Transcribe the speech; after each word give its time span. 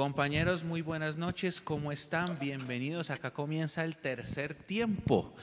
Compañeros, 0.00 0.64
muy 0.64 0.80
buenas 0.80 1.18
noches. 1.18 1.60
¿Cómo 1.60 1.92
están? 1.92 2.24
Bienvenidos. 2.40 3.10
Acá 3.10 3.32
comienza 3.32 3.84
el 3.84 3.98
tercer 3.98 4.54
tiempo, 4.54 5.34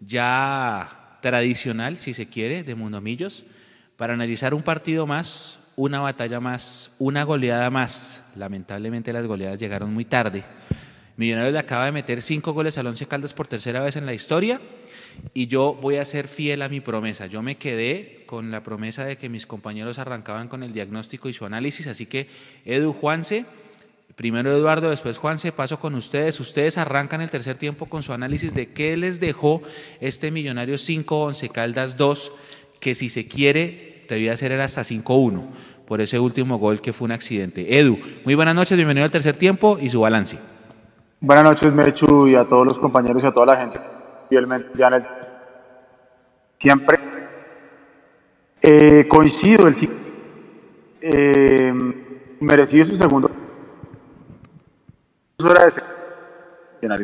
ya 0.00 1.16
tradicional, 1.22 1.96
si 1.96 2.12
se 2.12 2.26
quiere, 2.26 2.64
de 2.64 2.74
Mundomillos, 2.74 3.44
para 3.96 4.14
analizar 4.14 4.52
un 4.52 4.64
partido 4.64 5.06
más, 5.06 5.60
una 5.76 6.00
batalla 6.00 6.40
más, 6.40 6.90
una 6.98 7.22
goleada 7.22 7.70
más. 7.70 8.24
Lamentablemente 8.34 9.12
las 9.12 9.28
goleadas 9.28 9.60
llegaron 9.60 9.94
muy 9.94 10.04
tarde. 10.04 10.42
Millonarios 11.16 11.52
le 11.52 11.60
acaba 11.60 11.84
de 11.84 11.92
meter 11.92 12.20
cinco 12.20 12.52
goles 12.52 12.78
al 12.78 12.88
Once 12.88 13.06
Caldas 13.06 13.32
por 13.32 13.46
tercera 13.46 13.80
vez 13.80 13.94
en 13.94 14.06
la 14.06 14.14
historia 14.14 14.60
y 15.34 15.46
yo 15.46 15.74
voy 15.74 15.98
a 15.98 16.04
ser 16.04 16.26
fiel 16.26 16.62
a 16.62 16.68
mi 16.68 16.80
promesa. 16.80 17.26
Yo 17.26 17.42
me 17.42 17.58
quedé 17.58 18.24
con 18.26 18.50
la 18.50 18.64
promesa 18.64 19.04
de 19.04 19.16
que 19.16 19.28
mis 19.28 19.46
compañeros 19.46 20.00
arrancaban 20.00 20.48
con 20.48 20.64
el 20.64 20.72
diagnóstico 20.72 21.28
y 21.28 21.32
su 21.32 21.44
análisis, 21.44 21.86
así 21.86 22.06
que 22.06 22.26
Edu 22.64 22.92
Juanse, 22.92 23.46
primero 24.20 24.54
Eduardo, 24.54 24.90
después 24.90 25.16
Juanse, 25.16 25.50
paso 25.50 25.80
con 25.80 25.94
ustedes. 25.94 26.38
Ustedes 26.40 26.76
arrancan 26.76 27.22
el 27.22 27.30
tercer 27.30 27.56
tiempo 27.56 27.86
con 27.86 28.02
su 28.02 28.12
análisis 28.12 28.52
de 28.52 28.66
qué 28.70 28.94
les 28.98 29.18
dejó 29.18 29.62
este 29.98 30.30
Millonario 30.30 30.76
5, 30.76 31.22
Once 31.22 31.48
Caldas 31.48 31.96
2, 31.96 32.30
que 32.80 32.94
si 32.94 33.08
se 33.08 33.26
quiere 33.26 34.04
debía 34.10 34.36
ser 34.36 34.52
el 34.52 34.60
hasta 34.60 34.82
5-1 34.82 35.40
por 35.88 36.02
ese 36.02 36.18
último 36.18 36.58
gol 36.58 36.82
que 36.82 36.92
fue 36.92 37.06
un 37.06 37.12
accidente. 37.12 37.78
Edu, 37.78 37.98
muy 38.26 38.34
buenas 38.34 38.54
noches, 38.54 38.76
bienvenido 38.76 39.06
al 39.06 39.10
tercer 39.10 39.38
tiempo 39.38 39.78
y 39.80 39.88
su 39.88 40.02
balance. 40.02 40.38
Buenas 41.18 41.44
noches, 41.44 41.72
Mechu, 41.72 42.28
y 42.28 42.34
a 42.34 42.46
todos 42.46 42.66
los 42.66 42.78
compañeros 42.78 43.24
y 43.24 43.26
a 43.26 43.32
toda 43.32 43.46
la 43.46 43.56
gente. 43.56 43.80
Siempre 46.58 46.98
eh, 48.60 49.06
coincido, 49.08 49.66
el 49.66 49.74
eh, 51.00 51.72
merecido 52.38 52.84
su 52.84 52.96
segundo. 52.96 53.30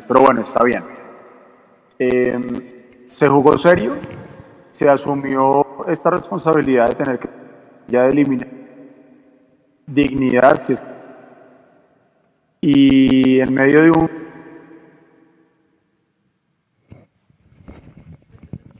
Pero 0.06 0.20
bueno, 0.20 0.40
está 0.40 0.64
bien. 0.64 0.84
Eh, 1.98 3.04
se 3.08 3.28
jugó 3.28 3.58
serio, 3.58 3.96
se 4.70 4.88
asumió 4.88 5.86
esta 5.88 6.10
responsabilidad 6.10 6.88
de 6.88 6.94
tener 6.94 7.18
que 7.18 7.28
ya 7.88 8.06
eliminar 8.06 8.48
dignidad, 9.86 10.60
si 10.60 10.72
es 10.72 10.82
y 12.60 13.38
en 13.40 13.54
medio 13.54 13.82
de 13.82 13.90
un 13.90 14.26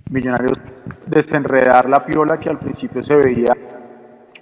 Millonarios 0.08 0.58
desenredar 1.06 1.88
la 1.88 2.04
piola 2.06 2.38
que 2.38 2.48
al 2.48 2.58
principio 2.58 3.02
se 3.02 3.16
veía 3.16 3.56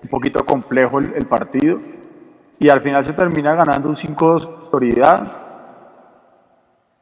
un 0.02 0.08
poquito 0.08 0.44
complejo 0.44 0.98
el, 0.98 1.26
partido 1.26 1.80
y 2.58 2.68
al 2.68 2.80
final 2.80 3.04
se 3.04 3.12
termina 3.12 3.54
ganando 3.54 3.88
un 3.88 3.96
5-2 3.96 4.46
autoridad 4.46 5.44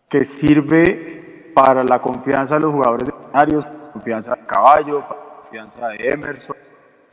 que 0.08 0.24
sirve 0.24 1.52
para 1.54 1.82
la 1.82 2.00
confianza 2.00 2.54
de 2.54 2.60
los 2.60 2.72
jugadores 2.72 3.06
de 3.06 3.12
Millonarios, 3.12 3.66
confianza 3.92 4.34
de 4.34 4.42
Caballo, 4.42 5.04
confianza 5.42 5.88
de 5.88 6.10
Emerson, 6.10 6.56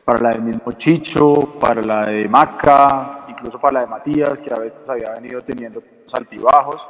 para 0.04 0.20
la 0.22 0.30
de 0.32 0.40
mismo 0.40 0.72
Chicho, 0.74 1.58
para 1.60 1.82
la 1.82 2.06
de 2.06 2.28
Maca, 2.28 3.26
incluso 3.28 3.60
para 3.60 3.74
la 3.74 3.80
de 3.82 3.88
Matías, 3.88 4.40
que 4.40 4.54
a 4.54 4.60
veces 4.60 4.90
había 4.90 5.12
venido 5.12 5.42
teniendo 5.44 5.82
altibajos, 6.14 6.88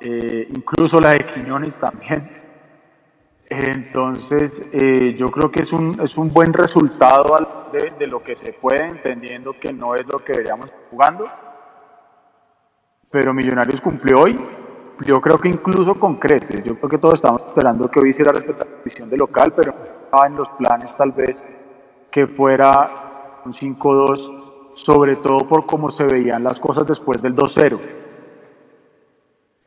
eh, 0.00 0.48
incluso 0.50 1.00
la 1.00 1.10
de 1.10 1.24
Quiñones 1.24 1.78
también. 1.78 2.47
Entonces, 3.50 4.62
eh, 4.72 5.14
yo 5.16 5.30
creo 5.30 5.50
que 5.50 5.62
es 5.62 5.72
un, 5.72 5.98
es 6.02 6.18
un 6.18 6.30
buen 6.32 6.52
resultado 6.52 7.36
de, 7.72 8.06
lo 8.06 8.22
que 8.22 8.36
se 8.36 8.52
puede, 8.52 8.84
entendiendo 8.84 9.54
que 9.58 9.72
no 9.72 9.94
es 9.94 10.06
lo 10.06 10.18
que 10.18 10.32
deberíamos 10.32 10.66
estar 10.66 10.82
jugando. 10.90 11.26
Pero 13.10 13.32
Millonarios 13.32 13.80
cumplió 13.80 14.20
hoy, 14.20 14.38
yo 15.06 15.20
creo 15.22 15.38
que 15.38 15.48
incluso 15.48 15.94
con 15.94 16.16
creces. 16.16 16.62
Yo 16.62 16.76
creo 16.76 16.90
que 16.90 16.98
todos 16.98 17.14
estamos 17.14 17.42
esperando 17.46 17.90
que 17.90 18.00
hoy 18.00 18.10
hiciera 18.10 18.32
respetar 18.32 18.66
la 18.66 18.82
visión 18.84 19.08
de 19.08 19.16
local, 19.16 19.54
pero 19.56 19.74
estaba 20.04 20.26
en 20.26 20.36
los 20.36 20.50
planes 20.50 20.94
tal 20.94 21.12
vez 21.12 21.46
que 22.10 22.26
fuera 22.26 23.40
un 23.46 23.52
5-2 23.54 24.38
sobre 24.74 25.16
todo 25.16 25.38
por 25.38 25.66
cómo 25.66 25.90
se 25.90 26.04
veían 26.04 26.44
las 26.44 26.60
cosas 26.60 26.86
después 26.86 27.20
del 27.20 27.34
2-0, 27.34 27.80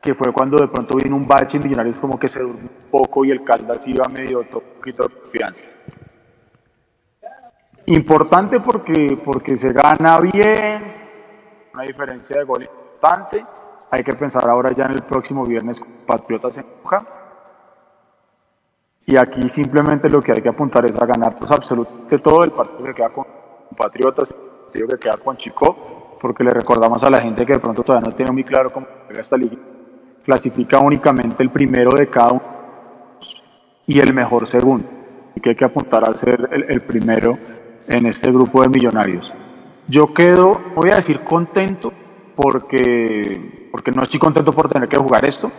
que 0.02 0.14
fue 0.14 0.32
cuando 0.32 0.56
de 0.56 0.66
pronto 0.66 0.96
vino 0.96 1.14
un 1.14 1.28
bache 1.28 1.58
y 1.58 1.60
Millonarios 1.60 1.96
como 1.98 2.18
que 2.18 2.28
se 2.28 2.40
durmió 2.40 2.62
un 2.62 2.90
poco 2.90 3.24
y 3.24 3.30
el 3.30 3.44
Caldas 3.44 3.86
iba 3.86 4.08
medio 4.08 4.42
poquito 4.42 5.04
de 5.04 5.14
confianza. 5.14 5.66
Importante 7.86 8.58
porque, 8.58 9.16
porque 9.24 9.56
se 9.56 9.72
gana 9.72 10.18
bien, 10.18 10.88
una 11.72 11.84
diferencia 11.84 12.38
de 12.38 12.44
gol 12.44 12.62
importante. 12.62 13.44
Hay 13.90 14.02
que 14.02 14.12
pensar 14.14 14.48
ahora 14.48 14.72
ya 14.72 14.86
en 14.86 14.92
el 14.92 15.02
próximo 15.02 15.44
viernes 15.44 15.78
con 15.78 15.88
Patriotas 16.04 16.58
en 16.58 16.64
Puja. 16.64 17.06
Y 19.06 19.16
aquí 19.16 19.48
simplemente 19.48 20.08
lo 20.08 20.20
que 20.20 20.32
hay 20.32 20.42
que 20.42 20.48
apuntar 20.48 20.84
es 20.84 21.00
a 21.00 21.06
ganar 21.06 21.36
pues, 21.38 21.50
absolutamente 21.50 22.18
todo 22.18 22.42
el 22.42 22.50
partido 22.50 22.84
que 22.84 22.94
queda 22.94 23.10
con 23.10 23.26
Patriotas 23.76 24.34
que 24.72 24.98
queda 24.98 25.16
con 25.18 25.36
Chico, 25.36 26.16
porque 26.20 26.42
le 26.42 26.50
recordamos 26.50 27.04
a 27.04 27.10
la 27.10 27.20
gente 27.20 27.44
que 27.44 27.52
de 27.52 27.58
pronto 27.58 27.82
todavía 27.82 28.08
no 28.08 28.16
tiene 28.16 28.32
muy 28.32 28.42
claro 28.42 28.72
cómo 28.72 28.86
juega 29.06 29.20
esta 29.20 29.36
liga. 29.36 29.58
Clasifica 30.24 30.78
únicamente 30.78 31.42
el 31.42 31.50
primero 31.50 31.90
de 31.90 32.08
cada 32.08 32.32
uno 32.32 32.42
y 33.86 33.98
el 33.98 34.12
mejor 34.14 34.46
segundo. 34.46 34.86
Y 35.34 35.40
que 35.40 35.50
hay 35.50 35.56
que 35.56 35.64
apuntar 35.64 36.08
a 36.08 36.12
ser 36.14 36.48
el, 36.68 36.80
primero 36.82 37.36
en 37.88 38.06
este 38.06 38.30
grupo 38.30 38.62
de 38.62 38.68
millonarios. 38.68 39.32
Yo 39.88 40.12
quedo, 40.14 40.60
voy 40.74 40.90
a 40.90 40.96
decir 40.96 41.20
contento, 41.20 41.92
porque, 42.36 43.68
porque 43.70 43.90
no 43.90 44.02
estoy 44.02 44.20
contento 44.20 44.52
por 44.52 44.68
tener 44.68 44.88
que 44.88 44.96
jugar 44.96 45.24
esto, 45.24 45.50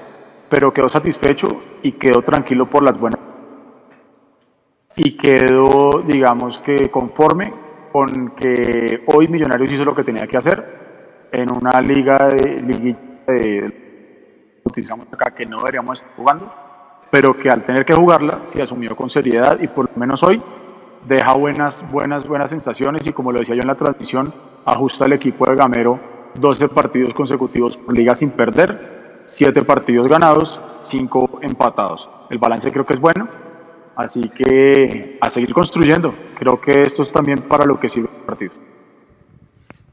pero 0.49 0.73
quedo 0.73 0.89
satisfecho 0.89 1.47
y 1.81 1.93
quedo 1.93 2.21
tranquilo 2.21 2.69
por 2.69 2.83
las 2.83 2.97
buenas. 2.97 3.19
Y 4.95 5.17
quedo, 5.17 6.03
digamos 6.07 6.59
que 6.59 6.89
conforme 6.89 7.51
con 7.91 8.31
que 8.31 9.03
hoy 9.07 9.27
Millonarios 9.27 9.71
hizo 9.71 9.85
lo 9.85 9.95
que 9.95 10.03
tenía 10.03 10.27
que 10.27 10.37
hacer 10.37 10.63
en 11.31 11.51
una 11.51 11.81
liga 11.81 12.27
de 12.27 12.61
liguilla 12.61 12.99
de, 13.27 13.82
utilizamos 14.63 15.07
acá 15.11 15.31
que 15.31 15.45
no 15.45 15.57
deberíamos 15.57 15.99
estar 15.99 16.13
jugando, 16.15 16.53
pero 17.11 17.37
que 17.37 17.49
al 17.49 17.63
tener 17.63 17.85
que 17.85 17.93
jugarla 17.93 18.39
se 18.43 18.61
asumió 18.61 18.95
con 18.95 19.09
seriedad 19.09 19.59
y 19.61 19.67
por 19.67 19.89
lo 19.89 19.97
menos 19.97 20.23
hoy 20.23 20.41
deja 21.07 21.33
buenas, 21.33 21.89
buenas, 21.91 22.27
buenas 22.27 22.49
sensaciones 22.49 23.05
y 23.05 23.11
como 23.11 23.31
lo 23.31 23.39
decía 23.39 23.55
yo 23.55 23.61
en 23.61 23.67
la 23.67 23.75
transmisión, 23.75 24.33
ajusta 24.65 25.05
el 25.05 25.13
equipo 25.13 25.45
de 25.45 25.55
Gamero 25.55 25.99
12 26.35 26.69
partidos 26.69 27.13
consecutivos 27.13 27.77
por 27.77 27.95
liga 27.95 28.15
sin 28.15 28.31
perder, 28.31 29.23
7 29.25 29.61
partidos 29.63 30.07
ganados, 30.07 30.59
5 30.81 31.39
empatados. 31.41 32.09
El 32.29 32.39
balance 32.39 32.71
creo 32.71 32.85
que 32.85 32.93
es 32.93 32.99
bueno 32.99 33.43
Así 33.95 34.29
que 34.29 35.17
a 35.21 35.29
seguir 35.29 35.53
construyendo. 35.53 36.13
Creo 36.37 36.59
que 36.59 36.83
esto 36.83 37.03
es 37.03 37.11
también 37.11 37.39
para 37.41 37.65
lo 37.65 37.79
que 37.79 37.89
sirve 37.89 38.09
el 38.15 38.25
partido. 38.25 38.62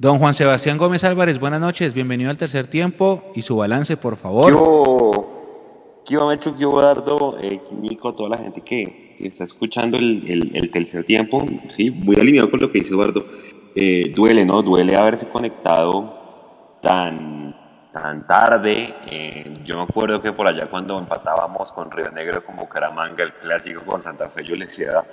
Don 0.01 0.19
Juan 0.19 0.33
Sebastián 0.33 0.79
Gómez 0.79 1.05
Álvarez, 1.05 1.39
buenas 1.39 1.61
noches, 1.61 1.93
bienvenido 1.93 2.31
al 2.31 2.39
tercer 2.39 2.67
tiempo 2.67 3.33
y 3.35 3.43
su 3.43 3.55
balance, 3.55 3.99
por 3.99 4.17
favor. 4.17 4.47
¿Qué 4.47 6.17
hubo, 6.17 6.27
Mechu? 6.27 6.57
¿Qué 6.57 6.65
hubo, 6.65 6.81
Dardo? 6.81 7.37
Eh, 7.39 7.61
Nico, 7.79 8.15
toda 8.15 8.31
la 8.31 8.39
gente 8.39 8.63
que, 8.63 9.15
está 9.21 9.45
escuchando 9.45 9.99
el, 9.99 10.53
el, 10.55 10.71
tercer 10.71 11.05
tiempo. 11.05 11.45
Sí, 11.77 11.91
muy 11.91 12.17
alineado 12.17 12.51
con 12.51 12.61
lo 12.61 12.73
que 12.73 12.79
dice 12.79 12.95
Eduardo. 12.95 13.27
Eh, 13.75 14.11
duele, 14.17 14.47
¿no? 14.47 14.63
Duele 14.63 14.97
haberse 14.97 15.29
conectado 15.29 16.79
tan 16.81 17.55
tan 17.93 18.27
tarde. 18.27 18.95
Eh, 19.05 19.53
yo 19.67 19.77
me 19.77 19.83
acuerdo 19.83 20.23
que 20.23 20.33
por 20.33 20.47
allá 20.47 20.65
cuando 20.71 20.99
empatábamos 20.99 21.73
con 21.73 21.91
Río 21.91 22.11
Negro 22.11 22.43
con 22.43 22.57
Bucaramanga, 22.57 23.23
el 23.23 23.35
clásico 23.35 23.85
con 23.85 24.01
Santa 24.01 24.31
Fe, 24.31 24.45
yo 24.45 24.57
le 24.57 24.65
decía 24.65 25.05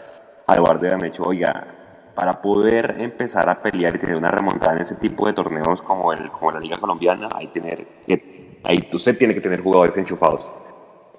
a 0.48 0.56
Eduardo 0.56 0.84
de 0.84 0.94
Amecho, 0.94 1.24
oiga, 1.24 1.87
para 2.18 2.42
poder 2.42 2.96
empezar 2.98 3.48
a 3.48 3.62
pelear 3.62 3.96
y 3.96 4.00
tener 4.00 4.16
una 4.16 4.32
remontada 4.32 4.74
en 4.74 4.82
ese 4.82 4.96
tipo 4.96 5.28
de 5.28 5.34
torneos 5.34 5.84
como, 5.84 6.12
el, 6.12 6.32
como 6.32 6.52
la 6.52 6.60
Liga 6.60 6.78
Colombiana, 6.78 7.30
hay 7.32 7.46
tener, 7.50 7.86
ahí 8.64 8.90
usted 8.92 9.16
tiene 9.16 9.36
que 9.36 9.40
tener 9.40 9.62
jugadores 9.62 9.96
enchufados. 10.00 10.50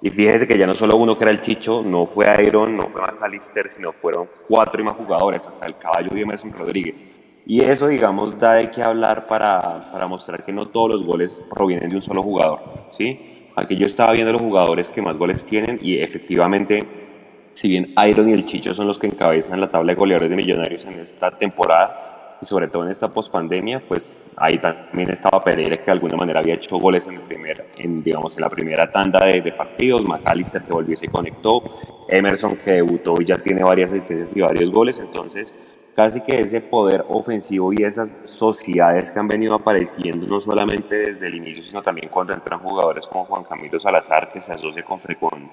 Y 0.01 0.09
fíjese 0.09 0.45
que 0.45 0.57
ya 0.57 0.67
no 0.67 0.75
solo 0.75 0.97
uno 0.97 1.17
que 1.17 1.23
era 1.23 1.31
el 1.31 1.39
Chicho, 1.39 1.81
no 1.81 2.05
fue 2.05 2.25
Iron, 2.45 2.75
no 2.75 2.89
fue 2.89 2.99
McAllister, 3.01 3.69
sino 3.69 3.93
fueron 3.93 4.27
cuatro 4.45 4.81
y 4.81 4.83
más 4.83 4.95
jugadores, 4.95 5.47
hasta 5.47 5.67
el 5.67 5.77
caballo 5.77 6.09
de 6.11 6.19
Emerson 6.19 6.51
Rodríguez. 6.51 7.01
Y 7.45 7.63
eso, 7.63 7.87
digamos, 7.87 8.37
da 8.37 8.55
de 8.55 8.69
qué 8.69 8.81
hablar 8.81 9.25
para, 9.25 9.89
para, 9.93 10.05
mostrar 10.05 10.43
que 10.43 10.51
no 10.51 10.67
todos 10.67 10.89
los 10.89 11.03
goles 11.05 11.41
provienen 11.49 11.87
de 11.87 11.95
un 11.95 12.01
solo 12.01 12.21
jugador. 12.21 12.59
¿sí? 12.91 13.47
Aquí 13.55 13.77
yo 13.77 13.85
estaba 13.85 14.11
viendo 14.11 14.33
los 14.33 14.41
jugadores 14.41 14.89
que 14.89 15.01
más 15.01 15.15
goles 15.15 15.45
tienen 15.45 15.79
y 15.81 15.97
efectivamente, 15.99 17.08
si 17.53 17.67
bien 17.67 17.93
Iron 18.07 18.29
y 18.29 18.33
el 18.33 18.45
Chicho 18.45 18.73
son 18.73 18.87
los 18.87 18.99
que 18.99 19.07
encabezan 19.07 19.59
la 19.59 19.69
tabla 19.69 19.93
de 19.93 19.99
goleadores 19.99 20.29
de 20.29 20.35
Millonarios 20.35 20.85
en 20.85 20.99
esta 20.99 21.31
temporada 21.31 22.37
y 22.41 22.45
sobre 22.45 22.67
todo 22.67 22.85
en 22.85 22.91
esta 22.91 23.09
pospandemia, 23.09 23.83
pues 23.85 24.27
ahí 24.37 24.57
también 24.59 25.09
estaba 25.09 25.43
Pereira 25.43 25.77
que 25.77 25.85
de 25.85 25.91
alguna 25.91 26.15
manera 26.15 26.39
había 26.39 26.53
hecho 26.53 26.77
goles 26.77 27.05
en, 27.07 27.15
el 27.15 27.21
primer, 27.21 27.67
en, 27.77 28.01
digamos, 28.01 28.39
la 28.39 28.49
primera 28.49 28.89
tanda 28.89 29.25
de, 29.25 29.41
de 29.41 29.51
partidos, 29.51 30.03
McAllister 30.05 30.61
que 30.61 30.71
volvió 30.71 30.93
y 30.93 30.97
se 30.97 31.09
conectó, 31.09 31.61
Emerson 32.07 32.55
que 32.55 32.71
debutó 32.71 33.15
y 33.19 33.25
ya 33.25 33.37
tiene 33.37 33.63
varias 33.63 33.89
asistencias 33.89 34.35
y 34.35 34.41
varios 34.41 34.71
goles, 34.71 34.99
entonces 34.99 35.53
casi 35.95 36.21
que 36.21 36.41
ese 36.41 36.61
poder 36.61 37.05
ofensivo 37.09 37.73
y 37.73 37.83
esas 37.83 38.17
sociedades 38.23 39.11
que 39.11 39.19
han 39.19 39.27
venido 39.27 39.55
apareciendo 39.55 40.25
no 40.27 40.39
solamente 40.39 40.95
desde 40.95 41.27
el 41.27 41.35
inicio, 41.35 41.63
sino 41.63 41.81
también 41.81 42.09
cuando 42.09 42.33
entran 42.33 42.59
jugadores 42.59 43.07
como 43.07 43.25
Juan 43.25 43.43
Camilo 43.43 43.79
Salazar, 43.79 44.29
que 44.29 44.41
se 44.41 44.53
asocia 44.53 44.83
con, 44.83 44.99
con 45.19 45.49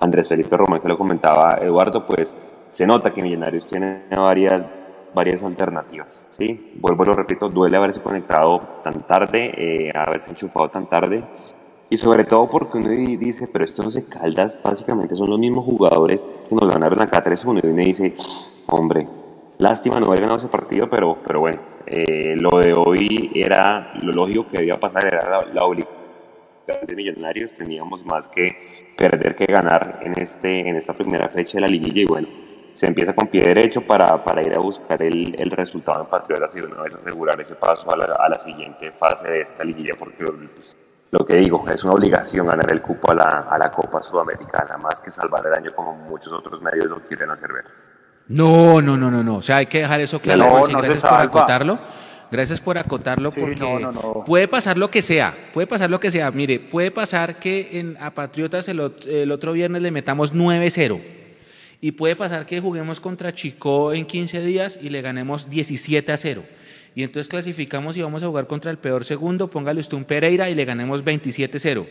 Andrés 0.00 0.28
Felipe 0.28 0.56
Román, 0.56 0.80
que 0.80 0.88
lo 0.88 0.98
comentaba 0.98 1.58
Eduardo, 1.60 2.04
pues 2.04 2.34
se 2.70 2.86
nota 2.88 3.12
que 3.12 3.22
Millonarios 3.22 3.66
tiene 3.66 4.02
varias, 4.10 4.64
varias 5.14 5.44
alternativas. 5.44 6.26
¿sí? 6.28 6.72
Vuelvo, 6.80 7.04
lo 7.04 7.14
repito, 7.14 7.48
duele 7.48 7.76
haberse 7.76 8.02
conectado 8.02 8.60
tan 8.82 9.06
tarde, 9.06 9.52
eh, 9.56 9.92
haberse 9.94 10.30
enchufado 10.30 10.68
tan 10.70 10.88
tarde. 10.88 11.22
Y 11.88 11.96
sobre 11.96 12.24
todo 12.24 12.50
porque 12.50 12.78
uno 12.78 12.88
dice, 12.88 13.46
pero 13.46 13.64
estos 13.64 13.86
11 13.86 14.06
Caldas 14.06 14.58
básicamente 14.60 15.14
son 15.14 15.30
los 15.30 15.38
mismos 15.38 15.64
jugadores 15.64 16.26
que 16.48 16.54
nos 16.54 16.68
ganaron 16.68 17.00
acá 17.00 17.22
3-1. 17.22 17.60
Y 17.62 17.66
uno 17.68 17.84
dice, 17.84 18.14
hombre, 18.66 19.06
Lástima 19.58 20.00
no 20.00 20.06
haber 20.06 20.20
ganado 20.20 20.38
ese 20.38 20.48
partido, 20.48 20.90
pero, 20.90 21.18
pero 21.24 21.40
bueno, 21.40 21.60
eh, 21.86 22.34
lo 22.36 22.58
de 22.58 22.72
hoy 22.72 23.30
era 23.34 23.92
lo 24.02 24.12
lógico 24.12 24.48
que 24.48 24.58
debía 24.58 24.80
pasar, 24.80 25.06
era 25.06 25.44
la, 25.52 25.64
obligación 25.64 25.94
de 26.86 26.96
Millonarios, 26.96 27.54
teníamos 27.54 28.04
más 28.04 28.26
que 28.26 28.94
perder 28.96 29.36
que 29.36 29.46
ganar 29.46 30.00
en, 30.02 30.20
este, 30.20 30.68
en 30.68 30.76
esta 30.76 30.92
primera 30.94 31.28
fecha 31.28 31.58
de 31.58 31.62
la 31.62 31.68
liguilla 31.68 32.02
y 32.02 32.04
bueno, 32.04 32.28
se 32.72 32.86
empieza 32.86 33.14
con 33.14 33.28
pie 33.28 33.42
derecho 33.42 33.82
para, 33.82 34.24
para 34.24 34.42
ir 34.42 34.56
a 34.56 34.60
buscar 34.60 35.00
el, 35.02 35.36
el, 35.38 35.50
resultado 35.50 36.02
en 36.02 36.08
Patriotas 36.08 36.56
y 36.56 36.60
una 36.60 36.82
vez 36.82 36.96
asegurar 36.96 37.40
ese 37.40 37.54
paso 37.54 37.88
a 37.92 37.96
la, 37.96 38.06
a 38.06 38.28
la 38.28 38.40
siguiente 38.40 38.90
fase 38.90 39.28
de 39.28 39.40
esta 39.40 39.62
liguilla 39.62 39.92
porque 39.96 40.24
pues, 40.52 40.76
lo 41.12 41.24
que 41.24 41.36
digo, 41.36 41.64
es 41.72 41.84
una 41.84 41.92
obligación 41.92 42.48
ganar 42.48 42.72
el 42.72 42.82
cupo 42.82 43.12
a 43.12 43.14
la, 43.14 43.46
a 43.48 43.56
la 43.56 43.70
Copa 43.70 44.02
Sudamericana, 44.02 44.78
más 44.78 45.00
que 45.00 45.12
salvar 45.12 45.46
el 45.46 45.54
año 45.54 45.72
como 45.76 45.94
muchos 45.94 46.32
otros 46.32 46.60
medios 46.60 46.86
lo 46.86 47.04
quieren 47.04 47.30
hacer 47.30 47.52
ver. 47.52 47.93
No, 48.28 48.80
no, 48.80 48.96
no, 48.96 49.10
no, 49.10 49.22
no. 49.22 49.36
O 49.36 49.42
sea, 49.42 49.58
hay 49.58 49.66
que 49.66 49.80
dejar 49.80 50.00
eso 50.00 50.20
claro. 50.20 50.64
gracias 50.68 51.02
por 51.02 51.20
acotarlo. 51.20 51.78
Gracias 52.30 52.60
por 52.60 52.76
acotarlo 52.76 53.30
porque 53.30 53.64
puede 54.26 54.48
pasar 54.48 54.76
lo 54.76 54.90
que 54.90 55.02
sea, 55.02 55.32
puede 55.52 55.68
pasar 55.68 55.88
lo 55.88 56.00
que 56.00 56.10
sea. 56.10 56.32
Mire, 56.32 56.58
puede 56.58 56.90
pasar 56.90 57.38
que 57.38 57.78
en, 57.78 57.96
a 58.00 58.12
Patriotas 58.12 58.66
el, 58.66 58.80
otro 58.80 59.52
viernes 59.52 59.82
le 59.82 59.92
metamos 59.92 60.34
9-0 60.34 61.00
y 61.80 61.92
puede 61.92 62.16
pasar 62.16 62.44
que 62.44 62.58
juguemos 62.60 62.98
contra 62.98 63.32
Chico 63.32 63.92
en 63.92 64.04
15 64.04 64.44
días 64.44 64.80
y 64.82 64.88
le 64.88 65.00
ganemos 65.00 65.48
17 65.48 66.16
0. 66.16 66.42
Y 66.96 67.04
entonces 67.04 67.28
clasificamos 67.28 67.96
y 67.96 68.02
vamos 68.02 68.24
a 68.24 68.26
jugar 68.26 68.48
contra 68.48 68.72
el 68.72 68.78
peor 68.78 69.04
segundo, 69.04 69.48
póngale 69.48 69.78
usted 69.78 69.96
un 69.96 70.04
Pereira 70.04 70.50
y 70.50 70.56
le 70.56 70.64
ganemos 70.64 71.04
27-0. 71.04 71.86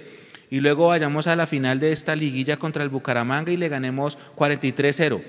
Y 0.50 0.60
luego 0.60 0.88
vayamos 0.88 1.28
a 1.28 1.38
la 1.38 1.48
final 1.48 1.80
de 1.80 1.94
esta 1.94 2.18
liguilla 2.18 2.58
contra 2.58 2.84
el 2.84 2.90
Bucaramanga 2.90 3.52
y 3.52 3.56
le 3.56 3.70
ganemos 3.70 4.18
43-0 4.36 5.22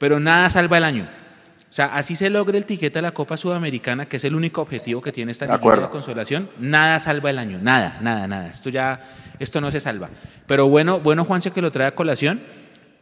pero 0.00 0.18
nada 0.18 0.48
salva 0.48 0.78
el 0.78 0.84
año. 0.84 1.04
O 1.04 1.72
sea, 1.72 1.94
así 1.94 2.16
se 2.16 2.30
logre 2.30 2.56
el 2.56 2.64
tiquete 2.64 2.98
a 2.98 3.02
la 3.02 3.12
Copa 3.12 3.36
Sudamericana, 3.36 4.06
que 4.06 4.16
es 4.16 4.24
el 4.24 4.34
único 4.34 4.62
objetivo 4.62 5.02
que 5.02 5.12
tiene 5.12 5.30
esta 5.30 5.44
liga 5.44 5.76
de 5.76 5.88
consolación, 5.88 6.48
nada 6.58 6.98
salva 6.98 7.28
el 7.28 7.38
año, 7.38 7.58
nada, 7.62 7.98
nada, 8.00 8.26
nada. 8.26 8.48
Esto 8.48 8.70
ya, 8.70 8.98
esto 9.38 9.60
no 9.60 9.70
se 9.70 9.78
salva. 9.78 10.08
Pero 10.46 10.68
bueno, 10.68 11.00
bueno, 11.00 11.24
Juanse, 11.26 11.50
que 11.50 11.60
lo 11.60 11.70
trae 11.70 11.86
a 11.86 11.94
colación. 11.94 12.40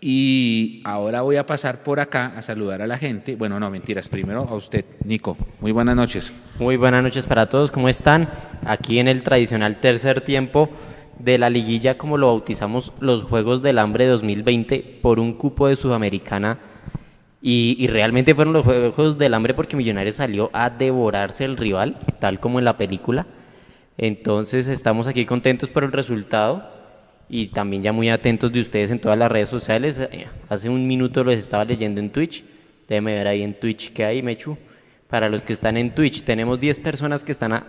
Y 0.01 0.83
ahora 0.85 1.23
voy 1.23 1.37
a 1.37 1.47
pasar 1.47 1.83
por 1.83 1.99
acá 1.99 2.33
a 2.37 2.43
saludar 2.43 2.83
a 2.83 2.87
la 2.87 2.99
gente. 2.99 3.37
Bueno, 3.37 3.59
no, 3.59 3.71
mentiras. 3.71 4.09
Primero 4.09 4.41
a 4.49 4.55
usted, 4.55 4.85
Nico. 5.05 5.37
Muy 5.61 5.73
buenas 5.73 5.97
noches. 5.97 6.33
Muy 6.59 6.77
buenas 6.77 7.03
noches 7.03 7.27
para 7.27 7.49
todos. 7.49 7.71
¿Cómo 7.71 7.89
están? 7.89 8.29
Aquí 8.65 8.99
en 8.99 9.09
el 9.09 9.23
tradicional 9.23 9.77
tercer 9.77 10.21
tiempo 10.21 10.69
de 11.19 11.39
la 11.39 11.49
liguilla, 11.49 11.97
como 11.97 12.17
lo 12.17 12.27
bautizamos, 12.27 12.93
los 13.01 13.23
Juegos 13.23 13.63
del 13.63 13.79
Hambre 13.79 14.07
2020 14.07 14.99
por 15.01 15.21
un 15.21 15.35
cupo 15.35 15.69
de 15.69 15.77
Sudamericana 15.77 16.59
y, 17.41 17.87
realmente 17.87 18.35
fueron 18.35 18.53
los 18.53 18.65
Juegos 18.65 19.17
del 19.17 19.35
Hambre 19.35 19.55
porque 19.55 19.77
Millonarios 19.77 20.17
salió 20.17 20.51
a 20.53 20.71
devorarse 20.71 21.45
el 21.45 21.57
rival, 21.57 21.97
tal 22.19 22.41
como 22.41 22.59
en 22.59 22.65
la 22.65 22.77
película. 22.77 23.27
Entonces 23.97 24.69
estamos 24.69 25.07
aquí 25.07 25.25
contentos 25.25 25.71
por 25.71 25.85
el 25.85 25.93
resultado 25.93 26.69
y 27.29 27.49
también 27.49 27.83
ya 27.83 27.93
muy 27.93 28.09
atentos 28.09 28.53
de 28.53 28.61
ustedes 28.61 28.91
en 28.91 29.01
todas 29.01 29.19
las 29.19 29.31
redes 29.31 29.49
sociales. 29.49 29.99
Eh, 29.99 30.27
hace 30.49 30.69
un 30.69 30.87
minuto 30.87 31.23
los 31.23 31.37
estaba 31.37 31.65
leyendo 31.65 32.01
en 32.01 32.11
Twitch. 32.11 32.45
Déjenme 32.89 33.15
ver 33.15 33.29
ahí 33.29 33.43
en 33.43 33.55
Twitch 33.55 33.93
que 33.93 34.05
hay, 34.05 34.23
Mechu. 34.23 34.57
Para 35.09 35.29
los 35.29 35.45
que 35.45 35.53
están 35.53 35.77
en 35.77 35.95
Twitch, 35.95 36.23
tenemos 36.23 36.59
10 36.59 36.81
personas 36.81 37.25
que 37.25 37.33
están 37.33 37.65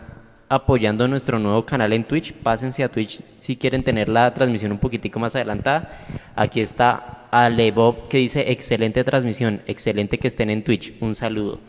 apoyando 0.50 1.08
nuestro 1.08 1.40
nuevo 1.40 1.66
canal 1.66 1.94
en 1.94 2.04
Twitch. 2.04 2.34
Pásense 2.34 2.84
a 2.84 2.90
Twitch 2.90 3.22
si 3.38 3.56
quieren 3.56 3.84
tener 3.84 4.10
la 4.10 4.34
transmisión 4.34 4.72
un 4.72 4.80
poquitico 4.80 5.20
más 5.20 5.36
adelantada. 5.36 6.00
Aquí 6.36 6.60
está 6.60 7.28
Alebob 7.32 8.08
que 8.08 8.18
dice 8.18 8.52
excelente 8.52 9.04
transmisión, 9.04 9.62
excelente 9.68 10.18
que 10.18 10.28
estén 10.28 10.50
en 10.50 10.64
Twitch. 10.64 10.94
Un 11.00 11.14
saludo. 11.16 11.60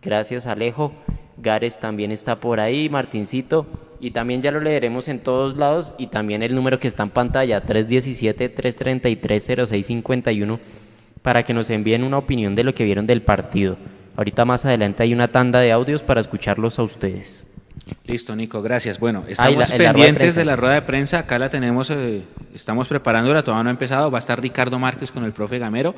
Gracias 0.00 0.46
Alejo. 0.46 0.92
Gares 1.36 1.80
también 1.80 2.12
está 2.12 2.38
por 2.38 2.60
ahí, 2.60 2.88
Martincito. 2.88 3.66
Y 3.98 4.12
también 4.12 4.42
ya 4.42 4.50
lo 4.50 4.60
leeremos 4.60 5.08
en 5.08 5.18
todos 5.18 5.56
lados. 5.56 5.94
Y 5.98 6.06
también 6.06 6.42
el 6.42 6.54
número 6.54 6.78
que 6.78 6.88
está 6.88 7.02
en 7.02 7.10
pantalla, 7.10 7.64
317-333-0651, 7.64 10.58
para 11.22 11.42
que 11.42 11.54
nos 11.54 11.70
envíen 11.70 12.04
una 12.04 12.18
opinión 12.18 12.54
de 12.54 12.64
lo 12.64 12.74
que 12.74 12.84
vieron 12.84 13.06
del 13.06 13.22
partido. 13.22 13.78
Ahorita 14.16 14.44
más 14.44 14.66
adelante 14.66 15.02
hay 15.02 15.14
una 15.14 15.28
tanda 15.28 15.60
de 15.60 15.72
audios 15.72 16.02
para 16.02 16.20
escucharlos 16.20 16.78
a 16.78 16.82
ustedes. 16.82 17.50
Listo, 18.04 18.34
Nico, 18.34 18.62
gracias. 18.62 18.98
Bueno, 18.98 19.24
estamos 19.28 19.70
pendientes 19.70 20.34
de, 20.34 20.44
la 20.44 20.56
rueda 20.56 20.74
de 20.74 20.82
prensa. 20.82 21.20
Acá 21.20 21.38
la 21.38 21.48
tenemos, 21.48 21.90
eh, 21.90 22.22
estamos 22.54 22.88
preparándola, 22.88 23.42
todavía 23.42 23.64
no 23.64 23.70
ha 23.70 23.72
empezado. 23.72 24.10
Va 24.10 24.18
a 24.18 24.20
estar 24.20 24.40
Ricardo 24.40 24.78
Márquez 24.78 25.12
con 25.12 25.24
el 25.24 25.32
profe 25.32 25.58
Gamero. 25.58 25.94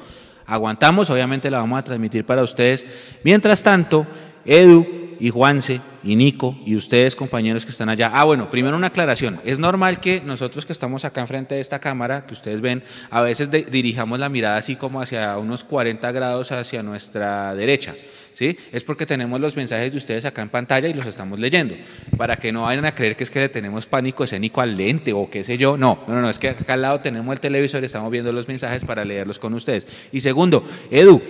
Aguantamos, 0.46 1.08
obviamente 1.10 1.50
la 1.50 1.58
vamos 1.58 1.78
a 1.78 1.84
transmitir 1.84 2.24
para 2.24 2.42
ustedes. 2.42 2.84
Mientras 3.22 3.62
tanto, 3.62 4.06
Edu 4.44 5.02
y 5.22 5.30
Juanse 5.30 5.80
y 6.02 6.16
Nico 6.16 6.56
y 6.66 6.74
ustedes, 6.74 7.14
compañeros 7.14 7.64
que 7.64 7.70
están 7.70 7.88
allá. 7.88 8.10
Ah, 8.12 8.24
bueno, 8.24 8.50
primero 8.50 8.76
una 8.76 8.88
aclaración. 8.88 9.40
Es 9.44 9.60
normal 9.60 10.00
que 10.00 10.20
nosotros 10.20 10.66
que 10.66 10.72
estamos 10.72 11.04
acá 11.04 11.20
enfrente 11.20 11.54
de 11.54 11.60
esta 11.60 11.78
cámara, 11.78 12.26
que 12.26 12.34
ustedes 12.34 12.60
ven, 12.60 12.82
a 13.08 13.20
veces 13.20 13.48
dirijamos 13.50 14.18
la 14.18 14.28
mirada 14.28 14.56
así 14.56 14.74
como 14.74 15.00
hacia 15.00 15.38
unos 15.38 15.62
40 15.62 16.10
grados 16.10 16.50
hacia 16.50 16.82
nuestra 16.82 17.54
derecha. 17.54 17.94
¿Sí? 18.34 18.56
Es 18.72 18.84
porque 18.84 19.06
tenemos 19.06 19.40
los 19.40 19.56
mensajes 19.56 19.92
de 19.92 19.98
ustedes 19.98 20.24
acá 20.24 20.42
en 20.42 20.48
pantalla 20.48 20.88
y 20.88 20.94
los 20.94 21.06
estamos 21.06 21.38
leyendo, 21.38 21.74
para 22.16 22.36
que 22.36 22.52
no 22.52 22.62
vayan 22.62 22.84
a 22.84 22.94
creer 22.94 23.16
que 23.16 23.24
es 23.24 23.30
que 23.30 23.40
le 23.40 23.48
tenemos 23.48 23.86
pánico 23.86 24.24
escénico 24.24 24.60
al 24.60 24.76
lente 24.76 25.12
o 25.12 25.28
qué 25.30 25.44
sé 25.44 25.58
yo. 25.58 25.76
No, 25.76 26.04
no, 26.06 26.20
no, 26.20 26.30
es 26.30 26.38
que 26.38 26.50
acá 26.50 26.74
al 26.74 26.82
lado 26.82 27.00
tenemos 27.00 27.32
el 27.32 27.40
televisor 27.40 27.82
y 27.82 27.86
estamos 27.86 28.10
viendo 28.10 28.32
los 28.32 28.48
mensajes 28.48 28.84
para 28.84 29.04
leerlos 29.04 29.38
con 29.38 29.54
ustedes. 29.54 29.86
Y 30.12 30.20
segundo, 30.20 30.64
Edu 30.90 31.20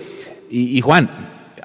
y, 0.49 0.77
y 0.77 0.81
Juan, 0.81 1.09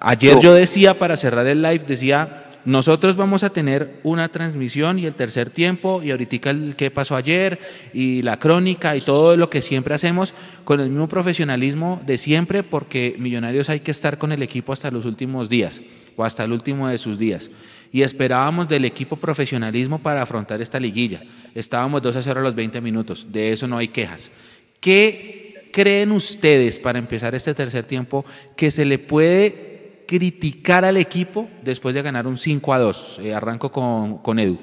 Ayer 0.00 0.38
yo 0.38 0.54
decía, 0.54 0.94
para 0.94 1.16
cerrar 1.16 1.46
el 1.46 1.60
live, 1.60 1.82
decía, 1.86 2.47
nosotros 2.68 3.16
vamos 3.16 3.44
a 3.44 3.48
tener 3.48 3.98
una 4.02 4.28
transmisión 4.28 4.98
y 4.98 5.06
el 5.06 5.14
tercer 5.14 5.48
tiempo 5.48 6.02
y 6.02 6.10
ahorita 6.10 6.50
el 6.50 6.76
que 6.76 6.90
pasó 6.90 7.16
ayer 7.16 7.58
y 7.94 8.20
la 8.20 8.38
crónica 8.38 8.94
y 8.94 9.00
todo 9.00 9.38
lo 9.38 9.48
que 9.48 9.62
siempre 9.62 9.94
hacemos 9.94 10.34
con 10.66 10.78
el 10.78 10.90
mismo 10.90 11.08
profesionalismo 11.08 11.98
de 12.04 12.18
siempre 12.18 12.62
porque 12.62 13.16
Millonarios 13.18 13.70
hay 13.70 13.80
que 13.80 13.90
estar 13.90 14.18
con 14.18 14.32
el 14.32 14.42
equipo 14.42 14.74
hasta 14.74 14.90
los 14.90 15.06
últimos 15.06 15.48
días 15.48 15.80
o 16.14 16.26
hasta 16.26 16.44
el 16.44 16.52
último 16.52 16.88
de 16.88 16.98
sus 16.98 17.18
días. 17.18 17.50
Y 17.90 18.02
esperábamos 18.02 18.68
del 18.68 18.84
equipo 18.84 19.16
profesionalismo 19.16 20.00
para 20.00 20.20
afrontar 20.20 20.60
esta 20.60 20.78
liguilla. 20.78 21.22
Estábamos 21.54 22.02
2 22.02 22.16
a 22.16 22.22
0 22.22 22.40
a 22.40 22.42
los 22.42 22.54
20 22.54 22.82
minutos, 22.82 23.28
de 23.32 23.50
eso 23.50 23.66
no 23.66 23.78
hay 23.78 23.88
quejas. 23.88 24.30
¿Qué 24.78 25.70
creen 25.72 26.12
ustedes 26.12 26.78
para 26.78 26.98
empezar 26.98 27.34
este 27.34 27.54
tercer 27.54 27.84
tiempo 27.84 28.26
que 28.56 28.70
se 28.70 28.84
le 28.84 28.98
puede 28.98 29.67
criticar 30.08 30.84
al 30.84 30.96
equipo 30.96 31.48
después 31.62 31.94
de 31.94 32.02
ganar 32.02 32.26
un 32.26 32.38
5 32.38 32.72
a 32.72 32.78
2? 32.78 33.20
Eh, 33.22 33.34
arranco 33.34 33.70
con, 33.70 34.18
con 34.18 34.38
Edu. 34.38 34.58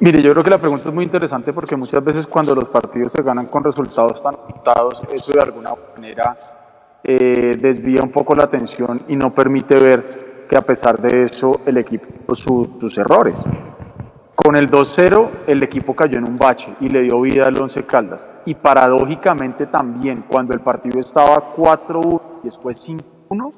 mire, 0.00 0.22
yo 0.22 0.32
creo 0.32 0.44
que 0.44 0.50
la 0.50 0.58
pregunta 0.58 0.88
es 0.88 0.94
muy 0.94 1.04
interesante 1.04 1.52
porque 1.52 1.76
muchas 1.76 2.02
veces 2.02 2.26
cuando 2.26 2.54
los 2.54 2.68
partidos 2.68 3.12
se 3.12 3.22
ganan 3.22 3.46
con 3.46 3.64
resultados 3.64 4.22
tan 4.22 4.36
limitados, 4.46 5.02
eso 5.12 5.32
de 5.32 5.40
alguna 5.40 5.72
manera 5.94 6.36
eh, 7.02 7.56
desvía 7.58 8.00
un 8.02 8.10
poco 8.10 8.34
la 8.34 8.44
atención 8.44 9.02
y 9.08 9.16
no 9.16 9.34
permite 9.34 9.78
ver 9.78 10.46
que 10.48 10.56
a 10.56 10.62
pesar 10.62 11.00
de 11.00 11.24
eso 11.24 11.60
el 11.66 11.78
equipo 11.78 12.34
sus 12.34 12.96
errores. 12.96 13.42
Con 14.34 14.56
el 14.56 14.68
2-0 14.68 15.28
el 15.46 15.62
equipo 15.62 15.94
cayó 15.94 16.18
en 16.18 16.28
un 16.28 16.36
bache 16.36 16.74
y 16.80 16.88
le 16.88 17.02
dio 17.02 17.20
vida 17.20 17.44
al 17.44 17.56
Once 17.60 17.80
Caldas. 17.84 18.28
Y 18.44 18.54
paradójicamente 18.54 19.66
también, 19.66 20.24
cuando 20.28 20.52
el 20.52 20.60
partido 20.60 20.98
estaba 20.98 21.54
4-1 21.54 22.20
y 22.42 22.46
después 22.46 22.88
5-1, 22.88 23.02
no 23.28 23.52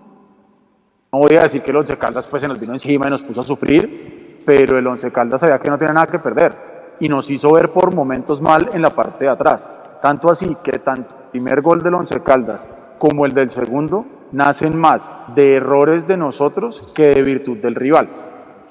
voy 1.18 1.37
a 1.37 1.45
decir 1.45 1.62
que 1.62 1.71
el 1.71 1.78
Once 1.78 1.97
Caldas 1.97 2.26
pues 2.26 2.42
se 2.42 2.49
nos 2.49 2.61
vino 2.61 2.75
encima 2.75 3.06
y 3.06 3.11
nos 3.11 3.23
puso 3.23 3.40
a 3.40 3.45
sufrir, 3.45 4.42
pero 4.45 4.78
el 4.78 4.87
Once 4.87 5.11
Caldas 5.11 5.40
sabía 5.40 5.59
que 5.59 5.71
no 5.71 5.78
tenía 5.78 5.95
nada 5.95 6.09
que 6.09 6.18
perder 6.18 6.54
y 7.00 7.09
nos 7.09 7.30
hizo 7.30 7.52
ver 7.52 7.71
por 7.71 7.95
momentos 7.95 8.42
mal 8.42 8.68
en 8.75 8.83
la 8.83 8.90
parte 8.90 9.25
de 9.25 9.30
atrás. 9.30 9.71
Tanto 10.02 10.30
así 10.30 10.59
que 10.62 10.73
tanto 10.73 11.14
el 11.25 11.30
primer 11.30 11.62
gol 11.62 11.80
del 11.80 11.95
Once 11.95 12.21
Caldas 12.21 12.68
como 12.99 13.25
el 13.25 13.33
del 13.33 13.50
segundo 13.50 14.04
nacen 14.33 14.76
más 14.76 15.11
de 15.35 15.56
errores 15.56 16.06
de 16.06 16.18
nosotros 16.18 16.92
que 16.95 17.09
de 17.09 17.23
virtud 17.23 17.56
del 17.59 17.75
rival 17.75 18.25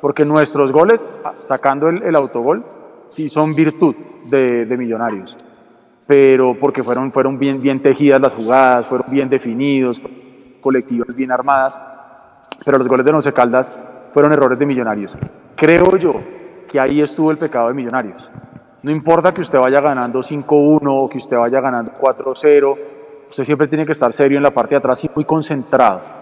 porque 0.06 0.24
nuestros 0.24 0.72
goles, 0.72 1.04
sacando 1.38 1.90
el, 1.90 2.16
autogol, 2.16 2.64
sí 3.10 3.28
son 3.28 3.56
virtud 3.56 3.96
de, 4.28 4.76
Millonarios. 4.78 5.36
pero 6.06 6.56
porque 6.60 6.84
fueron, 6.84 7.12
fueron 7.12 7.40
bien, 7.40 7.60
bien 7.60 7.80
tejidas 7.80 8.22
las 8.22 8.36
jugadas, 8.36 8.86
fueron 8.86 9.10
bien 9.10 9.30
definidos, 9.30 10.00
colectivas 10.62 11.08
bien 11.16 11.32
armadas, 11.32 11.80
pero 12.64 12.78
los 12.78 12.88
goles 12.88 13.04
de 13.04 13.14
Once 13.14 13.34
Caldas 13.34 13.72
fueron 14.14 14.32
errores 14.32 14.60
de 14.60 14.68
Millonarios. 14.68 15.12
Creo 15.56 15.98
yo 15.98 16.14
que 16.70 16.80
ahí 16.80 17.02
estuvo 17.02 17.32
el 17.32 17.40
pecado 17.40 17.70
de 17.70 17.74
Millonarios. 17.74 18.30
No 18.84 18.92
importa 18.92 19.34
que 19.34 19.42
usted 19.42 19.58
vaya 19.58 19.82
ganando 19.82 20.20
5-1 20.20 20.82
o 20.86 21.10
que 21.10 21.18
usted 21.18 21.36
vaya 21.36 21.60
ganando 21.60 21.94
4-0, 22.00 22.78
usted 23.32 23.44
siempre 23.44 23.68
tiene 23.68 23.88
que 23.88 23.94
estar 23.94 24.14
serio 24.14 24.38
en 24.38 24.44
la 24.44 24.52
parte 24.52 24.76
de 24.76 24.78
atrás 24.78 25.04
y 25.04 25.10
muy 25.16 25.26
concentrado. 25.26 26.15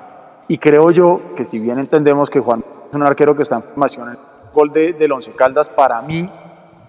Y 0.47 0.57
creo 0.57 0.91
yo 0.91 1.21
que 1.35 1.45
si 1.45 1.59
bien 1.59 1.79
entendemos 1.79 2.29
que 2.29 2.39
Juan 2.39 2.63
es 2.89 2.93
un 2.93 3.03
arquero 3.03 3.35
que 3.35 3.43
está 3.43 3.55
en 3.55 3.63
formación, 3.63 4.09
el 4.09 4.17
gol 4.53 4.71
de, 4.71 4.93
del 4.93 5.11
Once 5.11 5.31
Caldas 5.31 5.69
para 5.69 6.01
mí 6.01 6.25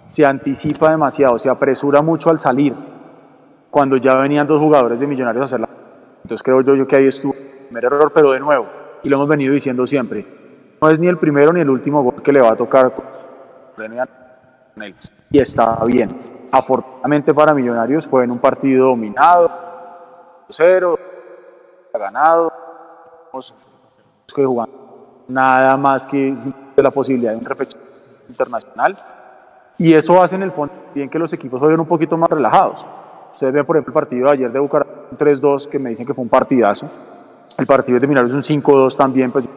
se 0.07 0.27
anticipa 0.27 0.91
demasiado, 0.91 1.39
se 1.39 1.49
apresura 1.49 2.03
mucho 2.03 2.31
al 2.31 2.41
salir, 2.41 2.75
cuando 3.71 3.97
ya 3.97 4.17
venían 4.17 4.47
dos 4.47 4.61
jugadores 4.61 5.01
de 5.01 5.07
Millonarios 5.07 5.43
a 5.43 5.45
hacerla. 5.47 5.69
Entonces 6.23 6.43
creo 6.43 6.61
yo, 6.61 6.75
yo 6.75 6.87
que 6.87 6.97
ahí 6.97 7.07
estuvo 7.07 7.33
el 7.33 7.67
primer 7.67 7.85
error, 7.85 8.13
pero 8.15 8.33
de 8.33 8.41
nuevo, 8.41 8.67
y 9.03 9.09
lo 9.09 9.17
hemos 9.17 9.29
venido 9.29 9.55
diciendo 9.55 9.87
siempre, 9.87 10.27
no 10.81 10.91
es 10.91 10.99
ni 10.99 11.07
el 11.07 11.17
primero 11.17 11.53
ni 11.53 11.61
el 11.61 11.71
último 11.71 12.03
gol 12.03 12.23
que 12.23 12.33
le 12.33 12.41
va 12.41 12.51
a 12.51 12.57
tocar 12.57 12.93
y 15.31 15.41
está 15.41 15.83
bien. 15.85 16.11
Afortunadamente 16.51 17.35
para 17.35 17.55
Millonarios 17.55 18.07
fue 18.07 18.25
en 18.25 18.31
un 18.31 18.39
partido 18.39 18.89
dominado, 18.89 19.51
cero, 20.51 20.99
ganado, 21.93 22.53
nada 25.29 25.77
más 25.77 26.07
que 26.07 26.35
la 26.77 26.91
posibilidad 26.91 27.33
de 27.33 27.39
un 27.39 27.45
repechaje 27.45 27.83
internacional 28.29 28.97
y 29.79 29.93
eso 29.95 30.23
hace 30.23 30.37
en 30.37 30.43
el 30.43 30.53
fondo 30.53 30.73
bien 30.95 31.09
que 31.09 31.19
los 31.19 31.33
equipos 31.33 31.61
vayan 31.61 31.81
un 31.81 31.87
poquito 31.87 32.17
más 32.17 32.31
relajados. 32.31 32.85
Ustedes 33.33 33.53
ven, 33.53 33.67
por 33.67 33.77
ejemplo, 33.77 33.91
el 33.91 33.95
partido 33.95 34.27
de 34.27 34.33
ayer 34.33 34.53
de 34.53 34.61
Bucaramanga, 34.61 35.09
3-2, 35.19 35.69
que 35.69 35.79
me 35.81 35.91
dicen 35.91 36.07
que 36.07 36.15
fue 36.15 36.23
un 36.23 36.29
partidazo. 36.29 36.89
El 37.59 37.67
partido 37.67 37.99
de 37.99 38.07
es 38.07 38.31
un 38.31 38.43
5-2 38.43 38.97
también, 38.97 39.33
pues 39.33 39.49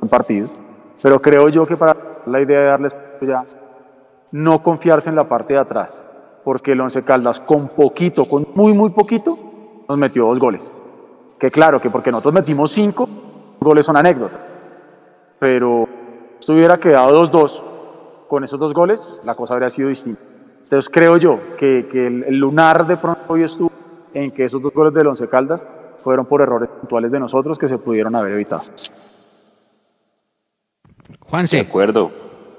un 0.00 0.08
partido. 0.08 0.48
Pero 1.02 1.20
creo 1.20 1.48
yo 1.48 1.66
que 1.66 1.76
para 1.76 1.96
la 2.26 2.40
idea 2.40 2.60
de 2.60 2.66
darles 2.66 2.96
ya 3.20 3.44
no 4.30 4.62
confiarse 4.62 5.08
en 5.08 5.16
la 5.16 5.28
parte 5.28 5.54
de 5.54 5.60
atrás, 5.60 6.02
porque 6.44 6.72
el 6.72 6.80
Once 6.80 7.02
Caldas 7.02 7.40
con 7.40 7.68
poquito, 7.68 8.24
con 8.26 8.46
muy, 8.54 8.72
muy 8.72 8.90
poquito, 8.90 9.36
nos 9.88 9.98
metió 9.98 10.26
dos 10.26 10.38
goles. 10.38 10.70
Que 11.38 11.50
claro, 11.50 11.80
que 11.80 11.90
porque 11.90 12.10
nosotros 12.10 12.34
metimos 12.34 12.72
cinco, 12.72 13.08
goles 13.60 13.86
son 13.86 13.96
anécdota. 13.96 14.38
Pero 15.38 15.88
esto 16.38 16.52
hubiera 16.52 16.78
quedado 16.78 17.24
2-2 17.24 17.62
con 18.28 18.44
esos 18.44 18.58
dos 18.58 18.72
goles, 18.72 19.20
la 19.24 19.34
cosa 19.34 19.54
habría 19.54 19.68
sido 19.68 19.88
distinta. 19.88 20.20
Entonces 20.62 20.90
creo 20.90 21.16
yo 21.16 21.56
que, 21.58 21.88
que 21.90 22.06
el, 22.06 22.24
el, 22.24 22.36
lunar 22.36 22.86
de 22.86 22.96
pronto 22.96 23.20
hoy 23.28 23.42
estuvo 23.42 23.70
en 24.14 24.30
que 24.30 24.44
esos 24.44 24.62
dos 24.62 24.72
goles 24.72 24.94
del 24.94 25.06
Once 25.06 25.28
Caldas 25.28 25.64
fueron 26.02 26.26
por 26.26 26.40
errores 26.40 26.68
puntuales 26.68 27.10
de 27.10 27.20
nosotros 27.20 27.58
que 27.58 27.68
se 27.68 27.78
pudieron 27.78 28.14
haber 28.14 28.32
evitado. 28.32 28.62
Juanse. 31.20 31.56
De 31.56 31.62
acuerdo, 31.62 32.10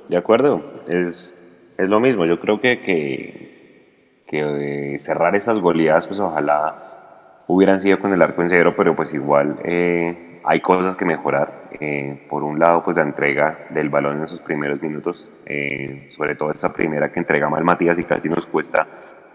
de 0.07 0.17
acuerdo. 0.17 0.61
Es, 0.87 1.35
es 1.77 1.89
lo 1.89 1.99
mismo. 1.99 2.25
Yo 2.25 2.39
creo 2.39 2.59
que, 2.59 2.81
que, 2.81 4.23
que 4.27 4.97
cerrar 4.99 5.35
esas 5.35 5.59
goleadas, 5.59 6.07
pues 6.07 6.19
ojalá 6.19 6.84
hubieran 7.47 7.79
sido 7.79 7.99
con 7.99 8.13
el 8.13 8.21
arco 8.21 8.41
en 8.41 8.49
cero, 8.49 8.73
pero 8.75 8.95
pues 8.95 9.13
igual 9.13 9.59
eh, 9.63 10.39
hay 10.43 10.59
cosas 10.59 10.95
que 10.95 11.05
mejorar. 11.05 11.65
Eh, 11.79 12.25
por 12.29 12.43
un 12.43 12.59
lado, 12.59 12.83
pues 12.83 12.95
la 12.95 13.03
entrega 13.03 13.67
del 13.69 13.89
balón 13.89 14.17
en 14.17 14.23
esos 14.23 14.39
primeros 14.39 14.81
minutos, 14.81 15.31
eh, 15.45 16.07
sobre 16.11 16.35
todo 16.35 16.51
esa 16.51 16.71
primera 16.71 17.11
que 17.11 17.19
entrega 17.19 17.49
mal 17.49 17.63
Matías 17.63 17.99
y 17.99 18.03
casi 18.03 18.29
nos 18.29 18.45
cuesta 18.45 18.87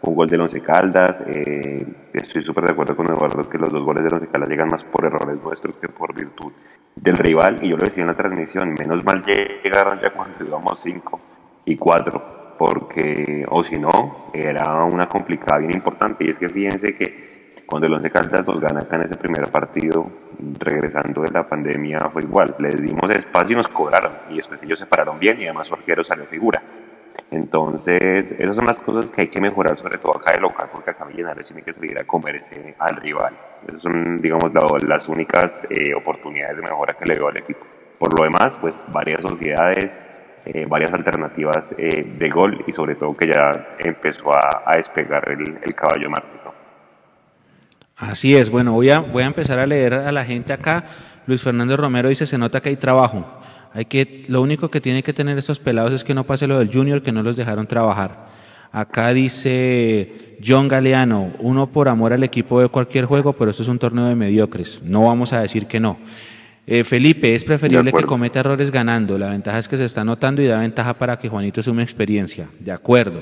un 0.03 0.15
gol 0.15 0.29
del 0.29 0.41
Once 0.41 0.61
Caldas. 0.61 1.23
Eh, 1.27 1.87
estoy 2.13 2.43
súper 2.43 2.65
de 2.65 2.71
acuerdo 2.71 2.97
con 2.97 3.07
Eduardo 3.07 3.49
que 3.49 3.59
los 3.59 3.71
dos 3.71 3.85
goles 3.85 4.05
del 4.05 4.15
Once 4.15 4.29
Caldas 4.29 4.49
llegan 4.49 4.69
más 4.69 4.85
por 4.85 5.05
errores 5.05 5.43
nuestros 5.43 5.77
que 5.77 5.89
por 5.89 6.15
virtud 6.15 6.53
del 6.95 7.19
rival. 7.19 7.59
Y 7.63 7.69
yo 7.69 7.77
lo 7.77 7.85
decía 7.85 8.03
en 8.03 8.09
la 8.09 8.15
transmisión, 8.15 8.73
menos 8.73 9.05
mal 9.05 9.23
llegaron 9.23 9.99
ya 9.99 10.11
cuando 10.11 10.43
íbamos 10.45 10.79
5 10.81 11.21
y 11.67 11.77
4, 11.77 12.55
porque, 12.59 13.45
o 13.49 13.63
si 13.63 13.79
no, 13.79 14.31
era 14.33 14.85
una 14.85 15.09
complicada 15.09 15.59
bien 15.59 15.73
importante. 15.73 16.25
Y 16.25 16.31
es 16.31 16.39
que 16.39 16.49
fíjense 16.49 16.95
que 16.95 17.30
cuando 17.71 17.87
el 17.87 17.95
Once 17.95 18.11
Caldas 18.11 18.47
nos 18.49 18.61
gana 18.61 18.81
acá 18.81 18.97
en 18.97 19.03
ese 19.03 19.17
primer 19.17 19.49
partido, 19.49 20.11
regresando 20.59 21.23
de 21.23 21.31
la 21.31 21.49
pandemia, 21.49 22.11
fue 22.13 22.23
igual. 22.23 22.57
Les 22.59 22.83
dimos 22.83 23.09
espacio 23.11 23.55
y 23.55 23.57
nos 23.57 23.69
cobraron. 23.69 24.13
Y 24.29 24.37
después 24.37 24.61
ellos 24.63 24.79
se 24.79 24.87
pararon 24.87 25.21
bien 25.21 25.41
y 25.41 25.45
además 25.45 25.69
su 25.69 25.75
arquero 25.75 26.03
salió 26.03 26.27
figura. 26.27 26.61
Entonces, 27.31 28.33
esas 28.33 28.57
son 28.57 28.67
las 28.67 28.81
cosas 28.81 29.09
que 29.11 29.21
hay 29.23 29.29
que 29.29 29.41
mejorar, 29.41 29.79
sobre 29.79 29.99
todo 29.99 30.17
acá 30.17 30.33
de 30.33 30.41
local, 30.41 30.69
porque 30.73 30.91
acá 30.91 31.05
Millonarios 31.05 31.47
tiene 31.47 31.63
que 31.63 31.73
salir 31.73 31.97
a 31.97 32.05
comerse 32.05 32.75
al 32.77 32.97
rival. 32.97 33.37
Esas 33.67 33.81
son, 33.81 34.21
digamos, 34.21 34.51
las 34.83 35.09
únicas 35.09 35.65
eh, 35.71 35.95
oportunidades 35.95 36.57
de 36.57 36.63
mejora 36.63 36.95
que 36.95 37.05
le 37.05 37.15
veo 37.15 37.29
al 37.29 37.37
equipo. 37.37 37.65
Por 37.99 38.19
lo 38.19 38.25
demás, 38.25 38.59
pues 38.59 38.85
varias 38.89 39.23
sociedades, 39.23 40.01
eh, 40.45 40.67
varias 40.69 40.93
alternativas 40.93 41.73
eh, 41.79 42.03
de 42.19 42.31
gol 42.31 42.65
y 42.67 42.73
sobre 42.73 42.97
todo 42.97 43.17
que 43.17 43.29
ya 43.29 43.77
empezó 43.79 44.33
a, 44.33 44.75
despegar 44.75 45.29
el, 45.29 45.59
el 45.63 45.75
caballo 45.75 46.11
Martín. 46.11 46.40
Así 48.01 48.35
es, 48.35 48.49
bueno, 48.49 48.73
voy 48.73 48.89
a, 48.89 49.01
voy 49.01 49.23
a 49.23 49.27
empezar 49.27 49.59
a 49.59 49.67
leer 49.67 49.93
a 49.93 50.11
la 50.11 50.25
gente 50.25 50.55
acá. 50.55 50.85
Luis 51.27 51.43
Fernando 51.43 51.77
Romero 51.77 52.09
dice, 52.09 52.25
se 52.25 52.39
nota 52.39 52.63
que 52.63 52.71
hay 52.71 52.77
trabajo. 52.77 53.27
Hay 53.75 53.85
que, 53.85 54.25
lo 54.27 54.41
único 54.41 54.71
que 54.71 54.81
tiene 54.81 55.03
que 55.03 55.13
tener 55.13 55.37
estos 55.37 55.61
pelados 55.61 55.93
es 55.93 56.03
que 56.03 56.15
no 56.15 56.25
pase 56.25 56.47
lo 56.47 56.59
del 56.59 56.73
Junior, 56.73 57.03
que 57.03 57.13
no 57.13 57.23
los 57.23 57.37
dejaron 57.37 57.67
trabajar. 57.67 58.31
Acá 58.73 59.13
dice 59.13 60.39
John 60.43 60.67
Galeano, 60.67 61.33
uno 61.41 61.67
por 61.67 61.89
amor 61.89 62.15
al 62.15 62.25
equipo 62.25 62.63
de 62.63 62.69
cualquier 62.69 63.05
juego, 63.05 63.35
pero 63.35 63.51
esto 63.51 63.63
es 63.63 63.69
un 63.69 63.79
torneo 63.79 64.07
de 64.07 64.15
mediocres. 64.15 64.81
No 64.83 65.05
vamos 65.05 65.35
a 65.35 65.43
decir 65.43 65.67
que 65.67 65.79
no. 65.79 65.99
Eh, 66.67 66.85
Felipe, 66.85 67.35
es 67.35 67.45
preferible 67.45 67.93
que 67.93 68.05
cometa 68.05 68.41
errores 68.41 68.71
ganando. 68.71 69.19
La 69.19 69.29
ventaja 69.29 69.59
es 69.59 69.69
que 69.69 69.77
se 69.77 69.85
está 69.85 70.05
notando 70.05 70.41
y 70.41 70.47
da 70.47 70.59
ventaja 70.59 70.95
para 70.95 71.19
que 71.19 71.29
Juanito 71.29 71.63
sume 71.63 71.83
experiencia. 71.83 72.49
De 72.61 72.73
acuerdo. 72.73 73.21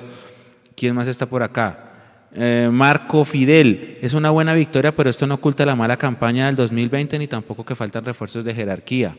¿Quién 0.77 0.95
más 0.95 1.09
está 1.09 1.27
por 1.27 1.43
acá? 1.43 1.88
Eh, 2.35 2.69
Marco 2.71 3.25
Fidel, 3.25 3.99
es 4.03 4.13
una 4.13 4.31
buena 4.31 4.55
victoria, 4.55 4.95
pero 4.95 5.09
esto 5.09 5.27
no 5.27 5.37
oculta 5.37 5.65
la 5.65 5.75
mala 5.75 5.97
campaña 5.97 6.47
del 6.47 6.57
2020 6.57 7.19
ni 7.19 7.27
tampoco 7.27 7.65
que 7.65 7.75
faltan 7.75 8.05
refuerzos 8.05 8.45
de 8.45 8.55
jerarquía. 8.55 9.17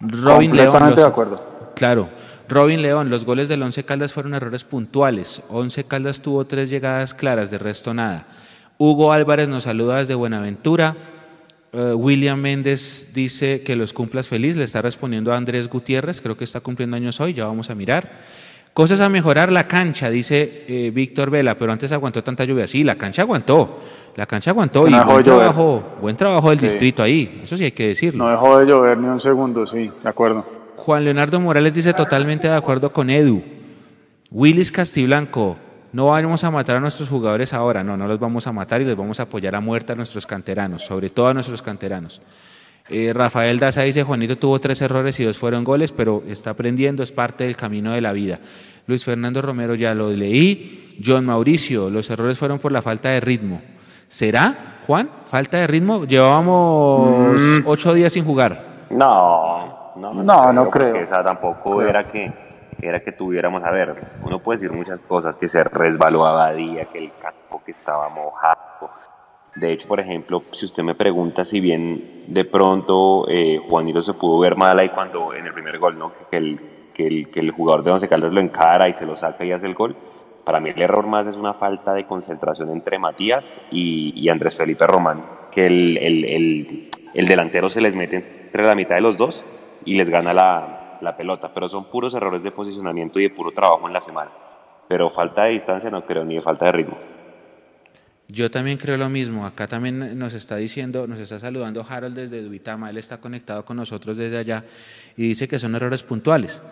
Robin 0.00 0.54
León, 0.56 0.76
los, 0.80 0.96
de 0.96 1.04
acuerdo. 1.04 1.72
Claro. 1.76 2.08
Robin 2.48 2.82
León, 2.82 3.08
los 3.08 3.24
goles 3.24 3.48
del 3.48 3.62
Once 3.62 3.84
Caldas 3.84 4.12
fueron 4.12 4.34
errores 4.34 4.64
puntuales. 4.64 5.42
Once 5.48 5.84
Caldas 5.84 6.20
tuvo 6.20 6.44
tres 6.44 6.68
llegadas 6.68 7.14
claras, 7.14 7.50
de 7.50 7.58
resto 7.58 7.94
nada. 7.94 8.26
Hugo 8.76 9.12
Álvarez 9.12 9.48
nos 9.48 9.64
saluda 9.64 9.98
desde 9.98 10.14
Buenaventura. 10.14 10.96
Uh, 11.72 11.94
William 11.94 12.38
Méndez 12.38 13.12
dice 13.14 13.62
que 13.62 13.76
los 13.76 13.94
cumplas 13.94 14.28
feliz, 14.28 14.56
le 14.56 14.64
está 14.64 14.82
respondiendo 14.82 15.32
a 15.32 15.36
Andrés 15.38 15.68
Gutiérrez, 15.68 16.20
creo 16.20 16.36
que 16.36 16.44
está 16.44 16.60
cumpliendo 16.60 16.96
años 16.96 17.18
hoy, 17.20 17.32
ya 17.32 17.46
vamos 17.46 17.70
a 17.70 17.74
mirar. 17.74 18.20
Cosas 18.74 19.02
a 19.02 19.10
mejorar 19.10 19.52
la 19.52 19.68
cancha, 19.68 20.08
dice 20.08 20.64
eh, 20.66 20.90
Víctor 20.94 21.28
Vela, 21.28 21.58
pero 21.58 21.72
antes 21.72 21.92
aguantó 21.92 22.24
tanta 22.24 22.44
lluvia. 22.44 22.66
Sí, 22.66 22.84
la 22.84 22.94
cancha 22.94 23.22
aguantó. 23.22 23.80
La 24.16 24.24
cancha 24.26 24.50
aguantó 24.50 24.88
y 24.88 24.94
buen 24.94 25.22
trabajo, 25.22 25.96
buen 26.00 26.16
trabajo 26.16 26.50
del 26.50 26.58
sí. 26.60 26.66
distrito 26.66 27.02
ahí. 27.02 27.42
Eso 27.44 27.56
sí 27.56 27.64
hay 27.64 27.72
que 27.72 27.88
decirlo. 27.88 28.24
No 28.24 28.30
dejó 28.30 28.58
de 28.58 28.66
llover 28.66 28.96
ni 28.96 29.08
un 29.08 29.20
segundo, 29.20 29.66
sí, 29.66 29.90
de 30.02 30.08
acuerdo. 30.08 30.44
Juan 30.76 31.04
Leonardo 31.04 31.38
Morales 31.38 31.74
dice 31.74 31.92
totalmente 31.92 32.48
de 32.48 32.54
acuerdo 32.54 32.92
con 32.92 33.10
Edu. 33.10 33.42
Willis 34.30 34.72
Castiblanco, 34.72 35.58
no 35.92 36.06
vamos 36.06 36.42
a 36.42 36.50
matar 36.50 36.76
a 36.76 36.80
nuestros 36.80 37.10
jugadores 37.10 37.52
ahora, 37.52 37.84
no, 37.84 37.98
no 37.98 38.06
los 38.06 38.18
vamos 38.18 38.46
a 38.46 38.52
matar 38.52 38.80
y 38.80 38.86
les 38.86 38.96
vamos 38.96 39.20
a 39.20 39.24
apoyar 39.24 39.54
a 39.54 39.60
muerte 39.60 39.92
a 39.92 39.94
nuestros 39.94 40.26
canteranos, 40.26 40.82
sobre 40.82 41.10
todo 41.10 41.28
a 41.28 41.34
nuestros 41.34 41.60
canteranos. 41.60 42.22
Eh, 42.88 43.12
Rafael 43.14 43.58
Daza 43.58 43.82
dice, 43.82 44.02
Juanito 44.02 44.36
tuvo 44.36 44.60
tres 44.60 44.80
errores 44.82 45.18
y 45.20 45.24
dos 45.24 45.38
fueron 45.38 45.64
goles, 45.64 45.92
pero 45.92 46.22
está 46.26 46.50
aprendiendo, 46.50 47.02
es 47.02 47.12
parte 47.12 47.44
del 47.44 47.56
camino 47.56 47.92
de 47.92 48.00
la 48.00 48.12
vida. 48.12 48.40
Luis 48.86 49.04
Fernando 49.04 49.40
Romero 49.40 49.74
ya 49.74 49.94
lo 49.94 50.10
leí. 50.10 50.96
John 51.04 51.24
Mauricio, 51.24 51.90
los 51.90 52.10
errores 52.10 52.38
fueron 52.38 52.58
por 52.58 52.72
la 52.72 52.82
falta 52.82 53.10
de 53.10 53.20
ritmo. 53.20 53.62
¿Será, 54.08 54.80
Juan? 54.86 55.08
¿Falta 55.26 55.58
de 55.58 55.66
ritmo? 55.66 56.04
Llevábamos 56.04 57.40
mm. 57.40 57.66
ocho 57.66 57.94
días 57.94 58.12
sin 58.12 58.24
jugar. 58.24 58.86
No, 58.90 59.94
no, 59.96 60.12
no, 60.12 60.22
no, 60.22 60.52
no 60.52 60.70
creo. 60.70 60.96
Esa 60.96 61.22
tampoco 61.22 61.78
creo. 61.78 61.88
era 61.88 62.04
que 62.04 62.30
era 62.82 63.00
que 63.00 63.12
tuviéramos, 63.12 63.62
a 63.62 63.70
ver, 63.70 63.94
uno 64.24 64.40
puede 64.40 64.58
decir 64.58 64.76
muchas 64.76 64.98
cosas, 65.00 65.36
que 65.36 65.46
se 65.46 65.62
resbaló 65.62 66.26
Abadía, 66.26 66.86
que 66.86 66.98
el 66.98 67.12
campo 67.20 67.62
que 67.64 67.70
estaba 67.70 68.08
mojado, 68.08 68.90
de 69.54 69.72
hecho, 69.72 69.86
por 69.86 70.00
ejemplo, 70.00 70.40
si 70.52 70.64
usted 70.64 70.82
me 70.82 70.94
pregunta 70.94 71.44
si 71.44 71.60
bien 71.60 72.24
de 72.26 72.44
pronto 72.44 73.26
eh, 73.28 73.58
Juanito 73.68 74.00
se 74.00 74.14
pudo 74.14 74.38
ver 74.38 74.56
mal 74.56 74.78
ahí 74.78 74.88
cuando 74.88 75.34
en 75.34 75.46
el 75.46 75.52
primer 75.52 75.78
gol, 75.78 75.98
¿no? 75.98 76.12
que, 76.30 76.36
el, 76.38 76.60
que, 76.94 77.06
el, 77.06 77.28
que 77.28 77.40
el 77.40 77.50
jugador 77.50 77.82
de 77.82 77.90
Once 77.90 78.08
Caldas 78.08 78.32
lo 78.32 78.40
encara 78.40 78.88
y 78.88 78.94
se 78.94 79.04
lo 79.04 79.14
saca 79.14 79.44
y 79.44 79.52
hace 79.52 79.66
el 79.66 79.74
gol, 79.74 79.94
para 80.44 80.58
mí 80.58 80.70
el 80.70 80.80
error 80.80 81.06
más 81.06 81.26
es 81.26 81.36
una 81.36 81.52
falta 81.52 81.92
de 81.92 82.06
concentración 82.06 82.70
entre 82.70 82.98
Matías 82.98 83.60
y, 83.70 84.12
y 84.16 84.28
Andrés 84.30 84.56
Felipe 84.56 84.86
Román, 84.86 85.22
que 85.50 85.66
el, 85.66 85.98
el, 85.98 86.90
el, 87.14 87.28
delantero 87.28 87.68
se 87.68 87.82
les 87.82 87.94
mete 87.94 88.16
entre 88.16 88.64
la 88.64 88.74
mitad 88.74 88.94
de 88.94 89.02
los 89.02 89.18
dos 89.18 89.44
y 89.84 89.96
les 89.96 90.08
gana 90.08 90.32
la, 90.32 90.98
la 91.02 91.16
pelota, 91.16 91.52
pero 91.52 91.68
son 91.68 91.84
puros 91.84 92.14
errores 92.14 92.42
de 92.42 92.50
posicionamiento 92.50 93.20
y 93.20 93.24
de 93.24 93.30
puro 93.30 93.52
trabajo 93.52 93.86
en 93.86 93.92
la 93.92 94.00
semana. 94.00 94.30
Pero 94.88 95.10
falta 95.10 95.44
de 95.44 95.50
distancia 95.50 95.90
no 95.90 96.04
creo, 96.06 96.24
ni 96.24 96.36
de 96.36 96.40
falta 96.40 96.64
de 96.66 96.72
ritmo. 96.72 96.96
Yo 98.32 98.50
también 98.50 98.78
creo 98.78 98.96
lo 98.96 99.10
mismo. 99.10 99.44
Acá 99.44 99.66
también 99.66 100.18
nos 100.18 100.32
está 100.32 100.56
diciendo, 100.56 101.06
nos 101.06 101.18
está 101.18 101.38
saludando 101.38 101.84
Harold 101.86 102.16
desde 102.16 102.40
Duitama. 102.42 102.88
Él 102.88 102.96
está 102.96 103.18
conectado 103.18 103.62
con 103.62 103.76
nosotros 103.76 104.16
desde 104.16 104.38
allá 104.38 104.64
y 105.18 105.28
dice 105.28 105.46
que 105.46 105.58
son 105.58 105.74
errores 105.74 106.02
puntuales, 106.02 106.62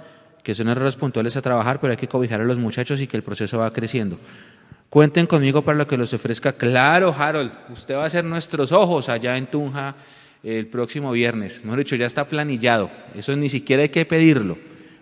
que 0.43 0.55
son 0.55 0.69
errores 0.69 0.97
puntuales 0.97 1.37
a 1.37 1.43
trabajar, 1.43 1.79
pero 1.79 1.91
hay 1.91 1.99
que 1.99 2.09
cobijar 2.09 2.41
a 2.41 2.45
los 2.45 2.59
muchachos 2.59 3.03
y 3.03 3.07
que 3.07 3.19
el 3.19 3.23
proceso 3.23 3.59
va 3.59 3.71
creciendo. 3.75 4.19
Cuenten 4.89 5.27
conmigo 5.27 5.63
para 5.63 5.77
lo 5.77 5.87
que 5.87 5.99
los 5.99 6.15
ofrezca. 6.15 6.55
Claro, 6.55 7.15
Harold, 7.17 7.53
usted 7.69 7.95
va 7.95 8.07
a 8.07 8.11
ser 8.11 8.25
nuestros 8.25 8.73
ojos 8.73 9.11
allá 9.11 9.37
en 9.37 9.47
Tunja 9.47 9.95
el 10.43 10.67
próximo 10.67 11.13
viernes. 11.13 11.63
Mejor 11.63 11.81
dicho, 11.81 11.95
ya 11.95 12.07
está 12.07 12.27
planillado. 12.27 12.91
Eso 13.15 13.37
ni 13.37 13.51
siquiera 13.51 13.83
hay 13.83 13.91
que 13.91 14.07
pedirlo, 14.07 14.57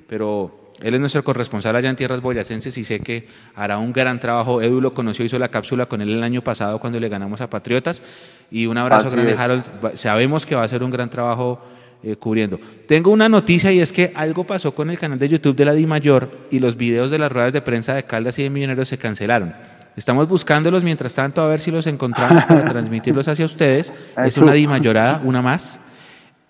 pero 0.09 0.68
él 0.81 0.95
es 0.95 1.01
nuestro 1.01 1.25
corresponsal 1.25 1.75
allá 1.75 1.91
en 1.91 1.97
Tierras 1.97 2.21
Boyacenses 2.21 2.77
y 2.79 2.85
sé 2.85 3.01
que 3.01 3.27
hará 3.55 3.79
un 3.79 3.93
gran 3.93 4.21
trabajo. 4.21 4.63
Edu 4.63 4.81
lo 4.81 4.95
conoció, 4.95 5.25
hizo 5.25 5.39
la 5.39 5.49
cápsula 5.49 5.87
con 5.87 6.01
él 6.01 6.11
el 6.11 6.23
año 6.23 6.43
pasado 6.43 6.79
cuando 6.79 7.01
le 7.01 7.09
ganamos 7.09 7.41
a 7.41 7.51
Patriotas. 7.51 8.03
Y 8.51 8.67
un 8.67 8.79
abrazo 8.79 9.11
grande, 9.11 9.35
Harold. 9.37 9.65
Sabemos 9.95 10.47
que 10.47 10.55
va 10.55 10.63
a 10.63 10.65
hacer 10.65 10.83
un 10.83 10.91
gran 10.91 11.11
trabajo 11.11 11.61
eh, 12.03 12.15
cubriendo. 12.15 12.61
Tengo 12.87 13.11
una 13.11 13.29
noticia 13.29 13.73
y 13.73 13.81
es 13.81 13.93
que 13.93 14.13
algo 14.15 14.45
pasó 14.45 14.73
con 14.73 14.89
el 14.89 14.99
canal 14.99 15.19
de 15.19 15.29
YouTube 15.29 15.57
de 15.57 15.65
la 15.65 15.73
Di 15.73 15.85
Mayor 15.85 16.31
y 16.51 16.61
los 16.61 16.77
videos 16.77 17.11
de 17.11 17.19
las 17.19 17.33
ruedas 17.33 17.53
de 17.53 17.61
prensa 17.61 17.95
de 17.95 18.05
Caldas 18.05 18.39
y 18.39 18.45
de 18.45 18.51
Millonarios 18.51 18.89
se 18.89 18.99
cancelaron. 18.99 19.55
Estamos 19.97 20.29
buscándolos 20.29 20.85
mientras 20.85 21.13
tanto 21.13 21.43
a 21.43 21.49
ver 21.49 21.59
si 21.59 21.73
los 21.73 21.89
encontramos 21.89 22.45
para 22.45 22.65
transmitirlos 22.69 23.27
hacia 23.27 23.45
ustedes. 23.45 23.93
Es 24.25 24.39
una 24.39 24.53
Di 24.53 24.69
Mayorada, 24.69 25.21
una 25.25 25.43
más. 25.43 25.81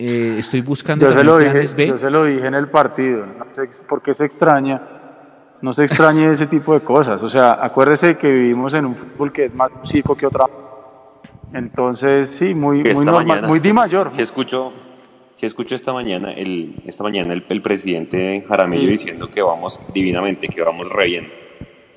Eh, 0.00 0.37
estoy 0.38 0.61
buscando 0.61 1.11
yo 1.11 1.19
se, 1.19 1.25
lo 1.25 1.38
dije, 1.38 1.87
yo 1.88 1.99
se 1.99 2.09
lo 2.09 2.25
dije 2.25 2.47
en 2.47 2.55
el 2.55 2.69
partido, 2.69 3.26
no 3.26 3.47
sé 3.50 3.69
por 3.88 4.00
qué 4.00 4.14
se 4.14 4.26
extraña, 4.26 4.81
no 5.61 5.73
se 5.73 5.85
extrañe 5.85 6.31
ese 6.31 6.47
tipo 6.47 6.73
de 6.73 6.81
cosas. 6.81 7.21
O 7.25 7.28
sea, 7.28 7.59
acuérdese 7.61 8.17
que 8.17 8.31
vivimos 8.31 8.75
en 8.75 8.87
un 8.87 8.95
fútbol 8.95 9.33
que 9.33 9.47
es 9.47 9.55
más 9.55 9.71
chico 9.83 10.14
que 10.14 10.26
otra. 10.26 10.47
Entonces, 11.52 12.31
sí, 12.31 12.55
muy, 12.55 12.85
muy 12.85 13.05
normal, 13.05 13.49
muy 13.49 13.59
di 13.59 13.73
mayor. 13.73 14.11
Si 14.12 14.23
escucho, 14.23 14.73
si 15.35 15.47
escucho 15.47 15.75
esta 15.75 15.93
mañana, 15.93 16.31
el, 16.31 16.81
esta 16.87 17.02
mañana 17.02 17.33
el, 17.33 17.45
el 17.49 17.61
presidente 17.61 18.45
Jaramillo 18.49 18.88
diciendo 18.88 19.28
que 19.28 19.43
vamos 19.43 19.83
divinamente, 19.93 20.47
que 20.47 20.62
vamos 20.62 20.93
re 20.93 21.07
bien. 21.07 21.33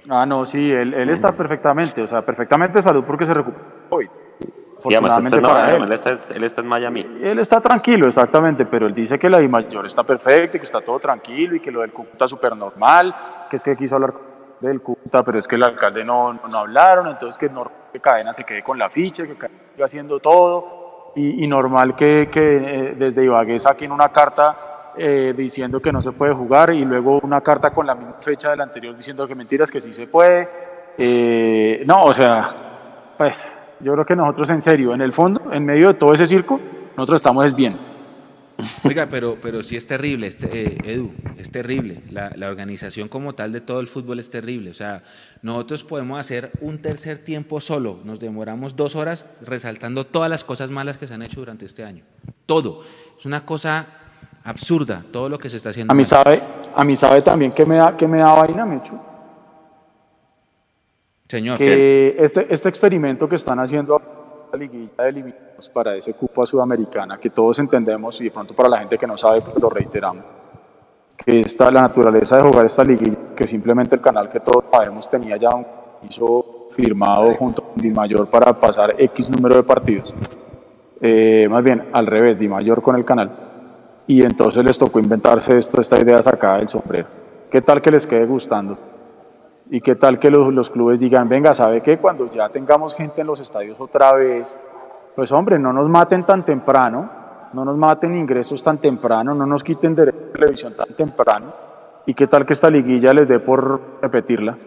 Ah, 0.10 0.26
no, 0.26 0.48
sí, 0.48 0.72
él, 0.72 0.96
él 0.96 1.10
está 1.12 1.34
perfectamente, 1.34 2.02
o 2.02 2.08
sea, 2.08 2.26
perfectamente 2.26 2.80
de 2.80 2.82
salud 2.82 3.04
porque 3.06 3.28
se 3.28 3.34
recuperó 3.36 3.64
hoy. 3.90 4.10
Sí, 4.82 4.96
además 4.96 5.24
está, 5.24 5.40
no, 5.40 5.86
él. 5.86 5.92
Está, 5.92 6.12
él. 6.36 6.44
está, 6.44 6.62
en 6.62 6.68
Miami. 6.68 7.20
Él 7.22 7.40
está 7.40 7.62
tranquilo, 7.62 8.08
exactamente, 8.08 8.66
pero 8.66 8.88
él 8.88 8.94
dice 8.94 9.20
que 9.20 9.30
la 9.30 9.40
mayor 9.48 9.86
está 9.86 10.04
perfecta, 10.04 10.58
que 10.58 10.66
está 10.66 10.82
todo 10.82 11.00
tranquilo 11.00 11.56
y 11.56 11.60
que 11.60 11.72
lo 11.72 11.82
del 11.82 11.92
Cúcuta 11.92 12.26
es 12.26 12.32
súper 12.32 12.56
normal, 12.56 13.16
que 13.50 13.56
es 13.58 13.64
que 13.64 13.76
quiso 13.76 13.96
hablar 13.96 14.14
del 14.60 14.82
Cúcuta, 14.82 15.24
pero 15.24 15.40
es 15.40 15.48
que 15.48 15.56
el 15.56 15.64
alcalde 15.64 16.04
no, 16.04 16.34
no, 16.34 16.58
hablaron, 16.58 17.08
entonces 17.08 17.38
que, 17.38 17.50
normal 17.50 17.74
que 17.94 18.00
Cadena 18.00 18.34
se 18.34 18.44
quede 18.44 18.64
con 18.64 18.78
la 18.80 18.90
ficha, 18.90 19.24
que 19.24 19.36
Cadena 19.36 19.60
siga 19.74 19.86
haciendo 19.86 20.20
todo, 20.20 21.14
y, 21.16 21.44
y 21.44 21.48
normal 21.48 21.96
que, 21.96 22.30
que 22.32 22.40
eh, 22.40 22.96
desde 22.98 23.24
Ibagué 23.24 23.60
saquen 23.60 23.92
una 23.92 24.10
carta 24.10 24.72
eh, 24.98 25.34
diciendo 25.36 25.80
que 25.80 25.92
no 25.92 26.02
se 26.02 26.12
puede 26.12 26.34
jugar 26.34 26.74
y 26.74 26.84
luego 26.84 27.20
una 27.24 27.40
carta 27.40 27.72
con 27.72 27.88
la 27.88 27.96
misma 27.96 28.16
fecha 28.20 28.50
del 28.50 28.60
anterior 28.60 28.96
diciendo 28.96 29.26
que 29.26 29.36
mentiras, 29.36 29.72
que 29.72 29.80
sí 29.80 29.94
se 29.94 30.08
puede. 30.08 30.50
Eh, 30.98 31.84
no, 31.86 32.04
o 32.04 32.14
sea, 32.14 33.14
pues 33.18 33.58
yo 33.84 33.94
creo 33.94 34.06
que 34.06 34.16
nosotros 34.16 34.50
en 34.50 34.62
serio, 34.62 34.94
en 34.94 35.02
el 35.02 35.14
fondo, 35.14 35.52
en 35.52 35.66
medio 35.66 35.90
de 35.90 35.94
todo 35.96 36.14
ese 36.14 36.28
circo, 36.28 36.60
nosotros 36.96 37.20
estamos 37.20 37.56
bien. 37.56 37.78
Oiga, 38.84 39.08
pero, 39.10 39.38
pero 39.42 39.64
sí 39.64 39.76
es 39.76 39.88
terrible, 39.88 40.28
este, 40.28 40.48
eh, 40.52 40.78
Edu, 40.84 41.12
es 41.38 41.50
terrible. 41.52 42.04
La, 42.12 42.32
la, 42.36 42.48
organización 42.48 43.08
como 43.08 43.34
tal 43.34 43.52
de 43.52 43.62
todo 43.62 43.80
el 43.80 43.88
fútbol 43.88 44.20
es 44.20 44.30
terrible. 44.30 44.70
O 44.70 44.74
sea, 44.74 45.04
nosotros 45.42 45.84
podemos 45.84 46.20
hacer 46.20 46.52
un 46.62 46.80
tercer 46.80 47.20
tiempo 47.20 47.60
solo, 47.60 48.00
nos 48.04 48.20
demoramos 48.20 48.76
dos 48.76 48.96
horas 48.96 49.26
resaltando 49.42 50.06
todas 50.06 50.30
las 50.30 50.44
cosas 50.44 50.70
malas 50.70 50.98
que 50.98 51.08
se 51.08 51.14
han 51.14 51.24
hecho 51.24 51.40
durante 51.40 51.66
este 51.66 51.84
año. 51.84 52.04
Todo. 52.46 52.84
Es 53.18 53.26
una 53.26 53.46
cosa 53.46 53.88
absurda, 54.44 55.04
todo 55.12 55.28
lo 55.28 55.40
que 55.40 55.50
se 55.50 55.58
está 55.58 55.70
haciendo. 55.70 55.92
A 55.92 55.96
mí, 55.96 56.04
sabe, 56.04 56.42
a 56.76 56.84
mí 56.84 56.96
sabe 56.96 57.22
también 57.22 57.52
que 57.52 57.66
me 57.66 57.78
da, 57.78 57.98
que 57.98 58.08
me 58.08 58.20
da 58.20 58.34
vaina, 58.34 58.66
Mecho 58.66 59.11
Señor. 61.32 61.58
Que 61.58 62.14
este, 62.20 62.54
este 62.54 62.68
experimento 62.68 63.28
que 63.30 63.38
están 63.38 63.58
haciendo 63.60 64.02
la 64.52 64.60
liguilla 64.60 64.92
de 64.98 65.10
eliminados 65.10 65.70
para 65.70 65.96
ese 65.96 66.14
cupo 66.14 66.44
a 66.44 66.46
Sudamericana, 66.46 67.18
que 67.18 67.30
todos 67.30 67.58
entendemos 67.60 68.20
y 68.20 68.26
de 68.26 68.32
pronto 68.32 68.54
para 68.54 68.68
la 68.68 68.80
gente 68.80 68.98
que 68.98 69.08
no 69.08 69.18
sabe, 69.18 69.40
pues 69.40 69.56
lo 69.58 69.70
reiteramos, 69.70 70.26
que 71.16 71.40
está 71.40 71.72
la 71.72 71.84
naturaleza 71.84 72.36
de 72.36 72.44
jugar 72.44 72.66
esta 72.66 72.84
liguilla, 72.84 73.34
que 73.34 73.48
simplemente 73.48 73.96
el 73.96 74.02
canal 74.02 74.28
que 74.28 74.42
todos 74.42 74.66
sabemos 74.70 75.08
tenía 75.08 75.38
ya 75.38 75.56
un 75.56 75.66
piso 76.02 76.68
firmado 76.72 77.34
junto 77.36 77.64
con 77.64 77.82
Di 77.82 77.92
Mayor 77.92 78.28
para 78.28 78.52
pasar 78.60 78.96
X 78.98 79.30
número 79.30 79.56
de 79.56 79.64
partidos. 79.64 80.14
Eh, 81.00 81.48
más 81.50 81.64
bien, 81.64 81.88
al 81.94 82.08
revés, 82.08 82.38
Di 82.38 82.50
Mayor 82.50 82.82
con 82.82 82.98
el 82.98 83.06
canal. 83.06 83.32
Y 84.06 84.22
entonces 84.26 84.66
les 84.66 84.78
tocó 84.78 85.00
inventarse 85.00 85.58
esto, 85.58 85.80
esta 85.80 85.98
idea 85.98 86.22
sacada 86.22 86.58
del 86.58 86.68
sombrero. 86.68 87.08
¿Qué 87.50 87.62
tal 87.62 87.82
que 87.82 87.90
les 87.90 88.06
quede 88.06 88.26
gustando? 88.26 88.91
¿Y 89.74 89.80
qué 89.80 89.96
tal 89.96 90.20
que 90.20 90.30
los, 90.30 90.54
los, 90.54 90.70
clubes 90.70 91.00
digan, 91.00 91.30
venga, 91.30 91.54
¿sabe 91.54 91.80
qué? 91.80 91.98
Cuando 91.98 92.30
ya 92.30 92.50
tengamos 92.50 92.94
gente 92.94 93.22
en 93.22 93.28
los 93.28 93.40
estadios 93.40 93.80
otra 93.80 94.12
vez, 94.12 94.58
pues 95.16 95.32
hombre, 95.32 95.58
no 95.58 95.72
nos 95.72 95.88
maten 95.88 96.26
tan 96.26 96.44
temprano, 96.44 97.10
no 97.54 97.64
nos 97.64 97.78
maten 97.78 98.14
ingresos 98.18 98.62
tan 98.62 98.80
temprano, 98.80 99.34
no 99.34 99.46
nos 99.46 99.64
quiten 99.64 99.96
de 99.96 100.12
televisión 100.12 100.74
tan 100.76 100.90
temprano. 100.90 101.54
¿Y 102.06 102.14
qué 102.14 102.28
tal 102.28 102.46
que 102.46 102.52
esta 102.52 102.70
liguilla 102.70 103.14
les 103.14 103.30
dé 103.30 103.40
por 103.40 104.00
repetirla? 104.02 104.58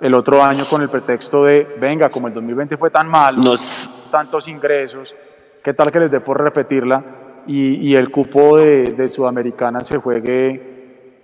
El 0.00 0.12
otro 0.12 0.42
año 0.42 0.64
con 0.68 0.82
el 0.82 0.88
pretexto 0.88 1.44
de, 1.44 1.76
venga, 1.78 2.08
como 2.08 2.26
el 2.26 2.34
2020 2.34 2.76
fue 2.76 2.90
tan 2.90 3.08
malo, 3.08 3.40
nos... 3.40 4.08
tantos 4.10 4.48
ingresos, 4.48 5.14
¿qué 5.62 5.72
tal 5.72 5.92
que 5.92 6.00
les 6.00 6.10
dé 6.10 6.18
por 6.18 6.42
repetirla? 6.42 7.04
Y, 7.46 7.76
y 7.76 7.94
el 7.94 8.10
cupo 8.10 8.56
de, 8.56 8.86
de 8.86 9.06
Sudamericana 9.06 9.78
se 9.80 9.98
juegue 9.98 10.75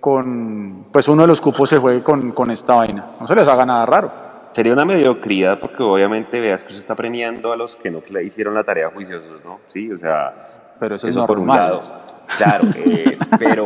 con, 0.03 0.87
pues 0.91 1.07
uno 1.07 1.21
de 1.21 1.29
los 1.29 1.39
cupos 1.39 1.69
se 1.69 1.77
juegue 1.77 2.03
con, 2.03 2.33
con 2.33 2.51
esta 2.51 2.75
vaina. 2.75 3.11
No 3.21 3.25
se 3.25 3.35
les 3.35 3.47
haga 3.47 3.65
nada 3.65 3.85
raro. 3.85 4.11
Sería 4.51 4.73
una 4.73 4.83
mediocridad 4.83 5.61
porque 5.61 5.81
obviamente 5.81 6.41
veas 6.41 6.65
que 6.65 6.73
se 6.73 6.79
está 6.79 6.93
premiando 6.93 7.53
a 7.53 7.55
los 7.55 7.77
que 7.77 7.89
no 7.89 8.03
le 8.09 8.21
hicieron 8.25 8.53
la 8.53 8.65
tarea 8.65 8.89
juiciosos, 8.89 9.41
¿no? 9.45 9.61
Sí, 9.67 9.89
o 9.89 9.97
sea, 9.97 10.75
pero 10.77 10.95
eso, 10.95 11.07
es 11.07 11.15
por 11.15 11.39
un 11.39 11.47
lado. 11.47 11.79
Claro, 12.35 12.67
eh, 12.75 13.17
pero, 13.39 13.65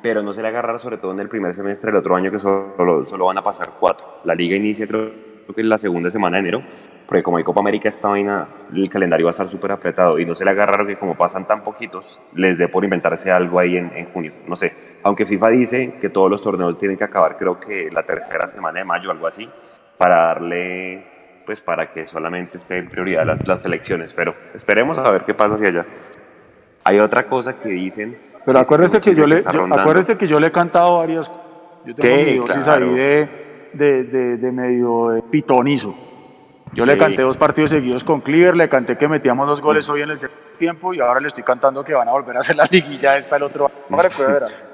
pero 0.00 0.22
no 0.22 0.32
se 0.32 0.40
le 0.40 0.48
haga 0.48 0.78
sobre 0.78 0.96
todo 0.96 1.12
en 1.12 1.18
el 1.18 1.28
primer 1.28 1.54
semestre 1.54 1.90
del 1.90 1.98
otro 1.98 2.16
año 2.16 2.30
que 2.30 2.38
solo, 2.38 3.04
solo 3.04 3.26
van 3.26 3.36
a 3.36 3.42
pasar 3.42 3.72
cuatro. 3.78 4.20
La 4.24 4.34
liga 4.34 4.56
inicia 4.56 4.86
creo 4.86 5.12
que 5.54 5.60
es 5.60 5.66
la 5.66 5.76
segunda 5.76 6.10
semana 6.10 6.38
de 6.38 6.48
enero 6.48 6.62
porque 7.06 7.22
como 7.22 7.36
hay 7.36 7.44
Copa 7.44 7.60
América 7.60 7.88
esta 7.88 8.08
vaina, 8.08 8.48
el 8.74 8.88
calendario 8.88 9.26
va 9.26 9.30
a 9.30 9.32
estar 9.32 9.48
súper 9.48 9.72
apretado 9.72 10.18
y 10.18 10.26
no 10.26 10.34
se 10.34 10.44
le 10.44 10.50
haga 10.50 10.66
raro 10.66 10.86
que 10.86 10.96
como 10.96 11.14
pasan 11.14 11.46
tan 11.46 11.62
poquitos, 11.62 12.18
les 12.34 12.58
dé 12.58 12.68
por 12.68 12.82
inventarse 12.82 13.30
algo 13.30 13.60
ahí 13.60 13.76
en, 13.76 13.92
en, 13.94 14.06
junio. 14.06 14.32
No 14.46 14.56
sé, 14.56 14.72
aunque 15.06 15.24
FIFA 15.24 15.48
dice 15.50 15.94
que 16.00 16.08
todos 16.08 16.28
los 16.28 16.42
torneos 16.42 16.76
tienen 16.78 16.98
que 16.98 17.04
acabar 17.04 17.36
creo 17.36 17.60
que 17.60 17.88
la 17.92 18.02
tercera 18.02 18.48
semana 18.48 18.80
de 18.80 18.84
mayo, 18.84 19.12
algo 19.12 19.28
así, 19.28 19.48
para 19.96 20.16
darle, 20.26 21.06
pues 21.46 21.60
para 21.60 21.92
que 21.92 22.08
solamente 22.08 22.58
esté 22.58 22.78
en 22.78 22.88
prioridad 22.88 23.24
las, 23.24 23.46
las 23.46 23.62
selecciones, 23.62 24.12
pero 24.12 24.34
esperemos 24.52 24.98
a 24.98 25.08
ver 25.12 25.24
qué 25.24 25.32
pasa 25.32 25.54
hacia 25.54 25.68
allá. 25.68 25.86
Hay 26.82 26.98
otra 26.98 27.22
cosa 27.22 27.56
que 27.56 27.68
dicen... 27.68 28.18
Pero 28.44 28.58
acuérdese 28.58 29.00
que, 29.00 29.14
yo 29.14 29.28
le, 29.28 29.44
acuérdese 29.46 30.16
que 30.16 30.26
yo 30.26 30.40
le 30.40 30.48
he 30.48 30.52
cantado 30.52 30.98
varias... 30.98 31.30
Yo 31.84 31.94
tengo 31.94 32.24
mi 32.24 32.38
dosis 32.38 32.66
ahí 32.66 32.94
de, 32.94 33.28
de, 33.74 34.02
de, 34.02 34.36
de 34.38 34.52
medio 34.52 35.24
pitonizo. 35.30 35.94
Yo 36.72 36.84
le 36.84 36.98
canté 36.98 37.22
dos 37.22 37.36
partidos 37.36 37.70
seguidos 37.70 38.02
con 38.02 38.22
Cleaver, 38.22 38.56
le 38.56 38.68
canté 38.68 38.98
que 38.98 39.06
metíamos 39.06 39.46
dos 39.46 39.60
goles 39.60 39.88
hoy 39.88 40.02
en 40.02 40.10
el 40.10 40.18
segundo 40.18 40.42
tiempo 40.58 40.92
y 40.92 40.98
ahora 40.98 41.20
le 41.20 41.28
estoy 41.28 41.44
cantando 41.44 41.84
que 41.84 41.94
van 41.94 42.08
a 42.08 42.10
volver 42.10 42.38
a 42.38 42.40
hacer 42.40 42.56
la 42.56 42.66
liguilla 42.68 43.16
esta 43.16 43.36
el 43.36 43.44
otro 43.44 43.66
año. 43.66 44.65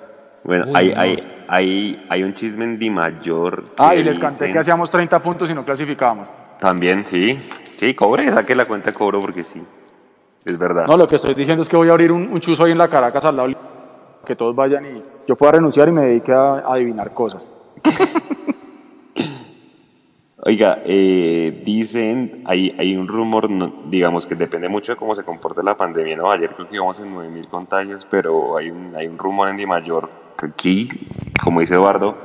Bueno, 0.44 0.66
hay, 0.74 0.92
hay, 0.96 1.20
hay, 1.48 1.96
hay, 2.08 2.22
un 2.24 2.34
chisme 2.34 2.64
en 2.64 2.78
Di 2.78 2.90
Mayor. 2.90 3.64
Ah, 3.78 3.94
y 3.94 4.02
les 4.02 4.18
canté 4.18 4.50
que 4.50 4.58
hacíamos 4.58 4.90
30 4.90 5.22
puntos 5.22 5.50
y 5.50 5.54
no 5.54 5.64
clasificábamos. 5.64 6.32
También, 6.58 7.04
sí. 7.04 7.38
Sí, 7.76 7.94
cobre, 7.94 8.30
saque 8.30 8.54
la 8.54 8.64
cuenta 8.64 8.90
de 8.90 8.96
cobro 8.96 9.20
porque 9.20 9.44
sí. 9.44 9.62
Es 10.44 10.58
verdad. 10.58 10.86
No, 10.86 10.96
lo 10.96 11.06
que 11.06 11.16
estoy 11.16 11.34
diciendo 11.34 11.62
es 11.62 11.68
que 11.68 11.76
voy 11.76 11.88
a 11.88 11.92
abrir 11.92 12.10
un, 12.10 12.28
un 12.32 12.40
chuzo 12.40 12.64
ahí 12.64 12.72
en 12.72 12.78
la 12.78 12.88
Caracas 12.88 13.24
al 13.24 13.36
lado. 13.36 13.50
Que 14.24 14.36
todos 14.36 14.54
vayan 14.54 14.84
y 14.84 15.02
yo 15.28 15.36
pueda 15.36 15.52
renunciar 15.52 15.88
y 15.88 15.92
me 15.92 16.02
dedique 16.02 16.32
a 16.32 16.58
adivinar 16.66 17.12
cosas. 17.12 17.48
Oiga, 20.44 20.78
eh, 20.84 21.62
dicen, 21.64 22.42
hay, 22.46 22.74
hay 22.76 22.96
un 22.96 23.06
rumor, 23.06 23.48
digamos 23.88 24.26
que 24.26 24.34
depende 24.34 24.68
mucho 24.68 24.90
de 24.90 24.96
cómo 24.96 25.14
se 25.14 25.22
comporte 25.22 25.62
la 25.62 25.76
pandemia, 25.76 26.16
¿no? 26.16 26.32
Ayer 26.32 26.50
creo 26.56 26.68
que 26.68 26.74
íbamos 26.74 26.98
en 26.98 27.14
9.000 27.14 27.48
contagios, 27.48 28.04
pero 28.10 28.56
hay 28.56 28.68
un, 28.68 28.92
hay 28.96 29.06
un 29.06 29.18
rumor 29.18 29.48
en 29.48 29.56
Di 29.56 29.66
Mayor 29.66 30.10
que 30.36 30.46
aquí, 30.46 30.88
como 31.44 31.60
dice 31.60 31.74
Eduardo, 31.74 32.16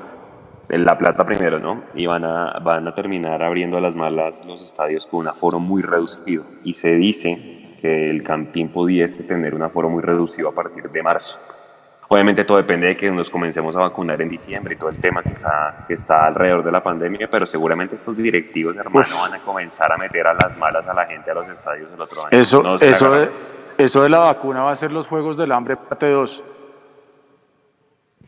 en 0.67 0.83
La 0.83 0.97
Plata 0.97 1.27
primero, 1.27 1.59
¿no? 1.59 1.83
Y 1.93 2.07
van 2.07 2.25
a, 2.25 2.57
van 2.57 2.87
a 2.87 2.95
terminar 2.95 3.43
abriendo 3.43 3.77
a 3.77 3.81
las 3.81 3.95
malas 3.95 4.43
los 4.47 4.63
estadios 4.63 5.05
con 5.05 5.19
un 5.19 5.27
aforo 5.27 5.59
muy 5.59 5.83
reducido. 5.83 6.43
Y 6.63 6.73
se 6.73 6.95
dice 6.95 7.77
que 7.79 8.09
el 8.09 8.23
Campín 8.23 8.69
pudiese 8.69 9.25
tener 9.25 9.53
un 9.53 9.61
aforo 9.61 9.91
muy 9.91 10.01
reducido 10.01 10.49
a 10.49 10.55
partir 10.55 10.89
de 10.89 11.03
marzo. 11.03 11.37
Obviamente 12.09 12.45
todo 12.45 12.57
depende 12.57 12.87
de 12.87 12.95
que 12.95 13.11
nos 13.11 13.29
comencemos 13.29 13.75
a 13.75 13.79
vacunar 13.79 14.21
en 14.21 14.29
diciembre 14.29 14.75
y 14.75 14.77
todo 14.77 14.89
el 14.89 14.97
tema 14.99 15.21
que 15.21 15.29
está, 15.33 15.83
que 15.87 15.93
está 15.93 16.25
alrededor 16.27 16.63
de 16.63 16.71
la 16.71 16.81
pandemia, 16.81 17.27
pero 17.29 17.45
seguramente 17.45 17.95
estos 17.95 18.15
directivos, 18.15 18.75
hermano, 18.77 19.05
van 19.21 19.33
a 19.33 19.39
comenzar 19.39 19.91
a 19.91 19.97
meter 19.97 20.25
a 20.25 20.33
las 20.33 20.57
malas 20.57 20.87
a 20.87 20.93
la 20.93 21.05
gente 21.05 21.29
a 21.31 21.33
los 21.33 21.49
estadios 21.49 21.89
el 21.93 21.99
otro 21.99 22.21
año. 22.21 22.29
Eso, 22.31 22.63
No 22.63 22.75
eso, 22.77 23.11
de, 23.11 23.29
eso 23.77 24.01
de 24.03 24.09
la 24.09 24.19
vacuna 24.19 24.63
va 24.63 24.71
a 24.71 24.75
ser 24.77 24.91
los 24.91 25.05
Juegos 25.07 25.37
del 25.37 25.51
Hambre 25.51 25.75
parte 25.75 26.09
2. 26.09 26.43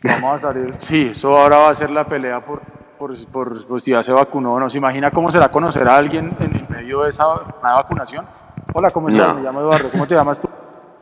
Vamos 0.03 0.35
a 0.35 0.39
salir. 0.39 0.75
Sí, 0.79 1.09
eso 1.11 1.37
ahora 1.37 1.57
va 1.59 1.69
a 1.69 1.75
ser 1.75 1.89
la 1.91 2.05
pelea 2.05 2.39
por, 2.45 2.61
por, 2.97 3.15
por- 3.27 3.65
por 3.65 3.81
si 3.81 3.91
ya 3.91 4.03
se 4.03 4.11
vacunó 4.11 4.53
o 4.55 4.59
no. 4.59 4.69
¿Se 4.69 4.77
imagina 4.77 5.09
cómo 5.11 5.31
será 5.31 5.49
conocer 5.49 5.87
a 5.87 5.95
alguien 5.97 6.35
en 6.39 6.55
el 6.55 6.67
medio 6.69 7.03
de 7.03 7.09
esa 7.09 7.25
una 7.27 7.75
vacunación? 7.75 8.25
Hola, 8.73 8.91
¿cómo 8.91 9.07
estás? 9.09 9.29
No. 9.29 9.33
Me 9.35 9.41
llamo 9.41 9.61
Eduardo. 9.61 9.89
¿Cómo 9.89 10.05
te 10.07 10.15
llamas 10.15 10.39
tú? 10.39 10.49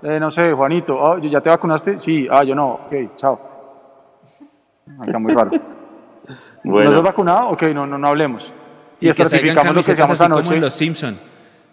Eh, 0.03 0.19
no 0.19 0.29
sé, 0.31 0.51
Juanito. 0.53 1.05
Ah, 1.05 1.19
¿Ya 1.21 1.41
te 1.41 1.49
vacunaste? 1.49 1.99
Sí. 1.99 2.27
Ah, 2.29 2.43
yo 2.43 2.53
no. 2.55 2.73
Ok, 2.85 2.93
chao. 3.15 3.39
Está 5.05 5.19
muy 5.19 5.33
raro. 5.33 5.51
¿No 6.63 6.71
Bueno. 6.73 6.89
estás 6.89 7.03
vacunado? 7.03 7.49
Ok, 7.49 7.63
no, 7.73 7.87
no, 7.87 7.97
no 7.97 8.07
hablemos. 8.07 8.51
Y, 8.99 9.07
que 9.07 9.13
salgan 9.13 9.25
estratificamos 9.25 9.75
lo 9.75 9.83
que 9.83 9.91
decíamos 9.91 10.21
así 10.21 10.23
como 10.23 10.39
anoche. 10.39 10.55
en 10.55 10.61
los 10.61 10.73
Simpson. 10.73 11.17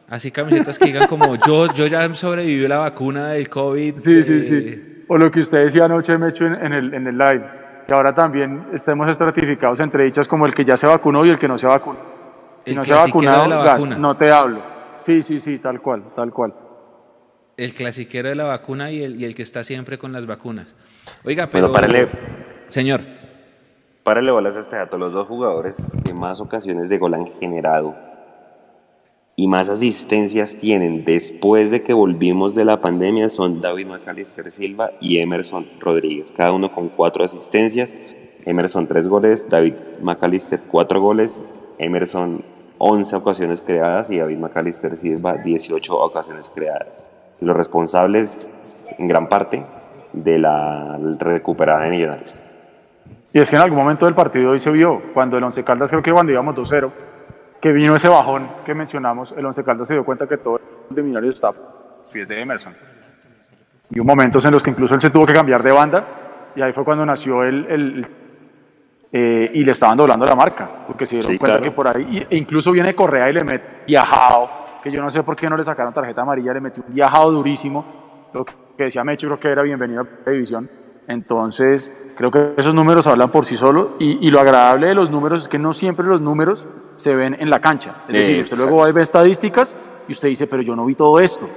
Así 0.08 0.30
camisetas 0.30 0.78
que 0.78 0.86
digan 0.86 1.06
como 1.08 1.34
yo, 1.36 1.72
yo 1.72 1.86
ya 1.86 2.12
sobreviví 2.14 2.68
la 2.68 2.78
vacuna 2.78 3.28
del 3.30 3.48
COVID. 3.48 3.96
Sí, 3.96 4.22
sí, 4.22 4.32
eh, 4.34 4.42
sí. 4.42 5.04
O 5.08 5.16
lo 5.16 5.30
que 5.30 5.40
usted 5.40 5.64
decía 5.64 5.86
anoche, 5.86 6.16
Mecho, 6.18 6.44
en, 6.46 6.54
en 6.54 6.72
el, 6.72 6.94
en 6.94 7.06
el 7.06 7.16
live, 7.16 7.44
que 7.86 7.94
ahora 7.94 8.14
también 8.14 8.66
estemos 8.72 9.08
estratificados 9.08 9.80
entre 9.80 10.04
dichas 10.04 10.28
como 10.28 10.46
el 10.46 10.54
que 10.54 10.64
ya 10.64 10.76
se 10.76 10.86
vacunó 10.86 11.24
y 11.24 11.30
el 11.30 11.38
que 11.38 11.48
no 11.48 11.56
se 11.56 11.66
vacunó. 11.66 11.98
El 12.64 12.76
no 12.76 12.84
se 12.84 12.92
ha 12.92 12.96
vacunado, 12.96 13.64
vacuna. 13.64 13.96
no 13.96 14.16
te 14.16 14.30
hablo. 14.30 14.60
Sí, 14.98 15.22
sí, 15.22 15.40
sí, 15.40 15.58
tal 15.58 15.80
cual, 15.80 16.04
tal 16.14 16.30
cual. 16.32 16.54
El 17.56 17.74
clasiquero 17.74 18.28
de 18.28 18.34
la 18.34 18.44
vacuna 18.44 18.90
y 18.90 19.02
el, 19.02 19.20
y 19.20 19.24
el 19.24 19.34
que 19.34 19.42
está 19.42 19.62
siempre 19.64 19.98
con 19.98 20.12
las 20.12 20.26
vacunas. 20.26 20.74
Oiga, 21.24 21.48
pero... 21.48 21.70
Pero 21.70 21.72
párale, 21.72 22.08
Señor, 22.68 23.00
párale 24.04 24.30
bolas 24.30 24.56
a 24.56 24.60
este 24.60 24.76
dato. 24.76 24.98
Los 24.98 25.12
dos 25.12 25.26
jugadores 25.26 25.96
que 26.04 26.12
más 26.12 26.40
ocasiones 26.40 26.88
de 26.88 26.98
gol 26.98 27.14
han 27.14 27.26
generado 27.26 27.96
y 29.36 29.48
más 29.48 29.68
asistencias 29.68 30.56
tienen 30.56 31.04
después 31.04 31.70
de 31.72 31.82
que 31.82 31.92
volvimos 31.92 32.54
de 32.54 32.64
la 32.64 32.80
pandemia 32.80 33.28
son 33.28 33.60
David 33.60 33.86
Macalister 33.86 34.52
Silva 34.52 34.92
y 35.00 35.18
Emerson 35.18 35.66
Rodríguez, 35.80 36.30
cada 36.30 36.52
uno 36.52 36.70
con 36.72 36.88
cuatro 36.88 37.24
asistencias. 37.24 37.96
Emerson 38.44 38.86
tres 38.86 39.08
goles, 39.08 39.48
David 39.48 39.74
Macalister 40.02 40.60
cuatro 40.70 41.00
goles, 41.00 41.42
Emerson 41.78 42.44
11 42.78 43.16
ocasiones 43.16 43.62
creadas 43.62 44.10
y 44.10 44.18
David 44.18 44.36
Macalister 44.36 44.96
Silva 44.96 45.38
18 45.38 45.96
ocasiones 45.96 46.52
creadas. 46.54 47.10
Los 47.40 47.56
responsables 47.56 48.94
en 48.98 49.08
gran 49.08 49.28
parte 49.28 49.62
de 50.12 50.38
la 50.38 50.96
recuperada 51.18 51.82
de 51.82 51.90
Millonarios. 51.90 52.34
Y 53.32 53.40
es 53.40 53.50
que 53.50 53.56
en 53.56 53.62
algún 53.62 53.78
momento 53.78 54.06
del 54.06 54.14
partido 54.14 54.52
hoy 54.52 54.60
se 54.60 54.70
vio, 54.70 55.02
cuando 55.12 55.36
el 55.36 55.44
Once 55.44 55.62
Caldas, 55.64 55.90
creo 55.90 56.02
que 56.02 56.12
cuando 56.12 56.30
íbamos 56.32 56.54
2-0, 56.54 56.90
que 57.60 57.72
vino 57.72 57.94
ese 57.96 58.08
bajón 58.08 58.46
que 58.64 58.74
mencionamos, 58.74 59.34
el 59.36 59.44
Once 59.44 59.64
Caldas 59.64 59.88
se 59.88 59.94
dio 59.94 60.04
cuenta 60.04 60.26
que 60.28 60.36
todo 60.38 60.60
el 60.90 60.94
de 60.96 61.02
Millonarios 61.02 61.40
los 61.42 61.54
pies 62.12 62.28
de 62.28 62.40
Emerson. 62.40 62.74
Y 63.90 63.98
hubo 64.00 64.06
momentos 64.06 64.44
en 64.44 64.52
los 64.52 64.62
que 64.62 64.70
incluso 64.70 64.94
él 64.94 65.00
se 65.00 65.10
tuvo 65.10 65.26
que 65.26 65.32
cambiar 65.32 65.62
de 65.62 65.72
banda, 65.72 66.06
y 66.54 66.62
ahí 66.62 66.72
fue 66.72 66.84
cuando 66.84 67.04
nació 67.04 67.42
el, 67.42 67.66
el- 67.68 68.06
eh, 69.12 69.50
y 69.54 69.64
le 69.64 69.72
estaban 69.72 69.96
doblando 69.96 70.24
la 70.26 70.34
marca, 70.34 70.68
porque 70.86 71.06
se 71.06 71.16
dieron 71.16 71.30
Sí, 71.32 71.38
cuenta 71.38 71.58
claro. 71.58 71.62
que 71.64 71.70
por 71.74 71.88
ahí, 71.88 72.26
e 72.30 72.36
incluso 72.36 72.70
viene 72.72 72.94
Correa 72.94 73.28
y 73.28 73.32
le 73.32 73.44
mete 73.44 73.64
viajado, 73.86 74.48
que 74.84 74.92
yo 74.92 75.00
no 75.02 75.10
sé 75.10 75.22
por 75.22 75.34
qué 75.34 75.48
no 75.48 75.56
le 75.56 75.64
sacaron 75.64 75.94
tarjeta 75.94 76.20
amarilla, 76.22 76.52
le 76.52 76.60
metió 76.60 76.84
un 76.86 76.94
viajado 76.94 77.32
durísimo, 77.32 77.84
lo 78.34 78.44
que 78.44 78.52
decía 78.76 79.02
Mecho, 79.02 79.26
creo 79.28 79.40
que 79.40 79.48
era 79.48 79.62
bienvenido 79.62 80.02
a 80.02 80.06
la 80.26 80.32
división. 80.32 80.68
Entonces, 81.08 81.90
creo 82.16 82.30
que 82.30 82.52
esos 82.58 82.74
números 82.74 83.06
hablan 83.06 83.30
por 83.30 83.46
sí 83.46 83.56
solos, 83.56 83.88
y, 83.98 84.26
y 84.26 84.30
lo 84.30 84.40
agradable 84.40 84.88
de 84.88 84.94
los 84.94 85.10
números 85.10 85.42
es 85.42 85.48
que 85.48 85.58
no 85.58 85.72
siempre 85.72 86.06
los 86.06 86.20
números 86.20 86.66
se 86.96 87.16
ven 87.16 87.34
en 87.38 87.48
la 87.48 87.60
cancha. 87.60 87.96
Es 88.08 88.14
decir, 88.14 88.42
usted 88.42 88.52
Exacto. 88.52 88.64
luego 88.66 88.82
va 88.82 88.90
y 88.90 88.92
ve 88.92 89.00
estadísticas 89.02 89.74
y 90.06 90.12
usted 90.12 90.28
dice, 90.28 90.46
pero 90.46 90.62
yo 90.62 90.76
no 90.76 90.84
vi 90.84 90.94
todo 90.94 91.18
esto. 91.18 91.48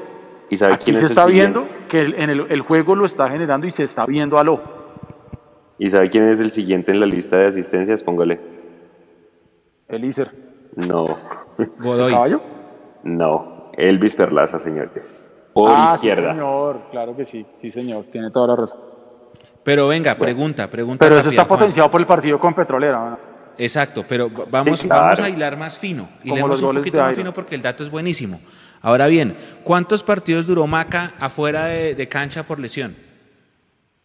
¿Y 0.50 0.56
sabe 0.56 0.76
Aquí 0.76 0.86
quién 0.86 0.96
se 0.96 1.02
es 1.06 1.12
el 1.12 1.18
está 1.18 1.28
siguiente? 1.28 1.60
viendo 1.60 1.88
que 1.90 2.00
el, 2.00 2.13
en 2.13 2.30
el, 2.30 2.46
el 2.50 2.62
juego 2.62 2.96
lo 2.96 3.06
está 3.06 3.28
generando 3.30 3.68
y 3.68 3.72
se 3.72 3.84
está 3.84 4.06
viendo 4.06 4.40
al 4.40 4.48
ojo. 4.48 4.63
¿Y 5.78 5.90
sabe 5.90 6.10
quién 6.10 6.24
es 6.24 6.40
el 6.40 6.52
siguiente 6.52 6.92
en 6.94 7.02
la 7.02 7.06
lista 7.06 7.38
de 7.38 7.48
asistencias? 7.48 8.04
Póngale. 8.04 8.40
Elícer. 9.90 10.32
No, 10.76 11.06
Godoy. 11.80 12.12
¿Caballo? 12.13 12.42
No. 13.08 13.72
Elvis 13.74 14.15
Perlaza, 14.15 14.60
señores. 14.60 15.28
Por 15.54 15.72
ah, 15.74 15.93
izquierda. 15.96 16.32
Sí, 16.32 16.38
señor, 16.38 16.82
claro 16.91 17.15
que 17.15 17.26
sí, 17.26 17.46
sí, 17.56 17.72
señor, 17.72 18.06
tiene 18.12 18.30
toda 18.32 18.48
la 18.48 18.56
razón. 18.58 18.80
Pero 19.63 19.88
venga, 19.88 20.15
pregunta, 20.15 20.70
pregunta. 20.70 21.04
Pero 21.04 21.15
eso 21.15 21.26
rápida, 21.26 21.41
está 21.41 21.48
Juan. 21.48 21.60
potenciado 21.60 21.91
por 21.91 22.02
el 22.02 22.08
partido 22.08 22.39
con 22.39 22.54
Petrolera. 22.54 23.10
¿no? 23.10 23.17
Exacto, 23.58 24.06
pero 24.08 24.30
va- 24.30 24.43
vamos, 24.52 24.82
claro. 24.82 25.02
vamos 25.02 25.20
a 25.20 25.30
hilar 25.30 25.58
más 25.58 25.78
fino. 25.78 26.08
Los 26.24 26.39
un 26.39 26.67
goles 26.67 26.82
poquito 26.82 26.98
de 26.98 27.04
más 27.04 27.15
fino 27.15 27.34
porque 27.34 27.56
el 27.56 27.62
dato 27.62 27.84
es 27.84 27.89
buenísimo. 27.89 28.39
Ahora 28.82 29.08
bien, 29.08 29.36
¿cuántos 29.63 30.04
partidos 30.04 30.46
duró 30.46 30.67
Maca 30.67 31.13
afuera 31.20 31.65
de, 31.65 31.96
de 31.96 32.08
cancha 32.08 32.43
por 32.43 32.60
lesión? 32.60 32.96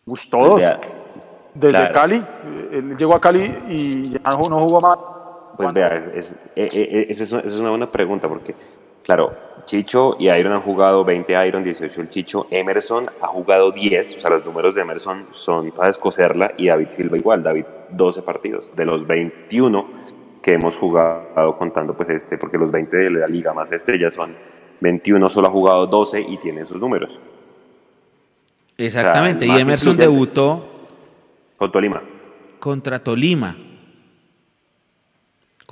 Ush, 0.06 0.28
todos. 0.30 0.62
Desde 1.54 1.78
claro. 1.78 1.94
Cali, 1.94 2.16
eh, 2.16 2.68
él 2.72 2.96
llegó 2.96 3.14
a 3.14 3.20
Cali 3.20 3.44
y 3.68 4.10
ya 4.10 4.20
no, 4.24 4.36
jugó 4.38 4.80
más. 4.80 4.98
Pues 5.56 5.72
vea, 5.72 6.10
es, 6.14 6.32
eh, 6.56 6.68
eh, 6.72 7.06
esa 7.10 7.24
es, 7.24 7.32
esa 7.32 7.46
es 7.46 7.60
una 7.60 7.68
buena 7.70 7.92
pregunta 7.92 8.26
porque, 8.26 8.54
claro, 9.04 9.34
Chicho 9.64 10.16
y 10.18 10.28
Iron 10.28 10.52
han 10.52 10.62
jugado 10.62 11.04
20 11.04 11.46
Iron, 11.46 11.62
18 11.62 12.00
el 12.00 12.08
Chicho. 12.08 12.46
Emerson 12.50 13.06
ha 13.20 13.26
jugado 13.26 13.70
10, 13.72 14.16
o 14.16 14.20
sea, 14.20 14.30
los 14.30 14.44
números 14.44 14.74
de 14.74 14.82
Emerson 14.82 15.26
son 15.32 15.70
para 15.70 15.88
descoserla 15.88 16.52
y 16.56 16.66
David 16.66 16.88
Silva 16.88 17.16
igual, 17.16 17.42
David 17.42 17.64
12 17.90 18.22
partidos. 18.22 18.70
De 18.74 18.84
los 18.84 19.06
21 19.06 19.86
que 20.42 20.54
hemos 20.54 20.76
jugado 20.76 21.56
contando 21.56 21.94
pues 21.94 22.08
este, 22.08 22.36
porque 22.36 22.58
los 22.58 22.70
20 22.70 22.96
de 22.96 23.10
la 23.10 23.26
liga 23.26 23.54
más 23.54 23.70
ya 23.70 24.10
son 24.10 24.34
21, 24.80 25.28
solo 25.28 25.46
ha 25.46 25.50
jugado 25.50 25.86
12 25.86 26.20
y 26.20 26.36
tiene 26.38 26.62
esos 26.62 26.80
números. 26.80 27.18
Exactamente, 28.76 29.46
y 29.46 29.50
Emerson 29.50 29.96
debutó 29.96 30.66
Con 31.56 31.70
Tolima. 31.70 32.02
contra 32.58 32.98
Tolima. 32.98 33.56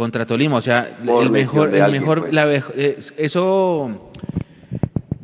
Contra 0.00 0.24
Tolima, 0.24 0.56
o 0.56 0.62
sea, 0.62 0.96
Por 1.04 1.24
el 1.24 1.30
mejor, 1.30 1.74
el 1.74 1.82
alguien 1.82 2.00
mejor, 2.00 2.20
fue. 2.20 2.32
la 2.32 2.50
es- 2.54 3.12
eso 3.18 4.10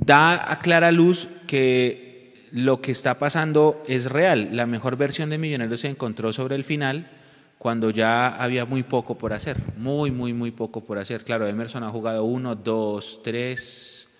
da 0.04 0.52
a 0.52 0.58
clara 0.60 0.92
luz 0.92 1.28
que 1.46 2.44
lo 2.52 2.82
que 2.82 2.92
está 2.92 3.18
pasando 3.18 3.82
es 3.88 4.10
real. 4.10 4.50
La 4.52 4.66
mejor 4.66 4.98
versión 4.98 5.30
de 5.30 5.38
Millonarios 5.38 5.80
se 5.80 5.88
encontró 5.88 6.30
sobre 6.30 6.56
el 6.56 6.62
final 6.64 7.10
cuando 7.56 7.88
ya 7.88 8.28
había 8.36 8.66
muy 8.66 8.82
poco 8.82 9.16
por 9.16 9.32
hacer, 9.32 9.56
muy, 9.78 10.10
muy, 10.10 10.34
muy 10.34 10.50
poco 10.50 10.84
por 10.84 10.98
hacer. 10.98 11.24
Claro, 11.24 11.46
Emerson 11.48 11.82
ha 11.82 11.88
jugado 11.88 12.24
uno, 12.24 12.54
dos, 12.54 13.22
tres, 13.24 14.10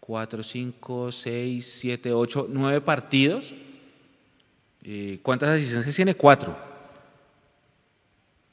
cuatro, 0.00 0.42
cinco, 0.42 1.12
seis, 1.12 1.70
siete, 1.72 2.12
ocho, 2.12 2.48
nueve 2.50 2.80
partidos. 2.80 3.54
Eh, 4.82 5.20
¿Cuántas 5.22 5.50
asistencias 5.50 5.94
tiene? 5.94 6.16
Cuatro. 6.16 6.56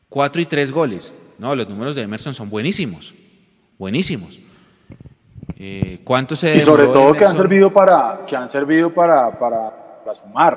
Cuatro 0.07 0.39
y 0.39 0.45
tres 0.45 0.71
goles. 0.71 1.11
No, 1.41 1.55
los 1.55 1.67
números 1.67 1.95
de 1.95 2.03
Emerson 2.03 2.35
son 2.35 2.51
buenísimos. 2.51 3.15
Buenísimos. 3.79 4.39
Eh, 5.57 6.01
¿Cuánto 6.03 6.35
se 6.35 6.55
Y 6.55 6.59
sobre 6.59 6.85
todo 6.85 7.13
que 7.13 7.25
han 7.25 7.35
servido 7.35 7.73
para, 7.73 8.27
que 8.27 8.35
han 8.35 8.47
servido 8.47 8.93
para, 8.93 9.39
para, 9.39 10.01
para 10.03 10.13
sumar. 10.13 10.53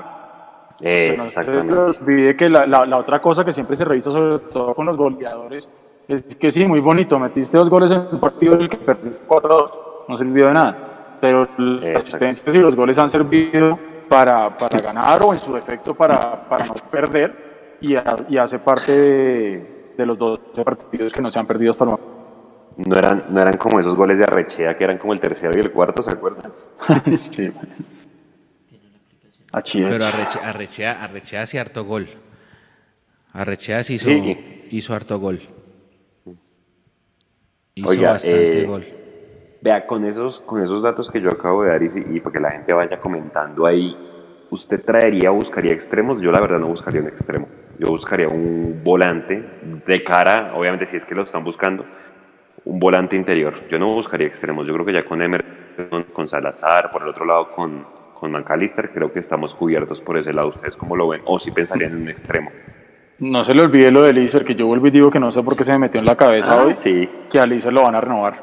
No 0.73 0.77
se 0.81 1.09
Exactamente. 1.15 1.73
olvide 1.73 2.37
que 2.37 2.51
la, 2.51 2.67
la- 2.67 2.85
la 2.85 2.99
otra 2.99 3.19
cosa 3.19 3.43
que 3.47 3.53
siempre 3.53 3.77
se 3.77 3.87
revisa, 3.87 4.11
sobre 4.11 4.41
todo 4.51 4.75
con 4.75 4.85
los 4.85 4.99
goleadores, 4.99 5.71
es 6.07 6.23
que 6.37 6.51
sí, 6.51 6.67
muy 6.67 6.81
bonito, 6.81 7.19
metiste 7.19 7.57
dos 7.57 7.71
goles 7.71 7.91
en 7.91 8.01
un 8.13 8.21
partido 8.21 8.53
en 8.55 8.61
el 8.61 8.69
que 8.69 8.77
perdiste 8.77 9.27
4-2, 9.27 9.71
no 10.09 10.19
sirvió 10.19 10.49
de 10.49 10.53
nada. 10.53 11.17
Pero 11.19 11.49
las 11.57 12.03
asistencias 12.03 12.55
y 12.55 12.59
los 12.59 12.77
goles 12.77 12.99
han 12.99 13.09
servido 13.09 13.79
para, 14.11 14.49
para 14.59 14.77
ganar 14.85 15.23
o 15.23 15.33
en 15.33 15.41
su 15.41 15.55
defecto 15.55 15.95
para, 15.95 16.47
para 16.47 16.67
no 16.67 16.75
perder 16.91 17.77
y, 17.81 17.95
a- 17.97 18.17
y 18.29 18.37
hace 18.37 18.59
parte 18.59 18.93
de, 19.01 19.74
de 19.97 20.07
los 20.07 20.19
12 20.19 20.65
partidos 20.65 21.13
que 21.13 21.21
no 21.21 21.31
se 21.31 21.39
han 21.39 21.47
perdido 21.47 21.71
hasta 21.71 21.85
el 21.85 21.91
momento. 21.91 22.15
No 22.77 22.97
eran, 22.99 23.27
no 23.31 23.41
eran 23.41 23.57
como 23.57 23.79
esos 23.79 23.95
goles 23.95 24.19
de 24.19 24.25
Arrechea 24.25 24.77
que 24.77 24.83
eran 24.85 24.99
como 24.99 25.13
el 25.13 25.21
tercero 25.21 25.57
y 25.57 25.61
el 25.61 25.71
cuarto, 25.71 26.03
¿se 26.03 26.11
acuerdan? 26.11 26.53
Sí. 27.17 27.53
Aquí 29.53 29.83
es. 29.85 29.89
Pero 29.89 30.05
Arrechea, 30.05 30.49
Arrechea, 30.49 31.05
Arrechea 31.05 31.43
hace 31.43 31.61
harto 31.61 31.85
gol. 31.85 32.09
Arrechea 33.33 33.81
hizo, 33.81 34.09
Sí. 34.09 34.67
hizo 34.71 34.95
harto 34.95 35.19
gol. 35.21 35.41
Hizo 37.77 37.89
Oiga, 37.89 38.11
bastante 38.13 38.63
eh, 38.63 38.67
gol. 38.67 38.85
Vea, 39.63 39.87
con 39.87 40.05
esos, 40.05 40.41
con 40.41 40.61
esos 40.63 40.83
datos 40.83 41.11
que 41.11 41.21
yo 41.21 41.31
acabo 41.31 41.63
de 41.63 41.71
dar 41.71 41.83
y, 41.83 41.89
y 42.17 42.21
para 42.21 42.33
que 42.33 42.41
la 42.41 42.51
gente 42.51 42.73
vaya 42.73 42.99
comentando 43.01 43.67
ahí, 43.67 43.97
¿usted 44.51 44.85
traería 44.85 45.31
o 45.31 45.35
buscaría 45.37 45.73
extremos? 45.73 46.21
Yo 46.21 46.31
la 46.33 46.41
verdad 46.41 46.59
no 46.59 46.67
buscaría 46.69 47.01
un 47.01 47.09
extremo. 47.09 47.49
Yo 47.79 47.89
buscaría 47.89 48.29
un 48.29 48.81
volante 48.85 49.43
de 49.87 50.03
cara, 50.05 50.53
obviamente 50.55 50.87
si 50.87 50.97
es 50.97 51.05
que 51.05 51.15
lo 51.15 51.23
están 51.23 51.43
buscando, 51.45 51.85
un 52.65 52.79
volante 52.79 53.17
interior. 53.17 53.55
Yo 53.71 53.79
no 53.79 53.89
buscaría 53.93 54.27
extremos. 54.27 54.67
Yo 54.67 54.73
creo 54.75 54.87
que 54.87 54.93
ya 54.93 55.05
con 55.05 55.21
Emerson, 55.21 56.05
con 56.13 56.29
Salazar, 56.29 56.91
por 56.91 57.03
el 57.03 57.09
otro 57.09 57.25
lado 57.25 57.51
con, 57.51 57.85
con 58.19 58.31
McAllister, 58.33 58.91
creo 58.91 59.13
que 59.13 59.19
estamos 59.19 59.55
cubiertos 59.55 60.01
por 60.01 60.17
ese 60.17 60.33
lado. 60.33 60.49
¿Ustedes 60.49 60.77
cómo 60.77 60.97
lo 60.97 61.09
ven? 61.09 61.23
O 61.25 61.39
si 61.41 61.51
pensarían 61.51 61.93
en 61.93 62.03
un 62.03 62.09
extremo. 62.09 62.51
No 63.19 63.45
se 63.45 63.55
le 63.55 63.63
olvide 63.63 63.91
lo 63.91 64.03
de 64.03 64.13
Lizer, 64.13 64.45
que 64.45 64.55
yo 64.55 64.67
vuelvo 64.67 64.87
y 64.89 64.91
digo 64.91 65.11
que 65.11 65.21
no 65.21 65.31
sé 65.31 65.43
por 65.43 65.57
qué 65.57 65.65
se 65.65 65.73
me 65.73 65.79
metió 65.79 66.01
en 66.01 66.07
la 66.07 66.17
cabeza 66.17 66.53
Ah, 66.61 66.65
hoy, 66.65 66.75
sí. 66.75 67.09
que 67.31 67.39
a 67.39 67.47
Lizer 67.47 67.73
lo 67.73 67.83
van 67.83 67.95
a 67.95 68.01
renovar. 68.01 68.43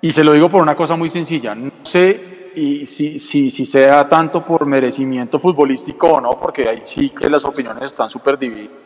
Y 0.00 0.10
se 0.10 0.24
lo 0.24 0.32
digo 0.32 0.48
por 0.48 0.62
una 0.62 0.74
cosa 0.74 0.96
muy 0.96 1.08
sencilla. 1.08 1.54
No 1.54 1.70
sé 1.82 2.33
y 2.54 2.86
si, 2.86 3.18
si, 3.18 3.50
si 3.50 3.66
sea 3.66 4.08
tanto 4.08 4.44
por 4.44 4.66
merecimiento 4.66 5.38
futbolístico 5.38 6.08
o 6.08 6.20
no, 6.20 6.30
porque 6.30 6.68
ahí 6.68 6.80
sí 6.82 7.10
que 7.10 7.28
las 7.28 7.44
opiniones 7.44 7.84
están 7.84 8.08
súper 8.08 8.38
divididas. 8.38 8.76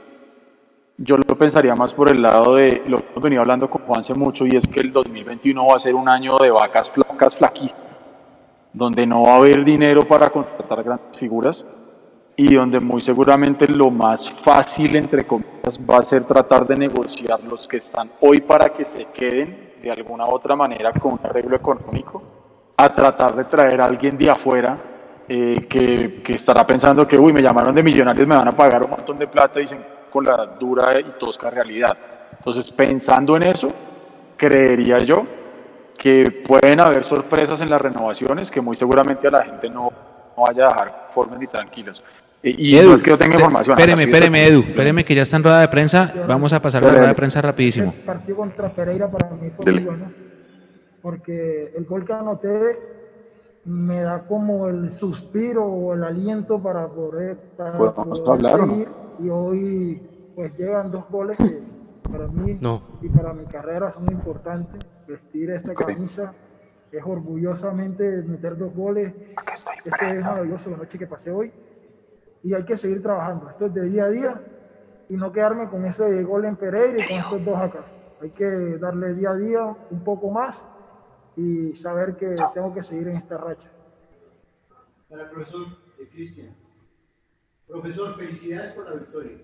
Yo 0.97 1.17
lo 1.17 1.39
pensaría 1.39 1.77
más 1.77 1.95
por 1.95 2.11
el 2.11 2.21
lado 2.21 2.57
de 2.57 2.83
lo 2.87 2.99
que 2.99 3.07
hemos 3.11 3.23
venido 3.23 3.43
hablando 3.43 3.71
con 3.71 3.83
Juanse 3.83 4.15
mucho, 4.15 4.45
y 4.47 4.57
es 4.57 4.67
que 4.67 4.81
el 4.81 4.93
2021 4.93 5.67
va 5.67 5.77
a 5.77 5.79
ser 5.79 5.95
un 5.95 6.09
año 6.09 6.37
de 6.39 6.51
vacas 6.51 6.91
flacas, 6.91 7.37
flaquísimas, 7.37 7.87
donde 8.73 9.07
no 9.07 9.23
va 9.23 9.35
a 9.35 9.37
haber 9.37 9.65
dinero 9.65 10.03
para 10.03 10.29
contratar 10.31 10.83
grandes 10.83 11.17
figuras 11.17 11.65
y 12.41 12.55
donde 12.55 12.79
muy 12.79 13.03
seguramente 13.03 13.67
lo 13.67 13.91
más 13.91 14.31
fácil, 14.31 14.95
entre 14.95 15.25
comillas, 15.25 15.79
va 15.79 15.99
a 15.99 16.03
ser 16.03 16.25
tratar 16.25 16.65
de 16.69 16.77
negociar 16.77 17.43
los 17.43 17.67
que 17.67 17.79
están 17.79 18.13
hoy 18.21 18.41
para 18.41 18.73
que 18.73 18.85
se 18.85 19.07
queden 19.07 19.73
de 19.83 19.91
alguna 19.91 20.25
u 20.25 20.31
otra 20.31 20.55
manera 20.55 20.93
con 20.93 21.15
un 21.15 21.21
arreglo 21.21 21.57
económico, 21.57 22.23
a 22.79 22.95
tratar 22.95 23.35
de 23.37 23.45
traer 23.45 23.81
a 23.81 23.85
alguien 23.87 24.17
de 24.17 24.31
afuera 24.31 24.77
eh, 25.29 25.67
que, 25.69 26.23
que 26.23 26.33
estará 26.33 26.67
pensando 26.67 27.07
que, 27.07 27.19
uy, 27.19 27.33
me 27.33 27.43
llamaron 27.43 27.75
de 27.75 27.83
millonarios, 27.83 28.27
me 28.27 28.37
van 28.37 28.49
a 28.49 28.53
pagar 28.53 28.83
un 28.85 28.91
montón 28.91 29.19
de 29.19 29.27
plata, 29.27 29.61
dicen 29.61 29.81
con 30.11 30.25
la 30.25 30.47
dura 30.59 30.99
y 30.99 31.05
tosca 31.19 31.51
realidad. 31.51 31.97
Entonces, 32.38 32.71
pensando 32.71 33.37
en 33.37 33.43
eso, 33.43 33.69
creería 34.37 34.99
yo 34.99 35.27
que 35.99 36.25
pueden 36.47 36.81
haber 36.81 37.05
sorpresas 37.05 37.61
en 37.61 37.69
las 37.69 37.81
renovaciones 37.81 38.51
que 38.51 38.61
muy 38.61 38.77
seguramente 38.77 39.27
a 39.27 39.31
la 39.33 39.43
gente 39.43 39.69
no, 39.69 39.91
no 40.37 40.43
vaya 40.45 40.67
a 40.67 40.69
dejar 40.69 41.09
formen 41.12 41.41
ni 41.41 41.47
tranquilos. 41.49 42.03
Y, 42.41 42.79
y 42.79 42.81
no 42.81 42.95
es 42.95 43.03
que 43.03 43.11
yo 43.11 43.19
tenga 43.19 43.33
te- 43.37 43.43
información. 43.43 43.77
Espéreme, 43.77 44.05
espéreme, 44.05 44.47
Edu. 44.47 44.61
Espéreme 44.61 45.05
que 45.05 45.14
ya 45.17 45.23
está 45.23 45.37
en 45.37 45.43
rueda 45.43 45.61
de 45.61 45.69
prensa. 45.69 46.12
Vamos 46.29 46.53
a 46.53 46.62
pasar 46.62 46.85
a 46.85 46.87
la 46.87 46.93
rueda 46.93 47.09
de 47.09 47.14
prensa 47.17 47.43
rapidísimo. 47.43 47.93
El 47.99 48.05
partido 48.05 48.37
contra 48.37 48.69
Pereira 48.69 49.09
para 49.11 49.31
mí 49.31 49.51
fue 49.57 49.64
Dele. 49.64 49.81
muy 49.81 49.91
bueno, 49.91 50.12
porque 51.03 51.73
el 51.77 51.85
gol 51.85 52.05
que 52.05 52.13
anoté 52.13 52.79
me 53.65 54.01
da 54.01 54.27
como 54.27 54.69
el 54.69 54.93
suspiro 54.93 55.65
o 55.67 55.95
el 55.95 56.03
aliento 56.05 56.61
para 56.63 56.89
poder, 56.89 57.37
para 57.57 57.77
Pues, 57.79 57.95
¿vamos 57.95 58.21
a 58.21 58.25
poder 58.25 58.39
hablar 58.47 58.61
o 58.61 58.67
no? 58.67 58.73
seguir. 58.73 58.89
Y 59.21 59.29
hoy 59.29 60.03
pues 60.35 60.57
llegan 60.57 60.91
dos 60.91 61.09
goles 61.11 61.37
que 61.37 61.63
para 62.11 62.29
mí 62.29 62.57
No. 62.61 62.83
y 63.03 63.09
para 63.09 63.33
mi 63.35 63.45
carrera 63.45 63.91
son 63.93 64.11
importantes. 64.11 64.81
Vestir 65.07 65.51
esta 65.51 65.73
Ok. 65.73 65.85
camisa 65.87 66.33
es 66.93 67.03
orgullosamente 67.05 68.23
meter 68.23 68.57
dos 68.57 68.75
goles. 68.75 69.13
Esto 69.85 70.05
es 70.07 70.25
maravilloso 70.25 70.71
la 70.71 70.77
noche 70.79 70.99
que 70.99 71.07
pasé 71.07 71.31
hoy 71.31 71.51
y 72.43 72.55
hay 72.55 72.65
que 72.65 72.77
seguir 72.77 73.03
trabajando. 73.03 73.51
Esto 73.51 73.67
es 73.67 73.75
de 73.75 73.83
día 73.91 74.05
a 74.05 74.09
día 74.09 74.41
y 75.09 75.17
no 75.17 75.33
quedarme 75.33 75.69
con 75.69 75.85
ese 75.85 76.23
gol 76.23 76.45
en 76.45 76.57
Pereira 76.57 76.99
y 77.05 77.07
con 77.07 77.17
estos 77.17 77.45
dos 77.45 77.57
acá. 77.59 77.85
Hay 78.23 78.31
que 78.31 78.45
darle 78.79 79.15
día 79.15 79.31
a 79.31 79.37
día 79.37 79.77
un 79.91 80.01
poco 80.05 80.31
más 80.31 80.63
y 81.38 81.77
saber 81.77 82.16
que 82.16 82.35
tengo 82.53 82.74
que 82.74 82.83
seguir 82.83 83.09
en 83.09 83.16
esta 83.16 83.38
racha. 83.38 83.70
Para 85.09 85.22
el 85.22 85.31
profesor 85.31 85.66
eh, 85.98 86.09
Cristian. 86.11 86.55
Profesor, 87.68 88.16
felicidades 88.16 88.72
por 88.72 88.87
la 88.87 88.96
victoria. 88.96 89.38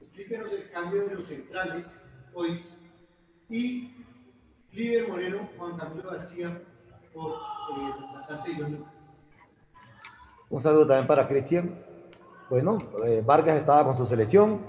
Explíquenos 0.00 0.52
el 0.52 0.70
cambio 0.70 1.08
de 1.08 1.14
los 1.16 1.26
centrales 1.26 2.08
hoy 2.32 2.64
y 3.50 3.96
Líder 4.70 5.08
Moreno, 5.08 5.48
Juan 5.58 5.76
Camilo 5.76 6.10
García 6.10 6.62
por 7.12 7.32
eh, 7.32 8.14
bastante. 8.14 8.50
Un 10.48 10.62
saludo 10.62 10.86
también 10.86 11.06
para 11.08 11.26
Cristian. 11.26 11.74
Bueno, 12.48 12.78
eh, 13.04 13.24
Vargas 13.26 13.56
estaba 13.56 13.84
con 13.84 13.96
su 13.96 14.06
selección. 14.06 14.60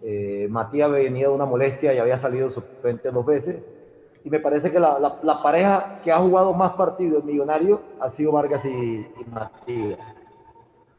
eh, 0.00 0.46
Matías 0.48 0.90
venía 0.92 1.26
de 1.26 1.34
una 1.34 1.44
molestia 1.44 1.92
y 1.92 1.98
había 1.98 2.18
salido 2.18 2.50
suplente 2.50 3.10
dos 3.10 3.26
veces. 3.26 3.79
Y 4.22 4.30
me 4.30 4.40
parece 4.40 4.70
que 4.70 4.78
la, 4.80 4.98
la- 5.22 5.42
pareja 5.42 5.98
que 6.02 6.12
ha 6.12 6.18
jugado 6.18 6.52
más 6.54 6.72
partidos 6.72 7.24
millonario 7.24 7.86
ha 7.98 8.10
sido 8.10 8.32
Vargas 8.32 8.64
y, 8.64 9.10
y 9.16 9.24
Matías. 9.26 9.98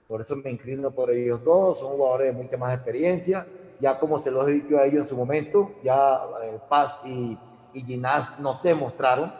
Por 0.07 0.21
eso 0.21 0.35
me 0.35 0.51
inclino 0.51 0.91
por 0.93 1.09
ellos 1.11 1.43
dos. 1.43 1.79
Son 1.79 1.89
jugadores 1.91 2.27
de 2.27 2.33
mucha 2.33 2.57
más 2.57 2.73
experiencia. 2.73 3.47
Ya 3.77 3.97
como 3.97 4.17
se 4.19 4.29
los 4.31 4.47
he 4.47 4.51
dicho 4.53 4.77
a 4.77 4.85
ellos 4.85 5.01
en 5.01 5.05
su 5.07 5.15
momento, 5.17 5.77
ya 5.81 6.19
eh, 6.43 6.59
Paz 6.67 6.99
y, 7.03 7.39
y 7.71 7.81
Ginás 7.83 8.37
nos 8.37 8.61
demostraron 8.61 9.33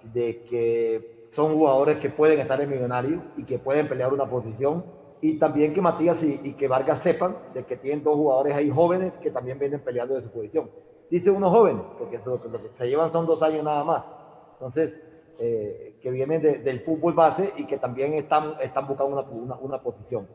de 0.00 0.42
que 0.44 1.06
son 1.30 1.54
jugadores 1.54 1.98
que 1.98 2.10
pueden 2.10 2.40
estar 2.40 2.60
en 2.60 2.70
millonario 2.70 3.26
y 3.36 3.44
que 3.46 3.58
pueden 3.58 3.88
pelear 3.88 4.12
una 4.12 4.28
posición. 4.28 4.86
Y 5.20 5.38
también 5.38 5.74
que 5.74 5.80
Matías 5.82 6.22
y, 6.24 6.40
y 6.44 6.56
que 6.56 6.68
Vargas 6.68 7.02
sepan 7.02 7.38
de 7.48 7.64
que 7.66 7.76
tienen 7.76 8.02
dos 8.04 8.16
jugadores 8.16 8.54
ahí 8.56 8.70
jóvenes 8.70 9.14
que 9.20 9.30
también 9.32 9.58
vienen 9.58 9.82
peleando 9.82 10.14
de 10.16 10.22
su 10.22 10.30
posición. 10.30 10.70
Dice 11.08 11.30
unos 11.30 11.50
jóvenes, 11.52 11.84
porque 11.96 12.16
eso, 12.16 12.30
lo, 12.30 12.40
que- 12.40 12.48
lo 12.48 12.60
que 12.62 12.70
se 12.70 12.86
llevan 12.88 13.12
son 13.12 13.26
dos 13.26 13.42
años 13.42 13.64
nada 13.64 13.84
más. 13.84 14.04
Entonces, 14.52 14.94
eh, 15.38 15.94
que 16.00 16.10
vienen 16.10 16.42
de- 16.42 16.58
del 16.58 16.80
fútbol 16.82 17.14
base 17.14 17.52
y 17.56 17.66
que 17.66 17.78
también 17.78 18.14
están, 18.14 18.54
están 18.60 18.86
buscando 18.86 19.12
una, 19.14 19.26
una, 19.30 19.56
una 19.60 19.78
posición. 19.78 20.28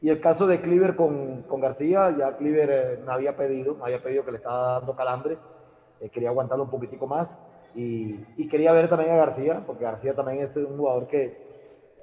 Y 0.00 0.10
el 0.10 0.20
caso 0.20 0.46
de 0.46 0.60
Cliver 0.60 0.96
con, 0.96 1.42
con 1.44 1.60
García, 1.60 2.14
ya 2.16 2.36
Cliver 2.36 2.70
eh, 2.70 2.98
me 2.98 3.12
había 3.12 3.36
pedido, 3.36 3.76
me 3.76 3.84
había 3.86 4.02
pedido 4.02 4.24
que 4.24 4.32
le 4.32 4.38
estaba 4.38 4.74
dando 4.74 4.94
calambre, 4.94 5.40
eh, 6.00 6.10
quería 6.10 6.30
aguantarlo 6.30 6.64
un 6.64 6.70
poquitico 6.70 7.06
más 7.06 7.28
y, 7.74 8.16
y 8.36 8.48
quería 8.48 8.72
ver 8.72 8.88
también 8.88 9.12
a 9.12 9.16
García, 9.16 9.64
porque 9.66 9.84
García 9.84 10.14
también 10.14 10.40
es 10.40 10.56
un 10.56 10.76
jugador 10.78 11.06
que, 11.06 11.38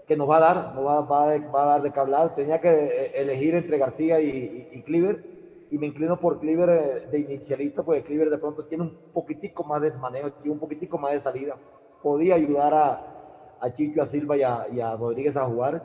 que 0.07 0.17
nos 0.17 0.29
va 0.29 0.37
a 0.37 0.39
dar, 0.39 0.73
nos 0.73 0.85
va, 0.85 1.01
va, 1.01 1.37
va 1.53 1.63
a 1.63 1.65
dar 1.67 1.81
de 1.81 1.91
qué 1.91 1.99
hablar. 1.99 2.33
Tenía 2.35 2.59
que 2.59 2.69
eh, 2.69 3.11
elegir 3.15 3.55
entre 3.55 3.77
García 3.77 4.19
y, 4.19 4.29
y, 4.29 4.67
y 4.71 4.83
Cliver 4.83 5.23
y 5.71 5.77
me 5.77 5.87
inclino 5.87 6.19
por 6.19 6.39
Cliver 6.39 6.69
eh, 6.69 7.07
de 7.11 7.19
inicialista, 7.19 7.83
porque 7.83 8.03
Cliver 8.03 8.29
de 8.29 8.37
pronto 8.37 8.65
tiene 8.65 8.83
un 8.83 9.11
poquitico 9.13 9.63
más 9.63 9.81
de 9.81 9.91
manejo, 9.91 10.31
tiene 10.33 10.51
un 10.51 10.59
poquitico 10.59 10.97
más 10.97 11.13
de 11.13 11.19
salida. 11.19 11.57
Podía 12.01 12.35
ayudar 12.35 12.73
a, 12.73 13.57
a 13.59 13.73
Chicho, 13.73 14.01
a 14.01 14.07
Silva 14.07 14.37
y 14.37 14.43
a, 14.43 14.67
y 14.71 14.81
a 14.81 14.95
Rodríguez 14.95 15.35
a 15.35 15.45
jugar 15.45 15.83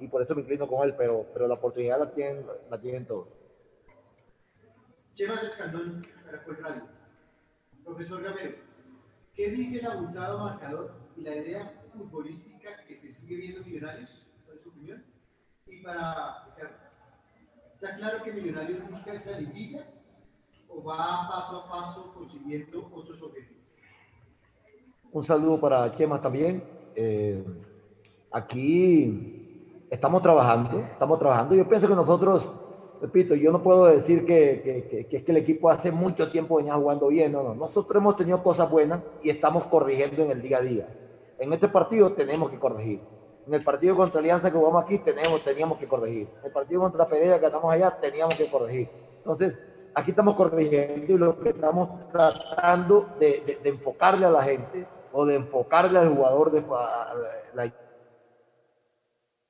y 0.00 0.08
por 0.08 0.22
eso 0.22 0.34
me 0.34 0.42
inclino 0.42 0.68
con 0.68 0.86
él, 0.86 0.94
pero, 0.96 1.26
pero 1.32 1.48
la 1.48 1.54
oportunidad 1.54 1.98
la 1.98 2.10
tienen, 2.12 2.44
la 2.70 2.80
tienen 2.80 3.06
todos. 3.06 3.28
Chemas 5.12 5.42
Escandón, 5.44 6.02
Caracol 6.24 6.56
Radio. 6.58 6.82
Profesor 7.84 8.22
Gamero, 8.22 8.56
¿qué 9.34 9.50
dice 9.50 9.78
el 9.78 9.86
abultado 9.86 10.38
marcador 10.38 10.92
y 11.16 11.22
la 11.22 11.36
idea 11.36 11.82
futbolística 11.92 12.84
que 12.86 12.96
se 12.96 13.12
sigue 13.12 13.36
viendo 13.36 13.60
en 13.60 13.66
Millonarios? 13.66 14.26
¿Cuál 14.44 14.56
es 14.56 14.62
su 14.62 14.70
opinión? 14.70 15.04
Y 15.66 15.82
para 15.82 16.54
¿está 17.84 17.96
claro 17.96 18.22
que 18.22 18.32
Millonarios 18.32 18.88
busca 18.88 19.12
esta 19.12 19.38
liguilla 19.38 19.86
o 20.68 20.82
va 20.82 21.28
paso 21.28 21.58
a 21.58 21.68
paso 21.68 22.12
consiguiendo 22.14 22.88
otros 22.94 23.22
objetivos? 23.22 23.62
Un 25.12 25.22
saludo 25.24 25.60
para 25.60 25.90
Chemas 25.90 26.22
también. 26.22 26.64
Eh, 26.94 27.44
aquí 28.30 29.46
estamos 29.90 30.22
trabajando, 30.22 30.78
estamos 30.78 31.18
trabajando. 31.18 31.54
Yo 31.54 31.68
pienso 31.68 31.86
que 31.86 31.94
nosotros, 31.94 32.50
repito, 33.00 33.34
yo 33.34 33.52
no 33.52 33.62
puedo 33.62 33.84
decir 33.84 34.24
que, 34.24 34.62
que- 34.64 34.86
que- 34.88 35.06
que 35.06 35.16
es 35.18 35.22
que 35.22 35.32
el 35.32 35.38
equipo 35.38 35.68
hace 35.68 35.90
mucho 35.92 36.30
tiempo 36.30 36.56
venía 36.56 36.74
jugando 36.74 37.08
bien, 37.08 37.32
no, 37.32 37.42
no. 37.42 37.54
Nosotros 37.54 38.00
hemos 38.00 38.16
tenido 38.16 38.42
cosas 38.42 38.68
buenas 38.70 39.02
y 39.20 39.28
estamos 39.28 39.66
corrigiendo 39.66 40.22
en 40.22 40.30
el 40.30 40.40
día 40.40 40.56
a 40.58 40.62
día. 40.62 40.88
En 41.38 41.52
este 41.52 41.68
partido 41.68 42.14
tenemos 42.14 42.50
que 42.50 42.58
corregir. 42.58 43.02
En 43.46 43.54
el 43.54 43.62
partido 43.62 43.94
contra 43.96 44.20
Alianza 44.20 44.50
que 44.50 44.56
jugamos 44.56 44.82
aquí 44.84 44.98
tenemos, 44.98 45.42
teníamos 45.42 45.78
que 45.78 45.86
corregir. 45.86 46.28
En 46.40 46.46
el 46.46 46.52
partido 46.52 46.80
contra 46.80 47.04
Pereira 47.06 47.38
que 47.38 47.46
estamos 47.46 47.72
allá 47.72 47.90
teníamos 48.00 48.34
que 48.36 48.46
corregir. 48.46 48.88
Entonces, 49.18 49.54
aquí 49.94 50.10
estamos 50.10 50.34
corrigiendo 50.34 51.12
y 51.12 51.18
lo 51.18 51.38
que 51.38 51.50
estamos 51.50 52.08
tratando 52.10 53.06
de, 53.20 53.42
de- 53.46 53.58
de 53.62 53.68
enfocarle 53.68 54.26
a 54.26 54.30
la 54.30 54.42
gente 54.42 54.86
o 55.12 55.24
de 55.26 55.34
enfocarle 55.36 55.98
al 55.98 56.08
jugador 56.14 56.50
de 56.50 56.60
a 56.70 57.14
la 57.54 57.72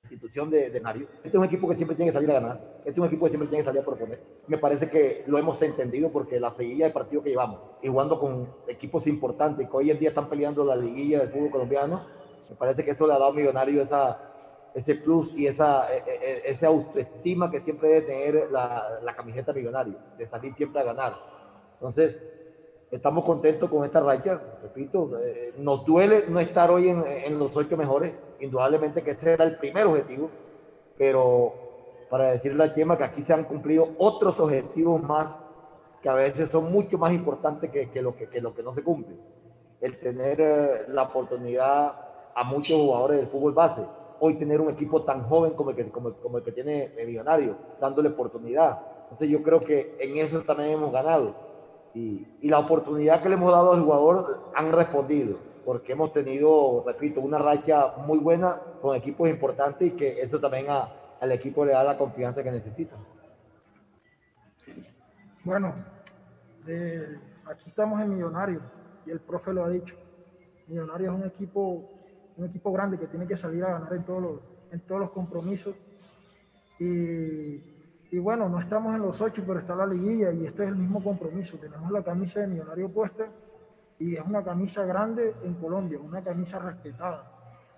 institución 0.02 0.50
de, 0.50 0.70
de 0.70 0.80
Mario. 0.80 1.06
Este 1.16 1.28
es 1.28 1.34
un 1.34 1.44
equipo 1.44 1.68
que 1.68 1.76
siempre 1.76 1.96
tiene 1.96 2.10
que 2.10 2.14
salir 2.14 2.30
a 2.30 2.34
ganar. 2.34 2.60
Este 2.80 2.90
es 2.90 2.98
un 2.98 3.06
equipo 3.06 3.24
que 3.24 3.30
siempre 3.30 3.48
tiene 3.48 3.62
que 3.62 3.68
salir 3.68 3.80
a 3.80 3.84
proponer. 3.84 4.20
Me 4.48 4.58
parece 4.58 4.90
que 4.90 5.24
lo 5.26 5.38
hemos 5.38 5.60
entendido 5.62 6.10
porque 6.10 6.38
la 6.38 6.54
seguilla 6.54 6.86
de 6.86 6.92
partido 6.92 7.22
que 7.22 7.30
llevamos 7.30 7.60
y 7.80 7.88
jugando 7.88 8.18
con 8.20 8.48
equipos 8.68 9.06
importantes 9.06 9.68
que 9.68 9.76
hoy 9.76 9.90
en 9.90 9.98
día 9.98 10.10
están 10.10 10.28
peleando 10.28 10.64
la 10.64 10.76
liguilla 10.76 11.20
del 11.20 11.30
fútbol 11.30 11.50
colombiano, 11.50 12.04
me 12.48 12.56
parece 12.56 12.84
que 12.84 12.92
eso 12.92 13.06
le 13.06 13.14
ha 13.14 13.18
dado 13.18 13.30
a 13.32 13.34
Millonario 13.34 13.82
esa, 13.82 14.20
ese 14.72 14.96
plus 14.96 15.32
y 15.36 15.46
esa, 15.46 15.92
e- 15.94 16.02
e- 16.06 16.42
esa 16.46 16.66
autoestima 16.68 17.50
que 17.50 17.60
siempre 17.60 17.88
debe 17.88 18.02
tener 18.06 18.50
la, 18.50 18.98
la 19.02 19.14
camiseta 19.14 19.52
millonario, 19.52 19.98
de 20.16 20.26
salir 20.26 20.54
siempre 20.54 20.80
a 20.80 20.84
ganar. 20.84 21.20
Entonces, 21.74 22.18
estamos 22.90 23.24
contentos 23.24 23.68
con 23.70 23.84
esta 23.84 24.00
racha, 24.00 24.40
repito, 24.60 25.18
eh, 25.18 25.52
nos 25.56 25.84
duele 25.84 26.24
no 26.28 26.40
estar 26.40 26.70
hoy 26.70 26.88
en, 26.88 27.02
en 27.06 27.38
los 27.38 27.56
ocho 27.56 27.76
mejores, 27.76 28.16
indudablemente 28.38 29.02
que 29.02 29.12
ese 29.12 29.32
era 29.34 29.44
el 29.44 29.56
primer 29.58 29.86
objetivo, 29.86 30.30
pero 30.96 31.54
para 32.08 32.32
decirle 32.32 32.64
a 32.64 32.72
Chema 32.72 32.96
que 32.96 33.04
aquí 33.04 33.22
se 33.22 33.32
han 33.32 33.44
cumplido 33.44 33.94
otros 33.98 34.38
objetivos 34.40 35.02
más 35.02 35.36
que 36.00 36.08
a 36.08 36.14
veces 36.14 36.50
son 36.50 36.64
mucho 36.70 36.98
más 36.98 37.12
importantes 37.12 37.70
que, 37.70 37.90
que 37.90 38.02
lo, 38.02 38.14
que, 38.14 38.28
que 38.28 38.40
lo 38.40 38.54
que 38.54 38.62
no 38.62 38.74
se 38.74 38.82
cumple. 38.82 39.18
El 39.80 39.98
tener 39.98 40.40
eh, 40.40 40.84
la 40.88 41.04
oportunidad 41.04 41.94
a 42.34 42.44
muchos 42.44 42.80
jugadores 42.80 43.18
del 43.18 43.28
fútbol 43.28 43.52
base. 43.52 43.82
hoy 44.20 44.36
tener 44.36 44.60
un 44.60 44.70
equipo 44.70 45.02
tan 45.02 45.24
joven 45.24 45.52
como 45.52 45.70
el 45.70 45.76
que, 45.76 45.90
como, 45.90 46.38
el 46.38 46.44
que 46.44 46.52
tiene 46.52 46.92
el 46.96 47.06
Millonario, 47.06 47.56
dándole 47.80 48.08
oportunidad. 48.08 48.80
Entonces 49.02 49.28
yo 49.28 49.42
creo 49.42 49.60
que 49.60 49.96
en 50.00 50.16
eso 50.16 50.40
también 50.42 50.70
hemos 50.70 50.92
ganado. 50.92 51.34
Y, 51.94 52.26
y 52.40 52.48
la 52.48 52.60
oportunidad 52.60 53.22
que 53.22 53.28
le 53.28 53.34
hemos 53.34 53.52
dado 53.52 53.72
al 53.72 53.82
jugador 53.82 54.50
han 54.54 54.72
respondido, 54.72 55.36
porque 55.64 55.92
hemos 55.92 56.12
tenido, 56.12 56.82
repito, 56.86 57.20
una 57.20 57.38
racha 57.38 57.94
muy 58.06 58.18
buena 58.18 58.60
con 58.80 58.96
equipos 58.96 59.28
importantes 59.28 59.88
y 59.88 59.90
que 59.92 60.20
eso 60.22 60.40
también 60.40 60.66
a, 60.70 60.88
al 61.20 61.32
equipo 61.32 61.64
le 61.64 61.72
da 61.72 61.84
la 61.84 61.98
confianza 61.98 62.42
que 62.42 62.50
necesita. 62.50 62.96
Bueno, 65.44 65.74
eh, 66.66 67.18
aquí 67.46 67.68
estamos 67.68 68.00
en 68.00 68.14
Millonario 68.14 68.60
y 69.06 69.10
el 69.10 69.20
profe 69.20 69.52
lo 69.52 69.64
ha 69.64 69.68
dicho. 69.68 69.94
Millonario 70.66 71.12
es 71.12 71.18
un 71.18 71.26
equipo, 71.26 71.90
un 72.36 72.46
equipo 72.46 72.72
grande 72.72 72.98
que 72.98 73.06
tiene 73.06 73.26
que 73.26 73.36
salir 73.36 73.64
a 73.64 73.78
ganar 73.78 73.92
en 73.92 74.04
todos 74.04 74.22
los, 74.22 74.40
en 74.72 74.80
todos 74.80 75.00
los 75.00 75.10
compromisos. 75.10 75.74
Y, 76.78 77.62
y 78.10 78.18
bueno, 78.18 78.48
no 78.48 78.60
estamos 78.60 78.94
en 78.94 79.02
los 79.02 79.20
ocho, 79.20 79.42
pero 79.46 79.60
está 79.60 79.74
la 79.74 79.86
liguilla 79.86 80.32
y 80.32 80.46
este 80.46 80.64
es 80.64 80.68
el 80.68 80.76
mismo 80.76 81.02
compromiso. 81.02 81.56
Tenemos 81.58 81.90
la 81.90 82.02
camisa 82.02 82.40
de 82.40 82.48
Millonario 82.48 82.88
puesta 82.88 83.28
y 83.98 84.16
es 84.16 84.24
una 84.24 84.42
camisa 84.42 84.84
grande 84.84 85.34
en 85.44 85.54
Colombia, 85.54 85.98
una 86.00 86.22
camisa 86.22 86.58
respetada. 86.58 87.30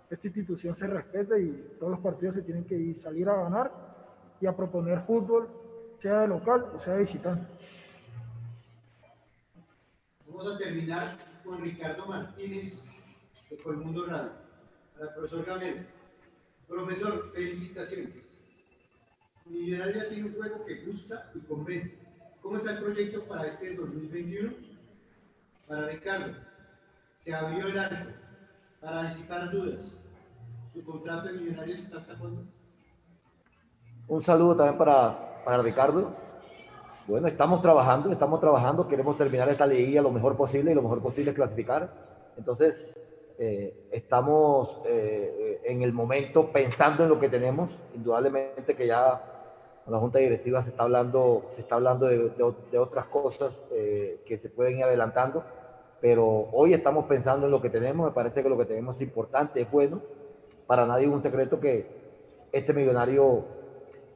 Esta 0.08 0.26
institución 0.26 0.76
se 0.76 0.86
respeta 0.86 1.38
y 1.38 1.76
todos 1.78 1.92
los 1.92 2.00
partidos 2.00 2.36
se 2.36 2.42
tienen 2.42 2.64
que 2.64 2.76
ir, 2.76 2.96
salir 2.96 3.28
a 3.28 3.42
ganar 3.42 3.72
y 4.40 4.46
a 4.46 4.54
proponer 4.54 5.00
fútbol, 5.00 5.48
sea 6.00 6.20
de 6.20 6.28
local 6.28 6.66
o 6.74 6.78
sea 6.78 6.94
de 6.94 7.00
visitante. 7.00 7.46
Vamos 10.26 10.54
a 10.54 10.58
terminar 10.58 11.16
con 11.44 11.60
Ricardo 11.60 12.06
Martínez 12.06 12.92
de 13.50 13.56
Colmundo 13.56 14.06
Radio. 14.06 14.45
El 15.00 15.08
profesor 15.10 15.44
Gamero. 15.44 15.84
Profesor, 16.66 17.32
felicitaciones. 17.32 18.14
Millonario 19.44 20.02
ya 20.02 20.08
tiene 20.08 20.24
un 20.24 20.34
juego 20.34 20.64
que 20.64 20.84
gusta 20.84 21.30
y 21.34 21.40
convence. 21.40 21.98
¿Cómo 22.40 22.56
está 22.56 22.72
el 22.72 22.78
proyecto 22.78 23.22
para 23.24 23.46
este 23.46 23.74
2021? 23.74 24.52
Para 25.68 25.88
Ricardo, 25.88 26.32
se 27.18 27.34
abrió 27.34 27.66
el 27.66 27.78
arco 27.78 28.10
para 28.80 29.10
disipar 29.10 29.50
dudas. 29.50 29.98
¿Su 30.72 30.84
contrato 30.84 31.28
de 31.28 31.34
Millonarios 31.34 31.80
está 31.80 31.98
hasta 31.98 32.14
cuándo? 32.14 32.42
Un 34.08 34.22
saludo 34.22 34.56
también 34.56 34.78
para, 34.78 35.42
para 35.44 35.62
Ricardo. 35.62 36.16
Bueno, 37.06 37.26
estamos 37.28 37.60
trabajando, 37.62 38.10
estamos 38.10 38.40
trabajando, 38.40 38.88
queremos 38.88 39.16
terminar 39.16 39.48
esta 39.48 39.66
liguilla 39.66 40.02
lo 40.02 40.10
mejor 40.10 40.36
posible 40.36 40.72
y 40.72 40.74
lo 40.74 40.82
mejor 40.82 41.02
posible 41.02 41.30
es 41.30 41.36
clasificar. 41.36 41.92
Entonces, 42.36 42.84
eh, 43.38 43.88
estamos 43.92 44.80
eh, 44.86 45.60
en 45.64 45.82
el 45.82 45.92
momento 45.92 46.50
pensando 46.52 47.04
en 47.04 47.10
lo 47.10 47.20
que 47.20 47.28
tenemos. 47.28 47.70
Indudablemente 47.94 48.74
que 48.74 48.86
ya 48.86 49.22
la 49.86 49.98
Junta 49.98 50.18
Directiva 50.18 50.62
se 50.62 50.70
está 50.70 50.82
hablando, 50.82 51.44
se 51.54 51.60
está 51.60 51.76
hablando 51.76 52.06
de, 52.06 52.30
de, 52.70 52.78
otras 52.78 53.06
cosas 53.06 53.52
eh, 53.70 54.20
que 54.26 54.38
se 54.38 54.48
pueden 54.48 54.78
ir 54.78 54.84
adelantando, 54.84 55.44
pero 56.00 56.48
hoy 56.52 56.74
estamos 56.74 57.06
pensando 57.06 57.46
en 57.46 57.52
lo 57.52 57.62
que 57.62 57.70
tenemos. 57.70 58.06
Me 58.06 58.12
parece 58.12 58.42
que 58.42 58.48
lo 58.48 58.58
que 58.58 58.64
tenemos 58.64 58.96
es 58.96 59.02
importante, 59.02 59.60
es 59.60 59.70
bueno. 59.70 60.02
Para 60.66 60.86
nadie 60.86 61.06
es 61.06 61.12
un 61.12 61.22
secreto 61.22 61.60
que 61.60 61.86
este 62.50 62.72
millonario, 62.72 63.44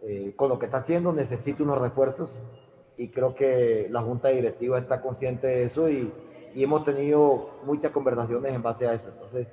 eh, 0.03 0.33
con 0.35 0.49
lo 0.49 0.59
que 0.59 0.67
está 0.67 0.79
haciendo, 0.79 1.13
necesita 1.13 1.63
unos 1.63 1.79
refuerzos 1.79 2.37
y 2.97 3.09
creo 3.09 3.35
que 3.35 3.87
la 3.91 4.03
Junta 4.03 4.29
Directiva 4.29 4.79
está 4.79 5.01
consciente 5.01 5.47
de 5.47 5.65
eso 5.65 5.89
y, 5.89 6.13
y 6.55 6.65
hemos 6.65 6.85
tenido 6.85 7.61
muchas 7.65 7.91
conversaciones 7.91 8.55
en 8.55 8.63
base 8.63 8.87
a 8.87 8.95
eso. 8.95 9.09
Entonces, 9.09 9.49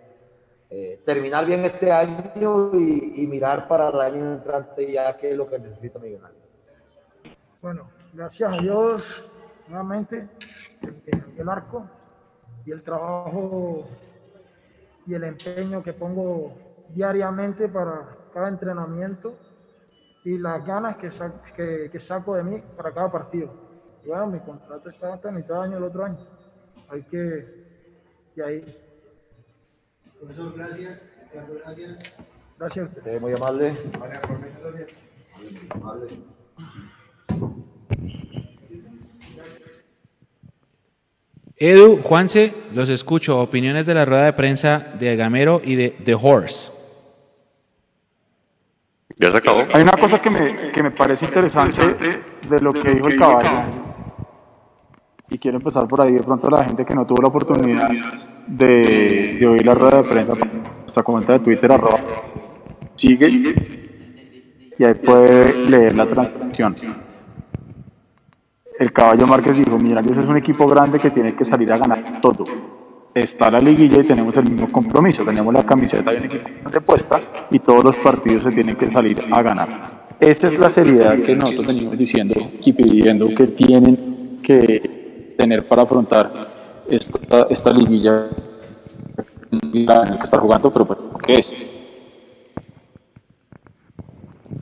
eh, 0.70 1.02
terminar 1.06 1.46
bien 1.46 1.64
este 1.64 1.92
año 1.92 2.72
y, 2.74 3.24
y, 3.24 3.28
mirar 3.28 3.68
para 3.68 3.90
el 3.90 4.02
año 4.02 4.34
entrante 4.34 4.92
ya 4.92 5.16
qué 5.16 5.32
es 5.32 5.38
lo 5.38 5.50
que 5.50 5.60
necesita 5.60 5.98
Millonarios. 5.98 6.42
Bueno, 7.62 7.90
gracias 8.14 8.54
a 8.54 8.58
Dios, 8.58 9.04
nuevamente, 9.68 10.28
el, 11.38 11.50
arco 11.50 11.86
y 12.66 12.72
el 12.72 12.84
trabajo 12.84 13.88
y 15.06 15.14
el 15.14 15.24
empeño 15.24 15.82
que 15.82 15.94
pongo 15.94 16.54
diariamente 16.90 17.70
para 17.70 18.18
cada 18.34 18.50
entrenamiento 18.50 19.36
y 20.26 20.38
las 20.38 20.66
ganas 20.66 20.98
que, 20.98 21.12
saco, 21.12 21.40
que, 21.56 21.90
que 21.90 22.00
saco 22.00 22.36
de 22.36 22.44
mí 22.44 22.62
para 22.76 22.94
cada 22.94 23.10
partido. 23.10 23.50
Bueno, 24.06 24.28
mi 24.28 24.40
contrato 24.40 24.90
está 24.90 25.14
hasta 25.14 25.32
mitad 25.32 25.56
de 25.56 25.62
año 25.62 25.78
el 25.78 25.84
otro 25.84 26.06
año. 26.06 26.37
Hay 26.90 27.02
que, 27.04 27.46
y 28.36 28.42
ahí. 28.42 28.78
Profesor, 30.20 30.54
gracias. 30.56 31.18
Gracias. 31.34 32.18
Gracias 32.58 32.86
a 32.86 32.98
usted. 32.98 33.22
Muy 33.22 33.34
amable. 33.34 33.72
Muy 33.72 35.70
amable. 35.70 36.08
Edu, 41.58 41.98
Juanse, 42.04 42.54
los 42.74 42.90
escucho. 42.90 43.40
Opiniones 43.40 43.86
de 43.86 43.94
la 43.94 44.06
rueda 44.06 44.26
de 44.26 44.34
prensa 44.34 44.94
de 44.98 45.16
Gamero 45.16 45.62
y 45.64 45.76
de 45.76 45.90
The 45.90 46.16
Horse. 46.16 46.72
¿Ya 49.18 49.32
se 49.32 49.38
acabó? 49.38 49.66
Hay 49.74 49.82
una 49.82 49.94
cosa 49.94 50.22
que 50.22 50.30
me, 50.30 50.72
que 50.72 50.84
me 50.84 50.92
parece 50.92 51.26
interesante 51.26 51.82
de 52.48 52.60
lo 52.60 52.72
que 52.72 52.92
dijo 52.92 53.08
el 53.08 53.18
caballo. 53.18 53.87
Y 55.30 55.38
quiero 55.38 55.58
empezar 55.58 55.88
por 55.88 56.02
ahí. 56.02 56.14
De 56.14 56.24
pronto 56.24 56.50
la 56.50 56.64
gente 56.64 56.86
que 56.86 56.96
no 56.96 57.06
tuvo 57.06 57.22
la 57.22 57.28
oportunidad 57.28 57.90
de, 58.48 59.38
de 59.40 59.48
oír 59.48 59.66
la 59.66 59.74
rueda 59.74 60.02
de 60.02 60.10
prensa, 60.10 60.34
nuestra 60.34 61.04
cuenta 61.04 61.34
de 61.34 61.40
Twitter, 61.40 61.72
arroba, 61.72 62.00
sigue, 62.96 63.30
y 64.80 64.84
ahí 64.84 64.94
puede 64.94 65.70
leer 65.70 65.96
la 65.96 66.06
transmisión. 66.06 66.76
El 68.80 68.94
caballo 68.94 69.26
Márquez 69.26 69.58
dijo, 69.58 69.78
Millonarios 69.78 70.18
es 70.18 70.26
un 70.26 70.38
equipo 70.38 70.68
grande 70.68 71.00
que 71.00 71.10
tiene 71.10 71.36
que 71.36 71.44
salir 71.44 71.72
a 71.74 71.78
ganar 71.78 72.22
todo. 72.22 72.46
Está 73.14 73.50
la 73.50 73.60
liguilla 73.60 74.02
y 74.02 74.06
tenemos 74.06 74.38
el 74.38 74.52
mismo 74.52 74.72
compromiso. 74.72 75.26
Tenemos 75.26 75.52
la 75.52 75.64
camiseta 75.64 76.12
bien 76.12 76.26
equipamente 76.26 76.82
puesta 76.82 77.20
y 77.50 77.58
todos 77.58 77.84
los 77.84 77.96
partidos 77.96 78.44
se 78.44 78.52
tienen 78.52 78.76
que 78.76 78.90
salir 78.92 79.18
a 79.32 79.42
ganar. 79.42 80.06
Esa 80.20 80.48
es 80.48 80.60
la 80.60 80.70
seriedad 80.70 81.18
que 81.20 81.36
nosotros 81.36 81.66
venimos 81.66 81.98
diciendo 81.98 82.36
y 82.64 82.74
pidiendo 82.74 83.28
que 83.28 83.48
tienen 83.48 84.40
que 84.44 84.97
tener 85.38 85.66
para 85.66 85.84
afrontar 85.84 86.32
esta, 86.90 87.42
esta 87.50 87.72
liguilla 87.72 88.28
en 89.52 89.86
la 89.86 90.18
que 90.18 90.24
está 90.24 90.40
jugando, 90.40 90.72
pero 90.72 90.86
bueno, 90.86 91.04
¿qué 91.26 91.36
es? 91.36 91.56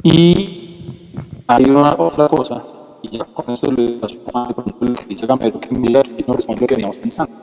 Y 0.04 1.16
hay 1.48 1.64
una 1.70 1.96
otra 1.98 2.28
cosa, 2.28 2.64
y 3.02 3.10
ya 3.10 3.26
con 3.26 3.50
eso 3.52 3.72
le 3.72 3.94
paso 3.94 4.18
a 4.34 4.54
lo 4.80 4.94
que 4.94 5.06
dice 5.06 5.26
Gamero, 5.26 5.60
que 5.60 5.70
y 5.74 6.24
no 6.28 6.34
responde 6.34 6.62
lo 6.62 6.68
que 6.68 6.76
veníamos 6.76 6.98
pensando. 6.98 7.34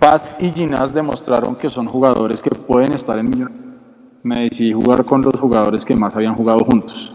Paz 0.00 0.34
y 0.40 0.50
Ginás 0.50 0.92
demostraron 0.92 1.54
que 1.56 1.70
son 1.70 1.86
jugadores 1.86 2.42
que 2.42 2.50
pueden 2.50 2.92
estar 2.92 3.18
en 3.18 3.30
Millonarios. 3.30 3.64
Me 4.22 4.44
decidí 4.44 4.72
jugar 4.72 5.04
con 5.04 5.20
los 5.20 5.34
jugadores 5.38 5.84
que 5.84 5.94
más 5.94 6.16
habían 6.16 6.34
jugado 6.34 6.64
juntos. 6.64 7.14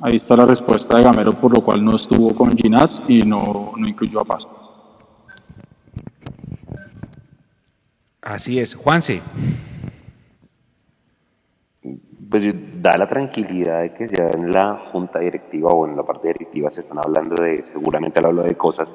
Ahí 0.00 0.16
está 0.16 0.36
la 0.36 0.44
respuesta 0.44 0.98
de 0.98 1.04
Gamero, 1.04 1.32
por 1.32 1.56
lo 1.56 1.64
cual 1.64 1.84
no 1.84 1.96
estuvo 1.96 2.34
con 2.34 2.56
Ginás 2.56 3.02
y 3.08 3.22
no, 3.22 3.72
no 3.76 3.88
incluyó 3.88 4.20
a 4.20 4.24
Paz. 4.24 4.46
Así 8.20 8.58
es. 8.58 8.74
Juanse. 8.74 9.20
Pues 12.30 12.54
da 12.82 12.96
la 12.96 13.06
tranquilidad 13.06 13.82
de 13.82 13.94
que 13.94 14.08
ya 14.08 14.30
en 14.30 14.50
la 14.50 14.76
junta 14.76 15.20
directiva 15.20 15.70
o 15.70 15.86
en 15.86 15.96
la 15.96 16.02
parte 16.02 16.28
directiva 16.28 16.70
se 16.70 16.80
están 16.80 16.98
hablando 16.98 17.36
de, 17.40 17.64
seguramente 17.64 18.18
él 18.18 18.26
habla 18.26 18.42
de 18.42 18.56
cosas, 18.56 18.94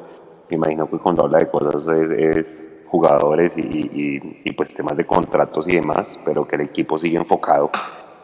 me 0.49 0.57
imagino 0.57 0.89
que 0.89 0.97
cuando 0.97 1.23
habla 1.23 1.39
de 1.39 1.49
cosas 1.49 1.87
es, 1.87 2.37
es 2.37 2.61
jugadores 2.87 3.57
y, 3.57 3.61
y, 3.61 4.41
y, 4.43 4.51
pues 4.51 4.73
temas 4.73 4.97
de 4.97 5.05
contratos 5.05 5.67
y 5.67 5.75
demás, 5.75 6.19
pero 6.25 6.47
que 6.47 6.55
el 6.55 6.61
equipo 6.61 6.97
sigue 6.97 7.17
enfocado 7.17 7.69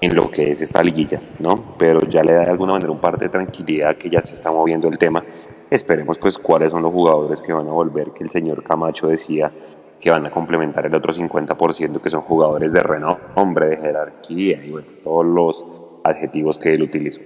en 0.02 0.16
lo 0.16 0.30
que 0.30 0.52
es 0.52 0.62
esta 0.62 0.84
liguilla, 0.84 1.22
¿no? 1.40 1.76
Pero 1.78 2.02
ya 2.02 2.24
le 2.24 2.34
da 2.34 2.42
de 2.42 2.52
alguna 2.52 2.74
manera 2.74 2.92
un 2.92 3.00
parte 3.00 3.26
de 3.26 3.30
tranquilidad 3.30 3.96
que 3.96 4.10
ya 4.10 4.26
se 4.26 4.36
está 4.36 4.52
moviendo 4.52 4.88
el 4.88 4.98
tema. 4.98 5.24
Esperemos 5.70 6.18
pues 6.18 6.38
cuáles 6.38 6.72
son 6.72 6.84
los 6.84 6.92
jugadores 6.92 7.42
que 7.42 7.54
van 7.54 7.68
a 7.68 7.72
volver, 7.72 8.12
que 8.12 8.24
el 8.24 8.30
señor 8.30 8.64
Camacho 8.64 9.08
decía 9.08 9.52
que 10.00 10.12
van 10.12 10.26
a 10.26 10.32
complementar 10.32 10.86
el 10.86 10.94
otro 10.94 11.14
50%, 11.14 12.02
que 12.02 12.10
son 12.10 12.22
jugadores 12.22 12.74
de 12.74 12.82
renombre, 12.82 13.70
de 13.70 13.78
jerarquía 13.78 14.64
y 14.64 14.74
todos 15.04 15.26
los 15.26 15.66
adjetivos 16.04 16.58
que 16.58 16.74
él 16.76 16.84
utilizó. 16.84 17.22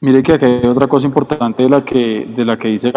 Mire 0.00 0.22
que 0.22 0.32
aquí 0.32 0.44
hay 0.44 0.66
otra 0.66 0.86
cosa 0.86 1.06
importante 1.06 1.62
de 1.62 1.68
la 1.68 1.84
que, 1.84 2.26
de 2.36 2.44
la 2.44 2.58
que 2.58 2.68
dice 2.68 2.92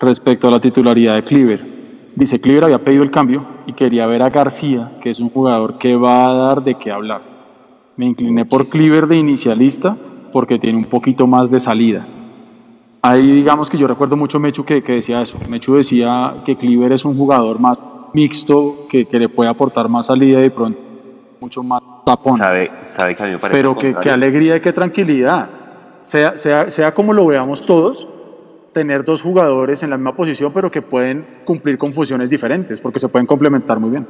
respecto 0.00 0.48
a 0.48 0.50
la 0.50 0.60
titularidad 0.60 1.16
de 1.16 1.24
Cleaver. 1.24 1.81
Dice, 2.14 2.40
Cleaver 2.40 2.64
había 2.64 2.78
pedido 2.78 3.02
el 3.02 3.10
cambio 3.10 3.44
y 3.66 3.72
quería 3.72 4.06
ver 4.06 4.22
a 4.22 4.28
García, 4.28 4.92
que 5.02 5.10
es 5.10 5.20
un 5.20 5.30
jugador 5.30 5.78
que 5.78 5.96
va 5.96 6.26
a 6.26 6.34
dar 6.34 6.62
de 6.62 6.74
qué 6.74 6.90
hablar. 6.90 7.22
Me 7.96 8.06
incliné 8.06 8.44
por 8.44 8.68
Cleaver 8.68 9.06
de 9.06 9.16
inicialista 9.16 9.96
porque 10.32 10.58
tiene 10.58 10.78
un 10.78 10.84
poquito 10.84 11.26
más 11.26 11.50
de 11.50 11.60
salida. 11.60 12.06
Ahí 13.02 13.32
digamos 13.32 13.68
que 13.68 13.78
yo 13.78 13.86
recuerdo 13.86 14.16
mucho 14.16 14.38
Mechu 14.38 14.64
que, 14.64 14.82
que 14.82 14.92
decía 14.92 15.22
eso. 15.22 15.36
Mechu 15.48 15.74
decía 15.74 16.36
que 16.44 16.56
Cleaver 16.56 16.92
es 16.92 17.04
un 17.04 17.16
jugador 17.16 17.58
más 17.58 17.78
mixto 18.12 18.86
que, 18.88 19.06
que 19.06 19.18
le 19.18 19.28
puede 19.28 19.50
aportar 19.50 19.88
más 19.88 20.06
salida 20.06 20.44
y 20.44 20.50
pronto 20.50 20.78
mucho 21.42 21.62
más 21.62 21.82
tapón. 22.06 22.38
Sabe, 22.38 22.70
sabe 22.82 23.14
que 23.14 23.22
a 23.22 23.26
mí 23.26 23.32
me 23.32 23.38
parece 23.38 23.58
Pero 23.58 23.76
qué, 23.76 24.10
alegría 24.10 24.56
y 24.56 24.60
qué 24.60 24.72
tranquilidad. 24.72 25.48
Sea, 26.02 26.38
sea, 26.38 26.70
sea 26.70 26.94
como 26.94 27.12
lo 27.12 27.26
veamos 27.26 27.66
todos, 27.66 28.06
tener 28.72 29.04
dos 29.04 29.22
jugadores 29.22 29.82
en 29.82 29.90
la 29.90 29.96
misma 29.96 30.14
posición, 30.16 30.52
pero 30.52 30.70
que 30.70 30.82
pueden 30.82 31.26
cumplir 31.44 31.78
con 31.78 31.92
funciones 31.92 32.30
diferentes, 32.30 32.80
porque 32.80 32.98
se 32.98 33.08
pueden 33.08 33.26
complementar 33.26 33.78
muy 33.78 33.90
bien. 33.90 34.06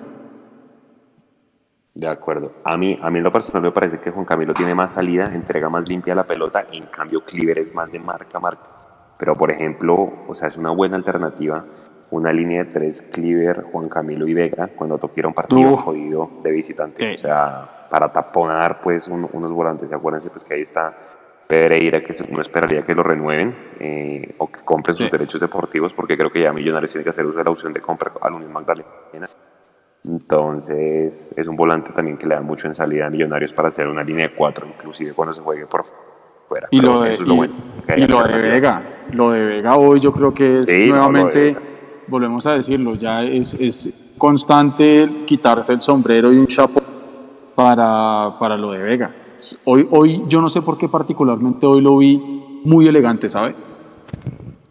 De 1.94 2.08
acuerdo. 2.08 2.52
A 2.64 2.76
mí, 2.76 2.96
a 3.02 3.10
mí 3.10 3.18
en 3.18 3.24
lo 3.24 3.32
personal 3.32 3.62
me 3.62 3.70
parece 3.70 3.98
que 3.98 4.10
Juan 4.10 4.24
Camilo 4.24 4.54
tiene 4.54 4.74
más 4.74 4.94
salida, 4.94 5.30
entrega 5.34 5.68
más 5.68 5.86
limpia 5.86 6.14
la 6.14 6.24
pelota, 6.24 6.64
en 6.72 6.84
cambio 6.86 7.22
Cliver 7.24 7.58
es 7.58 7.74
más 7.74 7.92
de 7.92 7.98
marca 7.98 8.38
a 8.38 8.40
marca. 8.40 8.62
Pero 9.18 9.34
por 9.36 9.50
ejemplo, 9.50 10.10
o 10.26 10.34
sea, 10.34 10.48
es 10.48 10.56
una 10.56 10.70
buena 10.70 10.96
alternativa 10.96 11.64
una 12.10 12.30
línea 12.30 12.64
de 12.64 12.70
tres 12.70 13.00
Cliver, 13.00 13.62
Juan 13.72 13.88
Camilo 13.88 14.26
y 14.26 14.34
Vega 14.34 14.68
cuando 14.76 14.98
toquiera 14.98 15.28
un 15.28 15.32
partido 15.34 15.72
Uf. 15.72 15.80
jodido 15.80 16.28
de 16.42 16.50
visitante. 16.50 17.08
Sí. 17.08 17.14
O 17.14 17.18
sea, 17.18 17.86
para 17.90 18.12
taponar 18.12 18.82
pues 18.82 19.08
un- 19.08 19.26
unos 19.32 19.50
volantes. 19.50 19.90
Y 19.90 19.94
acuérdense 19.94 20.28
pues 20.28 20.44
que 20.44 20.52
ahí 20.52 20.60
está 20.60 20.94
Pereira, 21.46 22.02
que 22.02 22.14
uno 22.30 22.40
esperaría 22.40 22.82
que 22.82 22.94
lo 22.94 23.02
renueven 23.02 23.54
eh, 23.80 24.34
o 24.38 24.50
que 24.50 24.60
compren 24.64 24.96
sus 24.96 25.06
Sí. 25.06 25.12
derechos 25.12 25.40
deportivos, 25.40 25.92
porque 25.92 26.16
creo 26.16 26.30
que 26.30 26.40
ya 26.42 26.52
Millonarios 26.52 26.92
tiene 26.92 27.04
que 27.04 27.10
hacer 27.10 27.26
uso 27.26 27.38
de 27.38 27.44
la 27.44 27.50
opción 27.50 27.72
de 27.72 27.80
compra 27.80 28.12
al 28.20 28.32
Unión 28.34 28.52
Magdalena. 28.52 28.88
Entonces, 30.04 31.32
es 31.36 31.46
un 31.46 31.56
volante 31.56 31.92
también 31.92 32.16
que 32.16 32.26
le 32.26 32.34
da 32.34 32.40
mucho 32.40 32.66
en 32.66 32.74
salida 32.74 33.06
a 33.06 33.10
Millonarios 33.10 33.52
para 33.52 33.68
hacer 33.68 33.86
una 33.86 34.02
línea 34.02 34.28
de 34.28 34.34
cuatro, 34.34 34.66
inclusive 34.66 35.12
cuando 35.12 35.32
se 35.32 35.40
juegue 35.42 35.66
por 35.66 35.84
fuera. 36.48 36.68
Y 36.70 36.80
Pero 36.80 36.94
lo 36.94 37.02
de, 37.02 37.10
eso 37.12 37.22
es 37.22 37.28
lo 37.28 37.34
y- 37.34 37.36
bueno, 37.36 37.54
y 37.96 38.06
lo 38.06 38.22
de. 38.24 38.38
Vega, 38.50 38.82
lo 39.12 39.30
de 39.30 39.44
Vega 39.44 39.76
hoy 39.76 40.00
yo 40.00 40.12
creo 40.12 40.34
que 40.34 40.60
es 40.60 40.66
Sí, 40.66 40.88
no, 40.88 40.94
nuevamente, 40.96 41.38
Vega. 41.44 41.60
volvemos 42.08 42.46
a 42.46 42.54
decirlo, 42.54 42.94
ya 42.96 43.22
es, 43.22 43.54
es 43.54 44.14
constante 44.18 45.08
quitarse 45.26 45.72
el 45.72 45.80
sombrero 45.80 46.32
y 46.32 46.36
un 46.38 46.46
chapo 46.48 46.82
para, 47.54 48.36
para 48.40 48.56
lo 48.56 48.72
de 48.72 48.78
Vega. 48.78 49.10
Hoy, 49.64 49.86
hoy 49.90 50.22
yo 50.28 50.40
no 50.40 50.48
sé 50.48 50.62
por 50.62 50.78
qué 50.78 50.88
particularmente 50.88 51.66
hoy 51.66 51.80
lo 51.80 51.98
vi 51.98 52.16
muy 52.64 52.86
elegante, 52.86 53.28
¿sabe? 53.28 53.54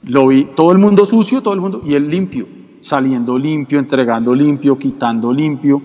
Lo 0.04 0.28
vi 0.28 0.46
todo 0.56 0.72
el 0.72 0.78
mundo 0.78 1.06
sucio, 1.06 1.42
todo 1.42 1.54
el 1.54 1.62
mundo, 1.62 1.82
y 1.86 1.94
él 1.96 2.10
limpio, 2.10 2.48
saliendo 2.80 3.38
limpio, 3.38 3.80
entregando 3.80 4.34
limpio, 4.34 4.78
quitando 4.78 5.32
limpio. 5.34 5.82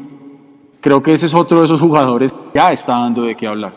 Creo 0.80 1.02
que 1.02 1.12
ese 1.14 1.26
es 1.26 1.34
otro 1.34 1.58
de 1.60 1.64
esos 1.66 1.80
jugadores 1.80 2.32
que 2.32 2.38
ya 2.54 2.68
está 2.70 2.98
dando 2.98 3.22
de 3.22 3.34
qué 3.34 3.46
hablar 3.46 3.72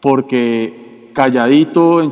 porque 0.00 1.10
calladito, 1.14 2.00
en 2.00 2.10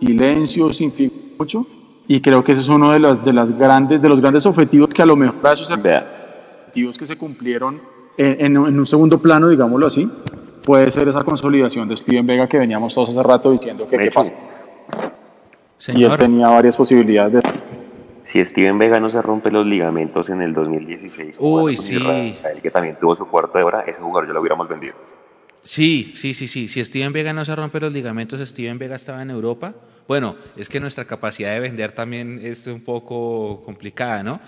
silencio, 0.00 0.72
sin 0.72 0.90
fin 0.92 1.12
mucho, 1.38 1.64
y 2.08 2.20
creo 2.20 2.42
que 2.42 2.52
ese 2.52 2.62
es 2.62 2.68
uno 2.68 2.90
de, 2.92 2.98
las, 2.98 3.24
de, 3.24 3.32
las 3.32 3.56
grandes, 3.56 4.02
de 4.02 4.08
los 4.08 4.20
grandes 4.20 4.44
objetivos 4.46 4.88
que 4.88 5.00
a 5.02 5.06
lo 5.06 5.14
mejor 5.14 5.36
a 5.46 5.52
esos 5.52 5.70
objetivos 5.70 6.98
que 6.98 7.06
se 7.06 7.16
cumplieron 7.16 7.80
en, 8.16 8.56
en- 8.56 8.66
en 8.66 8.78
un 8.80 8.86
segundo 8.86 9.18
plano, 9.18 9.48
digámoslo 9.48 9.86
así, 9.86 10.08
puede 10.62 10.90
ser 10.90 11.08
esa 11.08 11.22
consolidación 11.24 11.88
de 11.88 11.96
Steven 11.96 12.26
Vega 12.26 12.46
que 12.48 12.58
veníamos 12.58 12.94
todos 12.94 13.10
hace 13.10 13.22
rato 13.22 13.50
diciendo 13.50 13.88
que 13.88 13.98
qué 13.98 14.10
pasa. 14.10 14.32
Y 14.32 14.36
él 14.36 15.10
Señor, 15.78 16.18
tenía 16.18 16.48
varias 16.48 16.76
posibilidades 16.76 17.32
de... 17.34 17.42
Si 18.22 18.44
Steven 18.44 18.78
Vega 18.78 19.00
no 19.00 19.08
se 19.08 19.20
rompe 19.22 19.50
los 19.50 19.66
ligamentos 19.66 20.28
en 20.28 20.42
el 20.42 20.52
2016, 20.52 21.38
jugando 21.38 21.64
Uy, 21.64 21.76
sí. 21.76 21.96
Israel, 21.96 22.62
que 22.62 22.70
también 22.70 22.96
tuvo 23.00 23.16
su 23.16 23.26
cuarto 23.26 23.58
de 23.58 23.64
hora, 23.64 23.80
ese 23.86 24.00
jugador 24.00 24.28
ya 24.28 24.34
lo 24.34 24.40
hubiéramos 24.40 24.68
vendido. 24.68 24.94
sí, 25.62 26.12
sí, 26.16 26.34
sí, 26.34 26.46
sí. 26.46 26.68
Si 26.68 26.84
Steven 26.84 27.12
Vega 27.12 27.32
no 27.32 27.44
se 27.44 27.56
rompe 27.56 27.80
los 27.80 27.92
ligamentos, 27.92 28.40
Steven 28.40 28.78
Vega 28.78 28.96
estaba 28.96 29.22
en 29.22 29.30
Europa. 29.30 29.74
Bueno, 30.06 30.36
es 30.56 30.68
que 30.68 30.80
nuestra 30.80 31.04
capacidad 31.06 31.54
de 31.54 31.60
vender 31.60 31.92
también 31.92 32.40
es 32.42 32.66
un 32.66 32.82
poco 32.82 33.62
complicada, 33.64 34.22
¿no? 34.22 34.40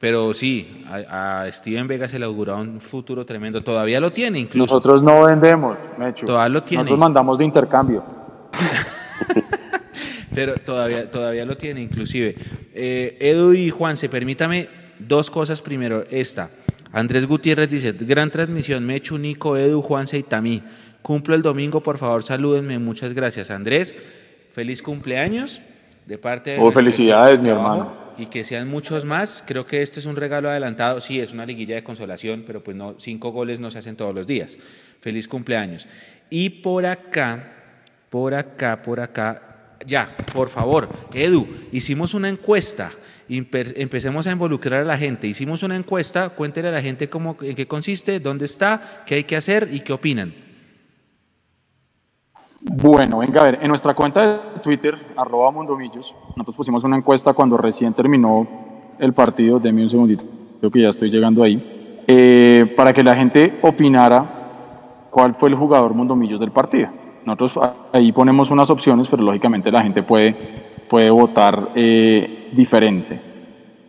Pero 0.00 0.32
sí, 0.32 0.82
a, 0.88 1.42
a 1.42 1.52
Steven 1.52 1.86
Vega 1.86 2.08
se 2.08 2.18
le 2.18 2.24
auguraba 2.24 2.58
un 2.62 2.80
futuro 2.80 3.26
tremendo. 3.26 3.62
Todavía 3.62 4.00
lo 4.00 4.10
tiene, 4.10 4.38
incluso. 4.38 4.72
Nosotros 4.74 5.02
no 5.02 5.24
vendemos, 5.24 5.76
Mechu. 5.98 6.24
Todavía 6.24 6.48
lo 6.48 6.62
tiene. 6.62 6.84
Nosotros 6.84 6.98
mandamos 6.98 7.36
de 7.36 7.44
intercambio. 7.44 8.02
Pero 10.34 10.54
todavía, 10.54 11.10
todavía 11.10 11.44
lo 11.44 11.54
tiene, 11.58 11.82
inclusive. 11.82 12.34
Eh, 12.72 13.18
Edu 13.20 13.52
y 13.52 13.68
Juanse, 13.68 14.08
permítame 14.08 14.70
dos 14.98 15.30
cosas 15.30 15.60
primero. 15.60 16.04
Esta. 16.10 16.48
Andrés 16.92 17.26
Gutiérrez 17.26 17.68
dice, 17.68 17.92
gran 17.92 18.30
transmisión, 18.30 18.86
Mechu, 18.86 19.18
Nico, 19.18 19.58
Edu, 19.58 19.82
Juanse 19.82 20.16
y 20.16 20.22
Tamí. 20.22 20.62
Cumplo 21.02 21.34
el 21.34 21.42
domingo, 21.42 21.82
por 21.82 21.98
favor, 21.98 22.22
salúdenme. 22.22 22.78
Muchas 22.78 23.12
gracias. 23.12 23.50
Andrés, 23.50 23.94
feliz 24.52 24.80
cumpleaños 24.80 25.60
de 26.06 26.16
parte 26.16 26.52
de... 26.52 26.58
Oh, 26.58 26.72
felicidades, 26.72 27.38
mi 27.42 27.50
hermano. 27.50 27.99
Y 28.18 28.26
que 28.26 28.44
sean 28.44 28.68
muchos 28.68 29.04
más. 29.04 29.42
Creo 29.46 29.66
que 29.66 29.82
este 29.82 30.00
es 30.00 30.06
un 30.06 30.16
regalo 30.16 30.50
adelantado. 30.50 31.00
Sí, 31.00 31.20
es 31.20 31.32
una 31.32 31.46
liguilla 31.46 31.74
de 31.74 31.84
consolación, 31.84 32.44
pero 32.46 32.62
pues 32.62 32.76
no, 32.76 32.96
cinco 32.98 33.30
goles 33.30 33.60
no 33.60 33.70
se 33.70 33.78
hacen 33.78 33.96
todos 33.96 34.14
los 34.14 34.26
días. 34.26 34.58
Feliz 35.00 35.26
cumpleaños. 35.28 35.86
Y 36.28 36.50
por 36.50 36.86
acá, 36.86 37.52
por 38.08 38.34
acá, 38.34 38.82
por 38.82 39.00
acá. 39.00 39.76
Ya, 39.86 40.14
por 40.34 40.48
favor, 40.48 40.88
Edu, 41.14 41.48
hicimos 41.72 42.12
una 42.14 42.28
encuesta. 42.28 42.90
Empecemos 43.28 44.26
a 44.26 44.32
involucrar 44.32 44.82
a 44.82 44.84
la 44.84 44.98
gente. 44.98 45.26
Hicimos 45.26 45.62
una 45.62 45.76
encuesta, 45.76 46.28
cuéntele 46.30 46.68
a 46.68 46.72
la 46.72 46.82
gente 46.82 47.08
cómo, 47.08 47.36
en 47.40 47.54
qué 47.54 47.66
consiste, 47.66 48.20
dónde 48.20 48.44
está, 48.44 49.04
qué 49.06 49.14
hay 49.16 49.24
que 49.24 49.36
hacer 49.36 49.68
y 49.72 49.80
qué 49.80 49.92
opinan. 49.92 50.49
Bueno, 52.62 53.18
venga 53.18 53.40
a 53.40 53.44
ver, 53.44 53.58
en 53.62 53.68
nuestra 53.68 53.94
cuenta 53.94 54.20
de 54.20 54.60
Twitter, 54.62 54.94
arroba 55.16 55.50
Mundomillos, 55.50 56.14
nosotros 56.36 56.56
pusimos 56.56 56.84
una 56.84 56.98
encuesta 56.98 57.32
cuando 57.32 57.56
recién 57.56 57.94
terminó 57.94 58.46
el 58.98 59.14
partido, 59.14 59.58
deme 59.58 59.82
un 59.82 59.88
segundito, 59.88 60.26
creo 60.58 60.70
que 60.70 60.82
ya 60.82 60.90
estoy 60.90 61.10
llegando 61.10 61.42
ahí, 61.42 62.02
eh, 62.06 62.74
para 62.76 62.92
que 62.92 63.02
la 63.02 63.16
gente 63.16 63.58
opinara 63.62 65.06
cuál 65.10 65.34
fue 65.36 65.48
el 65.48 65.54
jugador 65.54 65.94
Mundomillos 65.94 66.38
del 66.38 66.50
partido. 66.50 66.88
Nosotros 67.24 67.58
ahí 67.92 68.12
ponemos 68.12 68.50
unas 68.50 68.68
opciones, 68.68 69.08
pero 69.08 69.22
lógicamente 69.22 69.70
la 69.70 69.82
gente 69.82 70.02
puede, 70.02 70.84
puede 70.88 71.08
votar 71.08 71.70
eh, 71.74 72.50
diferente. 72.52 73.20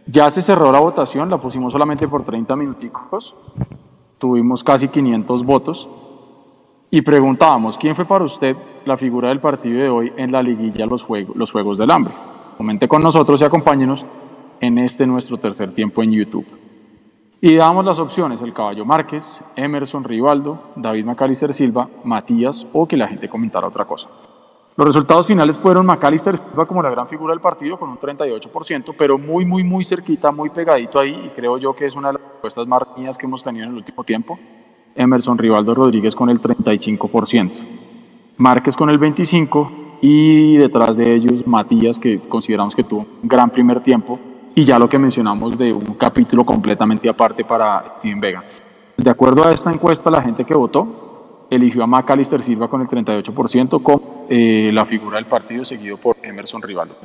Ya 0.06 0.30
se 0.30 0.42
cerró 0.42 0.72
la 0.72 0.80
votación, 0.80 1.30
la 1.30 1.38
pusimos 1.38 1.74
solamente 1.74 2.08
por 2.08 2.24
30 2.24 2.56
minuticos, 2.56 3.36
tuvimos 4.18 4.64
casi 4.64 4.88
500 4.88 5.44
votos. 5.44 5.90
Y 6.94 7.02
preguntábamos, 7.04 7.78
¿quién 7.78 7.96
fue 7.96 8.04
para 8.04 8.26
usted 8.26 8.54
la 8.84 8.98
figura 8.98 9.30
del 9.30 9.40
partido 9.40 9.82
de 9.82 9.88
hoy 9.88 10.14
en 10.18 10.30
la 10.30 10.44
liguilla 10.44 10.86
Los, 10.86 11.04
Juegos, 11.04 11.34
los 11.38 11.50
Juegos 11.50 11.78
del 11.78 11.90
Hambre? 11.90 12.14
Comente 12.58 12.90
con 12.90 13.02
nosotros 13.02 13.40
y 13.40 13.46
acompáñenos 13.46 14.06
en 14.60 14.78
este 14.78 15.08
nuestro 15.08 15.38
tercer 15.38 15.74
tiempo 15.74 16.04
en 16.04 16.12
YouTube. 16.12 16.46
Y 17.40 17.56
damos 17.56 17.86
las 17.86 17.98
opciones, 17.98 18.42
el 18.42 18.52
Caballo 18.52 18.84
Márquez, 18.84 19.42
Emerson 19.56 20.04
Rivaldo, 20.04 20.74
David 20.76 21.06
Macalister 21.06 21.54
Silva, 21.54 21.88
Matías 22.04 22.68
o 22.74 22.86
que 22.86 22.98
la 22.98 23.08
gente 23.08 23.30
comentara 23.30 23.68
otra 23.68 23.86
cosa. 23.86 24.10
Los 24.76 24.86
resultados 24.86 25.26
finales 25.26 25.58
fueron 25.58 25.86
Macalister 25.86 26.38
Silva 26.38 26.66
como 26.66 26.84
la 26.84 26.90
gran 26.90 27.08
figura 27.08 27.34
del 27.34 27.40
partido 27.40 27.80
con 27.80 27.90
un 27.90 28.00
38%, 28.00 28.94
pero 28.98 29.18
muy, 29.18 29.46
muy, 29.46 29.64
muy 29.64 29.86
cerquita, 29.86 30.34
muy 30.34 30.50
pegadito 30.50 31.00
ahí 31.00 31.24
y 31.26 31.30
creo 31.30 31.58
yo 31.58 31.74
que 31.74 31.86
es 31.86 31.96
una 31.96 32.10
de 32.10 32.16
las 32.16 32.22
respuestas 32.22 32.68
más 32.68 32.82
reñidas 32.82 33.18
que 33.18 33.26
hemos 33.26 33.42
tenido 33.42 33.64
en 33.64 33.72
el 33.72 33.78
último 33.78 34.04
tiempo. 34.04 34.38
Emerson 34.96 35.38
Rivaldo 35.38 35.74
Rodríguez 35.74 36.16
con 36.16 36.30
el 36.30 36.40
35%, 36.40 37.66
Márquez 38.38 38.76
con 38.76 38.90
el 38.90 39.00
25% 39.00 39.82
y 40.02 40.58
detrás 40.58 40.98
de 40.98 41.14
ellos 41.14 41.46
Matías 41.46 42.00
que 42.00 42.20
consideramos 42.20 42.76
que 42.76 42.84
tuvo 42.84 43.06
un 43.22 43.30
gran 43.30 43.50
primer 43.50 43.82
tiempo 43.82 44.20
y 44.56 44.64
ya 44.64 44.80
lo 44.80 44.90
que 44.90 44.98
mencionamos 45.00 45.58
de 45.58 45.72
un 45.72 45.94
capítulo 45.94 46.44
completamente 46.44 47.08
aparte 47.08 47.46
para 47.46 47.96
Steven 47.98 48.20
Vega. 48.20 48.44
De 48.98 49.10
acuerdo 49.10 49.46
a 49.46 49.52
esta 49.52 49.72
encuesta, 49.72 50.12
la 50.12 50.22
gente 50.22 50.44
que 50.44 50.54
votó 50.54 51.48
eligió 51.50 51.84
a 51.84 51.88
Macalister 51.88 52.42
Silva 52.42 52.68
con 52.68 52.82
el 52.82 52.88
38% 52.88 53.84
como 53.84 54.26
eh, 54.30 54.70
la 54.74 54.86
figura 54.86 55.18
del 55.18 55.26
partido 55.26 55.66
seguido 55.66 55.98
por 55.98 56.18
Emerson 56.22 56.62
Rivaldo. 56.62 56.96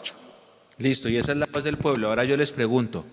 Listo, 0.78 1.08
y 1.08 1.16
esa 1.16 1.32
es 1.32 1.38
la 1.38 1.46
voz 1.52 1.64
del 1.64 1.78
pueblo. 1.78 2.08
Ahora 2.08 2.24
yo 2.24 2.36
les 2.36 2.52
pregunto, 2.52 3.04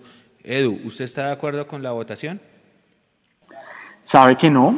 Edu, 0.42 0.78
¿usted 0.84 1.04
está 1.04 1.26
de 1.26 1.32
acuerdo 1.32 1.66
con 1.66 1.82
la 1.82 1.92
votación? 1.92 2.40
¿Sabe 4.04 4.36
que 4.36 4.50
no? 4.50 4.74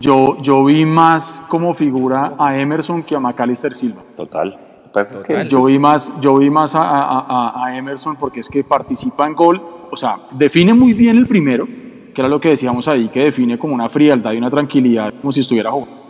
Yo, 0.00 0.38
yo 0.42 0.64
vi 0.64 0.84
más 0.86 1.42
como 1.48 1.74
figura 1.74 2.32
a 2.38 2.58
Emerson 2.58 3.02
que 3.02 3.14
a 3.14 3.20
Macalister 3.20 3.76
Silva. 3.76 4.00
Total. 4.16 4.58
Es 4.96 5.20
que. 5.20 5.48
Yo 5.48 5.64
vi 5.64 5.78
más, 5.78 6.12
yo 6.20 6.36
vi 6.38 6.48
más 6.50 6.74
a, 6.74 6.80
a- 6.82 7.20
a- 7.28 7.66
a 7.66 7.76
Emerson 7.76 8.16
porque 8.16 8.40
es 8.40 8.48
que 8.48 8.64
participa 8.64 9.26
en 9.26 9.34
gol, 9.34 9.60
o 9.90 9.96
sea, 9.96 10.16
define 10.30 10.72
muy 10.72 10.94
bien 10.94 11.16
el 11.18 11.26
primero, 11.26 11.66
que 11.66 12.20
era 12.20 12.28
lo 12.28 12.40
que 12.40 12.48
decíamos 12.50 12.88
ahí, 12.88 13.08
que 13.10 13.20
define 13.24 13.58
como 13.58 13.74
una 13.74 13.88
frialdad 13.90 14.32
y 14.32 14.38
una 14.38 14.50
tranquilidad, 14.50 15.12
como 15.20 15.30
si 15.32 15.40
estuviera 15.40 15.70
jugando. 15.70 16.02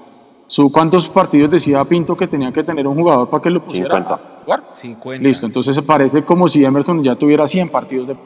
Su, 0.46 0.70
¿Cuántos 0.70 1.08
partidos 1.10 1.50
decía 1.50 1.82
Pinto 1.84 2.16
que 2.16 2.28
tenía 2.28 2.52
que 2.52 2.62
tener 2.62 2.86
un 2.86 2.94
jugador 2.94 3.28
para 3.28 3.42
que 3.42 3.50
lo 3.50 3.64
pusiera 3.64 3.96
50. 3.96 4.14
a 4.14 4.44
jugar? 4.44 4.62
50. 4.72 5.22
Listo, 5.28 5.46
entonces 5.46 5.80
parece 5.82 6.22
como 6.22 6.46
si 6.48 6.64
Emerson 6.64 7.02
ya 7.02 7.16
tuviera 7.16 7.46
100 7.46 7.70
partidos 7.70 8.06
de... 8.08 8.16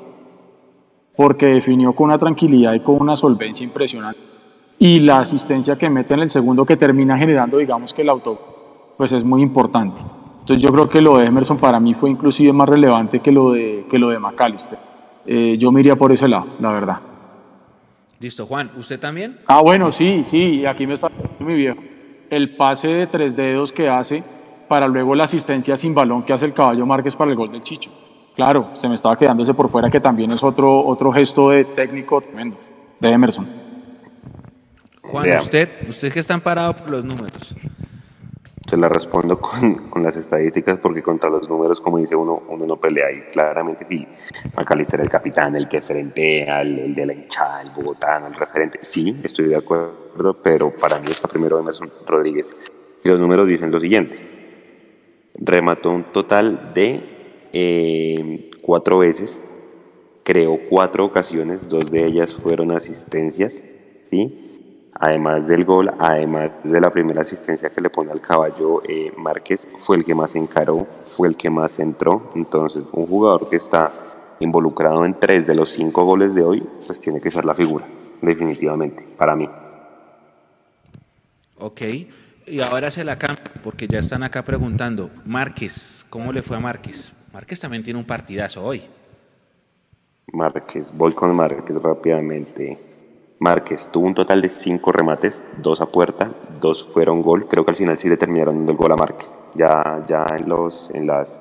Porque 1.18 1.46
definió 1.48 1.94
con 1.94 2.10
una 2.10 2.16
tranquilidad 2.16 2.74
y 2.74 2.80
con 2.80 2.94
una 3.00 3.16
solvencia 3.16 3.64
impresionante. 3.64 4.20
Y 4.78 5.00
la 5.00 5.18
asistencia 5.18 5.76
que 5.76 5.90
mete 5.90 6.14
en 6.14 6.20
el 6.20 6.30
segundo 6.30 6.64
que 6.64 6.76
termina 6.76 7.18
generando, 7.18 7.58
digamos 7.58 7.92
que 7.92 8.02
el 8.02 8.08
auto, 8.08 8.94
pues 8.96 9.10
es 9.10 9.24
muy 9.24 9.42
importante. 9.42 10.00
Entonces 10.38 10.62
yo 10.62 10.70
creo 10.70 10.88
que 10.88 11.00
lo 11.00 11.18
de 11.18 11.26
Emerson 11.26 11.58
para 11.58 11.80
mí 11.80 11.94
fue 11.94 12.08
inclusive 12.08 12.52
más 12.52 12.68
relevante 12.68 13.18
que 13.18 13.32
lo 13.32 13.50
de, 13.50 13.84
que 13.90 13.98
lo 13.98 14.10
de 14.10 14.20
McAllister. 14.20 14.78
Eh, 15.26 15.56
yo 15.58 15.72
me 15.72 15.80
iría 15.80 15.96
por 15.96 16.12
ese 16.12 16.28
lado, 16.28 16.46
la 16.60 16.70
verdad. 16.70 17.00
Listo, 18.20 18.46
Juan, 18.46 18.70
¿usted 18.78 19.00
también? 19.00 19.38
Ah, 19.46 19.60
bueno, 19.60 19.90
sí, 19.90 20.22
sí, 20.22 20.64
aquí 20.64 20.86
me 20.86 20.94
está 20.94 21.10
mi 21.40 21.54
viejo. 21.54 21.80
El 22.30 22.54
pase 22.54 22.86
de 22.86 23.08
tres 23.08 23.34
dedos 23.34 23.72
que 23.72 23.88
hace 23.88 24.22
para 24.68 24.86
luego 24.86 25.16
la 25.16 25.24
asistencia 25.24 25.76
sin 25.76 25.94
balón 25.94 26.22
que 26.22 26.32
hace 26.32 26.46
el 26.46 26.54
caballo 26.54 26.86
Márquez 26.86 27.16
para 27.16 27.32
el 27.32 27.36
gol 27.36 27.50
del 27.50 27.62
Chicho. 27.62 27.90
Claro, 28.38 28.70
se 28.74 28.88
me 28.88 28.94
estaba 28.94 29.18
quedándose 29.18 29.52
por 29.52 29.68
fuera 29.68 29.90
que 29.90 29.98
también 29.98 30.30
es 30.30 30.44
otro, 30.44 30.86
otro 30.86 31.10
gesto 31.10 31.50
de 31.50 31.64
técnico 31.64 32.20
tremendo, 32.20 32.56
de 33.00 33.08
Emerson. 33.08 33.48
Juan, 35.02 35.38
usted, 35.40 35.68
usted 35.88 36.12
que 36.12 36.20
está 36.20 36.34
amparado 36.34 36.76
por 36.76 36.88
los 36.88 37.04
números. 37.04 37.56
Se 38.64 38.76
la 38.76 38.88
respondo 38.88 39.40
con, 39.40 39.74
con 39.90 40.04
las 40.04 40.16
estadísticas 40.16 40.78
porque 40.78 41.02
contra 41.02 41.28
los 41.28 41.48
números, 41.48 41.80
como 41.80 41.98
dice 41.98 42.14
uno, 42.14 42.44
uno 42.48 42.64
no 42.64 42.76
pelea 42.76 43.10
y 43.10 43.22
claramente 43.22 43.84
sí. 43.84 44.06
McAllister 44.56 45.00
el 45.00 45.08
capitán, 45.08 45.56
el 45.56 45.66
que 45.66 45.82
frentea, 45.82 46.62
el, 46.62 46.78
el 46.78 46.94
de 46.94 47.06
la 47.06 47.14
hinchada, 47.14 47.62
el 47.62 47.70
bogotano, 47.70 48.28
el 48.28 48.34
referente. 48.34 48.78
Sí, 48.82 49.20
estoy 49.24 49.46
de 49.46 49.56
acuerdo, 49.56 50.36
pero 50.40 50.72
para 50.80 51.00
mí 51.00 51.08
está 51.10 51.26
primero 51.26 51.58
Emerson 51.58 51.90
Rodríguez. 52.06 52.54
Y 53.02 53.08
los 53.08 53.18
números 53.18 53.48
dicen 53.48 53.72
lo 53.72 53.80
siguiente. 53.80 54.16
Remató 55.34 55.90
un 55.90 56.04
total 56.12 56.72
de 56.72 57.17
eh, 57.52 58.50
cuatro 58.62 58.98
veces, 58.98 59.42
creó 60.22 60.58
cuatro 60.68 61.06
ocasiones, 61.06 61.68
dos 61.68 61.90
de 61.90 62.04
ellas 62.04 62.34
fueron 62.34 62.72
asistencias, 62.72 63.62
¿sí? 64.10 64.90
Además 65.00 65.46
del 65.46 65.64
gol, 65.64 65.90
además 65.98 66.50
de 66.64 66.80
la 66.80 66.90
primera 66.90 67.22
asistencia 67.22 67.70
que 67.70 67.80
le 67.80 67.88
pone 67.88 68.10
al 68.10 68.20
caballo 68.20 68.82
eh, 68.88 69.12
Márquez, 69.16 69.68
fue 69.78 69.96
el 69.96 70.04
que 70.04 70.14
más 70.14 70.34
encaró, 70.34 70.86
fue 71.04 71.28
el 71.28 71.36
que 71.36 71.48
más 71.50 71.78
entró. 71.78 72.30
Entonces, 72.34 72.82
un 72.92 73.06
jugador 73.06 73.48
que 73.48 73.56
está 73.56 73.92
involucrado 74.40 75.04
en 75.04 75.14
tres 75.14 75.46
de 75.46 75.54
los 75.54 75.70
cinco 75.70 76.04
goles 76.04 76.34
de 76.34 76.42
hoy, 76.42 76.62
pues 76.86 77.00
tiene 77.00 77.20
que 77.20 77.30
ser 77.30 77.44
la 77.44 77.54
figura, 77.54 77.86
definitivamente, 78.20 79.04
para 79.16 79.36
mí. 79.36 79.48
Ok. 81.58 81.82
Y 82.46 82.60
ahora 82.60 82.90
se 82.90 83.04
la 83.04 83.18
cambio, 83.18 83.44
porque 83.62 83.86
ya 83.86 83.98
están 83.98 84.22
acá 84.22 84.44
preguntando. 84.44 85.10
Márquez, 85.24 86.04
¿cómo 86.10 86.32
le 86.32 86.42
fue 86.42 86.56
a 86.56 86.60
Márquez? 86.60 87.12
Márquez 87.38 87.60
también 87.60 87.84
tiene 87.84 88.00
un 88.00 88.04
partidazo 88.04 88.64
hoy. 88.64 88.82
Márquez, 90.32 90.98
voy 90.98 91.12
con 91.12 91.36
Márquez 91.36 91.80
rápidamente. 91.80 92.76
Márquez 93.38 93.88
tuvo 93.92 94.08
un 94.08 94.14
total 94.14 94.40
de 94.40 94.48
cinco 94.48 94.90
remates, 94.90 95.44
dos 95.58 95.80
a 95.80 95.86
puerta, 95.86 96.28
dos 96.60 96.82
fueron 96.82 97.22
gol. 97.22 97.46
Creo 97.46 97.64
que 97.64 97.70
al 97.70 97.76
final 97.76 97.96
sí 97.96 98.08
le 98.08 98.16
terminaron 98.16 98.56
dando 98.56 98.72
el 98.72 98.78
gol 98.78 98.90
a 98.90 98.96
Márquez. 98.96 99.38
Ya, 99.54 100.04
ya 100.08 100.26
en, 100.36 100.48
los, 100.48 100.90
en, 100.92 101.06
las, 101.06 101.40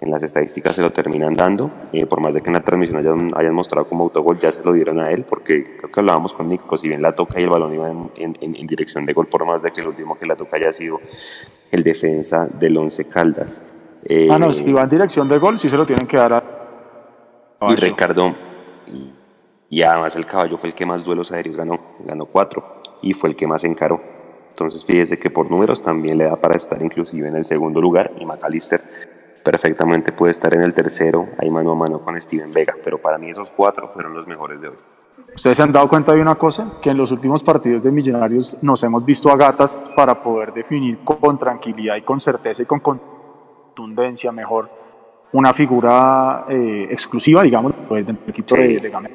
en 0.00 0.12
las 0.12 0.22
estadísticas 0.22 0.76
se 0.76 0.82
lo 0.82 0.92
terminan 0.92 1.34
dando. 1.34 1.72
Eh, 1.92 2.06
por 2.06 2.20
más 2.20 2.34
de 2.34 2.40
que 2.40 2.46
en 2.46 2.54
la 2.54 2.60
transmisión 2.62 3.32
hayan, 3.36 3.52
mostrado 3.52 3.88
como 3.88 4.04
autogol, 4.04 4.38
ya 4.38 4.52
se 4.52 4.62
lo 4.62 4.72
dieron 4.72 5.00
a 5.00 5.10
él, 5.10 5.24
porque 5.24 5.64
creo 5.64 5.90
que 5.90 5.98
hablábamos 5.98 6.32
con 6.34 6.48
Nico. 6.48 6.78
Si 6.78 6.86
bien 6.86 7.02
la 7.02 7.16
toca 7.16 7.40
y 7.40 7.42
el 7.42 7.50
balón 7.50 7.74
iba 7.74 7.90
en- 7.90 8.38
en 8.40 8.66
dirección 8.68 9.04
de 9.06 9.12
gol, 9.12 9.26
por 9.26 9.44
más 9.44 9.60
de 9.60 9.72
que 9.72 9.80
el 9.80 9.88
último 9.88 10.16
que 10.16 10.24
la 10.24 10.36
toca 10.36 10.56
haya 10.56 10.72
sido 10.72 11.00
el 11.72 11.82
defensa 11.82 12.46
del 12.46 12.76
Once 12.76 13.04
Caldas. 13.06 13.60
Eh, 14.04 14.28
Ah, 14.30 14.38
no, 14.38 14.52
si 14.52 14.72
va 14.72 14.82
en 14.82 14.88
dirección 14.88 15.28
de 15.28 15.38
gol, 15.38 15.58
sí 15.58 15.68
se 15.70 15.76
lo 15.76 15.86
tienen 15.86 16.06
que 16.06 16.16
dar 16.16 16.32
a... 16.32 16.42
y 17.68 17.74
Ricardo, 17.76 18.34
y, 18.86 19.12
y 19.70 19.82
además 19.82 20.16
el 20.16 20.26
caballo 20.26 20.56
fue 20.58 20.68
el 20.68 20.74
que 20.74 20.84
más 20.84 21.04
duelos 21.04 21.30
aéreos 21.32 21.56
ganó, 21.56 21.78
ganó 22.00 22.26
cuatro, 22.26 22.82
y 23.00 23.14
fue 23.14 23.30
el 23.30 23.36
que 23.36 23.46
más 23.46 23.64
encaró. 23.64 24.00
Entonces 24.50 24.84
fíjese 24.84 25.18
que 25.18 25.30
por 25.30 25.50
números 25.50 25.82
también 25.82 26.18
le 26.18 26.24
da 26.24 26.36
para 26.36 26.56
estar 26.56 26.82
inclusive 26.82 27.28
en 27.28 27.36
el 27.36 27.44
segundo 27.44 27.80
lugar, 27.80 28.12
y 28.18 28.26
McAllister 28.26 28.80
perfectamente 29.42 30.12
puede 30.12 30.30
estar 30.32 30.52
en 30.54 30.62
el 30.62 30.72
tercero, 30.72 31.26
ahí 31.38 31.50
mano 31.50 31.72
a 31.72 31.74
mano 31.74 32.00
con 32.00 32.20
Steven 32.20 32.52
Vega, 32.52 32.74
pero 32.84 32.98
para 32.98 33.18
mí 33.18 33.30
esos 33.30 33.50
cuatro 33.50 33.88
fueron 33.88 34.14
los 34.14 34.26
mejores 34.26 34.60
de 34.60 34.68
hoy. 34.68 34.76
¿Ustedes 35.34 35.56
se 35.56 35.62
han 35.62 35.72
dado 35.72 35.88
cuenta 35.88 36.12
de 36.12 36.20
una 36.20 36.34
cosa? 36.34 36.72
Que 36.82 36.90
en 36.90 36.98
los 36.98 37.10
últimos 37.10 37.42
partidos 37.42 37.82
de 37.82 37.90
Millonarios 37.90 38.56
nos 38.60 38.82
hemos 38.82 39.04
visto 39.04 39.30
a 39.30 39.36
gatas 39.36 39.74
para 39.96 40.22
poder 40.22 40.52
definir 40.52 40.98
con 41.04 41.38
tranquilidad 41.38 41.96
y 41.96 42.02
con 42.02 42.20
certeza 42.20 42.62
y 42.62 42.66
con 42.66 42.80
contundencia 43.72 44.30
mejor 44.32 44.68
una 45.32 45.54
figura 45.54 46.44
eh, 46.48 46.88
exclusiva, 46.90 47.42
digamos, 47.42 47.72
pues, 47.88 48.06
del 48.06 48.18
equipo 48.26 48.54
de, 48.54 48.78
de 48.78 48.90
Gamero. 48.90 49.14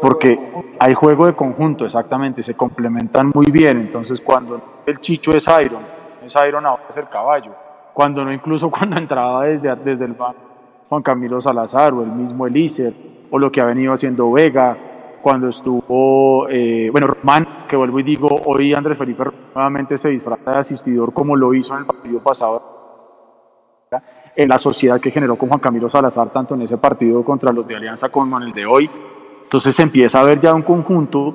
Porque 0.00 0.38
hay 0.78 0.94
juego 0.94 1.26
de 1.26 1.34
conjunto, 1.34 1.86
exactamente, 1.86 2.42
se 2.42 2.54
complementan 2.54 3.30
muy 3.34 3.50
bien. 3.50 3.78
Entonces, 3.78 4.20
cuando 4.20 4.82
el 4.84 5.00
Chicho 5.00 5.32
es 5.32 5.46
Iron, 5.46 5.82
es 6.24 6.34
Iron 6.46 6.66
ahora 6.66 6.84
es 6.90 6.96
el 6.96 7.08
caballo. 7.08 7.52
Cuando 7.94 8.24
no, 8.24 8.32
incluso 8.32 8.70
cuando 8.76 8.98
entraba 8.98 9.44
desde, 9.44 9.74
desde 9.76 10.04
el 10.04 10.12
banco 10.12 10.40
Juan 10.88 11.02
Camilo 11.02 11.40
Salazar 11.40 11.94
o 11.94 12.02
el 12.02 12.10
mismo 12.10 12.46
Elícer, 12.46 12.92
o 13.30 13.38
lo 13.38 13.50
que 13.50 13.60
ha 13.60 13.64
venido 13.64 13.92
haciendo 13.92 14.30
Vega, 14.30 14.76
cuando 15.20 15.48
estuvo, 15.48 16.48
eh, 16.48 16.88
bueno, 16.92 17.08
Román, 17.08 17.48
que 17.68 17.74
vuelvo 17.74 17.98
y 17.98 18.04
digo, 18.04 18.28
hoy 18.44 18.72
Andrés 18.72 18.96
Felipe 18.96 19.24
nuevamente 19.52 19.98
se 19.98 20.10
disfraza 20.10 20.52
de 20.52 20.58
asistidor 20.58 21.12
como 21.12 21.34
lo 21.34 21.52
hizo 21.52 21.74
en 21.74 21.80
el 21.80 21.86
partido 21.86 22.20
pasado, 22.20 22.75
en 24.34 24.48
la 24.48 24.58
sociedad 24.58 25.00
que 25.00 25.10
generó 25.10 25.36
con 25.36 25.48
Juan 25.48 25.60
Camilo 25.60 25.88
Salazar, 25.88 26.30
tanto 26.30 26.54
en 26.54 26.62
ese 26.62 26.76
partido 26.76 27.24
contra 27.24 27.52
los 27.52 27.66
de 27.66 27.76
Alianza 27.76 28.08
como 28.08 28.36
en 28.36 28.44
el 28.44 28.52
de 28.52 28.66
hoy. 28.66 28.90
Entonces 29.44 29.74
se 29.74 29.82
empieza 29.82 30.20
a 30.20 30.24
ver 30.24 30.40
ya 30.40 30.54
un 30.54 30.62
conjunto 30.62 31.34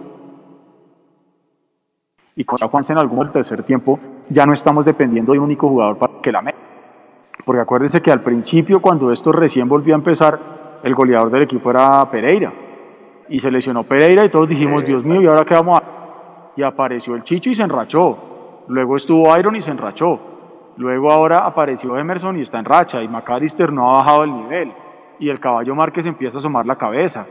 y 2.35 2.43
contra 2.43 2.67
Juanse 2.67 2.93
en 2.93 2.99
algún 2.99 3.31
tercer 3.31 3.63
tiempo 3.63 3.99
ya 4.29 4.45
no 4.45 4.53
estamos 4.53 4.85
dependiendo 4.85 5.33
de 5.33 5.39
un 5.39 5.45
único 5.45 5.67
jugador 5.67 5.97
para 5.97 6.13
que 6.21 6.31
la 6.31 6.41
meta. 6.41 6.57
Porque 7.45 7.61
acuérdense 7.61 8.01
que 8.01 8.11
al 8.11 8.21
principio, 8.21 8.81
cuando 8.81 9.11
esto 9.11 9.31
recién 9.31 9.67
volvió 9.67 9.95
a 9.95 9.97
empezar, 9.97 10.39
el 10.83 10.95
goleador 10.95 11.31
del 11.31 11.43
equipo 11.43 11.71
era 11.71 12.09
Pereira. 12.09 12.53
Y 13.29 13.39
se 13.39 13.51
lesionó 13.51 13.83
Pereira 13.83 14.23
y 14.23 14.29
todos 14.29 14.47
dijimos, 14.47 14.85
Dios 14.85 15.05
mío, 15.05 15.21
¿y 15.21 15.25
ahora 15.27 15.45
qué 15.45 15.53
vamos 15.53 15.79
a...? 15.79 15.83
Y 16.55 16.63
apareció 16.63 17.15
el 17.15 17.23
Chicho 17.23 17.49
y 17.49 17.55
se 17.55 17.63
enrachó. 17.63 18.63
Luego 18.67 18.97
estuvo 18.97 19.37
Iron 19.37 19.55
y 19.55 19.61
se 19.61 19.71
enrachó. 19.71 20.19
Luego 20.77 21.11
ahora 21.11 21.39
apareció 21.39 21.97
Emerson 21.97 22.37
y 22.37 22.41
está 22.41 22.59
en 22.59 22.65
racha. 22.65 23.01
Y 23.01 23.07
McAllister 23.07 23.71
no 23.71 23.89
ha 23.89 23.99
bajado 23.99 24.23
el 24.23 24.33
nivel. 24.33 24.73
Y 25.19 25.29
el 25.29 25.39
caballo 25.39 25.75
Márquez 25.75 26.05
empieza 26.05 26.37
a 26.37 26.39
asomar 26.39 26.65
la 26.65 26.75
cabeza. 26.75 27.25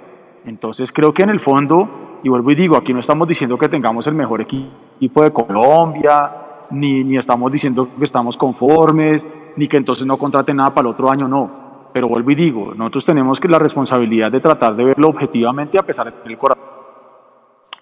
Entonces 0.45 0.93
creo 0.93 1.13
que 1.13 1.23
en 1.23 1.31
el 1.31 1.41
fondo, 1.41 2.19
y 2.23 2.29
vuelvo 2.29 2.51
y 2.51 2.55
digo, 2.55 2.77
aquí 2.77 2.93
no 2.93 3.01
estamos 3.01 3.27
diciendo 3.27 3.59
que 3.59 3.69
tengamos 3.69 4.07
el 4.07 4.15
mejor 4.15 4.41
equipo 4.41 5.23
de 5.23 5.33
Colombia, 5.33 6.33
ni, 6.71 7.05
ni 7.05 7.19
estamos 7.19 7.51
diciendo 7.51 7.89
que 7.99 8.05
estamos 8.05 8.37
conformes, 8.37 9.27
ni 9.57 9.69
que 9.69 9.77
entonces 9.77 10.07
no 10.07 10.17
contraten 10.19 10.57
nada 10.57 10.71
para 10.71 10.89
el 10.89 10.95
otro 10.95 11.11
año, 11.11 11.29
no. 11.29 11.51
Pero 11.93 12.09
vuelvo 12.09 12.31
y 12.31 12.35
digo, 12.35 12.73
nosotros 12.75 13.05
tenemos 13.05 13.41
que 13.41 13.49
la 13.49 13.59
responsabilidad 13.59 14.31
de 14.31 14.41
tratar 14.41 14.77
de 14.77 14.85
verlo 14.85 15.09
objetivamente 15.09 15.79
a 15.79 15.83
pesar 15.83 16.07
de 16.07 16.13
tener 16.13 16.33
el 16.33 16.39
corazón. 16.39 16.65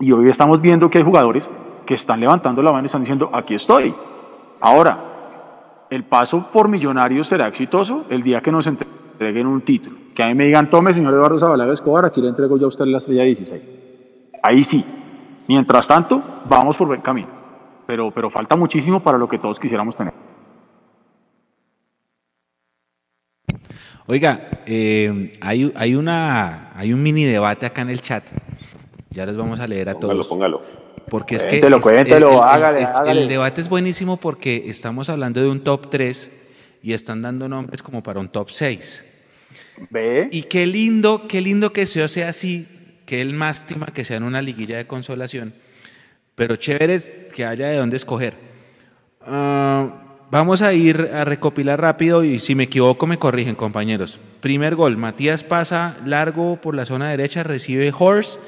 Y 0.01 0.13
hoy 0.13 0.31
estamos 0.31 0.61
viendo 0.61 0.89
que 0.89 0.99
hay 0.99 1.05
jugadores 1.05 1.51
que 1.85 1.95
están 1.95 2.21
levantando 2.21 2.63
la 2.63 2.73
mano 2.73 2.85
y 2.85 2.87
están 2.87 3.03
diciendo, 3.03 3.31
aquí 3.33 3.55
estoy. 3.55 3.95
Ahora, 4.61 5.18
el 5.91 6.05
paso 6.05 6.49
por 6.53 6.69
Millonarios 6.69 7.29
será 7.29 7.49
exitoso 7.49 8.05
el 8.11 8.23
día 8.23 8.41
que 8.41 8.53
nos 8.53 8.67
entreguen 8.67 9.47
un 9.47 9.63
título. 9.63 9.97
Que 10.15 10.23
a 10.23 10.27
mí 10.27 10.35
me 10.35 10.45
digan, 10.47 10.69
tome, 10.69 10.93
señor 10.95 11.15
Eduardo 11.15 11.39
Zabalaga 11.39 11.73
Escobar, 11.73 12.05
aquí 12.05 12.21
le 12.21 12.29
entrego 12.29 12.59
yo 12.59 12.67
a 12.67 12.69
usted 12.69 12.87
la 12.87 12.99
estrella 12.99 13.23
16. 13.25 13.63
Ahí 14.43 14.65
sí. 14.65 14.85
Mientras 15.47 15.89
tanto, 15.89 16.23
vamos 16.49 16.77
por 16.77 16.89
buen 16.89 17.01
camino. 17.01 17.29
Pero, 17.87 18.11
pero 18.11 18.29
falta 18.29 18.55
muchísimo 18.57 19.01
para 19.01 19.17
lo 19.17 19.29
que 19.29 19.39
todos 19.39 19.59
quisiéramos 19.59 19.97
tener. 19.97 20.13
Oiga, 24.07 24.63
eh, 24.67 25.31
hay, 25.41 25.73
hay, 25.75 25.95
una, 25.95 26.73
hay 26.75 26.93
un 26.93 27.03
mini 27.03 27.25
debate 27.25 27.67
acá 27.67 27.83
en 27.83 27.91
el 27.91 28.01
chat. 28.01 28.25
Ya 29.11 29.27
les 29.27 29.37
vamos 29.37 29.61
a 29.61 29.67
leer 29.67 29.91
a 29.91 29.95
Póngalo, 29.95 30.13
todos. 30.15 30.29
póngalo. 30.29 30.63
Porque 31.09 31.37
es 31.37 31.47
Cuéntelo, 31.47 31.77
que 31.77 31.89
es- 31.89 31.95
cuéntelo, 31.95 32.29
el, 32.29 32.35
el- 32.35 32.41
hágale, 32.43 32.83
es- 32.83 32.91
hágale. 32.91 33.23
el 33.23 33.29
debate 33.29 33.61
es 33.61 33.69
buenísimo 33.69 34.17
porque 34.19 34.65
estamos 34.67 35.09
hablando 35.09 35.41
de 35.41 35.49
un 35.49 35.61
top 35.65 35.91
3 35.91 36.31
y 36.83 36.93
están 36.93 37.23
dando 37.23 37.49
nombres 37.49 37.83
como 37.83 38.03
para 38.03 38.21
un 38.21 38.29
top 38.29 38.51
6. 38.51 39.05
¿Ve? 39.91 40.29
Y 40.31 40.43
qué 40.43 40.67
lindo, 40.67 41.27
qué 41.29 41.41
lindo 41.41 41.73
que 41.73 41.83
eso 41.83 42.07
sea 42.09 42.29
así, 42.29 42.67
que 43.07 43.21
el 43.21 43.33
mástima 43.35 43.87
que 43.87 44.05
sea 44.05 44.19
en 44.19 44.23
una 44.25 44.43
liguilla 44.43 44.77
de 44.77 44.87
consolación, 44.87 45.55
pero 46.35 46.57
chévere 46.57 46.95
es 46.95 47.11
que 47.35 47.45
haya 47.45 47.69
de 47.69 47.77
dónde 47.77 47.97
escoger. 47.97 48.35
Ah, 49.27 49.91
vamos 50.31 50.63
a 50.63 50.73
ir 50.73 51.11
a 51.13 51.25
recopilar 51.25 51.81
rápido 51.81 52.23
y 52.25 52.39
si 52.39 52.55
me 52.55 52.65
equivoco 52.65 53.07
me 53.07 53.19
corrigen 53.19 53.55
compañeros. 53.55 54.21
Primer 54.41 54.75
gol, 54.75 54.97
Matías 54.97 55.43
pasa 55.45 55.97
largo 56.05 56.57
por 56.61 56.75
la 56.75 56.85
zona 56.87 57.11
derecha, 57.11 57.43
recibe 57.43 57.93
Horst, 57.97 58.41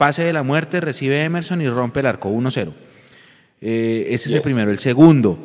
pase 0.00 0.24
de 0.24 0.32
la 0.32 0.42
muerte, 0.42 0.80
recibe 0.80 1.22
Emerson 1.22 1.60
y 1.60 1.68
rompe 1.68 2.00
el 2.00 2.06
arco 2.06 2.30
1-0. 2.30 2.72
Eh, 3.60 4.06
ese 4.08 4.30
es 4.30 4.34
el 4.34 4.40
primero. 4.40 4.70
El 4.70 4.78
segundo, 4.78 5.38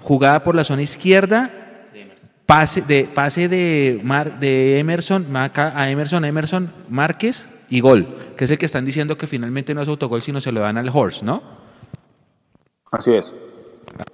jugada 0.00 0.42
por 0.44 0.54
la 0.54 0.64
zona 0.64 0.82
izquierda, 0.82 1.50
pase 2.44 2.82
de, 2.82 3.04
pase 3.04 3.48
de, 3.48 3.98
Mar- 4.04 4.38
de 4.38 4.78
Emerson 4.80 5.24
Maca- 5.32 5.72
a 5.74 5.88
Emerson, 5.90 6.26
Emerson 6.26 6.70
Márquez 6.90 7.48
y 7.70 7.80
gol, 7.80 8.06
que 8.36 8.44
es 8.44 8.50
el 8.50 8.58
que 8.58 8.66
están 8.66 8.84
diciendo 8.84 9.16
que 9.16 9.26
finalmente 9.26 9.72
no 9.72 9.80
es 9.80 9.88
autogol, 9.88 10.20
sino 10.20 10.42
se 10.42 10.52
lo 10.52 10.60
dan 10.60 10.76
al 10.76 10.90
Horse, 10.92 11.24
¿no? 11.24 11.42
Así 12.90 13.14
es. 13.14 13.32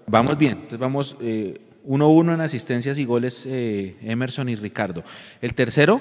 Vamos 0.07 0.39
bien, 0.39 0.53
entonces 0.53 0.79
vamos 0.79 1.17
1-1 1.19 2.35
en 2.35 2.41
asistencias 2.41 2.99
y 2.99 3.05
goles 3.05 3.47
eh, 3.49 3.97
Emerson 4.03 4.49
y 4.49 4.55
Ricardo. 4.55 5.03
El 5.41 5.55
tercero, 5.55 6.01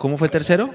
¿cómo 0.00 0.18
fue 0.18 0.26
el 0.26 0.32
tercero? 0.32 0.70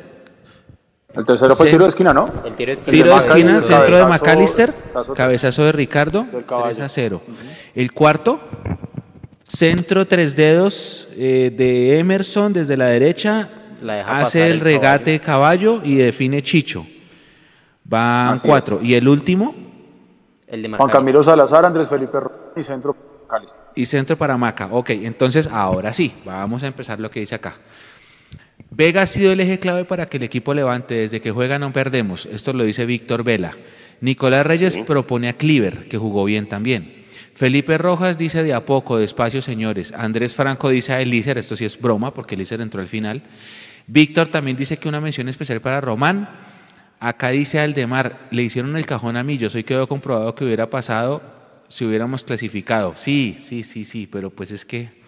El 1.17 1.25
tercero 1.25 1.55
fue 1.55 1.65
el 1.67 1.71
tiro 1.71 1.83
de 1.85 1.89
esquina, 1.89 2.13
¿no? 2.13 2.29
El 2.45 2.53
tiro 2.55 2.71
es 2.71 2.81
Tiro 2.81 3.11
de 3.11 3.17
esquina, 3.17 3.59
centro 3.61 3.97
de 3.97 4.05
McAllister, 4.05 4.73
cabezazo- 5.15 5.63
de 5.65 5.71
Ricardo, 5.71 6.23
Del 6.31 6.45
caballo. 6.45 6.75
3 6.75 6.79
a 6.85 6.89
0. 6.89 7.21
El 7.73 7.91
cuarto, 7.91 8.39
centro 9.47 10.05
tres 10.07 10.35
dedos 10.35 11.07
eh, 11.17 11.51
de 11.55 11.99
Emerson 11.99 12.53
desde 12.53 12.77
la 12.77 12.85
derecha, 12.87 13.49
La 13.81 13.95
deja 13.95 14.11
hace 14.19 14.39
pasar 14.39 14.41
el 14.43 14.51
el 14.53 14.59
regate 14.59 15.11
de 15.11 15.19
caballo 15.19 15.81
y 15.83 15.95
define 15.95 16.41
Chicho. 16.43 16.85
Van 17.83 18.29
Así 18.33 18.47
cuatro. 18.47 18.79
Y 18.81 18.93
el 18.93 19.07
último, 19.07 19.55
El 20.47 20.61
de 20.61 20.69
Juan. 20.69 20.89
Camilo 20.89 21.23
Salazar, 21.23 21.65
Andrés 21.65 21.87
Felipe 21.89 22.17
y 22.55 22.63
centro 22.63 22.95
Calisto. 23.29 23.59
y 23.75 23.85
centro 23.85 24.15
para 24.17 24.37
Maca. 24.37 24.67
Ok, 24.71 24.89
entonces 24.91 25.47
ahora 25.51 25.93
sí, 25.93 26.13
vamos 26.25 26.63
a 26.63 26.67
empezar 26.67 26.99
lo 26.99 27.09
que 27.09 27.21
dice 27.21 27.35
acá. 27.35 27.55
Vega 28.77 29.01
ha 29.01 29.07
sido 29.07 29.31
el 29.31 29.39
eje 29.39 29.57
clave 29.57 29.85
para 29.85 30.05
que 30.05 30.17
el 30.17 30.23
equipo 30.23 30.53
levante. 30.53 30.93
Desde 30.93 31.19
que 31.19 31.31
juega 31.31 31.57
no 31.57 31.73
perdemos. 31.73 32.27
Esto 32.27 32.53
lo 32.53 32.63
dice 32.63 32.85
Víctor 32.85 33.23
Vela. 33.23 33.57
Nicolás 34.01 34.45
Reyes 34.45 34.77
propone 34.85 35.29
a 35.29 35.33
Cleaver, 35.33 35.89
que 35.89 35.97
jugó 35.97 36.25
bien 36.25 36.47
también. 36.47 37.05
Felipe 37.33 37.79
Rojas 37.79 38.19
dice 38.19 38.43
de 38.43 38.53
a 38.53 38.67
poco, 38.67 38.99
despacio 38.99 39.41
señores. 39.41 39.93
Andrés 39.93 40.35
Franco 40.35 40.69
dice 40.69 40.93
a 40.93 41.01
Elícer, 41.01 41.39
esto 41.39 41.55
sí 41.55 41.65
es 41.65 41.81
broma 41.81 42.13
porque 42.13 42.35
Elícer 42.35 42.61
entró 42.61 42.79
al 42.79 42.87
final. 42.87 43.23
Víctor 43.87 44.27
también 44.27 44.55
dice 44.55 44.77
que 44.77 44.87
una 44.87 45.01
mención 45.01 45.27
especial 45.27 45.59
para 45.59 45.81
Román. 45.81 46.29
Acá 46.99 47.29
dice 47.29 47.59
Aldemar, 47.59 48.27
le 48.29 48.43
hicieron 48.43 48.77
el 48.77 48.85
cajón 48.85 49.17
a 49.17 49.23
Millos. 49.23 49.55
Hoy 49.55 49.63
quedó 49.63 49.87
comprobado 49.87 50.35
que 50.35 50.45
hubiera 50.45 50.69
pasado 50.69 51.23
si 51.67 51.83
hubiéramos 51.83 52.23
clasificado. 52.23 52.93
Sí, 52.95 53.39
sí, 53.41 53.63
sí, 53.63 53.85
sí, 53.85 54.05
pero 54.05 54.29
pues 54.29 54.51
es 54.51 54.65
que... 54.65 55.06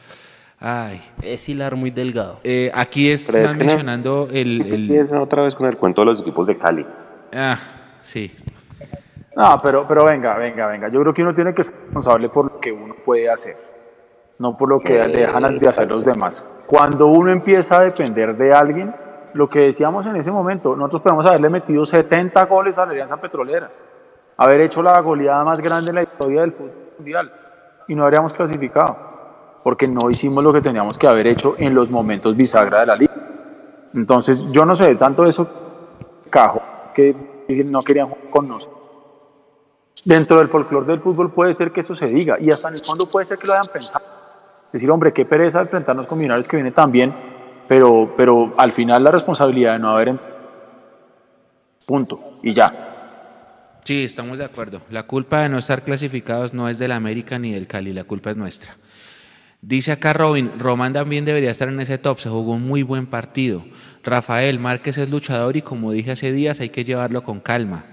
Ay, 0.61 1.01
Es 1.21 1.47
hilar 1.47 1.75
muy 1.75 1.89
delgado. 1.91 2.39
eh, 2.43 2.69
aquí 2.73 3.09
están 3.11 3.43
es 3.45 3.53
no- 3.53 3.59
mencionando 3.59 4.27
el... 4.31 4.61
el- 4.61 4.73
Empiezan 4.91 5.19
otra 5.21 5.43
vez 5.43 5.55
con 5.55 5.67
el 5.67 5.77
cuento 5.77 6.01
de 6.01 6.05
los 6.07 6.21
equipos 6.21 6.45
de 6.47 6.57
Cali. 6.57 6.85
ah, 7.33 7.57
sí. 8.01 8.35
No, 9.35 9.57
pero, 9.63 9.87
pero 9.87 10.03
venga, 10.03 10.35
venga, 10.37 10.67
venga. 10.67 10.89
Yo 10.89 10.99
creo 10.99 11.13
que 11.13 11.21
uno 11.21 11.33
tiene 11.33 11.53
que 11.53 11.63
ser 11.63 11.73
responsable 11.77 12.27
por 12.27 12.51
lo 12.51 12.59
que 12.59 12.73
uno 12.73 12.93
puede 13.05 13.29
hacer, 13.29 13.55
no 14.37 14.57
por 14.57 14.67
lo 14.69 14.79
que 14.81 15.01
le 15.01 15.21
dejan 15.21 15.57
de 15.57 15.67
hacer 15.67 15.87
los 15.89 16.03
demás. 16.03 16.45
Cuando 16.67 17.07
uno 17.07 17.31
empieza 17.31 17.77
a 17.77 17.81
depender 17.81 18.35
de 18.35 18.51
alguien, 18.51 18.93
lo 19.35 19.47
que 19.47 19.59
decíamos 19.61 20.05
en 20.07 20.17
ese 20.17 20.29
momento, 20.31 20.75
nosotros 20.75 21.03
podemos 21.03 21.25
haberle 21.25 21.49
metido 21.49 21.85
70 21.85 22.43
goles 22.47 22.77
a 22.77 22.85
la 22.85 22.91
Alianza 22.91 23.15
Petrolera, 23.21 23.69
haber 24.35 24.59
hecho 24.61 24.81
la 24.83 24.99
goleada 24.99 25.43
más 25.45 25.59
grande 25.61 25.89
en 25.91 25.95
la 25.95 26.03
historia 26.03 26.41
del 26.41 26.51
fútbol 26.51 26.73
mundial 26.97 27.31
y 27.87 27.95
no 27.95 28.03
habríamos 28.03 28.33
clasificado, 28.33 28.97
porque 29.63 29.87
no 29.87 30.09
hicimos 30.09 30.43
lo 30.43 30.53
que 30.53 30.61
teníamos 30.61 30.97
que 30.97 31.07
haber 31.07 31.27
hecho 31.27 31.55
en 31.57 31.73
los 31.73 31.89
momentos 31.89 32.35
bisagra 32.35 32.81
de 32.81 32.85
la 32.85 32.95
liga. 32.95 33.13
Entonces, 33.93 34.51
yo 34.51 34.65
no 34.65 34.75
sé, 34.75 34.95
tanto 34.95 35.25
eso 35.25 35.47
cajo 36.29 36.61
que 36.93 37.15
no 37.65 37.81
querían 37.81 38.07
jugar 38.07 38.29
con 38.29 38.47
nosotros. 38.47 38.79
Dentro 40.05 40.37
del 40.39 40.47
folclore 40.47 40.85
del 40.85 41.01
fútbol 41.01 41.31
puede 41.31 41.53
ser 41.53 41.71
que 41.71 41.81
eso 41.81 41.95
se 41.95 42.05
diga 42.05 42.37
y 42.39 42.51
hasta 42.51 42.69
en 42.69 42.75
el 42.75 42.83
fondo 42.83 43.05
puede 43.07 43.25
ser 43.25 43.37
que 43.37 43.47
lo 43.47 43.53
hayan 43.53 43.71
pensado. 43.71 44.05
Decir, 44.71 44.89
hombre, 44.91 45.11
qué 45.11 45.25
pereza 45.25 45.61
enfrentarnos 45.61 46.07
con 46.07 46.17
Millonarios 46.17 46.47
que 46.47 46.57
viene 46.57 46.71
tan 46.71 46.91
bien, 46.91 47.13
pero, 47.67 48.13
pero 48.15 48.53
al 48.57 48.71
final 48.71 49.03
la 49.03 49.11
responsabilidad 49.11 49.73
de 49.73 49.79
no 49.79 49.89
haber 49.89 50.09
entrado. 50.09 50.35
Punto. 51.85 52.19
Y 52.43 52.53
ya. 52.53 52.67
Sí, 53.83 54.03
estamos 54.03 54.37
de 54.37 54.45
acuerdo. 54.45 54.81
La 54.91 55.03
culpa 55.03 55.41
de 55.41 55.49
no 55.49 55.57
estar 55.57 55.83
clasificados 55.83 56.53
no 56.53 56.69
es 56.69 56.77
del 56.77 56.91
América 56.91 57.39
ni 57.39 57.53
del 57.53 57.67
Cali, 57.67 57.91
la 57.91 58.03
culpa 58.03 58.29
es 58.29 58.37
nuestra. 58.37 58.75
Dice 59.61 59.91
acá 59.91 60.13
Robin, 60.13 60.51
Román 60.57 60.93
también 60.93 61.25
debería 61.25 61.51
estar 61.51 61.67
en 61.67 61.79
ese 61.81 61.97
top, 61.97 62.19
se 62.19 62.29
jugó 62.29 62.53
un 62.53 62.65
muy 62.65 62.81
buen 62.81 63.07
partido. 63.07 63.65
Rafael, 64.03 64.57
Márquez 64.57 64.97
es 64.97 65.09
luchador 65.09 65.57
y 65.57 65.61
como 65.61 65.91
dije 65.91 66.11
hace 66.11 66.31
días 66.31 66.61
hay 66.61 66.69
que 66.69 66.85
llevarlo 66.85 67.23
con 67.23 67.41
calma. 67.41 67.85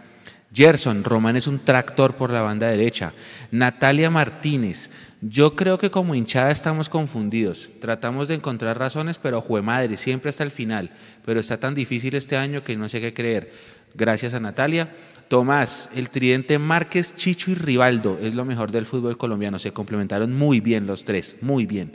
Gerson, 0.55 1.05
Román 1.05 1.37
es 1.37 1.49
un 1.49 1.59
tractor 1.59 2.15
por 2.15 2.31
la 2.31 2.41
banda 2.41 2.69
derecha. 2.69 3.13
Natalia 3.51 4.11
Martínez, 4.11 4.91
yo 5.21 5.57
creo 5.57 5.77
que 5.77 5.91
como 5.91 6.15
hinchada 6.15 6.51
estamos 6.51 6.89
confundidos. 6.89 7.69
Tratamos 7.81 8.29
de 8.29 8.37
encontrar 8.37 8.79
razones, 8.79 9.19
pero 9.19 9.41
jue 9.41 9.61
madre, 9.61 9.97
siempre 9.97 10.31
hasta 10.31 10.45
el 10.45 10.53
final. 10.53 10.93
Pero 11.25 11.41
está 11.41 11.59
tan 11.59 11.75
difícil 11.75 12.15
este 12.15 12.37
año 12.37 12.63
que 12.63 12.77
no 12.77 12.89
sé 12.89 13.01
qué 13.01 13.13
creer. 13.13 13.51
Gracias 13.95 14.35
a 14.35 14.41
Natalia. 14.41 14.91
Tomás, 15.29 15.91
el 15.95 16.11
tridente 16.11 16.59
Márquez, 16.59 17.15
Chicho 17.17 17.51
y 17.51 17.55
Rivaldo 17.55 18.19
es 18.21 18.35
lo 18.35 18.45
mejor 18.45 18.71
del 18.71 18.87
fútbol 18.87 19.17
colombiano. 19.19 19.59
Se 19.59 19.73
complementaron 19.73 20.33
muy 20.33 20.61
bien 20.61 20.87
los 20.87 21.05
tres, 21.05 21.37
muy 21.41 21.67
bien. 21.67 21.93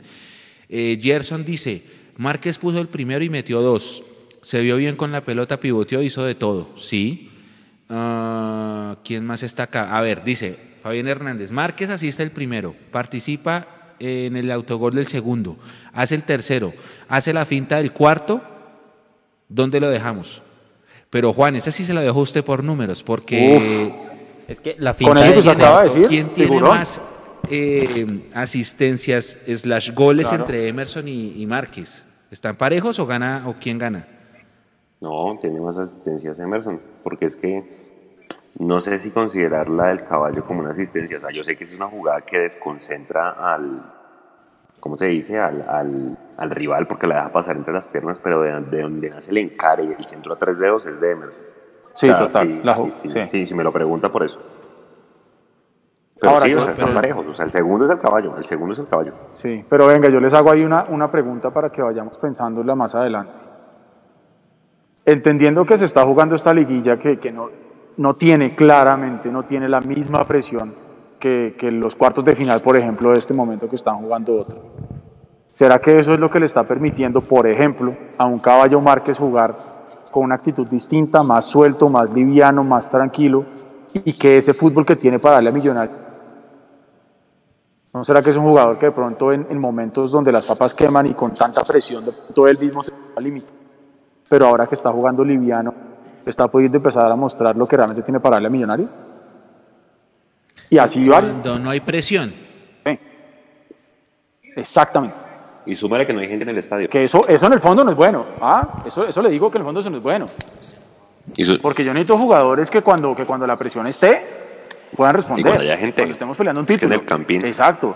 Eh, 0.68 0.98
Gerson 1.00 1.44
dice, 1.44 1.82
Márquez 2.16 2.58
puso 2.58 2.78
el 2.80 2.88
primero 2.88 3.24
y 3.24 3.30
metió 3.30 3.60
dos. 3.60 4.02
Se 4.42 4.60
vio 4.60 4.76
bien 4.76 4.96
con 4.96 5.12
la 5.12 5.24
pelota, 5.24 5.60
pivoteó, 5.60 6.02
hizo 6.02 6.24
de 6.24 6.34
todo. 6.34 6.70
Sí. 6.78 7.30
Ah, 7.88 8.96
¿Quién 9.04 9.24
más 9.24 9.42
está 9.42 9.64
acá? 9.64 9.96
A 9.96 10.00
ver, 10.00 10.24
dice 10.24 10.58
Fabián 10.82 11.08
Hernández. 11.08 11.52
Márquez 11.52 11.90
asiste 11.90 12.22
el 12.22 12.30
primero, 12.30 12.74
participa 12.90 13.94
en 13.98 14.36
el 14.36 14.50
autogol 14.50 14.94
del 14.94 15.06
segundo, 15.06 15.56
hace 15.92 16.16
el 16.16 16.24
tercero, 16.24 16.74
hace 17.08 17.32
la 17.32 17.44
finta 17.44 17.76
del 17.76 17.92
cuarto. 17.92 18.42
¿Dónde 19.48 19.78
lo 19.78 19.90
dejamos? 19.90 20.42
Pero 21.12 21.34
Juan, 21.34 21.56
esa 21.56 21.70
sí 21.70 21.84
se 21.84 21.92
la 21.92 22.00
dejó 22.00 22.20
usted 22.20 22.42
por 22.42 22.64
números, 22.64 23.02
porque 23.04 23.92
Es 24.48 24.62
que 24.62 24.76
la 24.78 24.92
Con 24.94 24.98
finta 25.14 25.20
eso 25.20 25.28
de 25.28 25.34
que 25.34 25.42
se 25.42 25.50
acaba 25.50 25.82
de 25.82 25.88
decir, 25.90 26.06
¿quién 26.08 26.28
tiene 26.30 26.52
figurón. 26.52 26.78
más 26.78 27.02
eh, 27.50 28.22
asistencias 28.32 29.36
slash 29.46 29.92
goles 29.92 30.28
Claro. 30.28 30.44
entre 30.44 30.68
Emerson 30.68 31.06
y, 31.06 31.42
y 31.42 31.46
Márquez? 31.46 32.02
¿Están 32.30 32.56
parejos 32.56 32.98
o 32.98 33.04
gana 33.06 33.44
o 33.46 33.56
quién 33.60 33.76
gana? 33.76 34.06
No, 35.02 35.36
tiene 35.38 35.60
más 35.60 35.76
asistencias 35.76 36.38
Emerson, 36.38 36.80
porque 37.04 37.26
es 37.26 37.36
que 37.36 37.62
no 38.58 38.80
sé 38.80 38.98
si 38.98 39.10
considerar 39.10 39.68
la 39.68 39.88
del 39.88 40.04
caballo 40.04 40.46
como 40.46 40.60
una 40.60 40.70
asistencia. 40.70 41.18
O 41.18 41.20
sea, 41.20 41.30
yo 41.30 41.44
sé 41.44 41.56
que 41.56 41.64
es 41.64 41.74
una 41.74 41.88
jugada 41.88 42.22
que 42.22 42.38
desconcentra 42.38 43.32
al, 43.32 43.82
¿cómo 44.82 44.96
se 44.98 45.06
dice? 45.06 45.38
Al, 45.38 45.62
al, 45.68 46.18
al 46.36 46.50
rival 46.50 46.86
porque 46.88 47.06
la 47.06 47.14
deja 47.14 47.32
pasar 47.32 47.56
entre 47.56 47.72
las 47.72 47.86
piernas, 47.86 48.18
pero 48.22 48.42
de, 48.42 48.50
de 48.60 48.82
donde 48.82 49.08
nace 49.08 49.30
el 49.30 49.38
encare 49.38 49.84
y 49.84 49.92
el 49.96 50.04
centro 50.06 50.32
a 50.34 50.36
tres 50.36 50.58
dedos 50.58 50.84
es 50.86 51.00
de 51.00 51.12
Emerson. 51.12 51.38
Sí, 51.94 52.10
O 52.10 52.16
sea, 52.16 52.26
total. 52.26 52.48
Sí, 52.48 52.60
la 52.64 52.76
sí, 52.76 52.90
sí, 52.92 53.08
sí. 53.08 53.24
sí, 53.26 53.46
si 53.46 53.54
me 53.54 53.62
lo 53.62 53.72
pregunta 53.72 54.10
por 54.10 54.24
eso. 54.24 54.38
Pero 56.20 56.32
Ahora, 56.34 56.46
sí, 56.46 56.54
o 56.54 56.62
sea, 56.62 56.72
están 56.72 56.86
pero- 56.88 57.00
parejos. 57.00 57.26
O 57.28 57.34
sea, 57.34 57.44
el 57.44 57.50
segundo 57.50 57.84
es 57.84 57.90
el 57.90 57.98
caballo, 58.00 58.36
el 58.36 58.44
segundo 58.44 58.72
es 58.74 58.78
el 58.80 58.86
caballo. 58.88 59.12
Sí, 59.32 59.64
pero 59.68 59.86
venga, 59.86 60.08
yo 60.10 60.20
les 60.20 60.34
hago 60.34 60.50
ahí 60.50 60.64
una, 60.64 60.84
una 60.88 61.10
pregunta 61.10 61.50
para 61.50 61.70
que 61.70 61.80
vayamos 61.82 62.18
pensándola 62.18 62.74
más 62.74 62.94
adelante. 62.94 63.42
Entendiendo 65.04 65.64
que 65.64 65.76
se 65.78 65.84
está 65.84 66.04
jugando 66.04 66.34
esta 66.36 66.54
liguilla 66.54 66.96
que, 66.98 67.18
que 67.18 67.32
no, 67.32 67.50
no 67.96 68.14
tiene 68.14 68.54
claramente, 68.54 69.32
no 69.32 69.44
tiene 69.44 69.68
la 69.68 69.80
misma 69.80 70.24
presión 70.24 70.74
que, 71.18 71.56
que 71.58 71.70
los 71.72 71.96
cuartos 71.96 72.24
de 72.24 72.36
final, 72.36 72.60
por 72.60 72.76
ejemplo, 72.76 73.10
de 73.10 73.18
este 73.18 73.34
momento 73.34 73.68
que 73.68 73.76
están 73.76 73.96
jugando 73.98 74.38
otro. 74.40 74.60
¿Será 75.52 75.78
que 75.78 75.98
eso 75.98 76.14
es 76.14 76.20
lo 76.20 76.30
que 76.30 76.40
le 76.40 76.46
está 76.46 76.64
permitiendo, 76.64 77.20
por 77.20 77.46
ejemplo, 77.46 77.94
a 78.16 78.24
un 78.24 78.38
caballo 78.38 78.80
Márquez 78.80 79.18
jugar 79.18 79.54
con 80.10 80.24
una 80.24 80.36
actitud 80.36 80.66
distinta, 80.66 81.22
más 81.22 81.46
suelto, 81.46 81.88
más 81.88 82.10
liviano, 82.10 82.64
más 82.64 82.90
tranquilo, 82.90 83.44
y 83.92 84.12
que 84.14 84.38
ese 84.38 84.54
fútbol 84.54 84.86
que 84.86 84.96
tiene 84.96 85.18
para 85.18 85.36
darle 85.36 85.50
a 85.50 85.52
Millonarios 85.52 86.02
¿No 87.92 88.04
será 88.04 88.22
que 88.22 88.30
es 88.30 88.36
un 88.36 88.44
jugador 88.44 88.78
que 88.78 88.86
de 88.86 88.92
pronto 88.92 89.32
en, 89.32 89.46
en 89.50 89.58
momentos 89.58 90.10
donde 90.10 90.32
las 90.32 90.46
papas 90.46 90.72
queman 90.72 91.06
y 91.08 91.14
con 91.14 91.34
tanta 91.34 91.62
presión, 91.62 92.02
de 92.02 92.12
pronto 92.12 92.48
él 92.48 92.58
mismo 92.58 92.82
se 92.82 92.90
va 92.90 92.96
a 93.16 93.20
limitar? 93.20 93.52
Pero 94.30 94.46
ahora 94.46 94.66
que 94.66 94.74
está 94.74 94.90
jugando 94.90 95.22
liviano, 95.22 95.74
está 96.24 96.48
pudiendo 96.48 96.78
empezar 96.78 97.10
a 97.10 97.16
mostrar 97.16 97.54
lo 97.54 97.68
que 97.68 97.76
realmente 97.76 98.02
tiene 98.02 98.18
para 98.18 98.36
darle 98.36 98.48
a 98.48 98.50
Millonario. 98.50 98.88
Y 100.70 100.78
así 100.78 101.04
va. 101.04 101.20
Cuando 101.20 101.58
no 101.58 101.68
hay 101.68 101.80
presión. 101.80 102.32
Exactamente. 104.56 105.21
Y 105.66 105.74
súmale 105.74 106.06
que 106.06 106.12
no 106.12 106.20
hay 106.20 106.28
gente 106.28 106.42
en 106.44 106.48
el 106.50 106.58
estadio. 106.58 106.88
Que 106.88 107.04
eso, 107.04 107.26
eso 107.28 107.46
en 107.46 107.52
el 107.52 107.60
fondo 107.60 107.84
no 107.84 107.90
es 107.92 107.96
bueno. 107.96 108.24
Ah, 108.40 108.82
eso, 108.84 109.04
eso 109.06 109.22
le 109.22 109.30
digo 109.30 109.50
que 109.50 109.58
en 109.58 109.62
el 109.62 109.66
fondo 109.66 109.80
eso 109.80 109.90
no 109.90 109.98
es 109.98 110.02
bueno. 110.02 110.26
Y 111.36 111.58
Porque 111.58 111.84
yo 111.84 111.92
necesito 111.94 112.18
jugadores 112.18 112.68
que 112.68 112.82
cuando, 112.82 113.14
que 113.14 113.24
cuando 113.24 113.46
la 113.46 113.56
presión 113.56 113.86
esté, 113.86 114.26
puedan 114.96 115.14
responder. 115.14 115.44
cuando 115.44 115.62
haya 115.62 115.76
gente. 115.76 116.02
Cuando 116.02 116.12
estemos 116.14 116.36
peleando 116.36 116.60
un 116.60 116.64
Es 116.64 116.68
que 116.68 116.74
en 116.74 116.80
título. 116.80 117.00
el 117.00 117.06
Campín. 117.06 117.46
Exacto, 117.46 117.94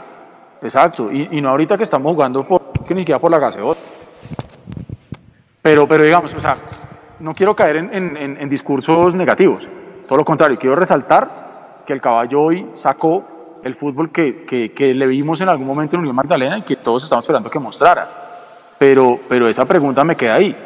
exacto. 0.62 1.10
Y, 1.12 1.28
y 1.32 1.40
no 1.40 1.48
ahorita 1.50 1.76
que 1.76 1.82
estamos 1.82 2.12
jugando 2.14 2.46
por, 2.46 2.72
que 2.86 2.94
ni 2.94 3.00
siquiera 3.00 3.18
por 3.18 3.30
la 3.32 3.38
gaseosa. 3.40 3.80
Pero, 5.62 5.88
pero 5.88 6.04
digamos, 6.04 6.32
o 6.34 6.40
sea, 6.40 6.54
no 7.18 7.34
quiero 7.34 7.56
caer 7.56 7.76
en- 7.76 8.16
en- 8.16 8.36
en 8.40 8.48
discursos 8.48 9.14
negativos. 9.14 9.66
Todo 10.06 10.18
lo 10.18 10.24
contrario, 10.24 10.56
quiero 10.58 10.76
resaltar 10.76 11.82
que 11.84 11.92
el 11.92 12.00
caballo 12.00 12.40
hoy 12.42 12.66
sacó 12.76 13.24
el 13.66 13.74
fútbol 13.74 14.10
que, 14.10 14.44
que- 14.44 14.72
que 14.72 14.94
le 14.94 15.06
vimos 15.06 15.40
en 15.40 15.48
algún 15.48 15.66
momento 15.66 15.96
en 15.96 16.00
Unión 16.00 16.14
Magdalena 16.16 16.56
y 16.58 16.62
que 16.62 16.76
todos 16.76 17.04
estamos 17.04 17.24
esperando 17.24 17.50
que 17.50 17.58
mostrara. 17.58 18.08
Pero, 18.78 19.18
pero 19.28 19.48
esa 19.48 19.64
pregunta 19.64 20.04
me 20.04 20.16
queda 20.16 20.34
ahí. 20.36 20.56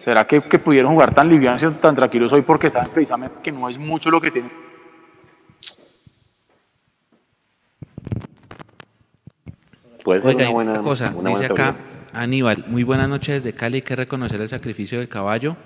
¿Será 0.00 0.26
que, 0.26 0.42
que 0.42 0.58
pudieron 0.58 0.92
jugar 0.92 1.14
tan 1.14 1.28
livianos 1.28 1.62
y 1.62 1.66
tan 1.80 1.94
tranquilos 1.94 2.32
hoy 2.32 2.42
porque 2.42 2.68
saben 2.68 2.90
precisamente 2.90 3.36
que 3.42 3.52
no 3.52 3.68
es 3.68 3.78
mucho 3.78 4.10
lo 4.10 4.20
que 4.20 4.30
tienen? 4.32 4.50
Puede 10.02 10.20
ser 10.20 10.30
Oiga, 10.30 10.44
una 10.44 10.50
buena 10.52 10.80
cosa, 10.80 11.12
una 11.14 11.30
dice 11.30 11.48
buena 11.48 11.68
acá. 11.68 11.78
Aníbal, 12.12 12.64
muy 12.66 12.82
buenas 12.82 13.08
noches 13.08 13.42
desde 13.42 13.56
Cali, 13.56 13.76
hay 13.76 13.82
que 13.82 13.96
reconocer 13.96 14.40
el 14.40 14.48
sacrificio 14.48 14.98
del 14.98 15.08
caballo. 15.08 15.56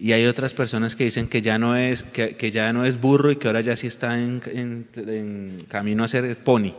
Y 0.00 0.12
hay 0.12 0.26
otras 0.26 0.54
personas 0.54 0.94
que 0.94 1.04
dicen 1.04 1.26
que 1.28 1.42
ya 1.42 1.58
no 1.58 1.76
es, 1.76 2.04
que, 2.04 2.36
que 2.36 2.52
ya 2.52 2.72
no 2.72 2.84
es 2.84 3.00
burro 3.00 3.32
y 3.32 3.36
que 3.36 3.48
ahora 3.48 3.60
ya 3.62 3.74
sí 3.76 3.88
está 3.88 4.16
en, 4.18 4.40
en- 4.46 4.86
en 4.94 5.64
camino 5.68 6.04
a 6.04 6.08
ser 6.08 6.36
pony. 6.44 6.72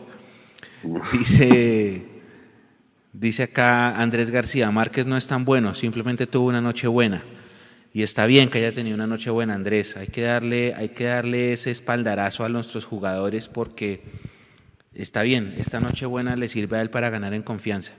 Dice, 1.11 2.01
dice 3.11 3.43
acá 3.43 3.99
Andrés 3.99 4.31
García, 4.31 4.71
Márquez 4.71 5.05
no 5.05 5.17
es 5.17 5.27
tan 5.27 5.43
bueno, 5.43 5.73
simplemente 5.73 6.27
tuvo 6.27 6.47
una 6.47 6.61
noche 6.61 6.87
buena. 6.87 7.21
Y 7.93 8.03
está 8.03 8.25
bien 8.25 8.49
que 8.49 8.59
haya 8.59 8.71
tenido 8.71 8.95
una 8.95 9.07
noche 9.07 9.29
buena, 9.31 9.55
Andrés. 9.55 9.97
Hay 9.97 10.07
que 10.07 10.21
darle, 10.21 10.73
hay 10.75 10.89
que 10.89 11.05
darle 11.05 11.51
ese 11.53 11.71
espaldarazo 11.71 12.45
a 12.45 12.49
nuestros 12.49 12.85
jugadores 12.85 13.49
porque 13.49 14.01
está 14.93 15.23
bien, 15.23 15.55
esta 15.57 15.79
noche 15.81 16.05
buena 16.05 16.35
le 16.37 16.47
sirve 16.47 16.77
a 16.77 16.81
él 16.81 16.89
para 16.89 17.09
ganar 17.09 17.33
en 17.33 17.41
confianza. 17.41 17.93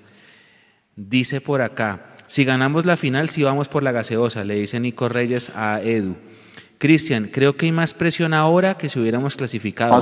Dice 0.97 1.41
por 1.41 1.61
acá, 1.61 2.15
si 2.31 2.45
ganamos 2.45 2.87
la 2.87 2.97
final, 2.97 3.29
si 3.29 3.43
vamos 3.43 3.67
por 3.67 3.83
la 3.83 3.91
gaseosa, 3.91 4.45
le 4.45 4.55
dice 4.55 4.79
Nico 4.79 5.09
Reyes 5.09 5.51
a 5.53 5.81
Edu. 5.83 6.15
Cristian, 6.79 7.29
creo 7.31 7.57
que 7.57 7.67
hay 7.67 7.73
más 7.73 7.93
presión 7.93 8.35
ahora 8.35 8.79
que 8.79 8.89
si 8.89 9.01
hubiéramos 9.01 9.35
clasificado. 9.35 9.97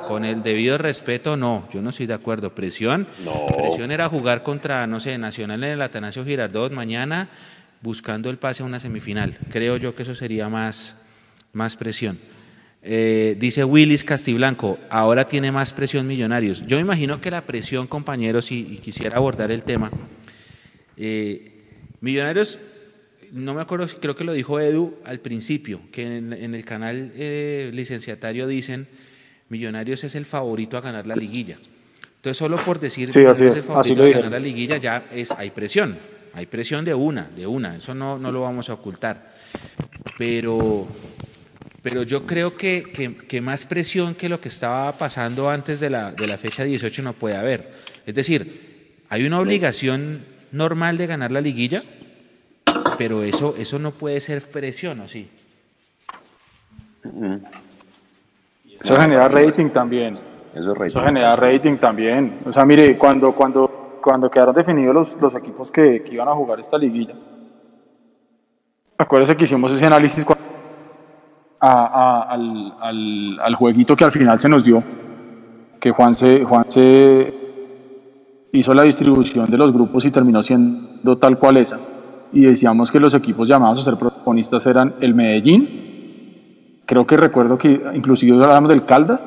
¿no. 0.00 0.08
Con 0.08 0.24
el 0.24 0.42
debido 0.42 0.78
respeto, 0.78 1.36
no, 1.36 1.68
yo 1.70 1.82
no 1.82 1.90
estoy 1.90 2.06
de 2.06 2.14
acuerdo. 2.14 2.54
Presión, 2.54 3.06
presión 3.54 3.90
era 3.90 4.08
jugar 4.08 4.42
contra, 4.42 4.86
no 4.86 4.98
sé, 4.98 5.18
Nacional 5.18 5.62
en 5.62 5.72
el 5.72 5.82
Atanasio 5.82 6.24
Girardot 6.24 6.72
mañana 6.72 7.28
buscando 7.82 8.30
el 8.30 8.38
pase 8.38 8.62
a 8.62 8.66
una 8.66 8.80
semifinal. 8.80 9.36
Creo 9.50 9.76
yo 9.76 9.94
que 9.94 10.04
eso 10.04 10.14
sería 10.14 10.48
más, 10.48 10.96
más 11.52 11.76
presión. 11.76 12.18
Eh, 12.82 13.36
dice 13.38 13.62
Willis 13.62 14.04
Castiblanco, 14.04 14.78
ahora 14.88 15.28
tiene 15.28 15.52
más 15.52 15.74
presión 15.74 16.06
Millonarios. 16.06 16.66
Yo 16.66 16.78
me 16.78 16.80
imagino 16.80 17.20
que 17.20 17.30
la 17.30 17.42
presión, 17.42 17.86
compañeros, 17.88 18.50
y, 18.50 18.60
y 18.60 18.78
quisiera 18.78 19.18
abordar 19.18 19.52
el 19.52 19.64
tema. 19.64 19.90
Eh, 20.96 21.52
millonarios, 22.00 22.58
no 23.32 23.54
me 23.54 23.62
acuerdo, 23.62 23.86
creo 24.00 24.14
que 24.16 24.24
lo 24.24 24.32
dijo 24.32 24.60
Edu 24.60 24.96
al 25.04 25.20
principio, 25.20 25.80
que 25.90 26.02
en, 26.18 26.32
en 26.32 26.54
el 26.54 26.64
canal 26.64 27.12
eh, 27.14 27.70
licenciatario 27.72 28.46
dicen 28.46 28.86
Millonarios 29.48 30.02
es 30.04 30.14
el 30.14 30.24
favorito 30.24 30.78
a 30.78 30.80
ganar 30.80 31.06
la 31.06 31.14
liguilla. 31.14 31.56
Entonces, 32.16 32.38
solo 32.38 32.56
por 32.56 32.80
decir 32.80 33.10
Sí, 33.12 33.24
así 33.26 33.44
es, 33.44 33.52
el 33.52 33.58
así 33.58 33.68
favorito 33.68 33.94
lo 33.96 34.04
a 34.04 34.06
ganar 34.22 34.32
la 34.32 34.38
liguilla 34.38 34.76
ya 34.78 35.04
es, 35.12 35.30
hay 35.32 35.50
presión, 35.50 35.98
hay 36.32 36.46
presión 36.46 36.84
de 36.86 36.94
una, 36.94 37.28
de 37.36 37.46
una, 37.46 37.76
eso 37.76 37.94
no, 37.94 38.18
no 38.18 38.32
lo 38.32 38.40
vamos 38.42 38.70
a 38.70 38.74
ocultar. 38.74 39.34
Pero, 40.16 40.86
pero 41.82 42.02
yo 42.02 42.26
creo 42.26 42.56
que, 42.56 42.82
que- 42.94 43.12
que 43.14 43.40
más 43.40 43.66
presión 43.66 44.14
que 44.14 44.28
lo 44.28 44.40
que 44.40 44.48
estaba 44.48 44.92
pasando 44.96 45.50
antes 45.50 45.80
de 45.80 45.90
la, 45.90 46.12
de 46.12 46.26
la 46.26 46.38
fecha 46.38 46.64
18 46.64 47.02
no 47.02 47.12
puede 47.12 47.36
haber. 47.36 47.72
Es 48.06 48.14
decir, 48.14 48.94
hay 49.08 49.24
una 49.24 49.40
obligación 49.40 50.24
normal 50.52 50.96
de 50.98 51.06
ganar 51.06 51.32
la 51.32 51.40
liguilla, 51.40 51.82
pero 52.98 53.22
eso, 53.22 53.54
eso 53.58 53.78
no 53.78 53.90
puede 53.92 54.20
ser 54.20 54.42
presión, 54.42 55.00
¿o 55.00 55.08
sí? 55.08 55.28
Eso 58.80 58.96
genera 58.96 59.28
rating 59.28 59.70
también. 59.70 60.14
Eso 60.54 60.72
es 60.72 60.78
rey. 60.78 60.88
Eso 60.88 61.02
genera 61.02 61.34
rating 61.36 61.76
también. 61.78 62.38
O 62.44 62.52
sea, 62.52 62.64
mire, 62.64 62.96
cuando, 62.98 63.32
cuando, 63.32 63.98
cuando 64.02 64.30
quedaron 64.30 64.54
definidos 64.54 64.94
los, 64.94 65.16
los 65.20 65.34
equipos 65.34 65.70
que, 65.70 66.02
que 66.02 66.12
iban 66.14 66.28
a 66.28 66.32
jugar 66.32 66.60
esta 66.60 66.76
liguilla, 66.78 67.14
acuérdese 68.98 69.36
que 69.36 69.44
hicimos 69.44 69.72
ese 69.72 69.86
análisis 69.86 70.24
a- 71.60 72.22
al, 72.28 72.74
al, 72.80 73.40
al 73.40 73.54
jueguito 73.54 73.94
que 73.96 74.04
al 74.04 74.12
final 74.12 74.38
se 74.40 74.48
nos 74.48 74.64
dio, 74.64 74.82
que 75.80 75.90
Juan 75.90 76.14
se, 76.14 76.44
Juan 76.44 76.64
se 76.68 77.32
hizo 78.52 78.74
la 78.74 78.82
distribución 78.82 79.50
de 79.50 79.56
los 79.56 79.72
grupos 79.72 80.04
y 80.04 80.10
terminó 80.10 80.42
siendo 80.42 81.16
tal 81.16 81.38
cual 81.38 81.56
esa. 81.56 81.78
Y 82.32 82.42
decíamos 82.42 82.90
que 82.90 83.00
los 83.00 83.14
equipos 83.14 83.48
llamados 83.48 83.78
a 83.80 83.82
ser 83.82 83.96
protagonistas 83.96 84.66
eran 84.66 84.94
el 85.00 85.14
Medellín, 85.14 86.82
creo 86.86 87.06
que 87.06 87.16
recuerdo 87.16 87.58
que 87.58 87.82
inclusive 87.94 88.34
hablábamos 88.34 88.70
del 88.70 88.84
Caldas 88.84 89.22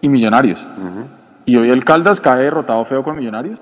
y 0.00 0.08
Millonarios. 0.08 0.66
Y 1.44 1.56
hoy 1.56 1.70
el 1.70 1.84
Caldas 1.84 2.20
cae 2.20 2.44
derrotado 2.44 2.84
feo 2.86 3.02
con 3.02 3.16
Millonarios 3.16 3.60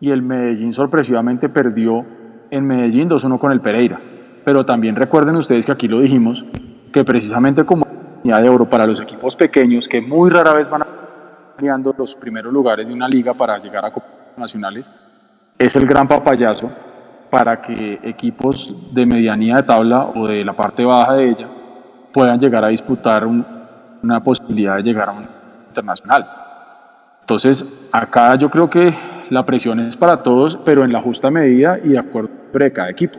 y 0.00 0.10
el 0.10 0.22
Medellín 0.22 0.74
sorpresivamente 0.74 1.48
perdió 1.48 2.04
en 2.50 2.64
Medellín 2.64 3.08
2-1 3.08 3.38
con 3.38 3.52
el 3.52 3.60
Pereira. 3.60 4.00
Pero 4.44 4.64
también 4.64 4.94
recuerden 4.94 5.36
ustedes 5.36 5.66
que 5.66 5.72
aquí 5.72 5.88
lo 5.88 6.00
dijimos, 6.00 6.44
que 6.92 7.04
precisamente 7.04 7.64
como 7.64 7.82
oportunidad 7.82 8.42
de 8.42 8.48
oro 8.48 8.68
para 8.68 8.86
los 8.86 9.00
equipos 9.00 9.34
pequeños 9.34 9.88
que 9.88 10.00
muy 10.00 10.30
rara 10.30 10.52
vez 10.52 10.68
van 10.68 10.82
a 10.82 10.86
los 11.96 12.14
primeros 12.14 12.52
lugares 12.52 12.88
de 12.88 12.94
una 12.94 13.08
liga 13.08 13.32
para 13.32 13.58
llegar 13.58 13.84
a 13.84 13.90
copas 13.90 14.15
nacionales, 14.38 14.90
es 15.58 15.74
el 15.76 15.86
gran 15.86 16.06
papayazo 16.08 16.70
para 17.30 17.60
que 17.60 17.98
equipos 18.02 18.74
de 18.94 19.06
medianía 19.06 19.56
de 19.56 19.62
tabla 19.62 20.10
o 20.14 20.26
de 20.26 20.44
la 20.44 20.52
parte 20.54 20.84
baja 20.84 21.14
de 21.14 21.30
ella 21.30 21.48
puedan 22.12 22.38
llegar 22.38 22.64
a 22.64 22.68
disputar 22.68 23.26
un- 23.26 23.44
una 24.02 24.22
posibilidad 24.22 24.76
de 24.76 24.82
llegar 24.82 25.08
a 25.08 25.12
un 25.12 25.26
internacional. 25.68 26.26
Entonces, 27.20 27.88
acá 27.92 28.34
yo 28.36 28.48
creo 28.50 28.70
que 28.70 28.94
la 29.30 29.44
presión 29.44 29.80
es 29.80 29.96
para 29.96 30.22
todos, 30.22 30.56
pero 30.64 30.84
en 30.84 30.92
la 30.92 31.00
justa 31.02 31.30
medida 31.30 31.78
y 31.82 31.88
de 31.90 31.98
acuerdo 31.98 32.30
de 32.52 32.72
cada 32.72 32.88
equipo. 32.90 33.18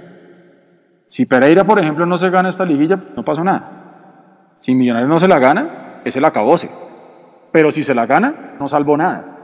Si 1.10 1.26
Pereira, 1.26 1.64
por 1.64 1.80
ejemplo, 1.80 2.06
no 2.06 2.18
se 2.18 2.30
gana 2.30 2.50
esta 2.50 2.66
liguilla, 2.66 2.98
no 3.16 3.24
pasó 3.24 3.44
nada. 3.44 3.72
Si 4.60 4.74
Millonarios 4.74 5.10
no 5.10 5.20
se 5.20 5.28
la 5.28 5.40
gana, 5.40 6.02
es 6.04 6.16
el 6.16 6.26
acabose. 6.26 6.70
Pero 7.52 7.72
si 7.72 7.84
se 7.84 7.94
la 7.94 8.06
gana, 8.06 8.56
no 8.60 8.68
salvó 8.68 8.98
nada. 8.98 9.37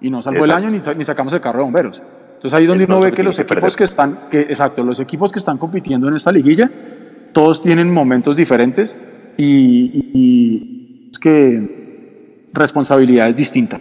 Y 0.00 0.10
no 0.10 0.22
salvó 0.22 0.44
el 0.44 0.50
Exacto. 0.50 0.68
año 0.68 0.76
ni, 0.78 0.84
sa- 0.84 0.94
ni 0.94 1.04
sacamos 1.04 1.32
el 1.34 1.40
carro 1.40 1.58
de 1.58 1.64
bomberos. 1.64 2.02
Entonces 2.34 2.54
ahí 2.58 2.64
es 2.64 2.68
donde 2.68 2.84
Es 2.84 2.88
uno 2.88 3.00
ve 3.00 3.12
que 3.12 3.22
los 3.22 3.36
que 3.36 3.42
equipos 3.42 3.60
perder. 3.62 3.76
que 3.76 3.84
están, 3.84 4.18
que, 4.30 4.40
exacto, 4.40 4.82
los 4.82 4.98
equipos 5.00 5.30
que 5.30 5.38
están 5.38 5.58
compitiendo 5.58 6.08
en 6.08 6.16
esta 6.16 6.32
liguilla, 6.32 6.70
todos 7.32 7.60
tienen 7.60 7.92
momentos 7.92 8.34
diferentes 8.36 8.94
y, 9.36 10.10
y- 10.14 11.08
es 11.10 11.18
que 11.18 12.48
responsabilidades 12.52 13.36
distintas. 13.36 13.80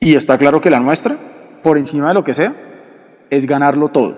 Y 0.00 0.16
está 0.16 0.38
claro 0.38 0.60
que 0.60 0.70
la 0.70 0.80
nuestra, 0.80 1.16
por 1.62 1.78
encima 1.78 2.08
de 2.08 2.14
lo 2.14 2.22
que 2.24 2.34
sea, 2.34 2.54
es 3.30 3.46
ganarlo 3.46 3.88
todo. 3.88 4.16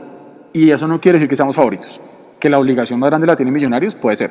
Y 0.52 0.70
eso 0.70 0.86
no 0.88 1.00
quiere 1.00 1.18
decir 1.18 1.28
que 1.28 1.36
seamos 1.36 1.56
favoritos. 1.56 2.00
Que 2.40 2.50
la 2.50 2.58
obligación 2.58 2.98
más 3.00 3.08
grande 3.10 3.26
la 3.26 3.36
tienen 3.36 3.54
Millonarios, 3.54 3.94
puede 3.94 4.16
ser. 4.16 4.30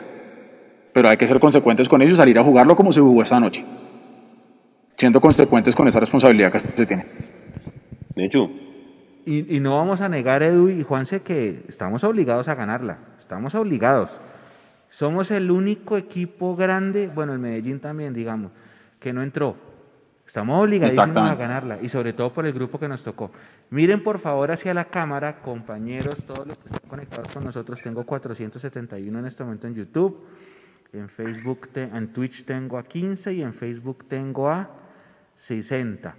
Pero 0.94 1.10
hay 1.10 1.18
que 1.18 1.28
ser 1.28 1.40
consecuentes 1.40 1.88
con 1.90 2.02
ello 2.02 2.14
y 2.14 2.18
salir 2.18 2.38
a 2.40 2.44
jugarlo 2.44 2.76
como 2.76 2.92
se 2.92 3.02
jugó 3.02 3.22
esta 3.24 3.40
noche. 3.40 3.66
Siendo 4.98 5.20
consecuentes 5.20 5.76
con 5.76 5.88
esa 5.88 6.00
responsabilidad 6.00 6.52
que 6.52 6.60
se 6.60 6.86
tiene. 6.86 7.06
Mechu, 8.16 8.50
Y, 9.26 9.58
y 9.58 9.60
no 9.60 9.76
vamos 9.76 10.02
a 10.02 10.08
negar, 10.08 10.42
Edu 10.44 10.70
y 10.70 10.84
Juanse, 10.84 11.22
que 11.22 11.64
estamos 11.68 12.04
obligados 12.04 12.48
a 12.48 12.56
ganarla. 12.56 13.00
Estamos 13.20 13.56
obligados. 13.56 14.22
Somos 14.90 15.32
el 15.32 15.52
único 15.52 15.98
equipo 15.98 16.56
grande, 16.56 17.10
bueno, 17.14 17.34
el 17.34 17.40
Medellín 17.40 17.80
también, 17.80 18.14
digamos, 18.14 18.52
que 19.00 19.12
no 19.12 19.24
entró. 19.24 19.58
Estamos 20.26 20.64
obligadísimos 20.64 21.18
a 21.18 21.36
ganarla 21.36 21.80
y 21.82 21.90
sobre 21.90 22.14
todo 22.14 22.34
por 22.34 22.46
el 22.46 22.54
grupo 22.54 22.80
que 22.80 22.88
nos 22.88 23.04
tocó. 23.04 23.32
Miren 23.70 24.02
por 24.02 24.20
favor 24.20 24.52
hacia 24.52 24.74
la 24.74 24.86
cámara, 24.86 25.42
compañeros, 25.42 26.26
todos 26.26 26.48
los 26.48 26.58
que 26.58 26.68
están 26.68 26.90
conectados 26.90 27.28
con 27.34 27.44
nosotros. 27.44 27.82
Tengo 27.82 28.04
471 28.06 29.20
en 29.20 29.26
este 29.26 29.44
momento 29.44 29.68
en 29.68 29.76
YouTube. 29.76 30.26
En 30.94 31.10
Facebook, 31.10 31.70
en 31.76 32.14
Twitch 32.14 32.46
tengo 32.46 32.78
a 32.78 32.84
15 32.84 33.34
y 33.34 33.42
en 33.42 33.54
Facebook 33.54 34.06
tengo 34.08 34.50
a 34.50 34.70
60. 35.36 36.16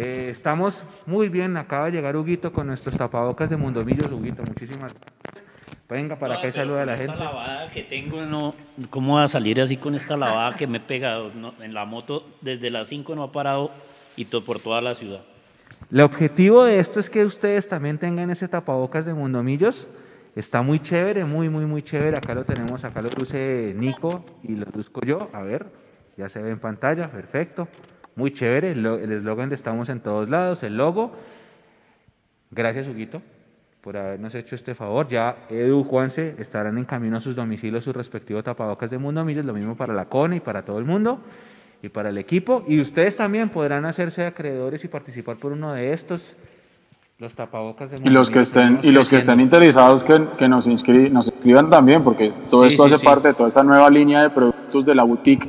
Eh, 0.00 0.28
estamos 0.30 0.82
muy 1.06 1.28
bien, 1.28 1.56
acaba 1.56 1.86
de 1.86 1.92
llegar 1.92 2.16
Huguito 2.16 2.52
con 2.52 2.66
nuestros 2.66 2.96
tapabocas 2.96 3.48
de 3.50 3.56
Mundomillos. 3.56 4.10
Huguito, 4.12 4.42
muchísimas 4.42 4.92
gracias. 4.92 5.44
Venga 5.88 6.16
para 6.18 6.38
acá 6.38 6.48
y 6.48 6.52
saluda 6.52 6.82
a 6.82 6.86
la 6.86 6.96
gente. 6.96 7.12
Esta 7.12 7.24
lavada 7.24 7.70
que 7.70 7.82
tengo, 7.84 8.22
no, 8.22 8.54
¿cómo 8.90 9.16
va 9.16 9.24
a 9.24 9.28
salir 9.28 9.60
así 9.60 9.76
con 9.76 9.94
esta 9.94 10.16
lavada 10.16 10.56
que 10.56 10.66
me 10.66 10.78
he 10.78 10.80
pegado? 10.80 11.30
No, 11.34 11.54
en 11.60 11.74
la 11.74 11.84
moto 11.84 12.26
desde 12.40 12.70
las 12.70 12.88
5 12.88 13.14
no 13.14 13.22
ha 13.22 13.30
parado 13.30 13.70
y 14.16 14.24
to- 14.24 14.44
por 14.44 14.58
toda 14.58 14.80
la 14.80 14.96
ciudad. 14.96 15.20
El 15.92 16.00
objetivo 16.00 16.64
de 16.64 16.80
esto 16.80 16.98
es 16.98 17.08
que 17.08 17.24
ustedes 17.24 17.68
también 17.68 17.98
tengan 17.98 18.30
ese 18.30 18.48
tapabocas 18.48 19.04
de 19.04 19.14
Mundomillos. 19.14 19.88
Está 20.34 20.60
muy 20.62 20.80
chévere, 20.80 21.24
muy, 21.24 21.48
muy, 21.48 21.64
muy 21.66 21.82
chévere. 21.82 22.16
Acá 22.18 22.34
lo 22.34 22.44
tenemos, 22.44 22.82
acá 22.84 23.00
lo 23.00 23.08
luce 23.16 23.72
Nico 23.76 24.24
y 24.42 24.56
lo 24.56 24.66
luzco 24.74 25.02
yo. 25.02 25.30
A 25.32 25.42
ver, 25.42 25.66
ya 26.16 26.28
se 26.28 26.42
ve 26.42 26.50
en 26.50 26.58
pantalla, 26.58 27.08
perfecto. 27.10 27.68
Muy 28.16 28.32
chévere, 28.32 28.72
el 28.72 28.82
lo- 28.82 28.98
el 28.98 29.12
eslogan 29.12 29.48
de 29.50 29.54
Estamos 29.54 29.88
en 29.90 30.00
todos 30.00 30.28
lados, 30.28 30.62
el 30.62 30.76
logo. 30.76 31.12
Gracias, 32.50 32.88
Huguito, 32.88 33.20
por 33.82 33.96
habernos 33.96 34.34
hecho 34.34 34.54
este 34.54 34.74
favor. 34.74 35.06
Ya 35.08 35.36
Edu, 35.50 35.84
Juanse 35.84 36.34
estarán 36.38 36.78
en 36.78 36.84
camino 36.84 37.18
a 37.18 37.20
sus 37.20 37.36
domicilios, 37.36 37.84
sus 37.84 37.94
respectivos 37.94 38.42
tapabocas 38.44 38.90
de 38.90 38.98
Mundomillos. 38.98 39.44
Lo 39.44 39.52
mismo 39.52 39.76
para 39.76 39.92
la 39.92 40.06
CONE 40.06 40.36
y 40.36 40.40
para 40.40 40.62
todo 40.64 40.78
el 40.78 40.84
mundo 40.86 41.20
y 41.82 41.90
para 41.90 42.08
el 42.08 42.16
equipo. 42.16 42.64
Y 42.66 42.80
ustedes 42.80 43.16
también 43.16 43.50
podrán 43.50 43.84
hacerse 43.84 44.24
acreedores 44.24 44.82
y 44.84 44.88
participar 44.88 45.36
por 45.36 45.52
uno 45.52 45.74
de 45.74 45.92
estos, 45.92 46.34
los 47.18 47.34
tapabocas 47.34 47.90
de 47.90 47.98
Y 47.98 48.08
los 48.10 48.30
que 48.30 48.40
estén, 48.40 48.80
y 48.82 48.92
los 48.92 49.10
que 49.10 49.18
estén 49.18 49.40
interesados 49.40 50.04
que, 50.04 50.24
que 50.38 50.48
nos, 50.48 50.66
inscri- 50.66 51.10
nos 51.10 51.26
inscriban 51.26 51.68
también, 51.68 52.02
porque 52.02 52.30
todo 52.50 52.62
Sí, 52.62 52.68
esto 52.68 52.84
sí, 52.84 52.88
hace 52.94 52.98
sí. 53.00 53.04
parte 53.04 53.28
de 53.28 53.34
toda 53.34 53.48
esta 53.50 53.62
nueva 53.62 53.90
línea 53.90 54.22
de 54.22 54.30
productos 54.30 54.86
de 54.86 54.94
la 54.94 55.02
boutique 55.02 55.46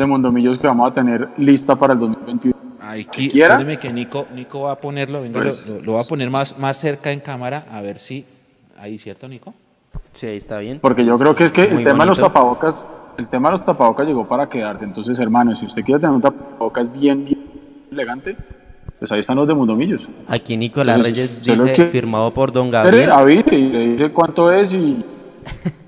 de 0.00 0.06
Mondomillos 0.06 0.58
que 0.58 0.66
vamos 0.66 0.90
a 0.90 0.94
tener 0.94 1.28
lista 1.36 1.76
para 1.76 1.92
el 1.92 1.98
2021. 2.00 2.56
Aquí, 2.82 3.28
que 3.28 3.92
Nico, 3.92 4.26
Nico 4.34 4.62
va 4.62 4.72
a 4.72 4.76
ponerlo, 4.76 5.22
venga, 5.22 5.40
Pues- 5.40 5.68
lo, 5.68 5.80
lo- 5.82 5.92
va 5.94 6.00
a 6.00 6.04
poner 6.04 6.28
más, 6.30 6.58
más 6.58 6.76
cerca 6.76 7.12
en 7.12 7.20
cámara, 7.20 7.66
a 7.70 7.80
ver 7.80 7.98
si, 7.98 8.24
ahí, 8.78 8.98
¿cierto, 8.98 9.28
Nico? 9.28 9.54
Sí, 10.12 10.26
ahí 10.26 10.36
está 10.38 10.58
bien. 10.58 10.80
Porque 10.80 11.04
yo 11.04 11.16
creo 11.16 11.34
que 11.34 11.44
es 11.44 11.52
que 11.52 11.62
el 11.64 11.74
Muy 11.74 11.84
tema 11.84 12.02
de 12.04 12.08
los 12.08 12.18
bonito. 12.18 12.32
tapabocas, 12.32 12.86
el 13.16 13.28
tema 13.28 13.48
de 13.48 13.52
los 13.52 13.64
tapabocas 13.64 14.06
llegó 14.08 14.26
para 14.26 14.48
quedarse. 14.48 14.84
Entonces, 14.84 15.18
hermano, 15.20 15.54
si 15.54 15.66
usted 15.66 15.84
quiere 15.84 16.00
tener 16.00 16.16
un 16.16 16.20
tapabocas 16.22 16.92
bien, 16.92 17.24
bien 17.24 17.44
elegante, 17.92 18.36
pues 18.98 19.12
ahí 19.12 19.20
están 19.20 19.36
los 19.36 19.46
de 19.46 19.54
Mundomillos. 19.54 20.02
Aquí 20.26 20.56
Nicolás 20.56 20.96
Entonces, 20.96 21.30
Reyes 21.30 21.46
se 21.46 21.52
los 21.56 21.62
dice, 21.70 21.74
que- 21.76 21.86
firmado 21.86 22.32
por 22.34 22.50
Don 22.50 22.70
Gabriel. 22.70 23.10
avise 23.12 23.54
y 23.54 23.68
le 23.68 23.78
dice 23.92 24.10
cuánto 24.10 24.50
es 24.52 24.72
y... 24.74 25.04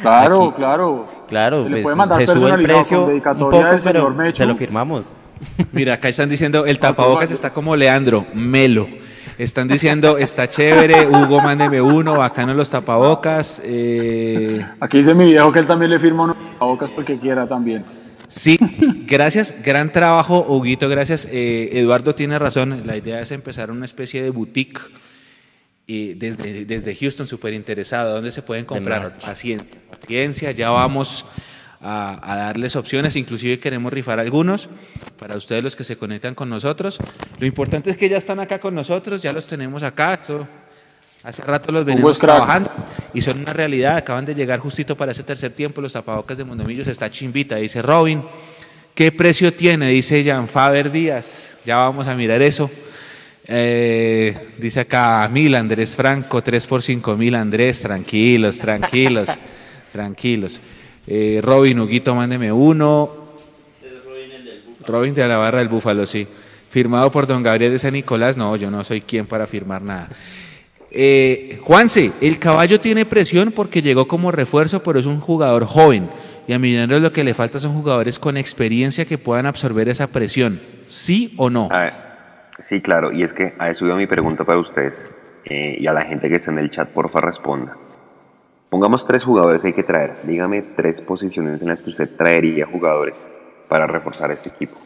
Claro, 0.00 0.52
claro. 0.54 1.06
Claro, 1.32 1.62
Se 1.62 1.68
le 1.70 1.76
pues 1.76 1.82
puede 1.84 1.96
mandar 1.96 2.26
se 2.26 2.26
sube 2.26 2.50
el 2.50 2.62
precio 2.62 3.00
un 3.04 3.08
dedicatoria 3.08 3.70
poco, 3.70 3.82
pero 3.82 4.32
se 4.32 4.44
lo 4.44 4.54
firmamos. 4.54 5.14
Mira, 5.72 5.94
acá 5.94 6.10
están 6.10 6.28
diciendo, 6.28 6.66
el 6.66 6.78
tapabocas 6.78 7.30
pues, 7.30 7.30
está 7.30 7.54
como 7.54 7.74
Leandro, 7.74 8.26
melo. 8.34 8.86
Están 9.38 9.66
diciendo, 9.66 10.18
está 10.18 10.46
chévere, 10.46 11.06
Hugo, 11.06 11.40
mándeme 11.40 11.80
uno, 11.80 12.18
bacano 12.18 12.52
los 12.52 12.68
tapabocas. 12.68 13.62
eh, 13.64 14.62
Aquí 14.78 14.98
dice 14.98 15.14
mi 15.14 15.24
viejo 15.24 15.50
que 15.50 15.60
él 15.60 15.66
también 15.66 15.90
le 15.90 15.98
firma 15.98 16.24
unos 16.24 16.36
tapabocas 16.52 16.90
porque 16.90 17.18
quiera 17.18 17.48
también. 17.48 17.82
Sí, 18.28 18.58
gracias, 19.06 19.54
gran 19.64 19.90
trabajo, 19.90 20.44
Huguito, 20.46 20.86
gracias. 20.90 21.26
Eh, 21.32 21.70
Eduardo 21.72 22.14
tiene 22.14 22.38
razón, 22.38 22.82
la 22.84 22.94
idea 22.98 23.22
es 23.22 23.32
empezar 23.32 23.70
una 23.70 23.86
especie 23.86 24.22
de 24.22 24.28
boutique 24.28 24.80
eh, 25.88 26.14
desde, 26.16 26.64
desde 26.64 26.94
Houston, 26.94 27.26
súper 27.26 27.54
interesado, 27.54 28.14
¿dónde 28.14 28.32
se 28.32 28.42
pueden 28.42 28.64
comprar? 28.64 29.18
Paciencia, 29.18 29.78
paciencia, 29.90 30.50
ya 30.52 30.70
vamos 30.70 31.24
a, 31.80 32.20
a 32.22 32.36
darles 32.36 32.76
opciones, 32.76 33.16
inclusive 33.16 33.58
queremos 33.58 33.92
rifar 33.92 34.20
algunos 34.20 34.68
para 35.18 35.36
ustedes 35.36 35.64
los 35.64 35.76
que 35.76 35.84
se 35.84 35.96
conectan 35.96 36.34
con 36.34 36.48
nosotros. 36.48 36.98
Lo 37.38 37.46
importante 37.46 37.90
es 37.90 37.96
que 37.96 38.08
ya 38.08 38.16
están 38.16 38.40
acá 38.40 38.60
con 38.60 38.74
nosotros, 38.74 39.22
ya 39.22 39.32
los 39.32 39.46
tenemos 39.46 39.82
acá, 39.82 40.14
esto 40.14 40.46
hace 41.24 41.42
rato 41.42 41.70
los 41.70 41.84
venimos 41.84 42.18
trabajando 42.18 42.70
y 43.14 43.20
son 43.20 43.40
una 43.40 43.52
realidad, 43.52 43.96
acaban 43.96 44.24
de 44.24 44.34
llegar 44.34 44.58
justito 44.58 44.96
para 44.96 45.12
ese 45.12 45.22
tercer 45.22 45.52
tiempo, 45.52 45.80
los 45.80 45.92
tapabocas 45.92 46.36
de 46.36 46.44
Mondomillos 46.44 46.86
está 46.88 47.10
chimbita, 47.10 47.56
dice 47.56 47.82
Robin. 47.82 48.22
¿Qué 48.94 49.10
precio 49.10 49.52
tiene? 49.54 49.88
Dice 49.88 50.22
Jan 50.22 50.46
Faber 50.48 50.92
Díaz. 50.92 51.50
Ya 51.64 51.76
vamos 51.76 52.08
a 52.08 52.14
mirar 52.14 52.42
eso. 52.42 52.70
Eh, 53.44 54.54
dice 54.58 54.80
acá 54.80 55.28
mil 55.30 55.54
Andrés 55.54 55.96
Franco, 55.96 56.42
3 56.42 56.66
por 56.66 56.82
5 56.82 57.16
mil 57.16 57.34
Andrés, 57.34 57.82
tranquilos, 57.82 58.58
tranquilos, 58.58 59.30
tranquilos. 59.92 60.60
Eh, 61.06 61.40
Robin 61.42 61.80
Huguito, 61.80 62.14
mándeme 62.14 62.52
uno. 62.52 63.22
Robin 64.86 65.14
de 65.14 65.26
la 65.26 65.36
barra 65.36 65.58
del 65.58 65.68
Búfalo, 65.68 66.06
sí. 66.06 66.26
Firmado 66.68 67.10
por 67.10 67.26
don 67.26 67.42
Gabriel 67.42 67.72
de 67.72 67.78
San 67.78 67.92
Nicolás. 67.92 68.36
No, 68.36 68.56
yo 68.56 68.70
no 68.70 68.82
soy 68.84 69.00
quien 69.00 69.26
para 69.26 69.46
firmar 69.46 69.82
nada. 69.82 70.08
Eh, 70.90 71.58
Juanse, 71.62 72.12
el 72.20 72.38
caballo 72.38 72.80
tiene 72.80 73.06
presión 73.06 73.52
porque 73.52 73.82
llegó 73.82 74.06
como 74.06 74.30
refuerzo, 74.30 74.82
pero 74.82 74.98
es 74.98 75.06
un 75.06 75.20
jugador 75.20 75.64
joven. 75.64 76.08
Y 76.46 76.52
a 76.52 76.58
Millonarios 76.58 77.00
lo 77.00 77.12
que 77.12 77.24
le 77.24 77.34
falta 77.34 77.58
son 77.58 77.74
jugadores 77.74 78.18
con 78.18 78.36
experiencia 78.36 79.04
que 79.04 79.18
puedan 79.18 79.46
absorber 79.46 79.88
esa 79.88 80.08
presión. 80.08 80.60
¿Sí 80.90 81.32
o 81.36 81.48
no? 81.48 81.68
A 81.70 81.80
ver, 81.80 81.92
sí, 82.62 82.80
claro, 82.80 83.12
y 83.12 83.22
es 83.22 83.32
que 83.32 83.52
a 83.58 83.70
eso 83.70 83.86
iba 83.86 83.96
mi 83.96 84.06
pregunta 84.06 84.44
para 84.44 84.58
ustedes 84.58 84.94
eh, 85.44 85.76
y 85.78 85.86
a 85.86 85.92
la 85.92 86.02
gente 86.04 86.28
que 86.28 86.36
está 86.36 86.50
en 86.50 86.58
el 86.58 86.70
chat, 86.70 86.88
porfa, 86.88 87.20
responda. 87.20 87.76
Pongamos 88.70 89.06
tres 89.06 89.24
jugadores 89.24 89.64
hay 89.64 89.74
que 89.74 89.82
traer. 89.82 90.14
Dígame 90.24 90.62
tres 90.62 91.00
posiciones 91.02 91.60
en 91.60 91.68
las 91.68 91.80
que 91.82 91.90
usted 91.90 92.08
traería 92.16 92.64
jugadores 92.66 93.28
para 93.68 93.86
reforzar 93.86 94.30
este 94.30 94.48
equipo. 94.48 94.76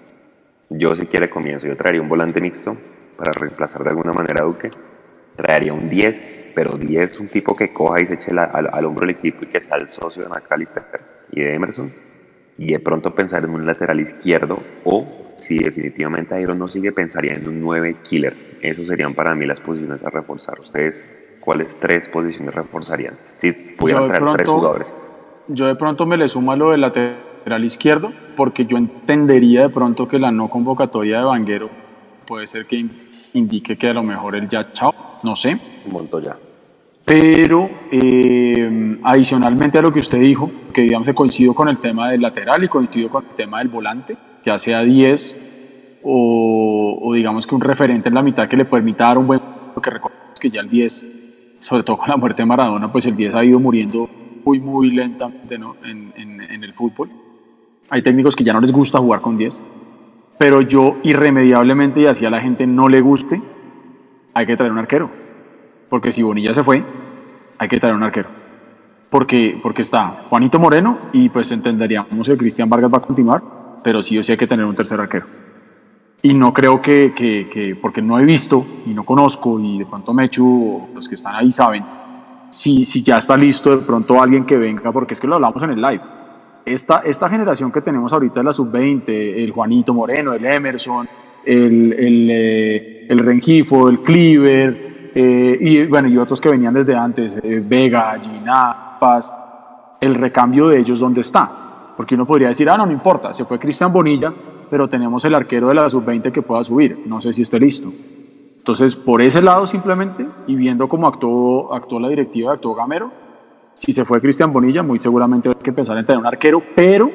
Yo, 0.70 0.94
si 0.96 1.06
quiere, 1.06 1.30
comienzo. 1.30 1.68
Yo 1.68 1.76
traería 1.76 2.02
un 2.02 2.08
volante 2.08 2.40
mixto 2.40 2.76
para 3.16 3.30
reemplazar 3.32 3.84
de 3.84 3.90
alguna 3.90 4.12
manera 4.12 4.42
a 4.42 4.46
Duque. 4.46 4.70
Traería 5.36 5.72
un 5.72 5.88
10, 5.88 6.52
pero 6.54 6.72
10 6.72 7.20
un 7.20 7.28
tipo 7.28 7.54
que 7.54 7.72
coja 7.72 8.00
y 8.00 8.06
se 8.06 8.14
eche 8.14 8.32
la- 8.32 8.44
al, 8.44 8.68
al 8.72 8.84
hombro 8.86 9.04
el 9.04 9.10
equipo 9.10 9.44
y 9.44 9.48
que 9.48 9.60
sea 9.60 9.76
el 9.76 9.88
socio 9.88 10.22
de 10.24 10.30
McAllister 10.30 10.82
y 11.30 11.42
de 11.42 11.54
Emerson 11.54 11.88
y 12.58 12.72
de 12.72 12.80
pronto 12.80 13.14
pensar 13.14 13.44
en 13.44 13.50
un 13.50 13.66
lateral 13.66 14.00
izquierdo 14.00 14.58
o 14.84 15.25
si 15.37 15.59
definitivamente 15.59 16.41
Iron 16.41 16.59
no 16.59 16.68
sigue 16.68 16.93
pensaría 16.93 17.34
en 17.34 17.49
un 17.49 17.61
9 17.61 17.97
killer. 18.03 18.34
Esos 18.61 18.87
serían 18.87 19.14
para 19.14 19.34
mí 19.34 19.47
las 19.47 19.61
posiciones 19.61 20.03
a 20.05 20.11
reforzar. 20.11 20.59
¿Ustedes 20.61 21.14
cuáles 21.41 21.78
tres 21.78 22.09
posiciones 22.09 22.55
reforzarían? 22.55 23.14
Si 23.39 23.53
pudieran 23.53 24.09
traer 24.09 24.24
tres 24.37 24.49
jugadores. 24.49 24.97
Yo 25.49 25.66
de 25.66 25.76
pronto 25.76 26.07
me 26.07 26.16
le 26.16 26.28
sumo 26.28 26.53
a 26.53 26.57
lo 26.57 26.70
del 26.70 26.80
lateral 26.80 27.64
izquierdo, 27.64 28.12
porque 28.37 28.66
yo 28.66 28.76
entendería 28.76 29.62
de 29.62 29.68
pronto 29.68 30.09
que 30.09 30.18
la 30.18 30.32
no 30.32 30.49
convocatoria 30.51 31.18
de 31.18 31.24
Vanguero 31.24 31.70
puede 32.26 32.49
ser 32.49 32.66
que 32.66 32.76
in- 32.76 32.91
indique 33.34 33.76
que 33.78 33.89
a 33.89 33.93
lo 33.93 34.03
mejor 34.03 34.34
él 34.34 34.49
ya 34.49 34.72
chao, 34.72 34.93
no 35.22 35.37
sé. 35.37 35.57
Montoya. 35.89 36.37
Pero 37.05 37.70
eh, 37.93 38.99
adicionalmente 39.05 39.78
a 39.78 39.82
lo 39.82 39.93
que 39.93 40.01
usted 40.01 40.18
dijo, 40.18 40.51
que 40.74 40.80
digamos 40.82 41.07
que 41.07 41.14
coincido 41.14 41.55
con 41.55 41.68
el 41.68 41.78
tema 41.78 42.11
del 42.11 42.20
lateral 42.22 42.64
y 42.64 42.68
coincido 42.68 43.09
con 43.09 43.24
el 43.24 43.34
tema 43.37 43.59
del 43.61 43.68
volante, 43.68 44.16
ya 44.47 44.59
sea 44.59 44.82
10 44.82 45.36
o, 46.05 47.12
digamos 47.14 47.47
que 47.47 47.55
un 47.55 47.61
referente 47.61 48.09
en 48.09 48.14
la 48.14 48.22
mitad 48.22 48.49
que 48.49 48.57
le 48.57 48.64
permita 48.64 49.05
dar 49.09 49.18
un 49.18 49.26
buen 49.26 49.40
porque 49.74 49.90
recordemos 49.90 50.38
que 50.40 50.49
ya 50.51 50.61
el 50.61 50.68
10, 50.70 51.59
sobre 51.61 51.82
todo 51.82 51.99
con 51.99 52.09
la 52.09 52.16
muerte 52.16 52.42
de 52.42 52.47
Maradona, 52.47 52.90
pues 52.90 53.05
el 53.07 53.16
10 53.16 53.34
ha 53.34 53.44
ido 53.44 53.59
muriendo 53.59 54.09
muy, 54.44 54.61
muy 54.61 54.90
lentamente 54.92 55.59
¿no? 55.59 55.76
en, 55.84 56.12
en- 56.16 56.40
en 56.40 56.64
el 56.64 56.72
fútbol. 56.72 57.11
Hay 57.90 58.01
técnicos 58.03 58.34
que 58.36 58.44
ya 58.44 58.53
no 58.53 58.61
les 58.61 58.72
gusta 58.72 58.99
jugar 58.99 59.20
con 59.20 59.36
10, 59.36 59.62
pero 60.38 60.61
yo 60.62 60.97
irremediablemente, 61.03 62.01
y 62.03 62.07
así 62.07 62.24
a 62.24 62.30
la 62.30 62.40
gente 62.40 62.66
no 62.66 62.88
le 62.88 63.01
guste, 63.01 63.40
hay 64.34 64.47
que 64.47 64.57
traer 64.57 64.72
un 64.72 64.78
arquero. 64.78 65.11
Porque 65.88 66.12
si 66.12 66.22
Bonilla 66.22 66.55
se 66.55 66.62
fue, 66.64 66.82
hay 67.59 67.68
que 67.68 67.78
traer 67.78 67.94
un 67.97 68.03
arquero. 68.03 68.28
Porque, 69.11 69.59
porque 69.62 69.82
está 69.82 70.09
Juanito 70.28 70.59
Moreno 70.59 70.99
y 71.12 71.28
pues 71.28 71.51
entenderíamos 71.53 72.26
que 72.28 72.36
Cristian 72.36 72.68
Vargas 72.68 72.92
va 72.92 72.99
a 72.99 73.03
continuar, 73.03 73.42
pero 73.87 74.03
sí 74.03 74.18
o 74.18 74.24
sí 74.24 74.32
hay 74.32 74.37
que 74.39 74.49
tener 74.49 74.66
un 74.66 74.74
tercer 74.74 75.01
arquero. 75.01 75.26
Y 76.20 76.34
no 76.34 76.53
creo 76.53 76.82
que, 76.82 77.12
que, 77.14 77.49
que- 77.49 77.76
porque 77.76 78.03
no 78.03 78.18
he 78.18 78.24
visto 78.24 78.66
y 78.84 78.91
no 78.93 79.05
conozco 79.05 79.61
y 79.61 79.78
de 79.78 79.87
pronto 79.87 80.12
Mechu 80.12 80.45
o 80.45 80.89
los 80.93 81.09
que 81.09 81.14
están 81.14 81.37
ahí 81.37 81.53
saben, 81.53 81.84
si, 82.51 82.82
si 82.84 83.05
ya 83.05 83.18
está 83.18 83.37
listo 83.37 83.76
de 83.76 83.84
pronto 83.87 84.20
alguien 84.20 84.45
que 84.45 84.57
venga, 84.57 84.91
porque 84.91 85.14
es 85.14 85.20
que 85.20 85.28
lo 85.28 85.37
hablamos 85.37 85.62
en 85.62 85.70
el 85.70 85.80
live. 85.80 86.01
Esta, 86.64 87.03
esta 87.05 87.28
generación 87.28 87.70
que 87.70 87.80
tenemos 87.80 88.12
ahorita 88.12 88.41
de 88.41 88.45
la 88.45 88.53
sub-20, 88.53 89.05
el 89.09 89.53
Juanito 89.53 89.95
Moreno, 89.95 90.32
el 90.32 90.45
Emerson, 90.45 91.09
el, 91.45 91.93
el, 91.93 92.28
eh, 92.28 93.07
el 93.09 93.18
Rengifo, 93.20 93.89
el 93.89 94.01
Cleaver, 94.01 95.11
eh, 95.14 95.59
y 95.61 95.87
bueno, 95.87 96.09
y 96.09 96.18
otros 96.18 96.41
que 96.41 96.49
venían 96.49 96.74
desde 96.74 96.97
antes, 96.97 97.37
eh, 97.41 97.62
Vega, 97.64 98.18
Gina, 98.20 98.97
Paz, 98.99 99.32
el 100.01 100.16
recambio 100.16 100.66
de 100.66 100.80
ellos, 100.80 100.99
¿dónde 100.99 101.20
está? 101.20 101.65
Porque 101.97 102.14
uno 102.14 102.26
podría 102.26 102.49
decir, 102.49 102.68
ah, 102.68 102.76
no, 102.76 102.86
no 102.86 102.92
importa, 102.92 103.32
se 103.32 103.44
fue 103.44 103.59
Cristian 103.59 103.92
Bonilla, 103.92 104.32
pero 104.70 104.88
tenemos 104.88 105.24
el 105.24 105.34
arquero 105.34 105.68
de 105.68 105.74
la 105.74 105.88
sub-20 105.88 106.32
que 106.32 106.42
pueda 106.42 106.62
subir, 106.64 107.03
no 107.07 107.20
sé 107.20 107.32
si 107.32 107.42
esté 107.42 107.59
listo. 107.59 107.92
Entonces, 108.59 108.97
por 108.97 109.22
ese 109.22 109.40
lado 109.40 109.66
simplemente, 109.66 110.26
y 110.47 110.57
viendo 110.57 110.88
cómo 110.88 111.07
actuó, 111.07 111.72
actuó 111.72 112.01
la 112.01 112.09
directiva, 112.09 112.53
actuó 112.53 112.74
Gamero, 112.74 113.12
si 113.72 113.92
se 113.92 114.05
fue 114.05 114.20
Cristian 114.20 114.53
Bonilla, 114.53 114.82
muy 114.82 114.99
seguramente 114.99 115.49
hay 115.49 115.55
que 115.55 115.72
pensar 115.72 115.97
en 115.99 116.05
tener 116.05 116.18
un 116.18 116.26
arquero, 116.26 116.62
pero, 116.74 117.11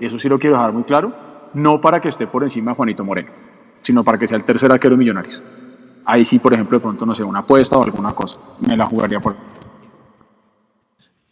eso 0.00 0.18
sí 0.18 0.28
lo 0.28 0.38
quiero 0.38 0.56
dejar 0.56 0.72
muy 0.72 0.84
claro, 0.84 1.12
no 1.54 1.80
para 1.80 2.00
que 2.00 2.08
esté 2.08 2.26
por 2.26 2.42
encima 2.42 2.70
de 2.70 2.76
Juanito 2.76 3.04
Moreno, 3.04 3.30
sino 3.82 4.04
para 4.04 4.18
que 4.18 4.26
sea 4.26 4.36
el 4.36 4.44
tercer 4.44 4.70
arquero 4.70 4.94
de 4.94 4.98
Millonarios. 4.98 5.42
Ahí 6.04 6.24
sí, 6.24 6.38
por 6.38 6.54
ejemplo, 6.54 6.78
de 6.78 6.82
pronto, 6.82 7.04
no 7.04 7.14
sé, 7.14 7.24
una 7.24 7.40
apuesta 7.40 7.76
o 7.76 7.82
alguna 7.82 8.12
cosa, 8.12 8.36
me 8.60 8.76
la 8.76 8.86
jugaría 8.86 9.20
por... 9.20 9.34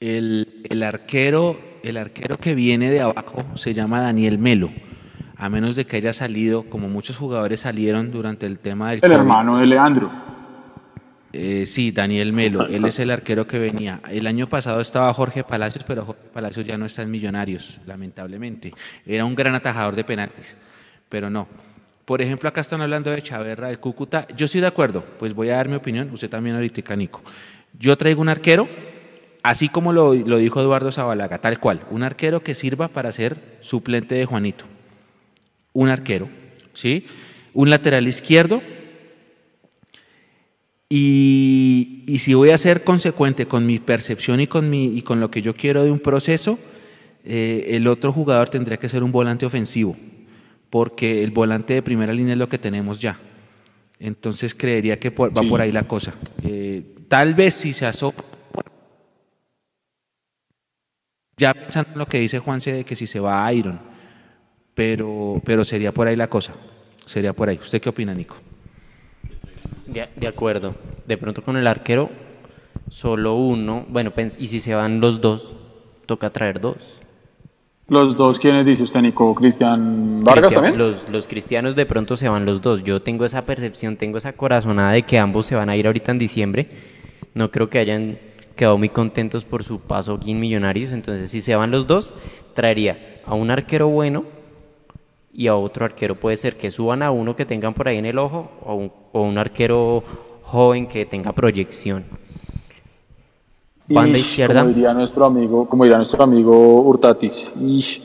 El, 0.00 0.62
el 0.68 0.82
arquero, 0.82 1.56
el 1.82 1.96
arquero 1.96 2.36
que 2.36 2.54
viene 2.54 2.90
de 2.90 3.00
abajo 3.00 3.44
se 3.54 3.74
llama 3.74 4.00
Daniel 4.00 4.38
Melo. 4.38 4.70
A 5.36 5.48
menos 5.48 5.74
de 5.76 5.86
que 5.86 5.96
haya 5.96 6.12
salido, 6.12 6.64
como 6.64 6.88
muchos 6.88 7.16
jugadores 7.16 7.60
salieron 7.60 8.10
durante 8.10 8.46
el 8.46 8.58
tema 8.58 8.90
del 8.90 8.96
El 8.96 9.00
COVID. 9.02 9.12
hermano 9.14 9.58
de 9.58 9.66
Leandro. 9.66 10.10
Eh, 11.32 11.64
sí, 11.64 11.92
Daniel 11.92 12.32
Melo, 12.32 12.66
él 12.66 12.84
es 12.84 12.98
el 12.98 13.10
arquero 13.10 13.46
que 13.46 13.58
venía. 13.58 14.00
El 14.10 14.26
año 14.26 14.48
pasado 14.48 14.80
estaba 14.80 15.12
Jorge 15.14 15.44
Palacios, 15.44 15.84
pero 15.84 16.04
Jorge 16.04 16.22
Palacios 16.32 16.66
ya 16.66 16.76
no 16.76 16.86
está 16.86 17.02
en 17.02 17.10
Millonarios, 17.10 17.80
lamentablemente. 17.86 18.72
Era 19.06 19.24
un 19.24 19.34
gran 19.34 19.54
atajador 19.54 19.94
de 19.94 20.04
penaltis, 20.04 20.56
pero 21.08 21.30
no. 21.30 21.46
Por 22.04 22.20
ejemplo, 22.20 22.48
acá 22.48 22.60
están 22.60 22.80
hablando 22.80 23.10
de 23.12 23.22
Chaverra, 23.22 23.68
del 23.68 23.78
Cúcuta. 23.78 24.26
Yo 24.36 24.46
estoy 24.46 24.60
de 24.60 24.66
acuerdo, 24.66 25.04
pues 25.20 25.32
voy 25.32 25.50
a 25.50 25.56
dar 25.56 25.68
mi 25.68 25.76
opinión, 25.76 26.10
usted 26.12 26.28
también 26.28 26.56
ahorita, 26.56 26.96
Nico. 26.96 27.22
Yo 27.78 27.96
traigo 27.96 28.20
un 28.20 28.28
arquero, 28.28 28.68
así 29.42 29.68
como 29.68 29.92
lo, 29.92 30.14
lo 30.14 30.38
dijo 30.38 30.60
Eduardo 30.60 30.92
Zabalaga, 30.92 31.38
tal 31.38 31.58
cual, 31.60 31.82
un 31.90 32.02
arquero 32.02 32.42
que 32.42 32.54
sirva 32.54 32.88
para 32.88 33.12
ser 33.12 33.58
suplente 33.60 34.14
de 34.14 34.24
Juanito. 34.26 34.64
Un 35.72 35.88
arquero, 35.88 36.28
¿sí? 36.74 37.06
Un 37.54 37.70
lateral 37.70 38.06
izquierdo, 38.08 38.60
y, 40.88 42.02
y 42.06 42.18
si 42.18 42.34
voy 42.34 42.50
a 42.50 42.58
ser 42.58 42.82
consecuente 42.82 43.46
con 43.46 43.64
mi 43.64 43.78
percepción 43.78 44.40
y 44.40 44.46
con, 44.46 44.68
mi, 44.68 44.86
y 44.86 45.02
con 45.02 45.20
lo 45.20 45.30
que 45.30 45.40
yo 45.42 45.54
quiero 45.54 45.84
de 45.84 45.90
un 45.90 46.00
proceso, 46.00 46.58
eh, 47.24 47.66
el 47.70 47.86
otro 47.86 48.12
jugador 48.12 48.48
tendría 48.48 48.76
que 48.78 48.88
ser 48.88 49.02
un 49.04 49.12
volante 49.12 49.46
ofensivo, 49.46 49.96
porque 50.68 51.22
el 51.22 51.30
volante 51.30 51.74
de 51.74 51.82
primera 51.82 52.12
línea 52.12 52.32
es 52.32 52.38
lo 52.38 52.48
que 52.48 52.58
tenemos 52.58 53.00
ya. 53.00 53.18
Entonces 54.00 54.54
creería 54.54 54.98
que 54.98 55.10
por- 55.10 55.36
va 55.36 55.42
Sí. 55.42 55.48
por 55.48 55.60
ahí 55.60 55.70
la 55.70 55.84
cosa. 55.86 56.14
Eh, 56.42 56.82
tal 57.06 57.34
vez 57.34 57.54
si 57.54 57.72
se 57.72 57.86
asoma 57.86 58.14
Ya 61.40 61.54
pensando 61.54 61.90
en 61.94 61.98
lo 61.98 62.06
que 62.06 62.18
dice 62.20 62.38
Juanse 62.38 62.72
de 62.72 62.84
que 62.84 62.94
si 62.94 63.06
se 63.06 63.18
va 63.18 63.46
a 63.46 63.52
Iron, 63.54 63.78
pero, 64.74 65.40
pero 65.44 65.64
sería 65.64 65.92
por 65.92 66.06
ahí 66.06 66.14
la 66.16 66.28
cosa. 66.28 66.52
Sería 67.06 67.32
por 67.32 67.48
ahí. 67.48 67.58
¿Usted 67.60 67.80
qué 67.80 67.88
opina, 67.88 68.12
Nico? 68.14 68.36
De, 69.86 70.08
de 70.14 70.28
acuerdo. 70.28 70.74
De 71.06 71.16
pronto 71.16 71.42
con 71.42 71.56
el 71.56 71.66
arquero, 71.66 72.10
solo 72.90 73.34
uno. 73.36 73.86
Bueno, 73.88 74.12
pens- 74.12 74.36
y 74.38 74.46
si 74.48 74.60
se 74.60 74.74
van 74.74 75.00
los 75.00 75.20
dos, 75.20 75.54
toca 76.06 76.30
traer 76.30 76.60
dos. 76.60 77.00
Los 77.88 78.16
dos, 78.16 78.38
¿quiénes 78.38 78.64
dice 78.66 78.84
usted, 78.84 79.00
Nico? 79.00 79.34
¿Cristian 79.34 80.20
Vargas 80.22 80.52
Cristian- 80.52 80.62
también? 80.62 80.78
Los, 80.78 81.08
los 81.10 81.26
cristianos 81.26 81.74
de 81.74 81.86
pronto 81.86 82.16
se 82.16 82.28
van 82.28 82.44
los 82.44 82.60
dos. 82.62 82.84
Yo 82.84 83.00
tengo 83.02 83.24
esa 83.24 83.46
percepción, 83.46 83.96
tengo 83.96 84.18
esa 84.18 84.34
corazonada 84.34 84.92
de 84.92 85.02
que 85.02 85.18
ambos 85.18 85.46
se 85.46 85.56
van 85.56 85.68
a 85.70 85.76
ir 85.76 85.86
ahorita 85.86 86.12
en 86.12 86.18
diciembre. 86.18 86.68
No 87.34 87.50
creo 87.50 87.68
que 87.70 87.78
hayan 87.78 88.18
quedado 88.56 88.78
muy 88.78 88.88
contentos 88.88 89.44
por 89.44 89.64
su 89.64 89.80
paso 89.80 90.14
aquí 90.14 90.32
en 90.32 90.40
Millonarios. 90.40 90.92
Entonces, 90.92 91.30
si 91.30 91.40
se 91.40 91.54
van 91.54 91.70
los 91.70 91.86
dos, 91.86 92.12
traería 92.54 93.20
a 93.24 93.34
un 93.34 93.50
arquero 93.50 93.88
bueno 93.88 94.24
y 95.32 95.46
a 95.46 95.56
otro 95.56 95.84
arquero. 95.84 96.14
Puede 96.14 96.36
ser 96.36 96.56
que 96.56 96.70
suban 96.70 97.02
a 97.02 97.10
uno 97.10 97.36
que 97.36 97.46
tengan 97.46 97.74
por 97.74 97.88
ahí 97.88 97.98
en 97.98 98.06
el 98.06 98.18
ojo 98.18 98.50
o 98.64 98.74
un, 98.74 98.92
o 99.12 99.22
un 99.22 99.38
arquero 99.38 100.02
joven 100.42 100.86
que 100.86 101.06
tenga 101.06 101.32
proyección. 101.32 102.04
Banda 103.88 104.18
Ish, 104.18 104.26
izquierda. 104.26 104.62
Como 104.62 104.74
diría 104.74 104.94
nuestro 104.94 105.24
amigo, 105.24 105.68
como 105.68 105.84
diría 105.84 105.96
nuestro 105.96 106.22
amigo 106.22 106.82
Hurtatis. 106.82 107.52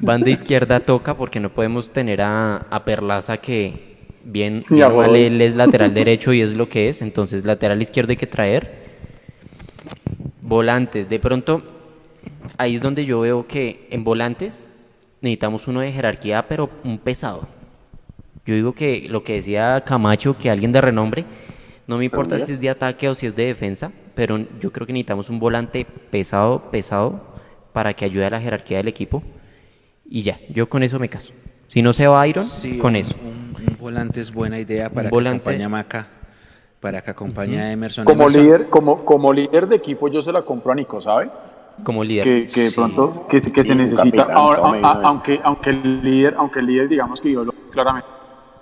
Banda 0.00 0.30
izquierda 0.30 0.80
toca 0.80 1.16
porque 1.16 1.40
no 1.40 1.50
podemos 1.50 1.90
tener 1.90 2.20
a, 2.20 2.66
a 2.70 2.84
Perlaza 2.84 3.38
que 3.38 3.95
bien, 4.26 4.64
bien 4.70 4.94
mal 4.94 5.16
él 5.16 5.40
es 5.40 5.56
lateral 5.56 5.94
derecho 6.02 6.32
y 6.32 6.40
es 6.40 6.56
lo 6.56 6.68
que 6.68 6.88
es, 6.88 7.02
entonces 7.02 7.44
lateral 7.44 7.80
izquierdo 7.80 8.10
hay 8.10 8.16
que 8.16 8.26
traer. 8.26 8.86
Volantes, 10.42 11.08
de 11.08 11.18
pronto 11.18 11.62
ahí 12.58 12.76
es 12.76 12.80
donde 12.80 13.04
yo 13.04 13.20
veo 13.20 13.46
que 13.46 13.86
en 13.90 14.04
volantes 14.04 14.68
necesitamos 15.20 15.66
uno 15.66 15.80
de 15.80 15.92
jerarquía, 15.92 16.46
pero 16.48 16.70
un 16.84 16.98
pesado. 16.98 17.48
Yo 18.44 18.54
digo 18.54 18.72
que 18.72 19.06
lo 19.08 19.24
que 19.24 19.34
decía 19.34 19.82
Camacho, 19.84 20.36
que 20.38 20.50
alguien 20.50 20.70
de 20.70 20.80
renombre, 20.80 21.24
no 21.86 21.98
me 21.98 22.04
importa 22.04 22.38
si 22.38 22.52
es 22.52 22.60
de 22.60 22.70
ataque 22.70 23.08
o 23.08 23.14
si 23.14 23.26
es 23.26 23.34
de 23.34 23.46
defensa, 23.46 23.92
pero 24.14 24.38
yo 24.60 24.72
creo 24.72 24.86
que 24.86 24.92
necesitamos 24.92 25.30
un 25.30 25.40
volante 25.40 25.84
pesado, 25.84 26.70
pesado, 26.70 27.34
para 27.72 27.94
que 27.94 28.04
ayude 28.04 28.26
a 28.26 28.30
la 28.30 28.40
jerarquía 28.40 28.78
del 28.78 28.88
equipo. 28.88 29.22
Y 30.08 30.22
ya, 30.22 30.38
yo 30.48 30.68
con 30.68 30.82
eso 30.82 30.98
me 30.98 31.08
caso. 31.08 31.32
Si 31.68 31.82
no 31.82 31.92
se 31.92 32.06
va 32.06 32.26
Iron, 32.28 32.44
Sí, 32.44 32.78
con 32.78 32.90
un- 32.90 32.96
eso. 32.96 33.16
Un, 33.22 33.54
un 33.68 33.76
volante 33.78 34.20
es 34.20 34.32
buena 34.32 34.58
idea 34.58 34.88
para 34.90 35.08
que 35.08 35.14
volante. 35.14 35.42
acompañe 35.42 35.64
a 35.64 35.68
Maca, 35.68 36.06
para 36.80 37.02
que 37.02 37.10
acompañe 37.10 37.60
a 37.60 37.72
Emerson. 37.72 38.04
Como 38.04 38.24
Emerson- 38.28 38.42
líder, 38.42 38.68
como, 38.68 39.04
como 39.04 39.32
líder 39.32 39.66
de 39.68 39.76
equipo 39.76 40.08
yo 40.08 40.22
se 40.22 40.32
la 40.32 40.42
compro 40.42 40.72
a 40.72 40.74
Nico, 40.74 41.00
¿sabe? 41.02 41.28
Como 41.82 42.02
líder. 42.04 42.24
Que, 42.24 42.46
que 42.46 42.60
de 42.62 42.70
pronto 42.72 43.26
que, 43.28 43.40
que 43.40 43.62
se 43.64 43.72
un 43.72 43.78
necesita. 43.78 44.02
capitán, 44.26 44.36
Ahora, 44.36 44.62
a- 44.62 44.70
vez. 44.72 44.82
aunque, 45.04 45.40
aunque 45.42 45.70
el 45.70 46.02
líder, 46.02 46.34
aunque 46.38 46.60
el 46.60 46.66
líder, 46.66 46.88
digamos 46.88 47.20
que 47.20 47.32
yo 47.32 47.44
lo 47.44 47.52
claramente, 47.70 48.08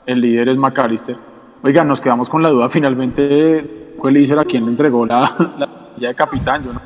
el 0.06 0.20
líder 0.20 0.48
es 0.48 0.56
McAllister. 0.56 1.16
Oiga, 1.62 1.84
nos 1.84 2.00
quedamos 2.00 2.28
con 2.28 2.42
la 2.42 2.48
duda. 2.50 2.68
Finalmente, 2.68 3.92
fue 3.98 4.10
el 4.10 4.16
líder 4.20 4.38
a 4.40 4.44
quien 4.44 4.64
le 4.64 4.70
entregó 4.70 5.06
la, 5.06 5.20
la 5.58 6.08
de 6.08 6.14
capitán. 6.14 6.64
Yo 6.64 6.72
no- 6.72 6.80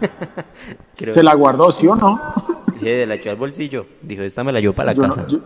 Creo 0.96 1.12
¿Se 1.12 1.22
la 1.22 1.34
guardó, 1.34 1.70
sí 1.72 1.86
o 1.86 1.96
no? 1.96 2.20
que 2.78 3.06
la 3.06 3.14
echó 3.14 3.30
al 3.30 3.36
bolsillo. 3.36 3.86
Dijo, 4.02 4.22
esta 4.22 4.44
me 4.44 4.52
la 4.52 4.60
llevo 4.60 4.74
para 4.74 4.86
la 4.88 4.92
Yo 4.94 5.02
casa. 5.02 5.22
no, 5.22 5.28
yo, 5.28 5.38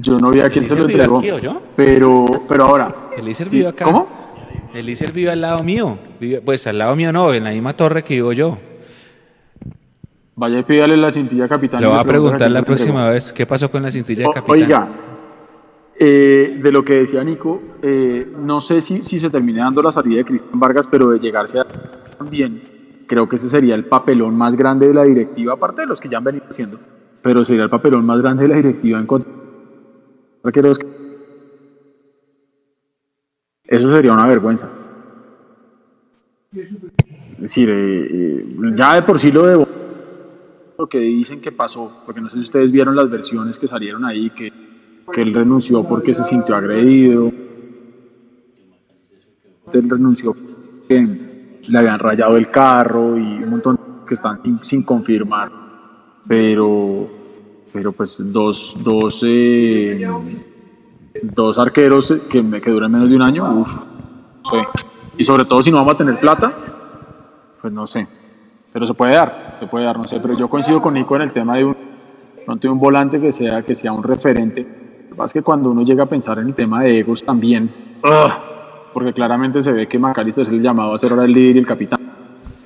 yo 0.00 0.18
no 0.18 0.30
vi 0.30 0.40
a 0.40 0.50
quién 0.50 0.68
se 0.68 0.76
lo 0.76 0.86
entregó. 0.88 1.20
Pero, 1.76 2.24
pero 2.48 2.64
ahora. 2.64 2.94
Eliezer 3.16 3.46
sí, 3.46 3.56
vive 3.58 3.68
acá. 3.68 3.84
¿Cómo? 3.84 4.08
Eliezer 4.74 5.12
vive 5.12 5.30
al 5.30 5.40
lado 5.40 5.62
mío. 5.62 5.98
Vive- 6.20 6.40
pues 6.40 6.66
al 6.66 6.78
lado 6.78 6.96
mío 6.96 7.12
no, 7.12 7.32
en 7.34 7.44
la 7.44 7.50
misma 7.50 7.76
torre 7.76 8.02
que 8.02 8.14
vivo 8.14 8.32
yo. 8.32 8.58
Vaya 10.34 10.58
y 10.58 10.62
pídale 10.62 10.96
la 10.96 11.10
cintilla 11.10 11.46
capitán. 11.46 11.80
Le 11.82 11.86
voy 11.86 11.98
a 11.98 12.04
pregunta 12.04 12.36
preguntar 12.38 12.50
la 12.50 12.62
próxima 12.62 13.10
vez 13.10 13.32
qué 13.32 13.46
pasó 13.46 13.70
con 13.70 13.82
la 13.82 13.90
cintilla 13.90 14.22
de 14.22 14.28
O- 14.28 14.32
capitán. 14.32 14.62
Oiga, 14.62 14.88
eh, 15.98 16.58
de 16.60 16.72
lo 16.72 16.82
que 16.82 16.94
decía 16.96 17.22
Nico, 17.22 17.60
eh, 17.82 18.26
no 18.38 18.60
sé 18.60 18.80
si, 18.80 19.02
si 19.02 19.18
se 19.18 19.28
termine 19.28 19.58
dando 19.60 19.82
la 19.82 19.90
salida 19.90 20.16
de 20.18 20.24
Cristian 20.24 20.58
Vargas, 20.58 20.88
pero 20.90 21.10
de 21.10 21.18
llegarse 21.18 21.60
a 21.60 21.64
también, 22.18 22.62
creo 23.06 23.28
que 23.28 23.36
ese 23.36 23.48
sería 23.50 23.74
el 23.74 23.84
papelón 23.84 24.34
más 24.34 24.56
grande 24.56 24.88
de 24.88 24.94
la 24.94 25.02
directiva, 25.04 25.52
aparte 25.52 25.82
de 25.82 25.86
los 25.86 26.00
que 26.00 26.08
ya 26.08 26.16
han 26.18 26.24
venido 26.24 26.46
haciendo, 26.48 26.78
pero 27.20 27.44
sería 27.44 27.64
el 27.64 27.70
papelón 27.70 28.04
más 28.06 28.20
grande 28.22 28.44
de 28.44 28.48
la 28.48 28.56
directiva 28.56 28.98
en 28.98 29.06
contra 29.06 29.30
arqueros 30.44 30.78
que- 30.78 30.86
Eso 33.64 33.90
sería 33.90 34.12
una 34.12 34.26
vergüenza. 34.26 34.68
Es 36.54 37.40
decir, 37.40 37.68
eh, 37.70 38.44
ya 38.76 38.94
de 38.94 39.02
por 39.02 39.18
sí 39.18 39.32
lo 39.32 39.46
de 39.46 39.66
lo 40.78 40.86
que 40.86 40.98
dicen 40.98 41.40
que 41.40 41.52
pasó, 41.52 42.02
porque 42.04 42.20
no 42.20 42.28
sé 42.28 42.36
si 42.36 42.42
ustedes 42.42 42.70
vieron 42.70 42.94
las 42.94 43.08
versiones 43.08 43.58
que 43.58 43.68
salieron 43.68 44.04
ahí, 44.04 44.30
que, 44.30 44.52
que 45.12 45.22
él 45.22 45.32
renunció 45.32 45.86
porque 45.86 46.12
se 46.12 46.24
sintió 46.24 46.54
agredido, 46.56 47.32
él 49.72 49.88
renunció 49.90 50.34
porque 50.34 51.18
le 51.68 51.78
habían 51.78 51.98
rayado 51.98 52.36
el 52.36 52.50
carro 52.50 53.16
y 53.16 53.42
un 53.42 53.50
montón 53.50 53.78
que 54.06 54.14
están 54.14 54.40
sin 54.64 54.82
confirmar, 54.82 55.50
pero, 56.26 57.08
pero 57.72 57.92
pues 57.92 58.22
dos, 58.32 58.76
dos, 58.82 59.22
eh, 59.26 60.06
dos 61.22 61.58
arqueros 61.58 62.14
que, 62.30 62.42
me- 62.42 62.60
que 62.60 62.70
duran 62.70 62.90
menos 62.92 63.08
de 63.08 63.16
un 63.16 63.22
año, 63.22 63.50
uff, 63.60 63.84
no 64.44 64.50
sé. 64.50 64.66
y 65.18 65.24
sobre 65.24 65.44
todo 65.44 65.62
si 65.62 65.70
no 65.70 65.78
vamos 65.78 65.94
a 65.94 65.96
tener 65.96 66.18
plata, 66.18 66.52
pues 67.60 67.72
no 67.72 67.86
sé. 67.86 68.06
Pero 68.72 68.86
se 68.86 68.94
puede 68.94 69.14
dar, 69.14 69.56
se 69.60 69.66
puede 69.66 69.84
dar, 69.84 69.98
no 69.98 70.04
sé. 70.04 70.18
Pero 70.20 70.34
yo 70.34 70.48
coincido 70.48 70.80
con 70.80 70.94
Nico 70.94 71.14
en 71.16 71.22
el 71.22 71.30
tema 71.32 71.56
de 71.56 71.64
un, 71.66 71.76
de 72.58 72.68
un 72.68 72.78
volante 72.78 73.20
que 73.20 73.30
sea, 73.30 73.62
que 73.62 73.74
sea 73.74 73.92
un 73.92 74.02
referente. 74.02 74.62
Lo 74.62 75.08
que 75.10 75.14
pasa 75.14 75.26
es 75.26 75.32
que 75.34 75.42
cuando 75.42 75.70
uno 75.70 75.82
llega 75.82 76.04
a 76.04 76.06
pensar 76.06 76.38
en 76.38 76.48
el 76.48 76.54
tema 76.54 76.82
de 76.82 77.00
egos 77.00 77.22
también, 77.22 77.70
¡ah! 78.02 78.38
porque 78.94 79.12
claramente 79.12 79.62
se 79.62 79.72
ve 79.72 79.86
que 79.86 79.98
Macalister 79.98 80.46
es 80.46 80.52
el 80.52 80.62
llamado 80.62 80.94
a 80.94 80.98
ser 80.98 81.12
ahora 81.12 81.24
el 81.24 81.32
líder 81.32 81.56
y 81.56 81.58
el 81.58 81.66
capitán. 81.66 82.00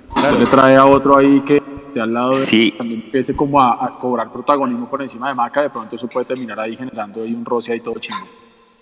Entonces 0.09 0.39
le 0.41 0.47
trae 0.47 0.77
a 0.77 0.87
otro 0.87 1.17
ahí 1.19 1.41
que 1.41 1.61
esté 1.97 2.01
al 2.01 2.13
lado 2.13 2.31
de 2.31 2.35
Sí. 2.37 2.75
también 2.77 3.03
empiece 3.05 3.35
como 3.35 3.61
a, 3.61 3.85
a 3.85 3.99
cobrar 3.99 4.31
protagonismo 4.31 4.89
por 4.89 5.03
encima 5.03 5.29
de 5.29 5.35
Maca, 5.35 5.63
de 5.63 5.71
pronto 5.71 5.97
eso 5.97 6.07
puede 6.09 6.27
terminar 6.27 6.61
ahí 6.61 6.77
generando 6.77 7.23
ahí 7.23 7.33
un 7.33 7.45
roce 7.45 7.73
ahí 7.73 7.81
todo 7.81 7.99
chingo. 7.99 8.27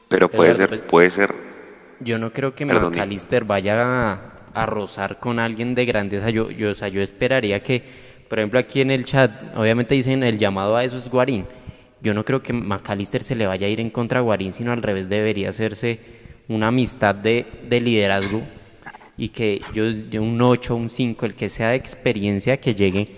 Pero 0.08 0.28
puede 0.28 0.50
Eduardo, 0.52 0.76
ser, 0.76 0.86
puede 0.86 1.10
ser. 1.10 1.34
Yo 2.00 2.18
no 2.18 2.32
creo 2.32 2.54
que 2.54 2.66
Perdón, 2.66 2.92
McAllister 2.92 3.44
vaya 3.44 4.12
a, 4.12 4.20
a 4.52 4.66
rozar 4.66 5.18
con 5.20 5.38
alguien 5.38 5.74
de 5.74 5.84
grandeza. 5.84 6.30
Yo, 6.30 6.50
yo, 6.50 6.70
o 6.70 6.74
sea, 6.74 6.88
yo 6.88 7.00
esperaría 7.00 7.62
que, 7.62 7.82
por 8.28 8.38
ejemplo, 8.38 8.58
aquí 8.58 8.80
en 8.80 8.90
el 8.90 9.04
chat, 9.04 9.56
obviamente 9.56 9.94
dicen 9.94 10.22
el 10.22 10.38
llamado 10.38 10.76
a 10.76 10.84
eso 10.84 10.96
es 10.96 11.08
Guarín. 11.08 11.46
Yo 12.02 12.12
no 12.12 12.24
creo 12.24 12.42
que 12.42 12.52
McAllister 12.52 13.22
se 13.22 13.34
le 13.34 13.46
vaya 13.46 13.66
a 13.66 13.70
ir 13.70 13.80
en 13.80 13.90
contra 13.90 14.18
a 14.18 14.22
Guarín, 14.22 14.52
sino 14.52 14.72
al 14.72 14.82
revés, 14.82 15.08
debería 15.08 15.48
hacerse 15.48 16.00
una 16.48 16.66
amistad 16.66 17.14
de, 17.14 17.46
de 17.68 17.80
liderazgo 17.80 18.42
y 19.16 19.28
que 19.28 19.60
yo, 19.72 19.84
yo 19.84 20.22
un 20.22 20.40
8, 20.40 20.74
un 20.74 20.90
5, 20.90 21.26
el 21.26 21.34
que 21.34 21.48
sea 21.48 21.70
de 21.70 21.76
experiencia 21.76 22.56
que 22.58 22.74
llegue 22.74 23.08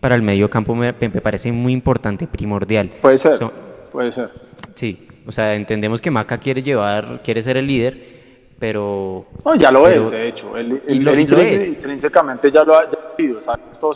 para 0.00 0.14
el 0.14 0.22
medio 0.22 0.50
campo 0.50 0.74
me, 0.74 0.92
me 0.92 1.08
parece 1.20 1.52
muy 1.52 1.72
importante, 1.72 2.26
primordial. 2.26 2.90
Puede 3.00 3.16
ser, 3.18 3.38
So- 3.38 3.52
puede 3.92 4.12
ser. 4.12 4.30
sí, 4.74 5.06
o 5.26 5.32
sea, 5.32 5.54
entendemos 5.54 6.00
que 6.00 6.10
Maca 6.10 6.38
quiere 6.38 6.62
llevar, 6.62 7.20
quiere 7.22 7.40
ser 7.42 7.56
el 7.56 7.66
líder, 7.66 8.14
pero 8.58 9.26
No, 9.44 9.54
ya 9.54 9.70
lo 9.70 9.84
Pero- 9.84 10.04
es, 10.06 10.10
de 10.10 10.28
hecho. 10.28 10.56
Él, 10.56 10.82
y 10.86 10.92
él- 10.92 11.04
lo- 11.04 11.10
él 11.12 11.20
y 11.20 11.26
lo 11.26 11.36
intrínse- 11.38 11.54
es. 11.54 11.68
intrínsecamente 11.68 12.50
ya 12.50 12.62
lo 12.64 12.76
ha, 12.76 12.88
ya 12.88 12.98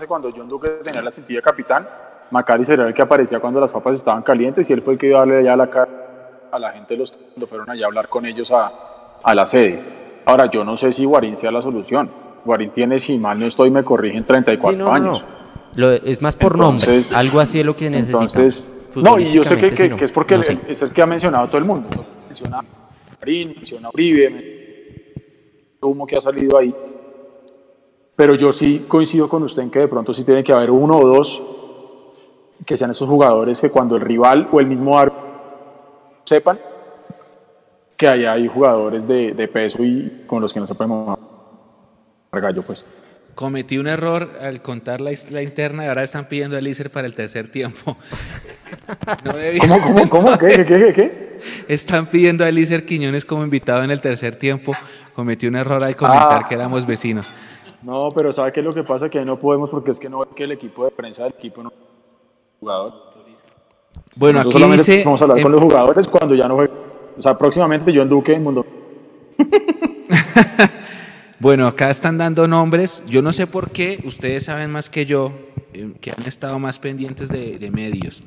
cuando 0.07 0.31
John 0.35 0.49
Duque 0.49 0.69
tenía 0.83 1.03
la 1.03 1.11
cintilla 1.11 1.39
de 1.39 1.43
capitán, 1.43 1.89
Macari 2.31 2.63
era 2.69 2.87
el 2.89 2.95
que 2.95 3.03
aparecía 3.03 3.41
cuando 3.41 3.61
las 3.61 3.73
papas 3.73 3.97
estaban 3.97 4.23
calientes 4.23 4.69
y 4.69 4.73
él 4.73 4.83
fue 4.83 4.95
el 4.95 4.99
que 4.99 5.09
iba 5.09 5.17
a 5.23 5.27
darle 5.27 5.45
ya 5.45 5.57
la 5.57 5.69
cara 5.69 5.89
a 6.53 6.59
la 6.59 6.73
gente 6.73 6.97
los 6.97 7.13
cuando 7.13 7.47
fueron 7.47 7.69
allá 7.71 7.85
a 7.85 7.89
hablar 7.89 8.09
con 8.09 8.25
ellos 8.27 8.51
a, 8.51 8.71
a 9.23 9.35
la 9.35 9.45
sede. 9.47 9.81
Ahora, 10.29 10.51
yo 10.51 10.62
no 10.62 10.76
sé 10.76 10.93
si 10.93 11.07
Guarín 11.07 11.39
sea 11.39 11.51
la 11.51 11.62
solución. 11.62 12.11
Guarín 12.45 12.70
tiene, 12.70 12.99
si 12.99 13.16
mal 13.18 13.41
no 13.41 13.47
estoy, 13.47 13.70
me 13.70 13.83
corrigen, 13.83 14.24
34 14.24 14.70
Sí, 14.70 14.76
no, 14.79 14.85
no, 14.85 14.93
años. 14.93 15.22
no. 15.22 15.39
Lo- 15.74 15.93
es 15.93 16.20
más 16.20 16.37
por 16.37 16.53
Entonces- 16.53 17.11
nombre, 17.11 17.16
algo 17.18 17.41
así 17.41 17.61
es 17.61 17.64
lo 17.66 17.74
que 17.74 17.89
necesitamos. 17.89 18.37
Entonces, 18.37 18.68
no, 18.95 19.18
y 19.18 19.33
yo 19.33 19.43
sé 19.43 19.57
que, 19.57 19.70
que- 19.72 20.05
es 20.05 20.12
porque 20.12 20.35
No 20.35 20.41
él- 20.43 20.47
sé. 20.47 20.59
es 20.68 20.83
el 20.83 20.93
que 20.93 21.01
ha 21.03 21.07
mencionado 21.07 21.47
todo 21.47 21.57
el 21.59 21.64
mundo. 21.64 21.89
Menciona 22.26 22.62
Marín, 23.18 23.55
menciona 23.57 23.89
Uribe, 23.93 25.14
humo 25.81 26.07
que 26.07 26.16
ha 26.16 26.20
salido 26.20 26.59
ahí. 26.59 26.74
Pero 28.14 28.35
yo 28.35 28.53
sí 28.53 28.85
coincido 28.87 29.31
con 29.31 29.43
usted 29.45 29.62
en 29.62 29.70
que 29.70 29.79
de 29.79 29.89
pronto 29.89 30.12
sí 30.12 30.24
tiene 30.24 30.45
que 30.45 30.53
haber 30.53 30.70
uno 30.70 30.99
o 30.99 31.07
dos 31.07 31.43
que 32.66 32.76
sean 32.76 32.91
esos 32.91 33.09
jugadores 33.09 33.61
que 33.62 33.70
cuando 33.70 33.95
el 33.97 34.03
rival 34.03 34.49
o 34.53 34.61
el 34.61 34.66
mismo 34.66 34.99
árbitro 34.99 35.22
sepan 36.24 36.59
que 37.99 38.09
allá 38.09 38.33
hay 38.33 38.49
jugadores 38.49 39.07
de, 39.07 39.33
de 39.33 39.49
peso 39.49 39.83
y 39.85 40.23
con 40.27 40.41
los 40.41 40.55
que 40.55 40.61
no 40.61 40.67
se 40.67 40.75
puede 40.75 40.89
mover 40.89 41.19
gallo, 42.33 42.63
pues. 42.63 42.91
Cometí 43.35 43.79
un 43.79 43.87
error 43.87 44.39
al 44.41 44.63
contar 44.63 45.01
la, 45.01 45.11
la 45.31 45.43
interna 45.43 45.85
y 45.85 45.89
ahora 45.89 46.03
están 46.03 46.27
pidiendo 46.27 46.57
a 46.57 46.59
Eliezer 46.61 46.91
para 46.91 47.07
el 47.07 47.15
tercer 47.15 47.51
tiempo. 47.51 47.97
No 49.25 49.33
debía- 49.33 49.61
¿Cómo, 49.61 49.81
cómo, 49.81 50.09
cómo? 50.11 50.39
¿Qué, 50.39 50.49
qué, 50.49 50.65
qué, 50.67 50.93
qué? 50.93 51.39
Están 51.69 52.07
pidiendo 52.07 52.45
a 52.45 52.49
Eliezer 52.49 52.85
Quiñones 52.85 53.25
como 53.25 53.43
invitado 53.43 53.83
en 53.83 53.91
el 53.91 54.01
tercer 54.01 54.37
tiempo. 54.37 54.73
Cometí 55.15 55.47
un 55.47 55.57
error 55.57 55.83
al 55.83 55.97
comentar 55.97 56.43
Ah. 56.45 56.49
que 56.49 56.55
éramos 56.55 56.85
vecinos. 56.87 57.31
No, 57.83 58.09
pero 58.15 58.31
¿sabe 58.33 58.53
qué 58.53 58.61
es 58.61 58.67
lo 58.67 58.73
que 58.75 58.83
pasa? 58.83 59.09
Que 59.09 59.25
no 59.25 59.39
podemos 59.39 59.71
porque 59.71 59.93
es 59.93 59.99
que 59.99 60.09
no 60.11 60.23
que 60.35 60.45
el 60.45 60.53
equipo 60.53 60.85
de 60.85 60.91
prensa 60.91 61.25
del 61.25 61.33
equipo 61.33 61.63
no 61.63 61.73
jugador. 62.61 62.93
Bueno, 64.17 64.41
Nosotros 64.41 64.63
aquí 64.65 64.73
dice... 64.73 65.03
vamos 65.05 65.21
a 65.23 65.25
hablar 65.25 65.43
con 65.43 65.53
los 65.53 65.61
jugadores 65.63 66.09
cuando 66.09 66.35
ya 66.35 66.47
no 66.49 66.57
jueguen. 66.57 66.77
O 67.19 67.23
sea, 67.23 67.37
próximamente 67.37 67.93
yo 67.93 68.03
en 68.03 68.09
Duque 68.09 68.35
en 68.35 68.43
Mundo. 68.43 68.66
Bueno, 71.41 71.69
acá 71.69 71.89
están 71.89 72.19
dando 72.19 72.49
nombres. 72.49 73.05
Yo 73.07 73.23
no 73.23 73.31
sé 73.31 73.47
por 73.47 73.71
qué, 73.71 74.01
ustedes 74.05 74.47
saben 74.47 74.73
más 74.73 74.91
que 74.91 75.07
yo, 75.07 75.33
eh, 75.73 75.93
que 76.01 76.11
han 76.11 76.27
estado 76.27 76.59
más 76.59 76.81
pendientes 76.81 77.29
de, 77.29 77.61
de 77.61 77.71
medios. 77.71 78.25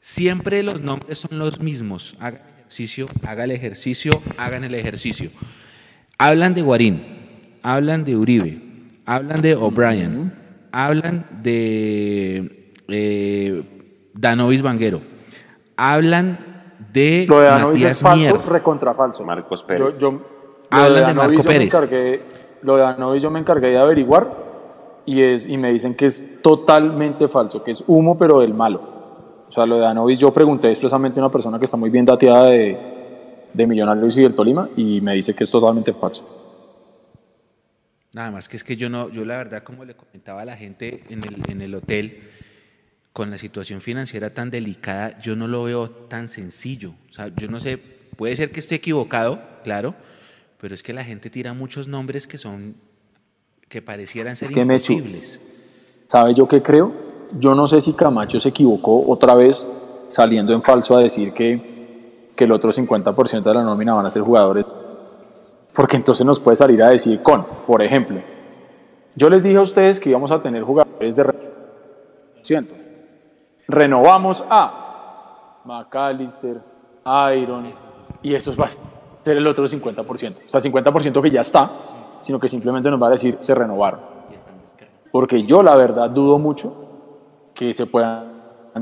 Siempre 0.00 0.62
los 0.62 0.82
nombres 0.82 1.16
son 1.18 1.38
los 1.38 1.60
mismos. 1.60 2.14
Haga 2.20 2.36
el 2.36 2.60
ejercicio, 2.60 3.06
haga 3.26 3.44
el 3.44 3.52
ejercicio, 3.52 4.22
hagan 4.36 4.64
el 4.64 4.74
ejercicio. 4.74 5.30
Hablan 6.18 6.52
de 6.52 6.60
Guarín, 6.60 7.02
hablan 7.62 8.04
de 8.04 8.16
Uribe, 8.16 8.58
hablan 9.06 9.40
de 9.40 9.54
O'Brien, 9.54 10.32
hablan 10.72 11.26
de 11.42 12.72
eh, 12.88 13.62
Danovis 14.12 14.60
Vanguero, 14.60 15.00
hablan 15.76 16.38
de, 16.96 17.26
Lo 17.28 17.40
de 17.40 17.50
Matías 17.50 17.92
es 17.92 18.00
falso, 18.02 18.18
Mier. 18.34 18.48
recontra 18.48 18.94
falso. 18.94 19.24
Marcos 19.24 19.62
Pérez. 19.62 19.98
yo- 20.00 20.20
Hablan 20.70 20.94
de 20.94 21.00
Danovis 21.00 21.16
Marco 21.16 21.32
yo 21.34 21.38
me 21.42 21.44
Pérez. 21.44 21.68
encargué- 21.74 22.20
lo 22.62 22.76
de 22.76 22.82
Danovis 22.82 23.22
yo 23.22 23.30
me 23.30 23.38
encargué 23.38 23.70
de 23.70 23.78
averiguar 23.78 24.28
y, 25.04 25.20
es, 25.22 25.46
y 25.46 25.56
me 25.56 25.72
dicen 25.72 25.94
que 25.94 26.06
es 26.06 26.42
totalmente 26.42 27.28
falso, 27.28 27.62
que 27.62 27.70
es 27.70 27.84
humo 27.86 28.16
pero 28.18 28.40
del 28.40 28.52
malo. 28.54 28.80
O 29.48 29.52
sea, 29.52 29.64
lo 29.66 29.76
de 29.76 29.82
Danovis 29.82 30.18
yo 30.18 30.32
pregunté 30.32 30.68
expresamente 30.70 31.20
a 31.20 31.22
una 31.24 31.30
persona 31.32 31.58
que 31.58 31.64
está 31.66 31.76
muy 31.76 31.90
bien 31.90 32.04
dateada 32.04 32.46
de, 32.50 32.76
de 33.52 33.66
Millonarios 33.66 34.16
y 34.18 34.22
del 34.22 34.34
Tolima 34.34 34.68
y 34.76 35.00
me 35.00 35.14
dice 35.14 35.34
que 35.34 35.44
es 35.44 35.50
totalmente 35.50 35.92
falso. 35.92 36.24
Nada 38.12 38.30
más 38.30 38.48
que 38.48 38.56
es 38.56 38.64
que 38.64 38.76
yo 38.76 38.88
no, 38.88 39.08
yo 39.10 39.24
la 39.24 39.36
verdad, 39.36 39.62
como 39.62 39.84
le 39.84 39.94
comentaba 39.94 40.42
a 40.42 40.44
la 40.44 40.56
gente 40.56 41.04
en 41.10 41.22
el, 41.22 41.36
en 41.50 41.60
el 41.60 41.74
hotel, 41.74 42.22
con 43.16 43.30
la 43.30 43.38
situación 43.38 43.80
financiera 43.80 44.34
tan 44.34 44.50
delicada, 44.50 45.18
yo 45.20 45.36
no 45.36 45.48
lo 45.48 45.62
veo 45.62 45.88
tan 45.88 46.28
sencillo. 46.28 46.92
O 47.08 47.12
sea, 47.14 47.28
yo 47.34 47.48
no 47.48 47.60
sé, 47.60 47.78
puede 47.78 48.36
ser 48.36 48.50
que 48.50 48.60
esté 48.60 48.74
equivocado, 48.74 49.40
claro, 49.64 49.94
pero 50.60 50.74
es 50.74 50.82
que 50.82 50.92
la 50.92 51.02
gente 51.02 51.30
tira 51.30 51.54
muchos 51.54 51.88
nombres 51.88 52.26
que 52.26 52.36
son, 52.36 52.74
que 53.70 53.80
parecieran 53.80 54.36
ser 54.36 54.48
Es 54.48 54.54
que, 54.54 54.60
imposibles. 54.60 55.40
¿Sabe 56.06 56.34
yo 56.34 56.46
qué 56.46 56.60
creo? 56.62 56.92
Yo 57.40 57.54
no 57.54 57.66
sé 57.66 57.80
si 57.80 57.94
Camacho 57.94 58.38
se 58.38 58.50
equivocó 58.50 59.08
otra 59.10 59.34
vez 59.34 59.72
saliendo 60.08 60.52
en 60.52 60.60
falso 60.60 60.94
a 60.94 61.00
decir 61.00 61.32
que, 61.32 62.28
que 62.36 62.44
el 62.44 62.52
otro 62.52 62.70
50% 62.70 63.42
de 63.42 63.54
la 63.54 63.62
nómina 63.62 63.94
van 63.94 64.04
a 64.04 64.10
ser 64.10 64.20
jugadores. 64.20 64.66
Porque 65.72 65.96
entonces 65.96 66.26
nos 66.26 66.38
puede 66.38 66.56
salir 66.56 66.82
a 66.82 66.90
decir 66.90 67.22
con, 67.22 67.46
por 67.66 67.80
ejemplo, 67.82 68.20
yo 69.14 69.30
les 69.30 69.42
dije 69.42 69.56
a 69.56 69.62
ustedes 69.62 69.98
que 70.00 70.10
íbamos 70.10 70.30
a 70.30 70.42
tener 70.42 70.62
jugadores 70.62 71.16
de 71.16 71.22
re- 71.22 71.34
ciento. 72.42 72.74
Renovamos 73.68 74.44
a 74.48 75.62
McAllister, 75.64 76.60
Iron, 77.36 77.72
y 78.22 78.34
eso 78.34 78.54
va 78.56 78.66
a 78.66 78.68
ser 78.68 79.36
el 79.36 79.46
otro 79.46 79.66
50%. 79.66 80.04
O 80.04 80.50
sea, 80.50 80.60
50% 80.60 81.22
que 81.22 81.30
ya 81.30 81.40
está, 81.40 81.70
sino 82.20 82.38
que 82.38 82.48
simplemente 82.48 82.90
nos 82.90 83.02
va 83.02 83.08
a 83.08 83.10
decir 83.10 83.38
se 83.40 83.54
renovaron. 83.54 84.00
Porque 85.10 85.42
yo 85.44 85.62
la 85.62 85.74
verdad 85.74 86.10
dudo 86.10 86.38
mucho 86.38 86.74
que 87.54 87.72
se 87.74 87.86
puedan 87.86 88.32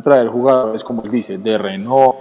traer 0.03 0.29
jugadores, 0.29 0.83
como 0.83 1.03
él 1.03 1.11
dice, 1.11 1.39
de 1.39 1.57
renombre, 1.57 2.19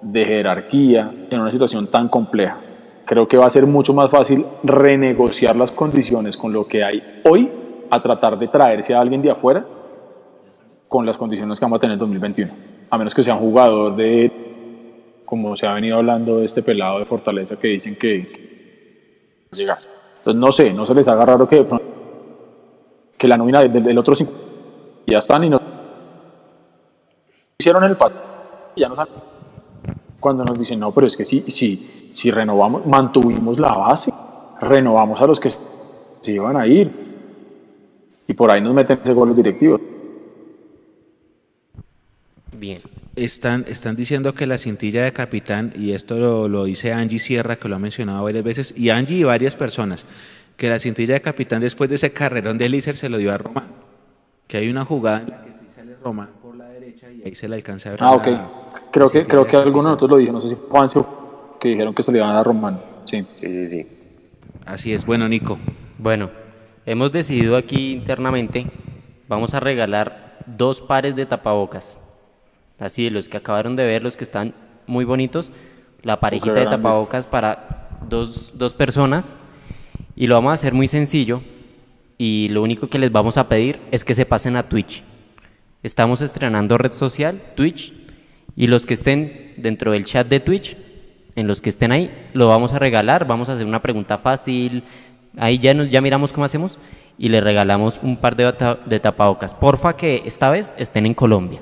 de 0.00 0.24
jerarquía, 0.24 1.12
en 1.28 1.40
una 1.40 1.50
situación 1.50 1.88
tan 1.88 2.08
compleja. 2.08 2.58
Creo 3.04 3.26
que 3.26 3.36
va 3.36 3.46
a 3.46 3.50
ser 3.50 3.66
mucho 3.66 3.92
más 3.92 4.10
fácil 4.10 4.46
renegociar 4.62 5.56
las 5.56 5.70
condiciones 5.70 6.36
con 6.36 6.52
lo 6.52 6.66
que 6.66 6.84
hay 6.84 7.20
hoy 7.24 7.50
a 7.90 8.00
tratar 8.00 8.38
de 8.38 8.48
traerse 8.48 8.94
a 8.94 9.00
alguien 9.00 9.20
de 9.20 9.32
afuera 9.32 9.64
con 10.90 11.06
las 11.06 11.16
condiciones 11.16 11.56
que 11.60 11.64
vamos 11.64 11.76
a 11.76 11.80
tener 11.82 11.92
en 11.94 12.00
2021. 12.00 12.52
A 12.90 12.98
menos 12.98 13.14
que 13.14 13.22
sea 13.22 13.34
un 13.34 13.40
jugador 13.40 13.94
de, 13.94 15.22
como 15.24 15.56
se 15.56 15.64
ha 15.64 15.72
venido 15.72 15.96
hablando 15.96 16.38
de 16.38 16.46
este 16.46 16.64
pelado 16.64 16.98
de 16.98 17.04
Fortaleza 17.04 17.54
que 17.54 17.68
dicen 17.68 17.94
que 17.94 18.26
llegar. 19.52 19.78
Entonces 20.18 20.40
no 20.40 20.50
sé, 20.50 20.72
no 20.72 20.84
se 20.84 20.94
les 20.94 21.06
haga 21.06 21.24
raro 21.24 21.48
que 21.48 21.64
que 23.16 23.28
la 23.28 23.36
nómina 23.36 23.62
del, 23.62 23.98
otro 23.98 24.16
cinco 24.16 24.32
ya 25.06 25.18
están 25.18 25.44
y 25.44 25.50
no 25.50 25.60
hicieron 27.58 27.84
el 27.84 27.94
pato 27.94 28.16
y 28.74 28.80
ya 28.80 28.88
nos 28.88 28.98
han 28.98 29.08
cuando 30.18 30.42
nos 30.42 30.58
dicen 30.58 30.80
no 30.80 30.90
pero 30.92 31.06
es 31.06 31.18
que 31.18 31.26
si 31.26 31.42
si 31.50 32.10
si 32.14 32.30
renovamos 32.30 32.86
mantuvimos 32.86 33.58
la 33.58 33.74
base 33.74 34.10
renovamos 34.62 35.20
a 35.20 35.26
los 35.26 35.38
que 35.38 35.50
se 35.50 36.32
iban 36.32 36.56
a 36.56 36.66
ir 36.66 36.90
y 38.26 38.32
por 38.32 38.50
ahí 38.50 38.62
nos 38.62 38.72
meten 38.72 39.00
ese 39.02 39.12
gol 39.12 39.28
los 39.28 39.36
directivos 39.36 39.82
Bien. 42.60 42.80
Están, 43.16 43.64
están 43.68 43.96
diciendo 43.96 44.34
que 44.34 44.46
la 44.46 44.58
cintilla 44.58 45.02
de 45.02 45.12
capitán, 45.12 45.72
y 45.76 45.92
esto 45.92 46.18
lo, 46.18 46.46
lo 46.46 46.64
dice 46.64 46.92
Angie 46.92 47.18
Sierra, 47.18 47.56
que 47.56 47.68
lo 47.68 47.76
ha 47.76 47.78
mencionado 47.78 48.22
varias 48.24 48.44
veces, 48.44 48.74
y 48.76 48.90
Angie 48.90 49.16
y 49.16 49.24
varias 49.24 49.56
personas, 49.56 50.04
que 50.58 50.68
la 50.68 50.78
cintilla 50.78 51.14
de 51.14 51.22
capitán 51.22 51.60
después 51.62 51.88
de 51.88 51.96
ese 51.96 52.12
carrerón 52.12 52.58
de 52.58 52.68
Lícer 52.68 52.94
se 52.96 53.08
lo 53.08 53.16
dio 53.16 53.32
a 53.32 53.38
Román. 53.38 53.68
Que 54.46 54.58
hay 54.58 54.68
una 54.68 54.84
jugada 54.84 55.22
en 55.22 55.30
la 55.30 55.42
que 55.42 55.52
sí 55.52 55.66
sale 55.74 55.96
Román 56.04 56.28
por 56.42 56.54
la 56.54 56.66
derecha 56.66 57.10
y 57.10 57.22
ahí 57.22 57.34
se 57.34 57.48
le 57.48 57.54
alcanza 57.56 57.88
a 57.88 57.92
ver. 57.92 58.00
ah 58.02 58.12
ok 58.12 58.26
la- 58.26 58.50
creo 58.90 59.06
la 59.06 59.12
que 59.12 59.24
creo 59.26 59.46
que 59.46 59.56
alguno 59.56 59.88
de 59.88 59.94
nosotros 59.94 60.10
lo 60.10 60.16
dijo 60.18 60.32
no 60.32 60.40
sé 60.42 60.48
si 60.50 60.56
Juan 60.68 60.86
que 61.60 61.68
dijeron 61.70 61.94
que 61.94 62.02
se 62.02 62.12
le 62.12 62.18
iban 62.18 62.30
a 62.30 62.32
dar 62.34 62.40
a 62.40 62.44
Román 62.44 62.80
sí 63.04 63.16
Sí, 63.40 63.46
sí, 63.46 63.68
sí. 63.68 63.86
Así 64.66 64.92
es, 64.92 65.06
bueno, 65.06 65.28
Nico. 65.28 65.58
Bueno, 65.98 66.30
hemos 66.84 67.10
decidido 67.12 67.56
aquí 67.56 67.92
internamente, 67.92 68.66
vamos 69.28 69.54
a 69.54 69.60
regalar 69.60 70.38
dos 70.46 70.80
pares 70.80 71.16
de 71.16 71.26
tapabocas. 71.26 71.98
Así 72.80 73.04
de 73.04 73.10
los 73.10 73.28
que 73.28 73.36
acabaron 73.36 73.76
de 73.76 73.84
ver, 73.84 74.02
los 74.02 74.16
que 74.16 74.24
están 74.24 74.54
muy 74.86 75.04
bonitos, 75.04 75.50
la 76.02 76.18
parejita 76.18 76.54
de 76.54 76.66
tapabocas 76.66 77.26
para 77.26 77.88
dos, 78.08 78.52
dos 78.56 78.74
personas. 78.74 79.36
Y 80.16 80.26
lo 80.26 80.34
vamos 80.34 80.50
a 80.50 80.54
hacer 80.54 80.72
muy 80.72 80.88
sencillo. 80.88 81.42
Y 82.16 82.48
lo 82.48 82.62
único 82.62 82.88
que 82.88 82.98
les 82.98 83.12
vamos 83.12 83.38
a 83.38 83.48
pedir 83.48 83.80
es 83.90 84.04
que 84.04 84.14
se 84.14 84.26
pasen 84.26 84.56
a 84.56 84.64
Twitch. 84.64 85.04
Estamos 85.82 86.20
estrenando 86.22 86.78
red 86.78 86.92
social, 86.92 87.40
Twitch. 87.54 87.92
Y 88.56 88.66
los 88.66 88.86
que 88.86 88.94
estén 88.94 89.54
dentro 89.58 89.92
del 89.92 90.04
chat 90.04 90.26
de 90.26 90.40
Twitch, 90.40 90.76
en 91.36 91.46
los 91.46 91.62
que 91.62 91.70
estén 91.70 91.92
ahí, 91.92 92.10
lo 92.32 92.48
vamos 92.48 92.72
a 92.72 92.78
regalar. 92.78 93.26
Vamos 93.26 93.48
a 93.48 93.52
hacer 93.54 93.66
una 93.66 93.80
pregunta 93.80 94.18
fácil. 94.18 94.84
Ahí 95.36 95.58
ya, 95.58 95.74
nos, 95.74 95.90
ya 95.90 96.00
miramos 96.00 96.32
cómo 96.32 96.44
hacemos. 96.44 96.78
Y 97.18 97.28
le 97.28 97.42
regalamos 97.42 98.00
un 98.02 98.16
par 98.16 98.36
de, 98.36 98.52
de 98.86 99.00
tapabocas. 99.00 99.54
Porfa 99.54 99.96
que 99.96 100.22
esta 100.24 100.48
vez 100.50 100.74
estén 100.78 101.04
en 101.04 101.14
Colombia. 101.14 101.60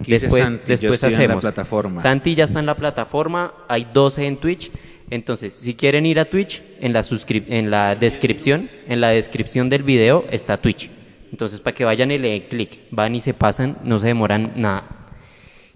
Aquí 0.00 0.12
Después, 0.12 0.42
Santi, 0.42 0.76
yo 0.76 0.92
en 0.94 1.00
la 1.00 1.08
hacemos. 1.08 1.40
plataforma. 1.40 2.00
Santi 2.00 2.34
ya 2.34 2.44
está 2.44 2.60
en 2.60 2.66
la 2.66 2.76
plataforma, 2.76 3.54
hay 3.68 3.86
12 3.92 4.26
en 4.26 4.36
Twitch. 4.36 4.70
Entonces, 5.10 5.54
si 5.54 5.74
quieren 5.74 6.06
ir 6.06 6.20
a 6.20 6.26
Twitch, 6.26 6.62
en 6.80 6.92
la, 6.92 7.02
en 7.28 7.70
la 7.70 7.94
descripción, 7.94 8.68
en 8.88 9.00
la 9.00 9.08
descripción 9.08 9.68
del 9.68 9.82
video 9.82 10.24
está 10.30 10.60
Twitch. 10.60 10.90
Entonces, 11.32 11.60
para 11.60 11.74
que 11.74 11.84
vayan 11.84 12.10
y 12.10 12.18
le 12.18 12.30
den 12.30 12.42
clic, 12.48 12.78
van 12.90 13.14
y 13.14 13.20
se 13.20 13.34
pasan, 13.34 13.78
no 13.84 13.98
se 13.98 14.08
demoran 14.08 14.52
nada. 14.56 14.84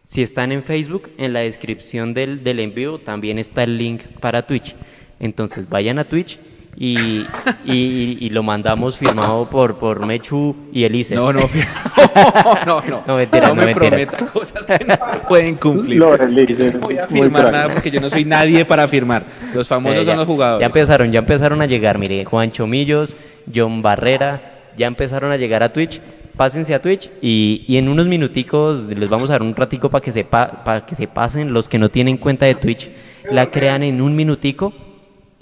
Si 0.04 0.22
están 0.22 0.52
en 0.52 0.62
Facebook, 0.62 1.10
en 1.18 1.32
la 1.32 1.40
descripción 1.40 2.14
del, 2.14 2.42
del 2.44 2.60
en 2.60 2.74
vivo 2.74 2.98
también 2.98 3.38
está 3.38 3.64
el 3.64 3.78
link 3.78 4.02
para 4.20 4.46
Twitch. 4.46 4.74
Entonces, 5.20 5.68
vayan 5.68 5.98
a 5.98 6.04
Twitch 6.04 6.38
y, 6.76 7.26
y- 7.64 8.16
y 8.20 8.30
lo 8.30 8.42
mandamos 8.42 8.96
firmado 8.98 9.48
por, 9.48 9.76
por 9.76 10.04
Mechu 10.06 10.56
y 10.72 10.84
Elise. 10.84 11.14
No, 11.14 11.32
no, 11.32 11.40
no, 12.66 12.80
no. 12.88 13.02
No, 13.06 13.16
mentiras, 13.16 13.48
no 13.50 13.54
no, 13.54 13.60
me 13.60 13.66
mentiras. 13.66 13.88
prometa 14.06 14.26
cosas 14.32 14.66
que 14.66 14.84
no 14.84 14.94
se 14.94 15.18
pueden 15.28 15.56
cumplir. 15.56 16.02
De 16.02 16.26
Lícer, 16.28 16.74
No 16.74 16.80
voy 16.80 16.98
a 16.98 17.06
firmar 17.06 17.52
nada 17.52 17.68
porque 17.72 17.90
yo 17.90 18.00
no 18.00 18.08
soy 18.10 18.24
nadie 18.24 18.64
para 18.64 18.88
firmar. 18.88 19.24
Los 19.54 19.68
famosos 19.68 19.98
Eh, 19.98 20.04
son 20.04 20.12
ya- 20.14 20.16
los 20.16 20.26
jugadores. 20.26 20.60
Ya 20.60 20.66
empezaron, 20.66 21.12
ya 21.12 21.18
empezaron 21.20 21.60
a 21.62 21.66
llegar, 21.66 21.98
mire, 21.98 22.24
Juancho 22.24 22.66
Millos, 22.66 23.22
John 23.54 23.82
Barrera, 23.82 24.70
ya 24.76 24.86
empezaron 24.86 25.30
a 25.32 25.36
llegar 25.36 25.62
a 25.62 25.72
Twitch. 25.72 26.00
Pásense 26.36 26.74
a 26.74 26.80
Twitch 26.80 27.10
y, 27.20 27.62
y 27.68 27.76
en 27.76 27.88
unos 27.90 28.06
minuticos 28.06 28.84
les 28.84 29.10
vamos 29.10 29.28
a 29.28 29.34
dar 29.34 29.42
un 29.42 29.54
ratico 29.54 29.90
para 29.90 30.02
que, 30.02 30.10
se 30.12 30.24
pa- 30.24 30.64
para 30.64 30.86
que 30.86 30.94
se 30.94 31.06
pasen. 31.06 31.52
Los 31.52 31.68
que 31.68 31.78
no 31.78 31.90
tienen 31.90 32.16
cuenta 32.16 32.46
de 32.46 32.54
Twitch, 32.54 32.90
la 33.30 33.46
crean 33.46 33.82
en 33.82 34.00
un 34.00 34.16
minutico 34.16 34.72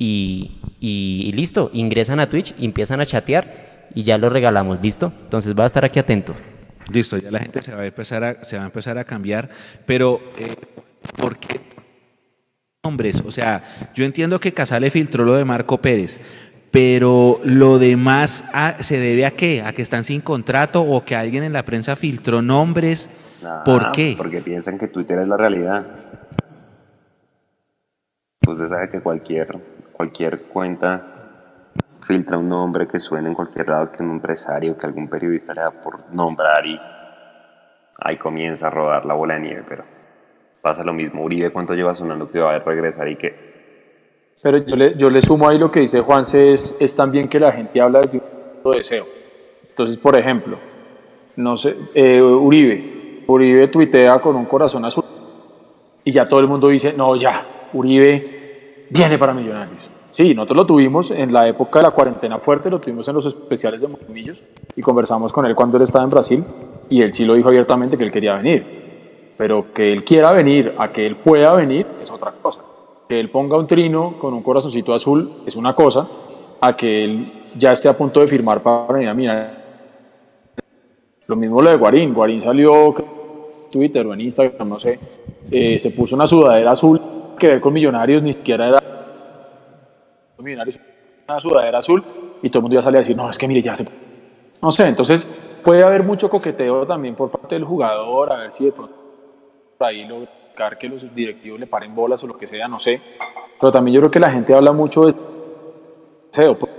y, 0.00 0.58
y- 0.80 1.24
y 1.28 1.32
listo. 1.32 1.70
Ingresan 1.72 2.18
a 2.18 2.28
Twitch 2.28 2.54
empiezan 2.58 3.00
a 3.00 3.06
chatear 3.06 3.88
y 3.94 4.02
ya 4.02 4.18
lo 4.18 4.30
regalamos, 4.30 4.80
¿listo? 4.82 5.12
Entonces 5.22 5.54
va 5.56 5.64
a 5.64 5.66
estar 5.66 5.84
aquí 5.84 5.98
atento. 6.00 6.34
Listo, 6.92 7.18
ya 7.18 7.30
la 7.30 7.38
gente 7.38 7.62
se 7.62 7.72
va 7.74 7.82
a 7.82 7.86
empezar 7.86 8.24
a, 8.24 8.42
se 8.42 8.56
va 8.56 8.64
a, 8.64 8.66
empezar 8.66 8.98
a 8.98 9.04
cambiar, 9.04 9.48
pero 9.86 10.20
eh, 10.36 10.56
¿por 11.16 11.38
qué 11.38 11.60
nombres? 12.84 13.22
O 13.24 13.30
sea, 13.30 13.62
yo 13.94 14.04
entiendo 14.04 14.40
que 14.40 14.52
Casale 14.52 14.90
filtró 14.90 15.24
lo 15.24 15.34
de 15.34 15.44
Marco 15.44 15.78
Pérez, 15.80 16.20
pero 16.70 17.38
lo 17.44 17.78
demás 17.78 18.44
ah, 18.54 18.76
se 18.80 18.98
debe 18.98 19.26
a 19.26 19.32
qué? 19.32 19.62
¿A 19.62 19.72
que 19.72 19.82
están 19.82 20.02
sin 20.02 20.20
contrato 20.20 20.82
o 20.82 21.04
que 21.04 21.14
alguien 21.14 21.44
en 21.44 21.52
la 21.52 21.64
prensa 21.64 21.94
filtró 21.94 22.42
nombres? 22.42 23.10
Nada, 23.42 23.64
¿Por 23.64 23.92
qué? 23.92 24.14
Porque 24.16 24.40
piensan 24.40 24.78
que 24.78 24.88
Twitter 24.88 25.18
es 25.20 25.28
la 25.28 25.36
realidad. 25.36 25.86
Pues 28.40 28.58
usted 28.58 28.68
sabe 28.74 28.88
que 28.88 29.00
cualquier, 29.00 29.48
cualquier 30.00 30.44
cuenta 30.44 31.02
filtra 32.00 32.38
un 32.38 32.48
nombre 32.48 32.88
que 32.88 32.98
suene 32.98 33.28
en 33.28 33.34
cualquier 33.34 33.68
lado, 33.68 33.92
que 33.92 34.02
un 34.02 34.12
empresario, 34.12 34.74
que 34.78 34.86
algún 34.86 35.08
periodista 35.08 35.52
le 35.52 35.60
da 35.60 35.70
por 35.70 36.10
nombrar 36.10 36.64
y 36.64 36.80
ahí 38.00 38.16
comienza 38.16 38.68
a 38.68 38.70
rodar 38.70 39.04
la 39.04 39.12
bola 39.12 39.34
de 39.34 39.40
nieve, 39.40 39.62
pero 39.68 39.84
pasa 40.62 40.82
lo 40.84 40.94
mismo. 40.94 41.22
Uribe, 41.22 41.50
¿cuánto 41.50 41.74
lleva 41.74 41.94
sonando 41.94 42.30
que 42.30 42.38
va 42.38 42.54
a 42.54 42.58
regresar 42.60 43.08
y 43.08 43.16
que 43.16 43.34
Pero 44.42 44.56
yo 44.64 44.74
le, 44.74 44.96
yo 44.96 45.10
le 45.10 45.20
sumo 45.20 45.46
ahí 45.46 45.58
lo 45.58 45.70
que 45.70 45.80
dice 45.80 46.00
Juanse, 46.00 46.54
es, 46.54 46.78
es 46.80 46.96
también 46.96 47.28
que 47.28 47.38
la 47.38 47.52
gente 47.52 47.78
habla 47.78 48.00
desde 48.00 48.22
un 48.64 48.72
deseo. 48.72 49.04
Entonces, 49.68 49.98
por 49.98 50.18
ejemplo, 50.18 50.56
no 51.36 51.58
sé, 51.58 51.76
eh, 51.92 52.22
Uribe, 52.22 53.24
Uribe 53.26 53.68
tuitea 53.68 54.18
con 54.18 54.34
un 54.34 54.46
corazón 54.46 54.82
azul 54.82 55.04
y 56.02 56.10
ya 56.10 56.26
todo 56.26 56.40
el 56.40 56.46
mundo 56.46 56.68
dice, 56.68 56.94
no, 56.94 57.16
ya, 57.16 57.68
Uribe 57.74 58.40
viene 58.90 59.16
para 59.16 59.32
Millonarios. 59.32 59.89
Sí, 60.10 60.34
nosotros 60.34 60.56
lo 60.56 60.66
tuvimos 60.66 61.10
en 61.12 61.32
la 61.32 61.46
época 61.46 61.78
de 61.78 61.84
la 61.84 61.90
cuarentena 61.92 62.38
fuerte, 62.38 62.68
lo 62.68 62.80
tuvimos 62.80 63.06
en 63.06 63.14
los 63.14 63.26
especiales 63.26 63.80
de 63.80 63.88
Montemillos 63.88 64.42
y 64.74 64.82
conversamos 64.82 65.32
con 65.32 65.46
él 65.46 65.54
cuando 65.54 65.76
él 65.76 65.84
estaba 65.84 66.04
en 66.04 66.10
Brasil 66.10 66.44
y 66.88 67.00
él 67.02 67.14
sí 67.14 67.24
lo 67.24 67.34
dijo 67.34 67.48
abiertamente 67.48 67.96
que 67.96 68.04
él 68.04 68.10
quería 68.10 68.34
venir. 68.34 68.80
Pero 69.36 69.72
que 69.72 69.92
él 69.92 70.04
quiera 70.04 70.32
venir, 70.32 70.74
a 70.78 70.92
que 70.92 71.06
él 71.06 71.16
pueda 71.16 71.54
venir, 71.54 71.86
es 72.02 72.10
otra 72.10 72.32
cosa. 72.42 72.60
Que 73.08 73.18
él 73.18 73.30
ponga 73.30 73.56
un 73.56 73.66
trino 73.66 74.16
con 74.18 74.34
un 74.34 74.42
corazoncito 74.42 74.92
azul 74.92 75.42
es 75.46 75.56
una 75.56 75.74
cosa, 75.74 76.06
a 76.60 76.76
que 76.76 77.04
él 77.04 77.32
ya 77.56 77.70
esté 77.70 77.88
a 77.88 77.96
punto 77.96 78.20
de 78.20 78.28
firmar 78.28 78.62
para 78.62 78.92
venir 78.92 79.08
a 79.08 79.14
mirar. 79.14 79.60
Lo 81.26 81.36
mismo 81.36 81.62
lo 81.62 81.70
de 81.70 81.76
Guarín. 81.76 82.12
Guarín 82.12 82.42
salió 82.42 82.88
en 82.98 83.04
Twitter 83.70 84.04
o 84.06 84.12
en 84.12 84.20
Instagram, 84.22 84.68
no 84.68 84.80
sé, 84.80 84.98
eh, 85.50 85.78
se 85.78 85.92
puso 85.92 86.16
una 86.16 86.26
sudadera 86.26 86.72
azul 86.72 87.00
que 87.38 87.48
ver 87.48 87.60
con 87.60 87.72
Millonarios 87.72 88.22
ni 88.22 88.32
siquiera 88.32 88.68
era 88.68 88.89
Millonarios, 90.42 90.78
una 91.28 91.40
sudadera 91.40 91.78
azul 91.78 92.02
y 92.42 92.48
todo 92.48 92.58
el 92.58 92.62
mundo 92.62 92.76
ya 92.76 92.82
sale 92.82 92.98
a 92.98 93.00
decir, 93.00 93.16
no, 93.16 93.28
es 93.28 93.38
que 93.38 93.48
mire, 93.48 93.62
ya 93.62 93.76
se... 93.76 93.86
No 94.62 94.70
sé, 94.70 94.86
entonces 94.86 95.28
puede 95.62 95.82
haber 95.82 96.02
mucho 96.02 96.28
coqueteo 96.28 96.86
también 96.86 97.14
por 97.14 97.30
parte 97.30 97.54
del 97.54 97.64
jugador, 97.64 98.32
a 98.32 98.36
ver 98.36 98.52
si 98.52 98.64
de 98.66 98.72
pronto 98.72 98.94
por 99.78 99.86
ahí 99.86 100.04
lograr 100.04 100.78
que 100.78 100.88
los 100.88 101.14
directivos 101.14 101.58
le 101.58 101.66
paren 101.66 101.94
bolas 101.94 102.22
o 102.24 102.26
lo 102.26 102.36
que 102.36 102.46
sea, 102.46 102.68
no 102.68 102.78
sé. 102.78 103.00
Pero 103.58 103.72
también 103.72 103.94
yo 103.94 104.00
creo 104.02 104.10
que 104.10 104.20
la 104.20 104.30
gente 104.30 104.54
habla 104.54 104.72
mucho 104.72 105.06
de 105.06 105.14
deseo, 106.30 106.58
pues, 106.58 106.72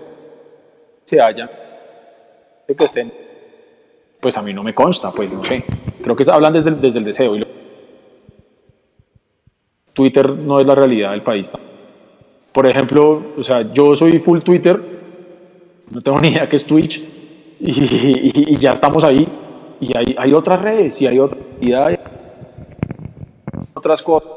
se 1.06 1.20
haya, 1.20 1.50
de 2.68 2.76
que 2.76 2.84
estén, 2.84 3.12
pues 4.20 4.38
a 4.38 4.42
mí 4.42 4.54
no 4.54 4.64
me 4.64 4.74
consta, 4.74 5.12
pues 5.12 5.34
no 5.34 5.44
sé. 5.44 5.64
Creo 6.02 6.16
que 6.16 6.24
hablan 6.30 6.54
desde 6.54 6.70
el, 6.70 6.80
desde 6.82 7.00
el 7.00 7.06
deseo. 7.06 7.34
Twitter 9.94 10.30
no 10.30 10.60
es 10.60 10.66
la 10.66 10.76
realidad 10.76 11.12
del 11.12 11.22
país. 11.22 11.52
Por 12.54 12.68
ejemplo, 12.68 13.24
o 13.38 13.44
sea, 13.44 13.72
yo 13.74 13.96
soy 13.96 14.20
full 14.20 14.40
Twitter, 14.40 14.80
no 15.90 16.02
tengo 16.02 16.20
ni 16.22 16.30
idea 16.30 16.48
qué 16.50 16.56
es 16.58 16.66
Twitch, 16.66 17.04
y, 17.60 17.72
y- 17.72 18.32
y 18.54 18.56
ya 18.58 18.72
estamos 18.72 19.04
ahí. 19.04 19.28
Y 19.80 19.98
hay, 19.98 20.16
hay 20.18 20.34
otras 20.34 20.62
redes, 20.62 21.02
y 21.02 21.08
hay 21.08 21.18
otra 21.20 21.40
hay 21.86 21.98
otras 23.74 24.02
cosas. 24.02 24.30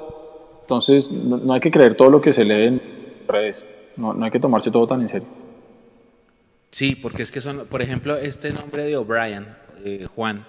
Entonces, 0.62 1.12
no, 1.12 1.36
no 1.36 1.52
hay 1.52 1.60
que 1.60 1.70
creer 1.70 1.94
todo 1.96 2.08
lo 2.10 2.20
que 2.20 2.32
se 2.32 2.44
lee 2.44 2.66
en 2.68 2.82
redes. 3.28 3.64
No, 3.96 4.14
no 4.14 4.24
hay 4.24 4.30
que 4.30 4.40
tomarse 4.40 4.70
todo 4.70 4.86
tan 4.86 5.02
en 5.02 5.08
serio. 5.08 5.28
Sí, 6.70 6.96
porque 6.96 7.22
es 7.22 7.30
que 7.30 7.40
son, 7.40 7.66
por 7.70 7.82
ejemplo, 7.82 8.16
este 8.16 8.50
nombre 8.52 8.84
de 8.84 8.96
O'Brien, 8.96 9.46
eh, 9.84 10.06
Juan. 10.14 10.46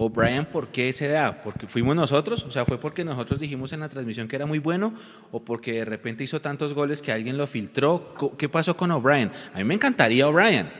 O'Brien, 0.00 0.46
¿por 0.46 0.68
qué 0.68 0.92
se 0.92 1.08
da? 1.08 1.40
¿Porque 1.42 1.66
fuimos 1.66 1.96
nosotros? 1.96 2.44
O 2.44 2.50
sea, 2.52 2.64
¿fue 2.64 2.78
porque 2.78 3.04
nosotros 3.04 3.40
dijimos 3.40 3.72
en 3.72 3.80
la 3.80 3.88
transmisión 3.88 4.28
que 4.28 4.36
era 4.36 4.46
muy 4.46 4.60
bueno? 4.60 4.94
¿O 5.32 5.40
porque 5.44 5.72
de 5.72 5.84
repente 5.84 6.22
hizo 6.22 6.40
tantos 6.40 6.72
goles 6.72 7.02
que 7.02 7.10
alguien 7.10 7.36
lo 7.36 7.46
filtró? 7.48 8.14
¿Qué 8.38 8.48
pasó 8.48 8.76
con 8.76 8.92
O'Brien? 8.92 9.32
A 9.52 9.58
mí 9.58 9.64
me 9.64 9.74
encantaría 9.74 10.28
O'Brien. 10.28 10.70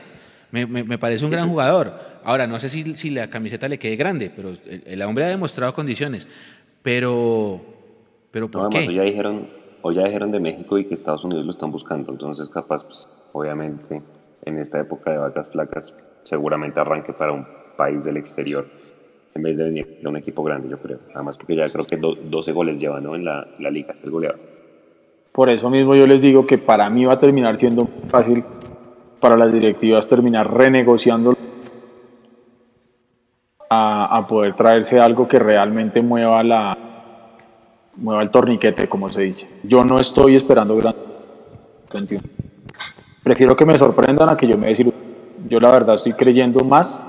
Me, 0.51 0.65
me- 0.65 0.83
me 0.85 0.97
parece 0.97 1.25
un 1.25 1.31
gran 1.31 1.49
jugador. 1.49 1.93
Ahora, 2.23 2.47
no 2.47 2.59
sé 2.59 2.69
si, 2.69 2.95
si 2.95 3.09
la 3.09 3.29
camiseta 3.29 3.67
le 3.67 3.77
quede 3.77 3.97
grande, 3.97 4.31
pero 4.33 4.49
el, 4.49 4.83
el 4.85 5.01
hombre 5.01 5.25
ha 5.25 5.27
demostrado 5.29 5.73
condiciones. 5.73 6.25
Pero, 6.81 7.61
pero 8.31 8.45
No, 8.45 8.51
¿por 8.51 8.61
además, 8.61 8.87
hoy 8.87 8.87
qué? 8.87 8.95
ya 8.95 9.03
dijeron, 9.03 9.49
hoy 9.81 9.95
ya 9.95 10.05
dijeron 10.05 10.31
de 10.31 10.39
México 10.39 10.77
y 10.77 10.85
que 10.85 10.93
Estados 10.93 11.23
Unidos 11.25 11.43
lo 11.45 11.51
están 11.51 11.71
buscando, 11.71 12.11
entonces 12.11 12.47
capaz, 12.49 12.85
pues, 12.85 13.07
obviamente, 13.33 14.01
en 14.45 14.57
esta 14.57 14.79
época 14.79 15.11
de 15.11 15.17
vacas 15.17 15.49
flacas, 15.49 15.93
seguramente 16.23 16.79
arranque 16.79 17.11
para 17.13 17.33
un 17.33 17.45
país 17.77 18.05
del 18.05 18.17
exterior, 18.17 18.67
en 19.35 19.41
vez 19.43 19.57
de 19.57 19.63
venir 19.63 19.99
de 20.01 20.07
un 20.07 20.17
equipo 20.17 20.43
grande, 20.43 20.69
yo 20.69 20.77
creo. 20.77 20.99
Además, 21.13 21.37
porque 21.37 21.55
ya 21.55 21.69
creo 21.69 21.85
que 21.85 21.97
do- 21.97 22.15
12 22.15 22.51
goles 22.51 22.79
lleva, 22.79 22.99
¿no? 22.99 23.15
En 23.15 23.25
la, 23.25 23.47
la 23.59 23.69
liga, 23.69 23.93
es 23.97 24.03
el 24.03 24.11
goleador. 24.11 24.39
Por 25.31 25.49
eso 25.49 25.69
mismo 25.69 25.95
yo 25.95 26.07
les 26.07 26.21
digo 26.21 26.45
que 26.45 26.57
para 26.57 26.89
mí 26.89 27.05
va 27.05 27.13
a 27.13 27.19
terminar 27.19 27.55
siendo 27.57 27.87
fácil 28.07 28.43
para 29.19 29.37
las 29.37 29.51
directivas 29.53 30.07
terminar 30.07 30.51
renegociando 30.51 31.35
a, 33.69 34.17
a 34.17 34.27
poder 34.27 34.53
traerse 34.55 34.99
algo 34.99 35.27
que 35.27 35.39
realmente 35.39 36.01
mueva 36.01 36.43
la 36.43 36.77
mueva 37.95 38.21
el 38.23 38.29
torniquete, 38.31 38.87
como 38.87 39.09
se 39.09 39.21
dice. 39.21 39.47
Yo 39.63 39.83
no 39.83 39.99
estoy 39.99 40.35
esperando 40.35 40.75
gran 40.77 40.95
21. 41.93 42.23
Prefiero 43.23 43.55
que 43.55 43.65
me 43.65 43.77
sorprendan 43.77 44.29
a 44.29 44.37
que 44.37 44.47
yo 44.47 44.57
me 44.57 44.67
decir. 44.67 44.91
Yo 45.47 45.59
la 45.59 45.69
verdad 45.69 45.95
estoy 45.95 46.13
creyendo 46.13 46.63
más 46.63 47.03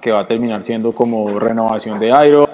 que 0.00 0.10
va 0.10 0.20
a 0.20 0.26
terminar 0.26 0.62
siendo 0.62 0.92
como 0.92 1.38
renovación 1.38 1.98
de 1.98 2.12
Airo 2.12 2.48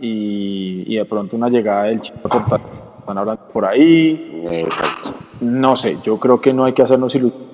y, 0.00 0.84
y 0.86 0.96
de 0.96 1.04
pronto 1.04 1.36
una 1.36 1.48
llegada 1.48 1.84
del 1.84 2.00
chico 2.00 2.18
están 2.24 3.18
hablando 3.18 3.42
por 3.52 3.64
ahí. 3.64 4.44
Exacto. 4.50 5.14
No 5.40 5.76
sé, 5.76 5.98
yo 6.02 6.18
creo 6.18 6.40
que 6.40 6.52
no 6.52 6.64
hay 6.64 6.72
que 6.72 6.82
hacernos 6.82 7.14
ilusiones. 7.14 7.46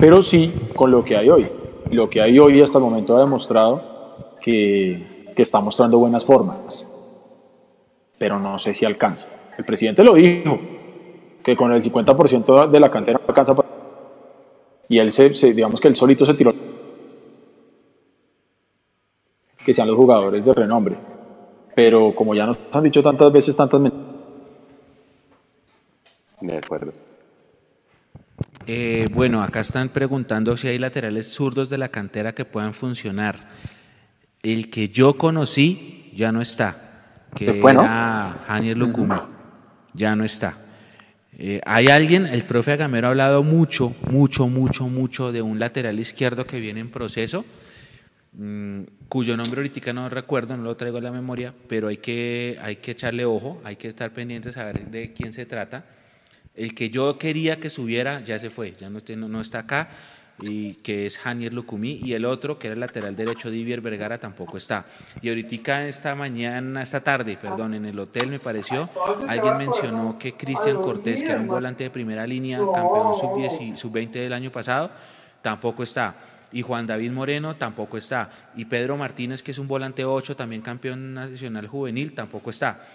Pero 0.00 0.22
sí 0.22 0.52
con 0.74 0.90
lo 0.90 1.04
que 1.04 1.16
hay 1.16 1.30
hoy. 1.30 1.48
Lo 1.90 2.08
que 2.08 2.20
hay 2.20 2.38
hoy 2.38 2.60
hasta 2.60 2.78
el 2.78 2.84
momento 2.84 3.16
ha 3.16 3.20
demostrado 3.20 4.36
que, 4.40 5.24
que 5.34 5.42
está 5.42 5.60
mostrando 5.60 5.98
buenas 5.98 6.24
formas. 6.24 6.88
Pero 8.18 8.38
no 8.38 8.58
sé 8.58 8.74
si 8.74 8.84
alcanza. 8.84 9.28
El 9.56 9.64
presidente 9.64 10.02
lo 10.02 10.14
dijo, 10.14 10.58
que 11.42 11.56
con 11.56 11.72
el 11.72 11.82
50% 11.82 12.68
de 12.68 12.80
la 12.80 12.90
cantera 12.90 13.18
no 13.20 13.28
alcanza 13.28 13.54
para... 13.54 13.73
Y 14.88 14.98
él 14.98 15.12
se, 15.12 15.34
se- 15.34 15.52
digamos 15.54 15.80
que 15.80 15.88
él 15.88 15.96
solito 15.96 16.24
se 16.26 16.34
tiró 16.34 16.52
que 19.64 19.72
sean 19.72 19.88
los 19.88 19.96
jugadores 19.96 20.44
de 20.44 20.52
renombre. 20.52 20.96
Pero 21.74 22.14
como 22.14 22.34
ya 22.34 22.44
nos 22.46 22.58
han 22.72 22.82
dicho 22.84 23.02
tantas 23.02 23.32
veces, 23.32 23.56
tantas 23.56 23.80
mentiras, 23.80 24.06
De 26.40 26.58
acuerdo. 26.58 26.92
Eh, 28.66 29.06
bueno, 29.12 29.42
acá 29.42 29.60
están 29.60 29.88
preguntando 29.88 30.56
si 30.56 30.68
hay 30.68 30.78
laterales 30.78 31.32
zurdos 31.32 31.70
de 31.70 31.78
la 31.78 31.88
cantera 31.88 32.34
que 32.34 32.44
puedan 32.44 32.74
funcionar. 32.74 33.48
El 34.42 34.70
que 34.70 34.90
yo 34.90 35.16
conocí 35.16 36.12
ya 36.14 36.30
no 36.30 36.42
está, 36.42 37.24
que 37.34 37.54
fue, 37.54 37.72
¿no? 37.72 37.82
era 37.82 38.36
Janier 38.46 38.76
Lucumi, 38.76 39.16
ya 39.94 40.14
no 40.14 40.24
está. 40.24 40.56
Eh, 41.38 41.60
hay 41.66 41.88
alguien, 41.88 42.26
el 42.26 42.44
profe 42.44 42.72
Agamero 42.72 43.08
ha 43.08 43.10
hablado 43.10 43.42
mucho, 43.42 43.94
mucho, 44.08 44.46
mucho, 44.46 44.88
mucho 44.88 45.32
de 45.32 45.42
un 45.42 45.58
lateral 45.58 45.98
izquierdo 45.98 46.46
que 46.46 46.60
viene 46.60 46.80
en 46.80 46.90
proceso, 46.90 47.44
mm, 48.34 48.82
cuyo 49.08 49.36
nombre 49.36 49.60
ahorita 49.60 49.92
no 49.92 50.08
recuerdo, 50.08 50.56
no 50.56 50.62
lo 50.62 50.76
traigo 50.76 50.98
a 50.98 51.00
la 51.00 51.10
memoria, 51.10 51.52
pero 51.68 51.88
hay 51.88 51.96
que, 51.96 52.58
hay 52.62 52.76
que 52.76 52.92
echarle 52.92 53.24
ojo, 53.24 53.60
hay 53.64 53.76
que 53.76 53.88
estar 53.88 54.12
pendientes 54.12 54.56
a 54.56 54.72
de 54.72 55.12
quién 55.12 55.32
se 55.32 55.44
trata. 55.44 55.84
El 56.54 56.72
que 56.72 56.88
yo 56.88 57.18
quería 57.18 57.58
que 57.58 57.68
subiera 57.68 58.22
ya 58.24 58.38
se 58.38 58.48
fue, 58.48 58.72
ya 58.72 58.88
no 58.88 59.40
está 59.40 59.60
acá, 59.60 59.88
y 60.40 60.74
que 60.74 61.06
es 61.06 61.18
Janier 61.18 61.52
Lucumí, 61.52 62.00
y 62.02 62.14
el 62.14 62.24
otro, 62.24 62.58
que 62.58 62.66
era 62.66 62.74
el 62.74 62.80
lateral 62.80 63.14
derecho 63.14 63.50
Divier 63.50 63.80
Vergara, 63.80 64.18
tampoco 64.18 64.56
está. 64.56 64.84
Y 65.22 65.28
ahorita 65.28 65.86
esta 65.86 66.14
mañana, 66.14 66.82
esta 66.82 67.02
tarde, 67.02 67.38
perdón, 67.40 67.74
en 67.74 67.84
el 67.84 67.98
hotel 67.98 68.28
me 68.28 68.38
pareció, 68.38 68.88
alguien 69.28 69.56
mencionó 69.56 70.18
que 70.18 70.34
Cristian 70.34 70.76
Cortés, 70.76 71.22
que 71.22 71.30
era 71.30 71.40
un 71.40 71.46
volante 71.46 71.84
de 71.84 71.90
primera 71.90 72.26
línea, 72.26 72.58
campeón 72.58 73.14
sub-10 73.14 73.60
y 73.60 73.76
sub-20 73.76 74.10
del 74.10 74.32
año 74.32 74.50
pasado, 74.50 74.90
tampoco 75.42 75.82
está. 75.82 76.14
Y 76.52 76.62
Juan 76.62 76.86
David 76.86 77.10
Moreno 77.10 77.56
tampoco 77.56 77.98
está. 77.98 78.30
Y 78.56 78.64
Pedro 78.64 78.96
Martínez, 78.96 79.42
que 79.42 79.50
es 79.50 79.58
un 79.58 79.66
volante 79.66 80.04
8, 80.04 80.36
también 80.36 80.62
campeón 80.62 81.14
nacional 81.14 81.66
juvenil, 81.66 82.12
tampoco 82.12 82.50
está. 82.50 82.86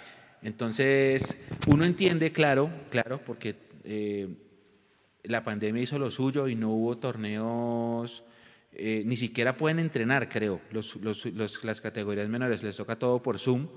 Entonces, 0.41 1.37
uno 1.67 1.83
entiende, 1.83 2.31
claro, 2.31 2.69
claro, 2.89 3.19
porque 3.25 3.55
eh, 3.83 4.29
la 5.23 5.43
pandemia 5.43 5.81
hizo 5.83 5.99
lo 5.99 6.09
suyo 6.09 6.47
y 6.47 6.55
no 6.55 6.69
hubo 6.71 6.97
torneos, 6.97 8.23
eh, 8.73 9.03
ni 9.05 9.17
siquiera 9.17 9.57
pueden 9.57 9.79
entrenar, 9.79 10.29
creo, 10.29 10.61
los, 10.71 10.95
los- 10.97 11.25
los- 11.27 11.63
las 11.63 11.81
categorías 11.81 12.29
menores, 12.29 12.63
les 12.63 12.75
toca 12.77 12.97
todo 12.97 13.21
por 13.21 13.37
Zoom. 13.39 13.67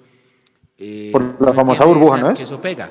Eh, 0.78 1.10
Por 1.12 1.40
la 1.40 1.52
famosa 1.52 1.85
burbuja, 1.85 2.19
¿no 2.19 2.31
es? 2.31 2.39
que 2.39 2.44
eso 2.44 2.60
pega. 2.60 2.90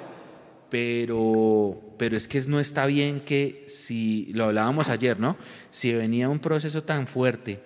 Pero, 0.70 1.80
pero 1.98 2.16
es 2.16 2.28
que 2.28 2.42
no 2.48 2.60
está 2.60 2.86
bien 2.86 3.20
que 3.22 3.64
si, 3.68 4.32
lo 4.34 4.46
hablábamos 4.46 4.90
ayer, 4.90 5.20
¿no? 5.20 5.36
Si 5.70 5.94
venía 5.94 6.30
un 6.30 6.40
proceso 6.40 6.84
tan 6.84 7.08
fuerte 7.08 7.60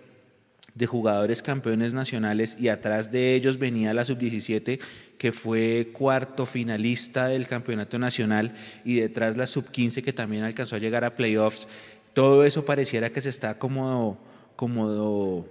de 0.75 0.85
jugadores 0.87 1.41
campeones 1.41 1.93
nacionales 1.93 2.57
y 2.59 2.67
atrás 2.67 3.09
de 3.09 3.33
ellos 3.33 3.57
venía 3.57 3.93
la 3.93 4.03
sub-17 4.03 4.79
que 5.17 5.31
fue 5.31 5.89
cuarto 5.93 6.45
finalista 6.45 7.27
del 7.27 7.47
campeonato 7.47 7.97
nacional 7.97 8.53
y 8.83 8.95
detrás 8.95 9.37
la 9.37 9.47
sub-15 9.47 10.03
que 10.03 10.11
también 10.11 10.43
alcanzó 10.43 10.75
a 10.75 10.79
llegar 10.79 11.05
a 11.05 11.15
playoffs. 11.15 11.69
Todo 12.13 12.45
eso 12.45 12.65
pareciera 12.65 13.09
que 13.09 13.21
se 13.21 13.29
está 13.29 13.57
como, 13.57 14.19
como 14.57 15.47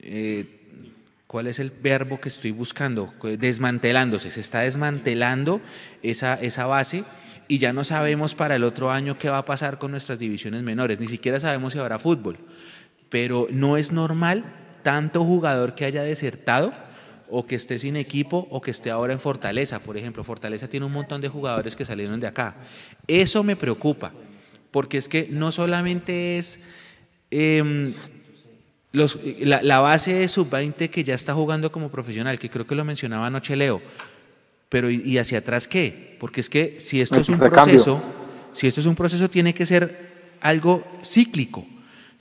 eh, 0.00 0.44
¿cuál 1.26 1.46
es 1.46 1.58
el 1.58 1.70
verbo 1.70 2.20
que 2.20 2.28
estoy 2.28 2.50
buscando? 2.50 3.12
Desmantelándose, 3.38 4.30
se 4.30 4.40
está 4.40 4.60
desmantelando 4.60 5.62
esa, 6.02 6.34
esa 6.34 6.66
base 6.66 7.04
y 7.48 7.56
ya 7.56 7.72
no 7.72 7.84
sabemos 7.84 8.34
para 8.34 8.56
el 8.56 8.64
otro 8.64 8.90
año 8.90 9.16
qué 9.18 9.30
va 9.30 9.38
a 9.38 9.44
pasar 9.46 9.78
con 9.78 9.92
nuestras 9.92 10.18
divisiones 10.18 10.62
menores, 10.62 11.00
ni 11.00 11.06
siquiera 11.06 11.40
sabemos 11.40 11.72
si 11.72 11.78
habrá 11.78 11.98
fútbol 11.98 12.38
pero 13.12 13.46
no 13.50 13.76
es 13.76 13.92
normal 13.92 14.42
tanto 14.82 15.22
jugador 15.22 15.74
que 15.74 15.84
haya 15.84 16.02
desertado 16.02 16.72
o 17.28 17.46
que 17.46 17.56
esté 17.56 17.78
sin 17.78 17.96
equipo 17.96 18.48
o 18.50 18.62
que 18.62 18.70
esté 18.70 18.90
ahora 18.90 19.12
en 19.12 19.20
Fortaleza. 19.20 19.80
Por 19.80 19.98
ejemplo, 19.98 20.24
Fortaleza 20.24 20.66
tiene 20.66 20.86
un 20.86 20.92
montón 20.92 21.20
de 21.20 21.28
jugadores 21.28 21.76
que 21.76 21.84
salieron 21.84 22.20
de 22.20 22.26
acá. 22.26 22.56
Eso 23.06 23.42
me 23.42 23.54
preocupa, 23.54 24.12
porque 24.70 24.96
es 24.96 25.10
que 25.10 25.28
no 25.30 25.52
solamente 25.52 26.38
es 26.38 26.58
em, 27.30 27.92
la, 28.92 29.80
base 29.80 30.14
de 30.14 30.26
sub-20 30.26 30.88
que 30.88 31.04
ya 31.04 31.14
está 31.14 31.34
jugando 31.34 31.70
como 31.70 31.90
profesional, 31.90 32.38
que 32.38 32.48
creo 32.48 32.66
que 32.66 32.74
lo 32.74 32.84
mencionaba 32.84 33.26
anoche 33.26 33.56
Leo, 33.56 33.78
pero 34.70 34.90
¿y, 34.90 35.18
hacia 35.18 35.40
atrás 35.40 35.68
qué? 35.68 36.16
Porque 36.18 36.40
es 36.40 36.48
que 36.48 36.80
si 36.80 37.02
esto 37.02 37.20
es 37.20 37.28
un 37.28 37.38
proceso, 37.38 38.02
si 38.54 38.68
esto 38.68 38.80
es 38.80 38.86
un 38.86 38.94
proceso, 38.94 39.28
tiene 39.28 39.52
que 39.52 39.66
ser 39.66 40.38
algo 40.40 40.82
cíclico 41.04 41.66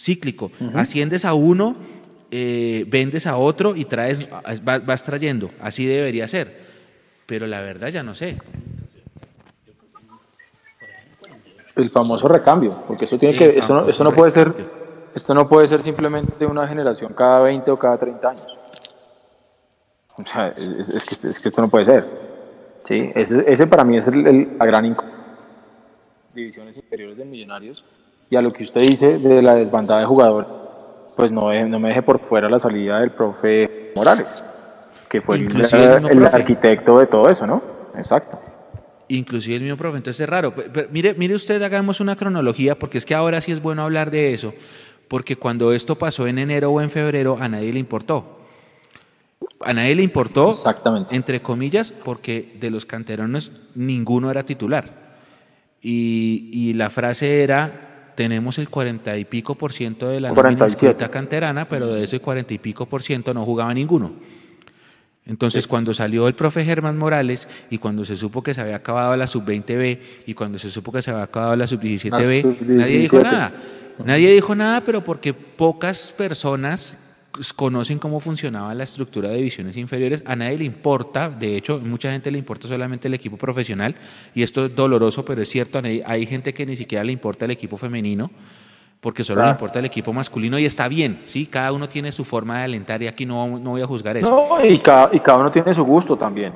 cíclico. 0.02 0.52
Asciendes 0.74 1.26
a 1.26 1.34
uno, 1.34 1.76
eh, 2.32 2.86
vendes 2.88 3.28
a 3.28 3.38
otro 3.38 3.76
y 3.76 3.86
traes, 3.86 4.28
vas, 4.64 5.04
trayendo. 5.04 5.52
Así 5.62 5.86
debería 5.86 6.28
ser. 6.28 6.72
Pero 7.26 7.48
la 7.48 7.62
verdad 7.62 7.90
ya 7.90 8.04
no 8.04 8.14
sé. 8.14 8.38
El 11.76 11.90
famoso 11.90 12.28
recambio, 12.28 12.84
porque 12.88 13.06
eso 13.06 13.18
tiene 13.18 13.38
que, 13.38 13.58
eso 13.58 13.74
no, 13.74 14.10
no 14.10 14.16
puede 14.16 14.30
ser, 14.30 14.54
esto 15.16 15.34
no 15.34 15.48
puede 15.48 15.68
ser 15.68 15.82
simplemente 15.82 16.46
una 16.46 16.68
generación 16.68 17.14
cada 17.14 17.42
20 17.44 17.72
o 17.72 17.80
cada 17.80 17.98
30 17.98 18.30
años. 18.30 18.58
O 20.18 20.28
sea, 20.28 20.50
es, 20.50 21.06
que, 21.06 21.30
es 21.30 21.40
que, 21.40 21.48
esto 21.48 21.62
no 21.62 21.70
puede 21.70 21.86
ser. 21.86 22.06
¿sí? 22.84 23.10
Ese, 23.16 23.44
ese 23.48 23.68
para 23.68 23.86
mí 23.86 23.96
es 23.96 24.08
el, 24.10 24.58
la 24.58 24.66
gran 24.66 24.96
divisiones 26.34 26.76
inferiores 26.76 27.18
de 27.18 27.26
Millonarios 27.26 27.84
y 28.32 28.38
a 28.38 28.42
lo 28.42 28.50
que 28.52 28.64
usted 28.64 28.82
dice 28.82 29.20
de 29.20 29.42
la 29.42 29.56
desbandada 29.56 30.00
de 30.00 30.06
jugadores, 30.06 30.48
pues 31.18 31.34
no, 31.34 31.54
no 31.68 31.80
me 31.80 31.90
deje 31.90 32.02
por 32.02 32.22
fuera 32.22 32.50
la 32.50 32.60
salida 32.60 33.02
del 33.02 33.12
profe 33.12 33.92
Morales, 33.94 34.42
que 35.10 35.22
fue 35.22 35.36
el, 35.36 36.26
arquitecto 36.26 36.98
de 36.98 37.08
todo 37.08 37.30
eso, 37.30 37.46
¿no? 37.46 37.62
Exacto. 37.94 38.40
Inclusive 39.10 39.58
el 39.58 39.64
mismo 39.64 39.76
profe, 39.76 39.98
entonces 39.98 40.22
es 40.22 40.30
raro. 40.30 40.54
mire, 40.92 41.14
mire 41.16 41.36
usted, 41.36 41.62
hagamos 41.62 42.00
una 42.00 42.16
cronología, 42.16 42.80
porque 42.80 43.00
es 43.00 43.06
que 43.06 43.14
ahora 43.14 43.42
sí 43.42 43.52
es 43.52 43.62
bueno 43.62 43.84
hablar 43.84 44.12
de 44.12 44.34
eso, 44.34 44.54
porque 45.10 45.36
cuando 45.36 45.74
esto 45.74 45.98
pasó 45.98 46.26
en 46.26 46.38
enero 46.38 46.72
o 46.72 46.80
en 46.80 46.90
febrero, 46.90 47.38
a 47.38 47.50
nadie 47.50 47.74
le 47.74 47.80
importó. 47.80 48.40
A 49.60 49.74
nadie 49.74 49.94
le 49.94 50.04
importó, 50.04 50.52
Exactamente. 50.52 51.18
entre 51.18 51.42
comillas, 51.42 51.92
porque 51.92 52.56
de 52.62 52.70
los 52.70 52.86
canteranos 52.86 53.52
ninguno 53.76 54.32
era 54.32 54.44
titular. 54.44 55.02
Y, 55.82 56.50
y 56.54 56.74
la 56.76 56.90
frase 56.90 57.44
era, 57.44 57.91
tenemos 58.22 58.60
el 58.60 58.70
40 58.70 59.18
y 59.18 59.26
pico 59.26 59.56
por 59.56 59.74
ciento 59.74 60.08
de 60.10 60.20
la 60.20 60.32
nómina 60.32 60.68
canterana, 61.10 61.68
pero 61.68 61.88
de 61.88 62.04
ese 62.04 62.20
40 62.20 62.54
y 62.54 62.60
pico 62.60 62.86
por 62.86 63.02
ciento 63.02 63.34
no 63.34 63.44
jugaba 63.46 63.74
ninguno. 63.74 64.12
Entonces, 65.26 65.68
cuando 65.68 65.92
salió 65.94 66.28
el 66.28 66.36
profe 66.36 66.64
Germán 66.64 66.98
Morales 66.98 67.48
y 67.72 67.80
cuando 67.80 68.06
se 68.06 68.16
supo 68.16 68.44
que 68.44 68.54
se 68.54 68.62
había 68.62 68.76
acabado 68.76 69.16
la 69.18 69.26
sub-20B 69.26 70.00
y 70.28 70.34
cuando 70.36 70.60
se 70.60 70.70
supo 70.70 70.92
que 70.92 71.02
se 71.02 71.10
había 71.10 71.24
acabado 71.24 71.56
la 71.56 71.66
sub-17B, 71.66 72.60
nadie 72.70 73.00
dijo 73.00 73.20
nada. 73.20 73.54
Nadie 74.06 74.34
dijo 74.34 74.54
nada, 74.56 74.82
pero 74.84 75.04
porque 75.04 75.34
pocas 75.34 76.14
personas 76.16 76.96
conocen 77.56 78.00
cómo 78.00 78.20
funcionaba 78.20 78.74
la 78.74 78.84
estructura 78.84 79.30
de 79.30 79.38
divisiones 79.38 79.78
inferiores, 79.78 80.24
a 80.26 80.36
nadie 80.36 80.60
le 80.60 80.66
importa, 80.66 81.30
de 81.30 81.58
hecho, 81.58 81.80
mucha 81.80 82.12
gente 82.12 82.32
le 82.32 82.38
importa 82.38 82.68
solamente 82.68 83.08
el 83.08 83.14
equipo 83.14 83.38
profesional, 83.38 83.96
y 84.34 84.44
esto 84.44 84.66
es 84.66 84.76
doloroso, 84.76 85.26
pero 85.26 85.42
es 85.42 85.50
cierto, 85.50 85.82
hay 86.06 86.26
gente 86.26 86.54
que 86.54 86.66
ni 86.66 86.76
siquiera 86.76 87.04
le 87.04 87.12
importa 87.12 87.46
el 87.46 87.52
equipo 87.52 87.78
femenino, 87.78 88.32
porque 89.00 89.24
solo 89.24 89.44
le 89.44 89.52
importa 89.52 89.80
el 89.80 89.86
equipo 89.86 90.14
masculino 90.14 90.60
y 90.60 90.66
está 90.66 90.88
bien, 90.88 91.24
¿sí? 91.26 91.48
Cada 91.48 91.72
uno 91.72 91.90
tiene 91.90 92.12
su 92.12 92.24
forma 92.24 92.60
de 92.60 92.66
alentar 92.66 93.02
y 93.02 93.08
aquí 93.08 93.26
no, 93.26 93.60
no 93.60 93.72
voy 93.72 93.82
a 93.82 93.88
juzgar 93.88 94.16
eso. 94.16 94.30
No, 94.30 94.64
y 94.64 94.78
cada, 94.78 95.10
y 95.12 95.20
cada 95.20 95.40
uno 95.40 95.50
tiene 95.50 95.74
su 95.74 95.84
gusto 95.84 96.16
también. 96.16 96.54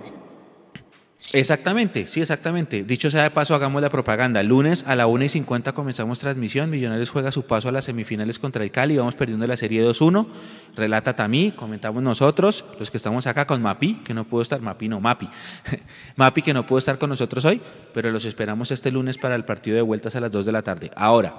Exactamente, 1.33 2.07
sí, 2.07 2.21
exactamente. 2.21 2.83
Dicho 2.83 3.11
sea 3.11 3.23
de 3.23 3.31
paso, 3.31 3.55
hagamos 3.55 3.81
la 3.81 3.89
propaganda. 3.89 4.41
Lunes 4.43 4.85
a 4.87 4.95
la 4.95 5.07
1 5.07 5.25
y 5.25 5.29
50 5.29 5.73
comenzamos 5.73 6.19
transmisión. 6.19 6.69
Millonarios 6.69 7.09
juega 7.09 7.31
su 7.31 7.45
paso 7.45 7.69
a 7.69 7.71
las 7.71 7.85
semifinales 7.85 8.39
contra 8.39 8.63
el 8.63 8.71
Cali. 8.71 8.97
Vamos 8.97 9.15
perdiendo 9.15 9.45
la 9.47 9.57
serie 9.57 9.83
2-1. 9.83 10.27
Relata 10.75 11.15
Tamí, 11.15 11.51
comentamos 11.51 12.03
nosotros, 12.03 12.65
los 12.79 12.91
que 12.91 12.97
estamos 12.97 13.27
acá 13.27 13.45
con 13.47 13.61
Mapi, 13.61 13.95
que 14.05 14.13
no 14.13 14.25
pudo 14.25 14.43
estar, 14.43 14.61
Mapi 14.61 14.87
no, 14.87 14.99
Mapi. 14.99 15.29
Mapi 16.15 16.41
que 16.41 16.53
no 16.53 16.65
pudo 16.65 16.79
estar 16.79 16.97
con 16.97 17.09
nosotros 17.09 17.43
hoy, 17.45 17.61
pero 17.93 18.11
los 18.11 18.25
esperamos 18.25 18.71
este 18.71 18.91
lunes 18.91 19.17
para 19.17 19.35
el 19.35 19.45
partido 19.45 19.75
de 19.75 19.81
vueltas 19.81 20.15
a 20.15 20.19
las 20.19 20.31
2 20.31 20.45
de 20.45 20.51
la 20.51 20.61
tarde. 20.61 20.91
Ahora, 20.95 21.33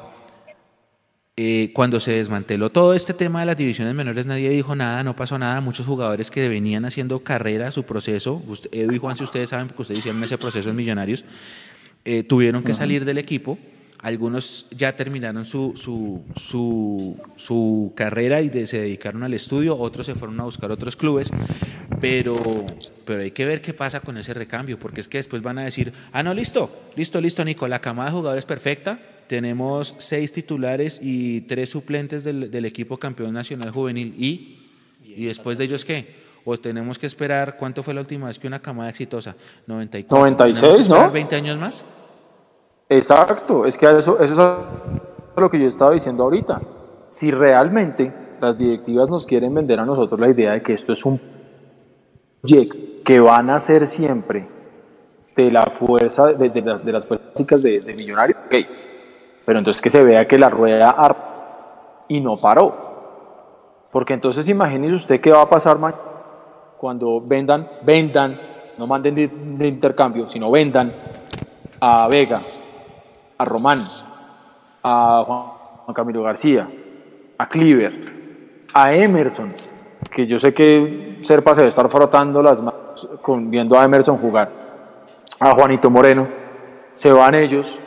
eh, 1.39 1.71
cuando 1.75 2.01
se 2.01 2.13
desmanteló 2.13 2.71
todo 2.71 2.95
este 2.95 3.13
tema 3.13 3.41
de 3.41 3.47
las 3.47 3.59
divisiones 3.59 3.95
menores, 3.95 4.25
nadie 4.25 4.49
dijo 4.49 4.75
nada, 4.75 5.03
no 5.05 5.15
pasó 5.15 5.39
nada. 5.39 5.61
Muchos 5.61 5.85
jugadores 5.85 6.31
que 6.31 6.49
venían 6.49 6.87
haciendo 6.87 7.21
carrera, 7.21 7.71
su 7.73 7.85
proceso, 7.85 8.43
Edu 8.73 8.95
y 8.95 8.99
Juan, 8.99 9.17
si 9.17 9.25
ustedes 9.25 9.51
saben, 9.51 9.67
porque 9.67 9.83
ustedes 9.83 9.99
hicieron 9.99 10.25
ese 10.25 10.39
proceso 10.39 10.71
en 10.71 10.77
Millonarios, 10.77 11.27
eh, 12.07 12.23
tuvieron 12.23 12.63
que 12.63 12.73
salir 12.73 13.05
del 13.05 13.19
equipo. 13.19 13.59
Algunos 13.99 14.67
ya 14.71 14.95
terminaron 14.97 15.45
su, 15.45 15.73
su, 15.77 16.23
su, 16.37 17.19
su 17.37 17.93
carrera 17.95 18.41
y 18.41 18.67
se 18.67 18.79
dedicaron 18.79 19.23
al 19.23 19.35
estudio, 19.35 19.77
otros 19.77 20.07
se 20.07 20.15
fueron 20.15 20.39
a 20.41 20.45
buscar 20.45 20.71
otros 20.71 20.97
clubes, 20.97 21.31
pero, 22.01 22.37
pero 23.05 23.23
hay 23.23 23.31
que 23.31 23.45
ver 23.45 23.61
qué 23.61 23.75
pasa 23.75 24.01
con 24.01 24.17
ese 24.17 24.33
recambio, 24.33 24.79
porque 24.79 25.01
es 25.01 25.09
que 25.09 25.19
después 25.19 25.43
van 25.43 25.59
a 25.59 25.65
decir, 25.65 25.93
ah, 26.13 26.23
no, 26.23 26.33
listo, 26.35 26.71
listo, 26.95 27.21
listo, 27.21 27.45
Nico, 27.45 27.67
la 27.69 27.81
camada 27.81 28.11
de 28.11 28.17
jugadores 28.17 28.45
perfecta, 28.45 29.01
tenemos 29.29 29.95
seis 29.99 30.33
titulares 30.33 31.01
y 31.03 31.43
tres 31.43 31.71
suplentes 31.71 32.25
del, 32.25 32.65
equipo 32.65 32.97
campeón 32.99 33.33
nacional 33.33 33.71
juvenil. 33.71 34.15
¿Y? 34.17 34.59
¿Y 35.05 35.27
después 35.27 35.59
de 35.59 35.65
ellos 35.65 35.85
qué? 35.85 36.27
¿O 36.45 36.57
tenemos 36.57 36.99
que 36.99 37.07
esperar 37.07 37.57
cuánto 37.59 37.83
fue 37.83 37.95
la 37.95 38.01
última 38.01 38.29
vez 38.29 38.39
que 38.39 38.47
una 38.47 38.61
camada 38.61 38.89
exitosa? 38.91 39.35
94. 39.67 40.17
96, 40.17 40.89
¿no? 40.89 41.11
20 41.11 41.37
años 41.37 41.59
más. 41.59 41.85
Exacto, 42.89 43.67
es 43.67 43.77
que 43.77 43.87
eso, 43.87 44.21
eso 44.21 44.33
es 44.33 45.41
lo 45.41 45.51
que 45.51 45.59
yo 45.59 45.67
estaba 45.67 45.91
diciendo 45.91 46.23
ahorita. 46.23 46.61
Si 47.11 47.31
realmente 47.31 48.13
las 48.41 48.57
directivas 48.57 49.11
nos 49.11 49.27
quieren 49.27 49.55
vender 49.55 49.81
a 49.81 49.85
nosotros 49.85 50.21
la 50.21 50.29
idea 50.29 50.53
de 50.53 50.63
que 50.63 50.75
esto 50.75 50.93
es 50.93 51.05
un 51.05 51.21
proyecto 52.41 52.77
que 53.05 53.21
van 53.21 53.51
a 53.51 53.59
ser 53.59 53.87
siempre 53.87 54.47
de 55.37 55.51
la 55.51 55.63
fuerza, 55.63 56.27
de, 56.27 56.63
las, 56.63 56.85
de 56.85 56.93
las 56.93 57.07
fuerzas 57.07 57.29
básicas 57.29 57.63
de, 57.63 57.81
de 57.81 57.95
Millonarios, 57.95 58.39
ok, 58.47 58.55
pero 59.47 59.61
entonces 59.61 59.81
que 59.81 59.89
se 59.89 60.03
vea 60.03 60.27
que 60.27 60.37
la 60.37 60.51
rueda 60.51 60.95
y 62.09 62.21
no 62.21 62.37
paró. 62.37 63.87
Porque 63.91 64.13
entonces 64.13 64.47
imagínese 64.49 64.95
usted 64.95 65.21
qué 65.21 65.31
va 65.31 65.43
a 65.43 65.49
pasar 65.49 65.79
cuando 66.77 67.21
vendan, 67.21 67.67
vendan, 67.83 68.39
no 68.77 68.87
manden 68.87 69.15
de, 69.15 69.69
intercambio, 69.69 70.29
sino 70.29 70.51
vendan 70.51 70.93
a 71.81 72.09
Vega, 72.09 72.41
a 73.39 73.45
Román, 73.45 73.79
a 74.83 75.23
Juan 75.25 75.95
Camilo 75.95 76.25
García, 76.25 76.69
a 77.39 77.49
Cleaver, 77.49 78.67
a 78.75 78.93
Emerson, 78.93 79.53
que 80.11 80.27
yo 80.27 80.41
sé 80.41 80.53
que 80.53 81.19
Serpa 81.23 81.55
se 81.55 81.61
debe 81.61 81.69
estar 81.71 81.89
frotando 81.89 82.43
las 82.43 82.61
manos 82.61 83.09
con, 83.23 83.49
viendo 83.49 83.79
a 83.79 83.85
Emerson 83.85 84.19
jugar, 84.19 84.51
a 85.39 85.55
Juanito 85.55 85.89
Moreno, 85.89 86.27
se 86.95 87.13
van 87.13 87.35
ellos, 87.37 87.79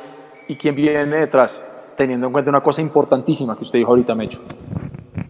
¿Y 0.49 0.55
quién 0.55 0.75
viene 0.75 1.15
detrás? 1.15 1.61
Teniendo 1.95 2.25
en 2.25 2.33
cuenta 2.33 2.49
una 2.49 2.61
cosa 2.61 2.81
importantísima 2.81 3.55
que 3.55 3.63
usted 3.63 3.77
dijo 3.77 3.91
ahorita, 3.91 4.15
Mecho. 4.15 4.41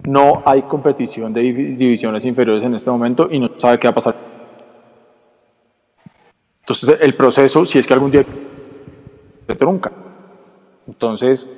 No 0.06 0.42
hay 0.46 0.62
competición 0.62 1.34
de 1.34 1.42
divisiones 1.42 2.24
inferiores 2.24 2.64
en 2.64 2.74
este 2.74 2.90
momento 2.90 3.28
y 3.30 3.38
no 3.38 3.52
sabe 3.58 3.78
qué 3.78 3.88
va 3.88 3.92
a 3.92 3.96
pasar. 3.96 4.16
Entonces, 6.62 7.02
el 7.02 7.14
proceso, 7.16 7.66
si 7.66 7.80
es 7.80 7.86
que 7.86 7.94
algún 7.94 8.12
día 8.12 8.26
se 9.46 9.56
trunca. 9.56 9.92
Entonces, 10.88 11.50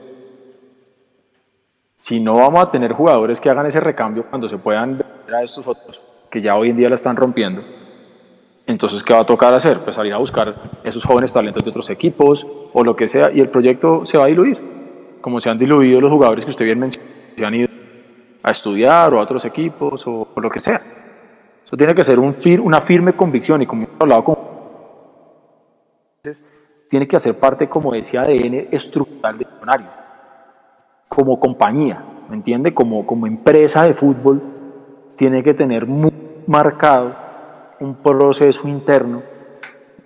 si 1.94 2.20
no 2.20 2.38
vamos 2.38 2.64
a 2.64 2.72
tener 2.72 2.94
jugadores 2.94 3.40
que 3.40 3.50
hagan 3.52 3.68
ese 3.68 3.80
recambio 3.80 4.26
cuando 4.28 4.50
se 4.50 4.58
puedan 4.58 4.98
ver 4.98 5.36
a 5.36 5.44
estos 5.44 5.68
otros, 5.68 6.02
que 6.32 6.42
ya 6.42 6.56
hoy 6.56 6.72
en 6.72 6.78
día 6.78 6.90
la 6.90 6.96
están 6.96 7.16
rompiendo, 7.16 7.62
entonces, 8.72 9.04
¿qué 9.04 9.14
va 9.14 9.20
a 9.22 9.26
tocar 9.26 9.54
hacer? 9.54 9.80
Pues 9.80 9.96
salir 9.96 10.14
a 10.14 10.18
buscar 10.18 10.80
esos 10.84 11.04
jóvenes 11.06 11.32
talentos 11.34 11.64
de 11.64 11.70
otros 11.70 11.90
equipos 11.90 12.46
o 12.74 12.84
lo 12.84 12.96
que 12.96 13.08
sea, 13.08 13.32
y 13.32 13.40
el 13.40 13.50
proyecto 13.50 14.06
se 14.06 14.18
va 14.18 14.24
a 14.24 14.28
diluir, 14.28 14.58
como 15.22 15.40
se 15.40 15.50
han 15.50 15.58
diluido 15.58 16.02
los 16.02 16.12
jugadores 16.12 16.46
que 16.46 16.52
usted 16.52 16.66
bien 16.66 16.80
mencionó, 16.80 17.06
se 17.38 17.46
han 17.46 17.54
ido 17.54 17.70
a 18.44 18.52
estudiar 18.52 19.14
o 19.14 19.20
a 19.20 19.24
otros 19.24 19.46
equipos 19.46 20.06
o, 20.08 20.28
o 20.34 20.40
lo 20.42 20.50
que 20.50 20.60
sea. 20.60 20.82
Eso 21.64 21.78
tiene 21.78 21.94
que 21.94 22.04
ser 22.04 22.18
un 22.20 22.34
fir- 22.34 22.60
una 22.62 22.82
firme 22.82 23.14
convicción 23.14 23.62
y 23.62 23.66
como 23.66 23.84
hemos 23.84 23.96
hablado 24.00 24.24
con 24.24 24.38
tiene 26.90 27.08
que 27.08 27.16
hacer 27.16 27.36
parte 27.36 27.68
como 27.70 27.92
de 27.94 28.00
ese 28.00 28.18
ADN 28.18 28.68
estructural 28.72 29.38
de 29.38 29.46
Millonarios, 29.46 29.90
como 31.08 31.40
compañía, 31.40 32.04
¿me 32.30 32.36
entiende? 32.36 32.74
Como, 32.74 33.06
como 33.08 33.28
empresa 33.28 33.84
de 33.84 33.94
fútbol, 33.94 34.42
tiene 35.16 35.42
que 35.42 35.54
tener 35.54 35.86
muy 35.88 36.12
marcado 36.48 37.16
un 37.82 37.96
proceso 37.96 38.68
interno 38.68 39.24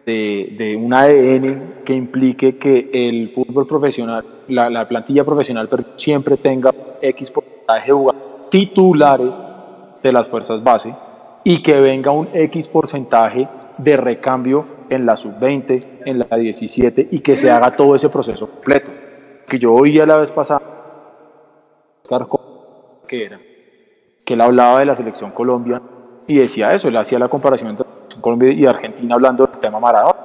de, 0.06 0.56
de 0.58 0.76
un 0.76 0.94
ADN 0.94 1.84
que 1.84 1.94
implique 1.94 2.58
que 2.58 2.90
el 2.94 3.30
fútbol 3.32 3.68
profesional, 3.68 4.24
la, 4.48 4.70
la 4.70 4.88
plantilla 4.88 5.26
profesional 5.26 5.70
siempre 5.98 6.38
tenga 6.38 6.72
X 7.02 7.32
porcentaje 7.32 7.88
de 7.88 7.94
jugadores 7.94 8.50
titulares 8.50 9.40
de 10.02 10.12
las 10.12 10.28
fuerzas 10.28 10.64
base 10.64 10.96
y 11.44 11.62
que 11.62 11.74
venga 11.80 12.12
un 12.12 12.30
X 12.32 12.68
porcentaje 12.70 13.46
de 13.78 13.98
recambio 13.98 14.66
en 14.90 15.06
la 15.06 15.16
sub-20, 15.16 16.04
en 16.06 16.20
la 16.20 16.38
17 16.38 17.10
y 17.12 17.20
que 17.20 17.36
se 17.36 17.52
haga 17.52 17.76
todo 17.76 17.96
ese 17.96 18.10
proceso 18.10 18.48
completo. 18.50 18.92
Que 19.48 19.60
yo 19.60 19.74
oía 19.74 20.06
la 20.06 20.18
vez 20.18 20.32
pasada, 20.32 20.62
que 23.08 23.26
era, 23.26 23.40
que 24.24 24.34
él 24.34 24.42
hablaba 24.42 24.80
de 24.80 24.86
la 24.86 24.96
selección 24.96 25.32
Colombia 25.32 25.82
y 26.28 26.38
decía 26.38 26.74
eso, 26.74 26.88
él 26.88 26.98
hacía 26.98 27.20
la 27.20 27.28
comparación 27.28 27.70
entre 27.70 27.86
Colombia 28.22 28.52
y 28.52 28.66
Argentina 28.66 29.16
hablando 29.16 29.46
del 29.46 29.60
tema 29.60 29.80
Maradona. 29.80 30.20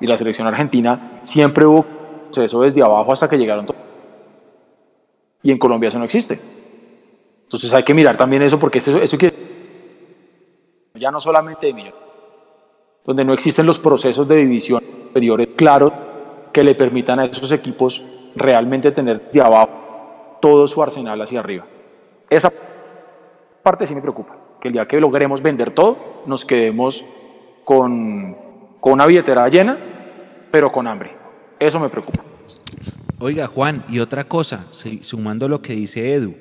Y 0.00 0.06
la 0.06 0.18
selección 0.18 0.46
argentina 0.46 1.18
siempre 1.22 1.64
hubo 1.64 1.84
proceso 2.24 2.62
desde 2.62 2.82
abajo 2.82 3.12
hasta 3.12 3.28
que 3.28 3.38
llegaron 3.38 3.66
todos. 3.66 3.80
Y 5.42 5.50
en 5.50 5.58
Colombia 5.58 5.88
eso 5.88 5.98
no 5.98 6.04
existe. 6.04 6.40
Entonces 7.44 7.72
hay 7.72 7.82
que 7.82 7.94
mirar 7.94 8.16
también 8.16 8.42
eso 8.42 8.58
porque 8.58 8.78
eso, 8.78 8.96
eso 8.98 9.16
quiere 9.16 9.34
ya 10.94 11.10
no 11.10 11.20
solamente 11.20 11.66
de 11.66 11.72
millonarios, 11.72 12.02
donde 13.04 13.24
no 13.24 13.32
existen 13.32 13.66
los 13.66 13.78
procesos 13.78 14.26
de 14.28 14.36
división 14.36 14.80
superiores 15.08 15.48
claros 15.56 15.92
que 16.52 16.62
le 16.62 16.74
permitan 16.74 17.18
a 17.18 17.24
esos 17.24 17.50
equipos 17.52 18.02
realmente 18.36 18.92
tener 18.92 19.30
de 19.30 19.40
abajo 19.40 20.38
todo 20.40 20.66
su 20.66 20.82
arsenal 20.82 21.20
hacia 21.20 21.40
arriba. 21.40 21.64
Esa 22.30 22.52
parte 23.62 23.86
sí 23.86 23.94
me 23.94 24.00
preocupa, 24.00 24.36
el 24.64 24.72
día 24.72 24.86
que 24.86 24.98
logremos 25.00 25.42
vender 25.42 25.70
todo, 25.72 26.22
nos 26.26 26.44
quedemos 26.44 27.04
con, 27.64 28.36
con 28.80 28.92
una 28.94 29.06
billetera 29.06 29.48
llena, 29.48 29.78
pero 30.50 30.70
con 30.70 30.86
hambre. 30.86 31.12
Eso 31.58 31.78
me 31.78 31.88
preocupa. 31.88 32.22
Oiga, 33.18 33.46
Juan, 33.46 33.84
y 33.88 34.00
otra 34.00 34.24
cosa, 34.24 34.66
sumando 35.02 35.48
lo 35.48 35.62
que 35.62 35.74
dice 35.74 36.14
Edu, 36.14 36.34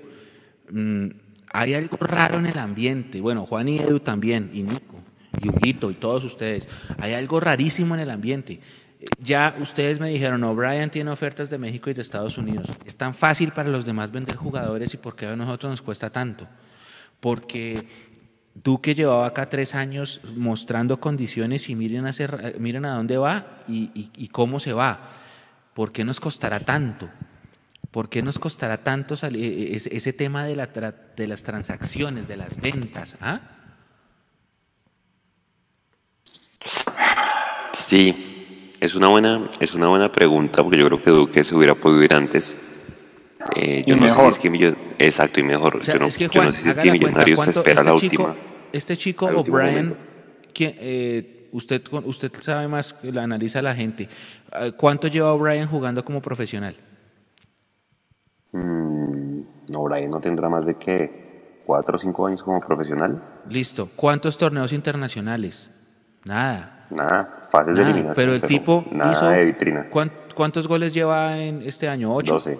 mm, 0.71 1.07
hay 1.51 1.73
algo 1.75 1.97
raro 1.97 2.39
en 2.39 2.47
el 2.47 2.57
ambiente. 2.57 3.21
Bueno, 3.21 3.45
Juan 3.45 3.67
y 3.67 3.77
Edu 3.77 3.99
también, 3.99 4.49
y 4.53 4.63
Nico, 4.63 4.95
y 5.41 5.49
Huguito, 5.49 5.91
y 5.91 5.93
todos 5.93 6.23
ustedes. 6.23 6.67
Hay 6.97 7.13
algo 7.13 7.39
rarísimo 7.39 7.93
en 7.93 8.01
el 8.01 8.09
ambiente. 8.09 8.59
Eh, 8.99 9.05
Ya 9.19 9.55
ustedes 9.61 9.99
me 9.99 10.09
dijeron, 10.09 10.43
O'Brien 10.43 10.89
tiene 10.89 11.11
ofertas 11.11 11.49
de 11.49 11.57
México 11.57 11.89
y 11.89 11.93
de 11.93 12.01
Estados 12.01 12.37
Unidos. 12.37 12.73
Es 12.85 12.95
tan 12.95 13.13
fácil 13.13 13.51
para 13.51 13.69
los 13.69 13.85
demás 13.85 14.11
vender 14.11 14.35
jugadores 14.35 14.93
y 14.93 14.97
por 14.97 15.15
qué 15.15 15.27
a 15.27 15.35
nosotros 15.35 15.69
nos 15.69 15.81
cuesta 15.81 16.09
tanto. 16.09 16.47
Porque 17.19 17.87
Duque 18.55 18.93
llevaba 18.93 19.25
acá 19.25 19.49
tres 19.49 19.73
años 19.73 20.21
mostrando 20.35 20.99
condiciones 20.99 21.69
y 21.69 21.75
miren 21.75 22.05
miren 22.59 22.85
a 22.85 22.95
dónde 22.95 23.17
va 23.17 23.63
y, 23.67 24.29
cómo 24.31 24.59
se 24.59 24.73
va. 24.73 25.09
¿Por 25.73 25.91
qué 25.91 26.03
nos 26.05 26.19
costará 26.19 26.59
tanto? 26.59 27.09
¿Por 27.89 28.09
qué 28.09 28.21
nos 28.21 28.37
costará 28.39 28.77
tanto 28.83 29.15
sali- 29.15 29.43
e- 29.43 29.75
ese, 29.75 30.13
tema 30.13 30.45
de, 30.45 30.55
de 31.15 31.27
las 31.27 31.43
transacciones, 31.43 32.27
de 32.27 32.37
las 32.37 32.59
ventas? 32.59 33.15
¿ah? 33.21 33.39
Sí, 37.73 38.75
es 38.79 38.95
una 38.95 39.07
buena, 39.07 39.49
es 39.59 39.73
una 39.73 39.87
buena 39.87 40.11
pregunta 40.11 40.63
porque 40.63 40.77
yo 40.79 40.85
creo 40.87 41.03
que 41.03 41.11
Duque 41.11 41.43
se 41.43 41.55
hubiera 41.55 41.75
podido 41.75 42.03
ir 42.03 42.13
antes. 42.13 42.57
Eh, 43.55 43.81
yo 43.85 43.95
Y 43.95 43.99
no 43.99 44.05
sé 44.05 44.11
si 44.11 44.17
mejor. 44.17 44.33
es 44.33 44.39
que 44.39 44.49
Millo- 44.51 44.75
exacto 44.99 45.39
y 45.39 45.43
mejor. 45.43 45.75
O 45.77 45.83
sea, 45.83 45.93
yo 45.95 45.99
no, 45.99 46.07
es 46.07 46.17
que 46.17 46.27
yo 46.27 46.43
no 46.43 46.51
sé 46.51 46.61
si 46.61 46.69
es 46.69 46.75
que 46.77 46.81
cuenta, 46.89 46.93
Millonarios 47.07 47.39
se 47.39 47.45
¿cuánto 47.45 47.59
espera 47.59 47.81
este 47.81 47.91
la 47.93 47.99
chico- 47.99 48.23
última. 48.23 48.35
Este 48.71 48.97
chico 48.97 49.25
O'Brien, 49.27 49.73
momento. 49.89 49.97
¿quién, 50.53 50.75
eh, 50.79 51.49
usted, 51.51 51.81
usted 52.05 52.31
sabe 52.41 52.67
más, 52.67 52.93
que 52.93 53.11
la 53.11 53.23
analiza 53.23 53.61
la 53.61 53.75
gente. 53.75 54.09
Eh, 54.59 54.71
¿Cuánto 54.77 55.07
lleva 55.07 55.31
O'Brien 55.33 55.67
jugando 55.67 56.03
como 56.03 56.21
profesional? 56.21 56.75
Mm, 58.51 59.41
no, 59.71 59.83
Brian 59.83 60.09
no 60.09 60.19
tendrá 60.19 60.49
más 60.49 60.65
de 60.65 60.75
que 60.75 61.61
cuatro 61.65 61.95
o 61.95 61.99
cinco 61.99 62.27
años 62.27 62.43
como 62.43 62.59
profesional. 62.59 63.21
Listo. 63.49 63.89
¿Cuántos 63.95 64.37
torneos 64.37 64.73
internacionales? 64.73 65.69
Nada. 66.25 66.85
Nada, 66.89 67.31
fases 67.51 67.75
de 67.75 67.81
eliminación. 67.83 68.13
Pero 68.15 68.33
el 68.35 68.41
tipo 68.43 68.85
nada 68.91 69.11
hizo. 69.13 69.29
de 69.29 69.45
vitrina. 69.45 69.89
¿cuán- 69.89 70.11
¿Cuántos 70.35 70.67
goles 70.67 70.93
lleva 70.93 71.37
en 71.39 71.61
este 71.63 71.87
año? 71.87 72.13
¿Ocho? 72.13 72.33
12. 72.33 72.59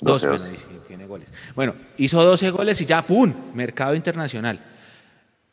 12, 0.00 0.26
12, 0.26 0.50
bueno, 0.50 0.80
tiene 0.86 1.06
goles. 1.06 1.32
Bueno, 1.54 1.74
hizo 1.96 2.22
12 2.22 2.50
goles 2.50 2.80
y 2.80 2.86
ya, 2.86 3.02
¡pum! 3.02 3.32
Mercado 3.54 3.94
internacional. 3.94 4.60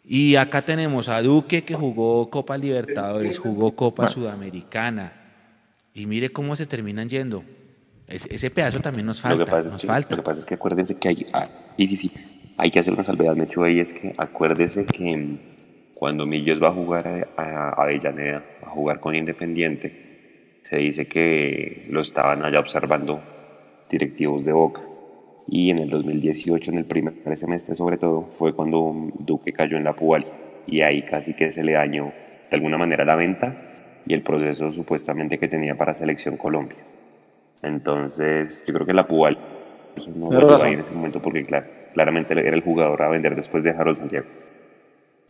Y 0.04 0.36
acá 0.36 0.64
tenemos 0.64 1.08
a 1.10 1.22
Duque 1.22 1.64
que 1.64 1.76
jugó 1.76 2.30
Copa 2.30 2.58
Libertadores, 2.58 3.38
jugó 3.40 3.76
Copa 3.76 4.08
Sudamericana. 4.08 5.14
Y 5.94 6.06
mire 6.06 6.30
cómo 6.30 6.56
se 6.56 6.66
terminan 6.66 7.08
yendo. 7.08 7.44
Es- 8.08 8.26
ese 8.30 8.50
pedazo 8.50 8.80
también 8.80 9.06
nos 9.06 9.24
Lo 9.24 9.30
que, 9.30 9.36
falta. 9.38 9.52
pasa 9.52 9.68
es 9.68 9.74
Nos 9.74 9.82
que, 9.82 9.88
falta. 9.88 10.10
lo 10.16 10.22
que 10.22 10.26
pasa 10.26 10.40
es 10.40 10.46
que 10.46 10.54
acuérdense 10.56 10.98
que 10.98 11.08
hay. 11.10 11.26
ah, 11.34 11.48
sí, 11.78 11.88
sí, 11.88 11.96
sí. 11.96 12.12
Hay 12.58 12.72
que 12.72 12.80
hacer 12.80 12.94
una 12.94 13.04
salvedad, 13.04 13.36
Mecho, 13.36 13.64
ahí 13.64 13.80
es 13.80 13.94
que 13.94 14.14
acuérdese 14.18 14.86
que 14.86 15.16
mm, 15.16 15.38
cuando 15.94 16.26
Millos 16.26 16.62
va 16.62 16.70
a 16.70 16.74
jugar 16.74 17.30
a, 17.38 17.44
a 17.44 17.70
Avellaneda, 17.84 18.44
a 18.66 18.70
jugar 18.70 19.00
con 19.00 19.16
Independiente, 19.16 20.60
se 20.64 20.78
dice 20.78 21.08
que 21.08 21.86
lo 21.90 22.02
estaban 22.02 22.44
allá 22.44 22.60
observando 22.60 23.22
directivos 23.92 24.44
de 24.46 24.54
Boca. 24.54 24.82
Y 25.48 25.70
en 25.70 25.80
el 25.80 25.90
2018, 25.90 26.72
en 26.72 26.78
el 26.78 26.86
primer 26.86 27.14
semestre 27.36 27.76
sobre 27.76 27.98
todo, 27.98 28.24
fue 28.38 28.54
cuando 28.54 29.10
Duque 29.20 29.54
cayó 29.54 29.78
en 29.78 29.84
la 29.84 29.94
Pual. 29.94 30.24
Y 30.66 30.82
ahí 30.82 31.04
casi 31.04 31.34
que 31.34 31.52
se 31.52 31.64
le 31.64 31.74
dañó 31.74 32.06
de 32.50 32.56
alguna 32.56 32.78
manera 32.78 33.04
la 33.06 33.16
venta 33.16 33.56
y 34.06 34.14
el 34.14 34.22
proceso 34.22 34.72
supuestamente 34.72 35.38
que 35.38 35.48
tenía 35.48 35.76
para 35.76 35.94
Selección 35.94 36.38
Colombia. 36.38 36.78
Entonces, 37.62 38.64
yo 38.66 38.74
creo 38.74 38.86
que 38.86 38.94
la 38.94 39.08
Pual 39.08 39.38
no 40.16 40.32
lo 40.32 40.66
en 40.66 40.80
ese 40.80 40.94
momento 40.96 41.22
porque 41.22 41.46
claro, 41.46 41.68
claramente 41.94 42.34
era 42.34 42.56
el 42.56 42.62
jugador 42.62 43.02
a 43.04 43.10
vender 43.10 43.36
después 43.36 43.64
de 43.64 43.72
Harold 43.72 43.98
Santiago. 43.98 44.26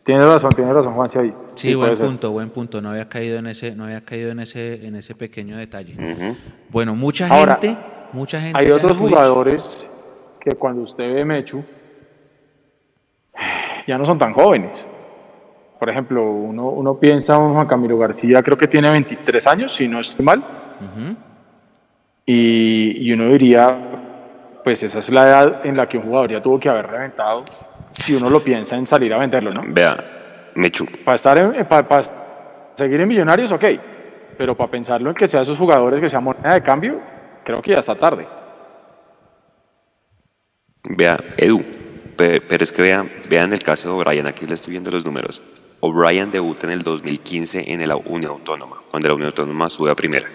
Tienes 0.04 0.24
razón, 0.24 0.50
tienes 0.50 0.74
razón, 0.74 0.94
Juanse, 0.94 1.20
ahí. 1.20 1.32
Sí, 1.54 1.74
puede 1.74 1.76
buen 1.76 1.96
ser. 1.96 2.06
punto, 2.06 2.32
buen 2.32 2.50
punto. 2.50 2.80
No 2.80 2.90
había 2.90 3.08
caído 3.08 3.38
en 3.38 3.46
ese, 3.46 3.76
no 3.76 3.84
había 3.84 4.00
caído 4.00 4.32
en 4.32 4.40
ese, 4.40 4.84
en 4.84 4.96
ese 4.96 5.14
pequeño 5.14 5.56
detalle. 5.56 5.94
Ujú. 5.94 6.36
Bueno, 6.70 6.96
mucha 6.96 7.28
Ahora, 7.28 7.58
gente, 7.60 7.76
mucha 8.12 8.40
gente. 8.40 8.58
Hay 8.58 8.70
otros 8.70 8.96
jugadores 8.96 9.86
que 10.40 10.50
cuando 10.56 10.82
usted 10.82 11.14
ve 11.14 11.24
Mechu, 11.24 11.62
ya 13.86 13.98
no 13.98 14.06
son 14.06 14.18
tan 14.18 14.32
jóvenes. 14.32 14.72
Por 15.78 15.90
ejemplo, 15.90 16.30
uno, 16.30 16.68
uno 16.68 16.94
piensa 16.98 17.34
en 17.36 17.54
Juan 17.54 17.66
Camilo 17.66 17.98
García, 17.98 18.42
creo 18.42 18.56
que 18.56 18.68
tiene 18.68 18.90
23 18.90 19.46
años, 19.48 19.74
si 19.74 19.88
no 19.88 19.98
estoy 20.00 20.24
mal, 20.24 20.38
Ujú. 20.38 21.16
y, 22.24 23.08
y 23.08 23.12
uno 23.12 23.28
diría, 23.32 23.78
pues 24.62 24.82
esa 24.84 25.00
es 25.00 25.10
la 25.10 25.26
edad 25.26 25.66
en 25.66 25.76
la 25.76 25.88
que 25.88 25.98
un 25.98 26.04
jugador 26.04 26.30
ya 26.30 26.40
tuvo 26.40 26.60
que 26.60 26.68
haber 26.68 26.86
reventado, 26.86 27.44
si 27.92 28.14
uno 28.14 28.30
lo 28.30 28.44
piensa 28.44 28.76
en 28.76 28.86
salir 28.86 29.12
a 29.12 29.18
venderlo, 29.18 29.52
¿no? 29.52 29.62
Vea, 29.66 30.50
Mechu, 30.54 30.86
Para 31.04 31.16
estar 31.16 31.38
en, 31.38 31.64
para, 31.66 31.88
para 31.88 32.02
seguir 32.76 33.00
en 33.00 33.08
Millonarios, 33.08 33.50
ok, 33.50 33.64
pero 34.38 34.56
para 34.56 34.70
pensarlo 34.70 35.10
en 35.10 35.16
que 35.16 35.26
sea 35.26 35.42
esos 35.42 35.58
jugadores 35.58 36.00
que 36.00 36.08
sea 36.08 36.20
moneda 36.20 36.54
de 36.54 36.62
cambio, 36.62 37.00
creo 37.44 37.60
que 37.62 37.72
ya 37.72 37.80
está 37.80 37.94
tarde. 37.98 38.26
vea, 40.88 41.22
Edu, 41.36 41.58
pe- 42.16 42.40
pero 42.40 42.64
es 42.64 42.72
que 42.72 42.82
vea, 42.82 43.06
vean 43.30 43.52
el 43.52 43.60
caso 43.60 43.88
de 43.88 43.94
O'Brien, 43.94 44.26
aquí 44.26 44.46
le 44.46 44.54
estoy 44.54 44.72
viendo 44.72 44.90
los 44.90 45.04
números. 45.04 45.42
O'Brien 45.80 46.30
debuta 46.30 46.66
en 46.66 46.72
el 46.72 46.82
2015 46.82 47.72
en 47.72 47.86
la 47.88 47.96
Unión 47.96 48.32
Autónoma, 48.32 48.82
cuando 48.90 49.08
la 49.08 49.14
Unión 49.14 49.28
Autónoma 49.28 49.70
sube 49.70 49.90
a 49.90 49.96
primera. 49.96 50.28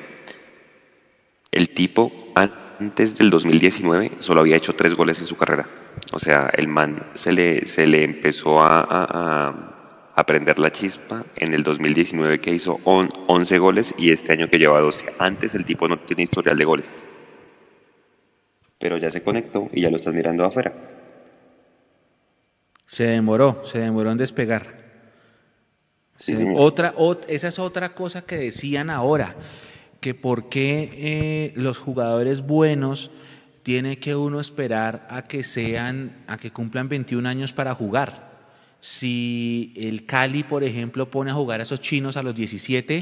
El 1.51 1.69
tipo 1.69 2.11
antes 2.35 3.17
del 3.17 3.29
2019 3.29 4.11
solo 4.19 4.41
había 4.41 4.57
hecho 4.57 4.73
tres 4.73 4.93
goles 4.95 5.19
en 5.19 5.27
su 5.27 5.35
carrera. 5.37 5.67
O 6.13 6.19
sea, 6.19 6.49
el 6.53 6.67
man 6.67 6.99
se 7.13 7.31
le, 7.31 7.65
se 7.65 7.87
le 7.87 8.03
empezó 8.03 8.61
a- 8.61 9.76
a 10.17 10.25
prender 10.25 10.57
la 10.57 10.71
chispa 10.71 11.23
en 11.35 11.53
el 11.53 11.61
2019 11.63 12.39
que 12.39 12.49
hizo 12.51 12.79
on- 12.85 13.11
11 13.27 13.59
goles 13.59 13.93
y 13.99 14.11
este 14.11 14.33
año 14.33 14.49
que 14.49 14.57
lleva 14.57 14.79
12. 14.79 15.13
Antes 15.19 15.53
el 15.53 15.63
tipo 15.63 15.87
no 15.87 15.99
tiene 15.99 16.23
historial 16.23 16.57
de 16.57 16.65
goles. 16.65 16.95
Pero 18.79 18.97
ya 18.97 19.11
se 19.11 19.21
conectó 19.21 19.69
y 19.71 19.83
ya 19.83 19.91
lo 19.91 19.97
están 19.97 20.15
mirando 20.15 20.43
afuera. 20.43 20.73
Se 22.87 23.03
demoró, 23.05 23.61
se 23.63 23.77
demoró 23.79 24.11
en 24.11 24.17
despegar. 24.17 24.75
Se- 26.17 26.51
otra, 26.55 26.95
ot- 26.95 27.25
esa 27.27 27.49
es 27.49 27.59
otra 27.59 27.89
cosa 27.89 28.23
que 28.23 28.37
decían 28.37 28.89
ahora, 28.89 29.35
que 29.99 30.15
por 30.15 30.49
qué 30.49 30.89
eh, 30.93 31.53
los 31.55 31.77
jugadores 31.77 32.41
buenos 32.41 33.11
tiene 33.61 33.99
que 33.99 34.15
uno 34.15 34.39
esperar 34.39 35.07
a 35.11 35.23
que 35.27 35.43
sean, 35.43 36.23
a 36.25 36.37
que 36.37 36.49
cumplan 36.51 36.89
21 36.89 37.27
años 37.29 37.53
para 37.53 37.75
jugar. 37.75 38.36
Si 38.79 39.73
el 39.75 40.05
Cali, 40.05 40.43
por 40.43 40.63
ejemplo, 40.63 41.09
pone 41.09 41.31
a 41.31 41.33
jugar 41.33 41.59
a 41.59 41.63
esos 41.63 41.81
chinos 41.81 42.15
a 42.15 42.23
los 42.23 42.35
17, 42.35 43.01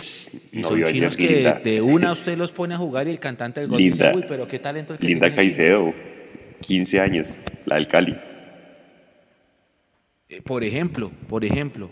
y 0.53 0.59
No, 0.59 0.69
son 0.69 0.79
yo- 0.79 0.85
yo- 0.87 0.91
chinos 0.91 1.17
que 1.17 1.27
Linda. 1.27 1.59
de 1.63 1.81
una 1.81 2.11
usted 2.13 2.37
los 2.37 2.51
pone 2.51 2.75
a 2.75 2.77
jugar 2.77 3.07
y 3.07 3.11
el 3.11 3.19
cantante 3.19 3.59
del 3.59 3.69
gol 3.69 3.79
Linda. 3.79 4.07
dice, 4.11 4.17
uy, 4.17 4.25
pero 4.27 4.47
qué 4.47 4.59
talento 4.59 4.93
el 4.93 4.99
que 4.99 5.07
Linda 5.07 5.27
tiene 5.27 5.41
el 5.43 5.51
chino". 5.53 5.57
Caicedo, 5.67 5.93
15 6.61 6.99
años, 7.01 7.41
la 7.65 7.75
del 7.75 7.87
Cali. 7.87 8.15
Eh, 10.29 10.41
Por 10.41 10.63
ejemplo, 10.63 11.11
por 11.27 11.45
ejemplo. 11.45 11.89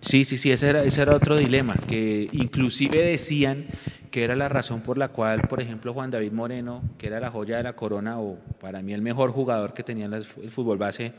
Sí, 0.00 0.24
sí, 0.24 0.36
sí, 0.38 0.50
ese 0.52 0.68
era, 0.68 0.84
ese 0.84 1.02
era 1.02 1.14
otro 1.16 1.36
dilema, 1.36 1.74
que 1.88 2.28
inclusive 2.32 3.02
decían 3.02 3.64
que 4.10 4.22
era 4.22 4.36
la 4.36 4.48
razón 4.48 4.80
por 4.82 4.96
la 4.98 5.08
cual, 5.08 5.42
por 5.48 5.60
ejemplo, 5.60 5.92
Juan 5.92 6.10
David 6.10 6.32
Moreno, 6.32 6.82
que 6.98 7.06
era 7.08 7.20
la 7.20 7.30
joya 7.30 7.56
de 7.56 7.62
la 7.64 7.72
corona, 7.74 8.20
o 8.20 8.38
para 8.60 8.80
mí 8.82 8.92
el 8.92 9.02
mejor 9.02 9.32
jugador 9.32 9.72
que 9.74 9.82
tenía 9.82 10.06
el 10.06 10.22
fútbol 10.24 10.78
base 10.78 11.12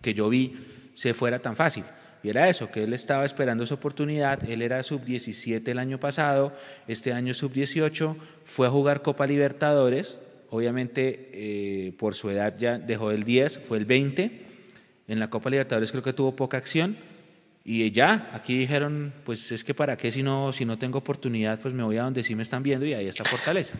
que 0.00 0.14
yo 0.14 0.28
vi, 0.28 0.54
se 0.98 1.14
fuera 1.14 1.38
tan 1.38 1.54
fácil. 1.54 1.84
Y 2.24 2.28
era 2.28 2.48
eso, 2.48 2.72
que 2.72 2.82
él 2.82 2.92
estaba 2.92 3.24
esperando 3.24 3.64
su 3.64 3.74
oportunidad, 3.74 4.42
él 4.50 4.62
era 4.62 4.82
sub-17 4.82 5.68
el 5.68 5.78
año 5.78 6.00
pasado, 6.00 6.52
este 6.88 7.12
año 7.12 7.34
sub-18, 7.34 8.16
fue 8.44 8.66
a 8.66 8.70
jugar 8.70 9.02
Copa 9.02 9.24
Libertadores, 9.24 10.18
obviamente 10.50 11.30
eh, 11.32 11.92
por 11.96 12.16
su 12.16 12.30
edad 12.30 12.58
ya 12.58 12.78
dejó 12.80 13.12
el 13.12 13.22
10, 13.22 13.60
fue 13.60 13.78
el 13.78 13.84
20, 13.84 14.42
en 15.06 15.20
la 15.20 15.30
Copa 15.30 15.50
Libertadores 15.50 15.92
creo 15.92 16.02
que 16.02 16.12
tuvo 16.12 16.34
poca 16.34 16.56
acción 16.56 16.96
y 17.64 17.88
ya, 17.92 18.30
aquí 18.32 18.58
dijeron, 18.58 19.12
pues 19.24 19.52
es 19.52 19.62
que 19.62 19.74
para 19.74 19.96
qué 19.96 20.10
si 20.10 20.24
no, 20.24 20.52
si 20.52 20.64
no 20.64 20.78
tengo 20.78 20.98
oportunidad, 20.98 21.60
pues 21.60 21.72
me 21.72 21.84
voy 21.84 21.98
a 21.98 22.02
donde 22.02 22.24
sí 22.24 22.34
me 22.34 22.42
están 22.42 22.64
viendo 22.64 22.84
y 22.84 22.94
ahí 22.94 23.06
está 23.06 23.24
Fortaleza. 23.24 23.74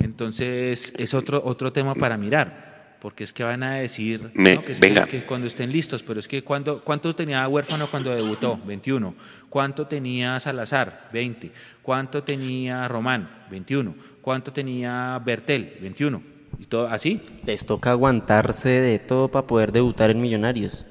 Entonces 0.00 0.92
es 0.98 1.14
otro, 1.14 1.40
otro 1.42 1.72
tema 1.72 1.94
para 1.94 2.18
mirar, 2.18 2.73
porque 3.04 3.22
es 3.22 3.34
que 3.34 3.44
van 3.44 3.62
a 3.62 3.74
decir 3.74 4.30
Me- 4.32 4.54
¿no? 4.54 4.62
que, 4.62 4.72
es 4.72 4.80
venga. 4.80 5.04
que- 5.04 5.20
que 5.20 5.26
cuando 5.26 5.46
estén 5.46 5.70
listos, 5.70 6.02
pero 6.02 6.18
es 6.18 6.26
que 6.26 6.42
cuando, 6.42 6.80
¿cuánto 6.82 7.14
tenía 7.14 7.46
Huérfano 7.46 7.86
cuando 7.90 8.14
debutó? 8.14 8.58
21. 8.64 9.14
¿Cuánto 9.50 9.86
tenía 9.86 10.40
Salazar? 10.40 11.10
20. 11.12 11.50
¿Cuánto 11.82 12.22
tenía 12.22 12.88
Román? 12.88 13.28
21. 13.50 13.94
¿Cuánto 14.22 14.54
tenía 14.54 15.20
Bertel? 15.22 15.76
21. 15.82 16.22
Y 16.58 16.64
todo 16.64 16.86
así. 16.86 17.20
Les 17.44 17.66
toca 17.66 17.90
aguantarse 17.90 18.70
de 18.70 18.98
todo 18.98 19.28
para 19.28 19.46
poder 19.46 19.70
debutar 19.70 20.08
en 20.10 20.22
Millonarios. 20.22 20.86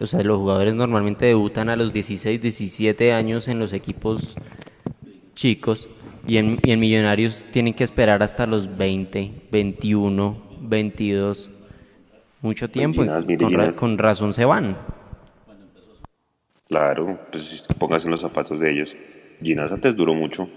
O 0.00 0.06
sea, 0.06 0.22
los 0.24 0.36
jugadores 0.36 0.74
normalmente 0.74 1.24
debutan 1.24 1.70
a 1.70 1.76
los 1.76 1.90
16, 1.90 2.38
17 2.42 3.14
años 3.14 3.48
en 3.48 3.58
los 3.58 3.72
equipos 3.72 4.36
chicos 5.34 5.88
y 6.26 6.36
en, 6.36 6.58
y 6.62 6.72
en 6.72 6.80
Millonarios 6.80 7.46
tienen 7.50 7.72
que 7.72 7.82
esperar 7.84 8.22
hasta 8.22 8.46
los 8.46 8.76
20, 8.76 9.32
21, 9.50 10.53
22. 10.68 11.50
Mucho 12.42 12.68
tiempo. 12.70 12.98
con, 12.98 13.08
ra- 13.08 13.20
Ginás. 13.22 13.78
con 13.78 13.96
razón 13.98 14.32
se 14.32 14.44
van. 14.44 14.76
Claro, 16.68 17.18
pues 17.30 17.44
si 17.44 17.66
te 17.66 17.74
pongas 17.74 18.04
en 18.04 18.10
los 18.10 18.20
zapatos 18.20 18.60
de 18.60 18.70
ellos. 18.72 18.96
Ginás 19.42 19.70
antes 19.72 19.94
duró 19.94 20.14
mucho. 20.14 20.48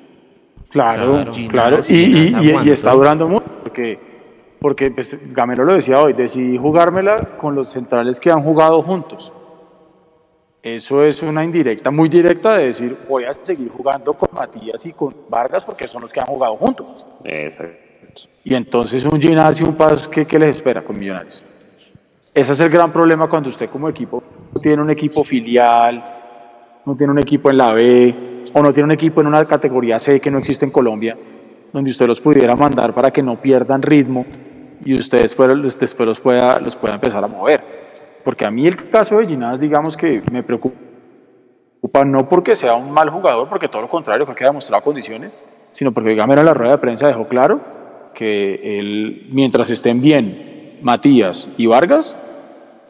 Claro, 0.69 1.23
Claro. 1.49 1.79
y, 1.88 1.93
y- 1.93 2.05
Ginás 2.29 2.43
y- 2.43 2.45
y 2.45 2.49
aguantó. 2.51 2.73
está 2.73 2.91
durando 2.91 3.27
mucho, 3.27 3.45
porque, 3.63 3.99
porque 4.59 4.91
pues, 4.91 5.17
Gamero 5.34 5.63
lo 5.65 5.73
decía 5.73 6.01
hoy, 6.01 6.13
decidí 6.13 6.57
jugármela 6.57 7.15
con 7.39 7.55
los 7.55 7.69
centrales 7.69 8.19
que 8.19 8.31
han 8.31 8.41
jugado 8.41 8.81
juntos. 8.81 9.31
Eso 10.63 11.03
es 11.03 11.21
una 11.21 11.43
indirecta, 11.45 11.91
muy 11.91 12.09
directa 12.09 12.57
de 12.57 12.67
decir, 12.67 12.97
voy 13.07 13.23
a 13.23 13.34
seguir 13.34 13.69
jugando 13.69 14.13
con 14.13 14.27
Matías 14.34 14.85
y 14.85 14.91
con 14.91 15.15
Vargas 15.29 15.63
porque 15.63 15.88
son 15.88 16.01
los 16.01 16.11
que 16.11 16.19
han 16.19 16.25
jugado 16.25 16.55
juntos. 16.55 17.07
Exacto. 17.23 17.77
Y 18.44 18.56
entonces 18.56 19.03
un 19.06 19.22
Ginás 19.22 19.60
y 19.60 19.64
un 19.64 19.76
Paz, 19.76 20.07
¿qué, 20.07 20.26
qué 20.26 20.39
les 20.39 20.56
espera 20.56 20.81
con 20.81 20.98
Millonarios? 20.98 21.44
Ese 22.34 22.53
es 22.53 22.60
el 22.60 22.69
gran 22.69 22.91
problema 22.91 23.27
cuando 23.27 23.49
usted 23.49 23.69
como 23.69 23.89
equipo 23.89 24.23
no 24.53 24.61
tiene 24.61 24.81
un 24.81 24.89
equipo 24.89 25.23
filial, 25.23 26.03
no 26.85 26.95
tiene 26.95 27.11
un 27.11 27.19
equipo 27.19 27.49
en 27.49 27.57
la 27.57 27.73
B, 27.73 28.44
o 28.53 28.61
no 28.61 28.72
tiene 28.72 28.85
un 28.85 28.91
equipo 28.91 29.22
en 29.22 29.27
una 29.27 29.44
categoría 29.44 29.99
C 29.99 30.19
que 30.19 30.31
no 30.31 30.38
existe 30.38 30.64
en 30.65 30.72
Colombia, 30.72 31.18
donde 31.73 31.91
usted 31.91 32.07
los 32.07 32.22
pudiera 32.22 32.56
mandar 32.56 32.94
para 32.94 33.11
que 33.11 33.22
no 33.22 33.35
pierdan 33.35 33.81
ritmo 33.81 34.26
y 34.85 34.94
usted 34.94 35.22
después, 35.22 35.77
después 35.80 36.07
los, 36.07 36.19
pueda, 36.19 36.60
los 36.60 36.76
pueda 36.76 36.95
empezar 36.95 37.23
a 37.23 37.27
mover. 37.27 37.64
Porque 38.23 38.45
a 38.45 38.52
mí 38.52 38.65
el 38.65 38.89
caso 38.89 39.18
de 39.18 39.27
Ginás, 39.27 39.60
digamos 39.60 39.98
que 39.98 40.22
me 40.31 40.44
preocupa 40.44 40.77
no 42.06 42.30
porque 42.30 42.56
sea 42.56 42.76
un 42.76 42.91
mal 42.91 43.10
jugador, 43.10 43.49
porque 43.49 43.68
todo 43.68 43.81
lo 43.81 43.89
contrario, 43.89 44.26
creo 44.26 44.35
que 44.35 44.44
ha 44.44 44.48
demostrado 44.48 44.84
condiciones, 44.84 45.38
sino 45.72 45.91
porque 45.91 46.15
Gamero 46.15 46.41
en 46.41 46.45
la 46.45 46.53
rueda 46.53 46.73
de 46.73 46.77
prensa 46.77 47.07
dejó 47.07 47.27
claro 47.27 47.76
que 48.18 48.80
él, 48.80 49.27
mientras 49.30 49.69
estén 49.69 50.02
bien 50.02 50.80
Matías 50.81 51.48
y 51.56 51.68
Vargas, 51.68 52.18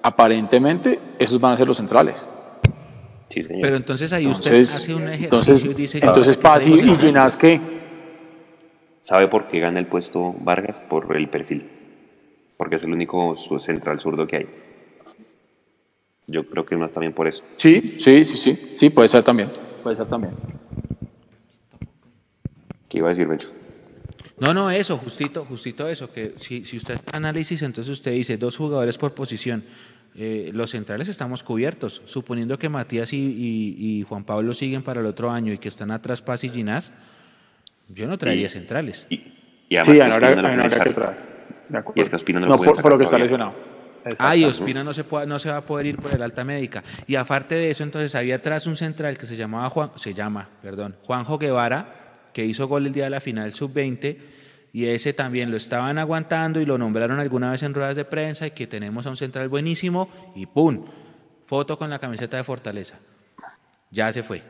aparentemente 0.01 0.99
esos 1.19 1.41
van 1.41 1.51
a 1.51 1.57
ser 1.57 1.67
los 1.67 1.75
centrales. 1.75 2.15
Sí, 3.27 3.43
señor. 3.43 3.63
Pero 3.63 3.75
entonces 3.75 4.13
ahí 4.13 4.25
usted 4.25 4.51
Entonces, 4.53 4.75
hace 4.77 4.95
un 4.95 5.01
ejercicio 5.03 5.23
entonces, 5.25 5.65
y 5.65 5.73
dice... 5.73 5.97
entonces 6.01 6.35
"Aquí 6.35 6.43
Paz 6.43 6.65
y, 6.65 6.71
y 6.71 6.77
centrales". 6.79 7.05
Ginás, 7.05 7.35
¿qué? 7.35 7.59
¿Sabe 9.01 9.27
por 9.27 9.49
qué 9.49 9.59
gana 9.59 9.79
el 9.79 9.87
puesto 9.87 10.33
Vargas? 10.39 10.79
Por 10.79 11.13
el 11.17 11.27
perfil. 11.27 11.69
Porque 12.55 12.77
es 12.77 12.83
el 12.85 12.93
único 12.93 13.35
su- 13.35 13.59
central 13.59 13.99
zurdo 13.99 14.25
que 14.25 14.37
hay. 14.37 14.47
Yo 16.27 16.45
creo 16.47 16.65
que 16.65 16.77
más 16.77 16.93
también 16.93 17.11
por 17.11 17.27
eso. 17.27 17.43
Sí, 17.57 17.81
sí, 17.99 18.23
sí, 18.23 18.37
sí, 18.37 18.71
sí, 18.73 18.89
puede 18.89 19.09
ser 19.09 19.23
también, 19.23 19.49
puede 19.83 19.97
ser 19.97 20.05
también. 20.07 20.31
¿Qué 22.87 22.99
iba 22.99 23.07
a 23.07 23.09
decir, 23.09 23.27
Bencho? 23.27 23.51
No, 24.39 24.53
no, 24.53 24.69
eso, 24.69 24.97
justito, 24.97 25.45
justito 25.45 25.87
eso, 25.89 26.11
que 26.11 26.35
si, 26.37 26.63
si 26.63 26.77
usted 26.77 26.95
hace 26.95 27.17
análisis, 27.17 27.61
entonces 27.63 27.91
usted 27.91 28.11
dice 28.11 28.37
dos 28.37 28.55
jugadores 28.57 28.97
por 28.97 29.13
posición. 29.13 29.63
Eh, 30.15 30.51
los 30.53 30.71
centrales 30.71 31.07
estamos 31.09 31.43
cubiertos, 31.43 32.01
suponiendo 32.05 32.57
que 32.57 32.69
Matías 32.69 33.13
y, 33.13 33.17
y- 33.17 33.75
y 33.99 34.03
Juan 34.03 34.23
Pablo 34.23 34.53
siguen 34.53 34.81
para 34.83 34.99
el 35.01 35.05
otro 35.05 35.29
año 35.31 35.53
y 35.53 35.57
que 35.59 35.67
están 35.69 35.91
atrás 35.91 36.21
Paz 36.21 36.43
y 36.43 36.49
Ginás, 36.49 36.91
yo 37.89 38.07
no 38.07 38.17
traería 38.17 38.47
Y- 38.47 38.49
centrales. 38.49 39.05
Y, 39.09 39.15
y 39.69 39.77
además 39.77 39.85
Sí, 39.87 39.93
que 39.93 40.01
ahora, 40.03 40.35
no 40.35 40.47
ahora 40.47 40.69
que 40.83 40.89
traer. 40.93 41.17
Y 41.95 42.01
es 42.01 42.09
que 42.09 42.15
Ospina 42.15 42.39
no 42.39 42.47
lo 42.47 42.57
pueden 42.57 42.81
por, 42.81 42.91
lo 42.91 42.97
que 42.97 43.03
está 43.03 43.17
lesionado. 43.17 43.53
Ah, 44.19 44.35
y. 44.35 44.43
Ospina 44.45 44.83
no 44.83 44.93
se, 44.93 45.03
puede- 45.03 45.27
no 45.27 45.37
se 45.37 45.49
va 45.49 45.57
a 45.57 45.61
poder 45.65 45.85
ir 45.87 45.97
por 45.97 46.13
el 46.15 46.21
alta 46.21 46.43
médica. 46.43 46.83
Y 47.07 47.15
aparte 47.15 47.55
de 47.55 47.69
eso, 47.71 47.83
entonces 47.83 48.15
había 48.15 48.35
atrás 48.37 48.65
un 48.67 48.77
central 48.77 49.17
que 49.17 49.25
se 49.25 49.35
llamaba 49.35 49.69
Juan, 49.69 49.91
se 49.97 50.13
llama, 50.13 50.47
perdón, 50.61 50.95
Juanjo 51.03 51.37
Guevara, 51.37 52.06
que 52.37 52.45
hizo 52.45 52.67
gol 52.67 52.85
el 52.85 52.93
día 52.93 53.05
de 53.05 53.09
la 53.09 53.19
final 53.19 53.51
sub-20, 53.51 54.15
y 54.71 54.85
ese 54.85 55.11
también 55.11 55.49
lo 55.49 55.57
estaban 55.57 55.97
aguantando 55.97 56.61
y 56.61 56.67
lo 56.67 56.77
nombraron 56.77 57.19
alguna 57.19 57.49
vez 57.51 57.63
en 57.63 57.73
ruedas 57.73 57.95
de 57.95 58.05
prensa 58.05 58.45
y 58.45 58.51
que 58.51 58.67
tenemos 58.67 59.07
a 59.07 59.09
un 59.09 59.17
central 59.17 59.49
buenísimo 59.49 60.07
y 60.35 60.45
¡pum! 60.45 60.85
Foto 61.47 61.79
con 61.79 61.89
la 61.89 61.97
camiseta 61.97 62.37
de 62.37 62.43
Fortaleza. 62.43 62.99
Ya 63.89 64.13
se 64.13 64.21
fue. 64.21 64.43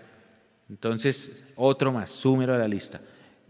Entonces, 0.69 1.45
otro 1.55 1.93
más, 1.93 2.09
súmero 2.09 2.55
a 2.55 2.57
la 2.57 2.67
lista. 2.67 2.99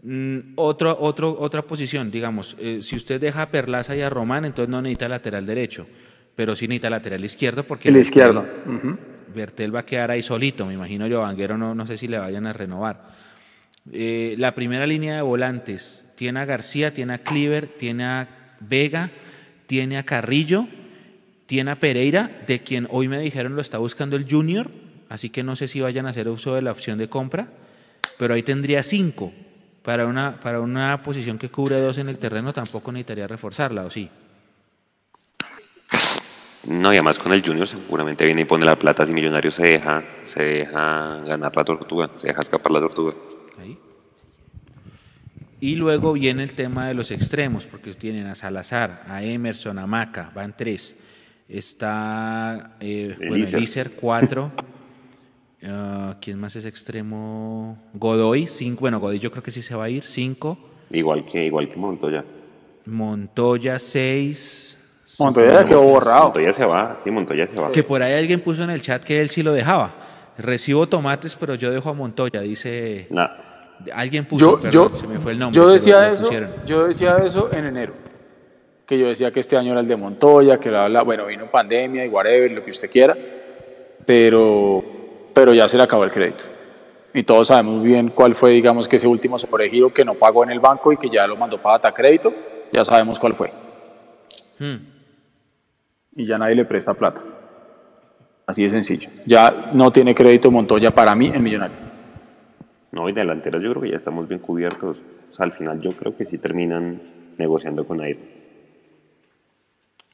Mm, 0.04 0.52
otro, 0.54 0.96
otro, 1.00 1.36
otra 1.40 1.62
posición, 1.62 2.12
digamos, 2.12 2.54
eh, 2.60 2.78
si 2.80 2.94
usted 2.94 3.20
deja 3.20 3.42
a 3.42 3.50
Perlaza 3.50 3.96
y 3.96 4.02
a 4.02 4.08
Román, 4.08 4.44
entonces 4.44 4.70
no 4.70 4.80
necesita 4.80 5.08
lateral 5.08 5.44
derecho, 5.46 5.84
pero 6.36 6.54
sí 6.54 6.68
necesita 6.68 6.90
lateral 6.90 7.24
izquierdo 7.24 7.64
porque 7.64 7.88
El 7.88 7.96
Bertel- 7.96 8.02
izquierdo. 8.02 8.46
ujú. 8.66 8.96
Bertel 9.34 9.74
va 9.74 9.80
a 9.80 9.84
quedar 9.84 10.12
ahí 10.12 10.22
solito, 10.22 10.64
me 10.64 10.74
imagino 10.74 11.08
yo, 11.08 11.22
Vanguero 11.22 11.58
no, 11.58 11.74
no 11.74 11.84
sé 11.88 11.96
si 11.96 12.06
le 12.06 12.18
vayan 12.20 12.46
a 12.46 12.52
renovar. 12.52 13.26
Eh, 13.92 14.34
la 14.38 14.54
primera 14.54 14.86
línea 14.86 15.16
de 15.16 15.22
volantes 15.22 16.06
tiene 16.14 16.40
a 16.40 16.44
García, 16.44 16.92
tiene 16.92 17.14
a 17.14 17.18
Cleaver, 17.18 17.66
tiene 17.66 18.04
a 18.04 18.56
Vega, 18.60 19.10
tiene 19.66 19.98
a 19.98 20.04
Carrillo, 20.04 20.66
tiene 21.46 21.70
a 21.70 21.80
Pereira, 21.80 22.42
de 22.46 22.60
quien 22.60 22.88
hoy 22.90 23.08
me 23.08 23.18
dijeron 23.18 23.54
lo 23.54 23.62
está 23.62 23.78
buscando 23.78 24.16
el 24.16 24.30
Junior, 24.30 24.70
así 25.08 25.30
que 25.30 25.42
no 25.42 25.56
sé 25.56 25.68
si 25.68 25.80
vayan 25.80 26.06
a 26.06 26.10
hacer 26.10 26.28
uso 26.28 26.54
de 26.54 26.62
la 26.62 26.72
opción 26.72 26.98
de 26.98 27.08
compra, 27.08 27.48
pero 28.18 28.34
ahí 28.34 28.42
tendría 28.42 28.82
cinco. 28.82 29.32
Para 29.82 30.06
una, 30.06 30.38
para 30.40 30.60
una 30.60 31.02
posición 31.02 31.38
que 31.38 31.48
cubre 31.48 31.80
dos 31.80 31.96
en 31.96 32.08
el 32.08 32.18
terreno 32.18 32.52
tampoco 32.52 32.92
necesitaría 32.92 33.26
reforzarla, 33.26 33.84
¿o 33.84 33.90
sí? 33.90 34.10
No, 36.68 36.92
y 36.92 36.96
además 36.96 37.18
con 37.18 37.32
el 37.32 37.44
Junior 37.44 37.66
seguramente 37.66 38.26
viene 38.26 38.42
y 38.42 38.44
pone 38.44 38.66
la 38.66 38.78
plata 38.78 39.06
si 39.06 39.14
Millonario 39.14 39.50
se 39.50 39.62
deja, 39.62 40.04
se 40.22 40.42
deja 40.42 41.20
ganar 41.20 41.56
la 41.56 41.64
tortuga, 41.64 42.10
se 42.16 42.28
deja 42.28 42.42
escapar 42.42 42.72
la 42.72 42.80
tortuga. 42.80 43.14
Ahí. 43.58 43.78
Y 45.60 45.76
luego 45.76 46.12
viene 46.12 46.42
el 46.42 46.52
tema 46.52 46.86
de 46.86 46.94
los 46.94 47.10
extremos, 47.10 47.66
porque 47.66 47.94
tienen 47.94 48.26
a 48.26 48.34
Salazar, 48.34 49.02
a 49.08 49.22
Emerson, 49.22 49.78
a 49.78 49.86
Maca, 49.86 50.30
van 50.34 50.54
tres. 50.56 50.94
Está 51.48 52.76
eh. 52.80 53.16
Elícer, 53.20 53.92
cuatro. 53.92 54.52
Ah, 55.60 56.16
¿Quién 56.20 56.38
más 56.38 56.54
es 56.54 56.64
extremo? 56.64 57.76
Godoy, 57.92 58.46
cinco. 58.46 58.82
Bueno, 58.82 59.00
Godoy 59.00 59.18
yo 59.18 59.32
creo 59.32 59.42
que 59.42 59.50
sí 59.50 59.60
se 59.60 59.74
va 59.74 59.86
a 59.86 59.90
ir, 59.90 60.04
cinco. 60.04 60.56
Igual 60.88 61.24
que, 61.24 61.46
igual 61.46 61.68
que 61.68 61.76
Montoya. 61.76 62.24
Montoya, 62.86 63.80
seis. 63.80 64.77
Montoya 65.18 65.50
ya 65.50 65.64
quedó 65.64 65.82
borrado. 65.82 66.24
Montoya 66.24 66.52
se 66.52 66.64
va, 66.64 66.96
sí, 67.02 67.10
Montoya 67.10 67.46
se 67.46 67.56
va. 67.60 67.72
Que 67.72 67.82
por 67.82 68.02
ahí 68.02 68.14
alguien 68.14 68.40
puso 68.40 68.62
en 68.62 68.70
el 68.70 68.80
chat 68.80 69.02
que 69.02 69.20
él 69.20 69.28
sí 69.28 69.42
lo 69.42 69.52
dejaba. 69.52 69.90
Recibo 70.38 70.86
tomates, 70.86 71.36
pero 71.36 71.56
yo 71.56 71.70
dejo 71.70 71.90
a 71.90 71.94
Montoya, 71.94 72.40
dice. 72.40 73.08
Nah, 73.10 73.28
Alguien 73.92 74.24
puso, 74.24 74.44
Yo, 74.44 74.60
perdón, 74.60 74.90
yo, 74.90 74.96
se 74.96 75.06
me 75.06 75.20
fue 75.20 75.32
el 75.32 75.38
nombre. 75.38 75.56
yo 75.56 75.68
decía 75.68 76.10
eso, 76.10 76.28
yo 76.66 76.86
decía 76.88 77.16
eso 77.24 77.48
en 77.52 77.66
enero. 77.66 77.94
que 78.86 78.98
yo 78.98 79.08
decía 79.08 79.30
que 79.30 79.40
este 79.40 79.56
año 79.56 79.72
era 79.72 79.80
el 79.80 79.88
de 79.88 79.96
Montoya, 79.96 80.58
que 80.58 80.70
la, 80.70 81.02
bueno, 81.02 81.26
vino 81.26 81.46
pandemia 81.46 82.04
y 82.04 82.08
whatever, 82.08 82.50
lo 82.50 82.64
que 82.64 82.70
usted 82.70 82.90
quiera, 82.90 83.16
pero, 84.04 84.82
pero 85.34 85.52
ya 85.52 85.68
se 85.68 85.76
le 85.76 85.82
acabó 85.82 86.04
el 86.04 86.10
crédito. 86.10 86.44
Y 87.14 87.22
todos 87.22 87.48
sabemos 87.48 87.82
bien 87.82 88.10
cuál 88.10 88.34
fue, 88.34 88.50
digamos, 88.50 88.88
que 88.88 88.96
ese 88.96 89.06
último 89.06 89.38
sobregiro 89.38 89.92
que 89.92 90.04
no 90.04 90.14
pagó 90.14 90.42
en 90.42 90.50
el 90.50 90.60
banco 90.60 90.92
y 90.92 90.96
que 90.96 91.08
ya 91.08 91.26
lo 91.26 91.36
mandó 91.36 91.58
para 91.58 91.74
data 91.74 91.92
crédito, 91.92 92.32
ya 92.72 92.84
sabemos 92.84 93.18
cuál 93.18 93.34
fue. 93.34 93.52
Hmm. 94.58 94.97
Y 96.18 96.26
ya 96.26 96.36
nadie 96.36 96.56
le 96.56 96.64
presta 96.64 96.94
plata. 96.94 97.22
Así 98.44 98.64
de 98.64 98.70
sencillo. 98.70 99.08
Ya 99.24 99.70
no 99.72 99.92
tiene 99.92 100.16
crédito 100.16 100.50
Montoya 100.50 100.90
para 100.90 101.14
mí 101.14 101.28
en 101.28 101.40
Millonario. 101.40 101.76
No, 102.90 103.08
y 103.08 103.12
delanteros 103.12 103.62
yo 103.62 103.70
creo 103.70 103.82
que 103.82 103.90
ya 103.90 103.96
estamos 103.96 104.26
bien 104.26 104.40
cubiertos. 104.40 104.98
O 105.30 105.34
sea, 105.34 105.46
al 105.46 105.52
final 105.52 105.80
yo 105.80 105.92
creo 105.92 106.16
que 106.16 106.24
sí 106.24 106.38
terminan 106.38 107.00
negociando 107.36 107.86
con 107.86 108.00
Ayrton. 108.00 108.26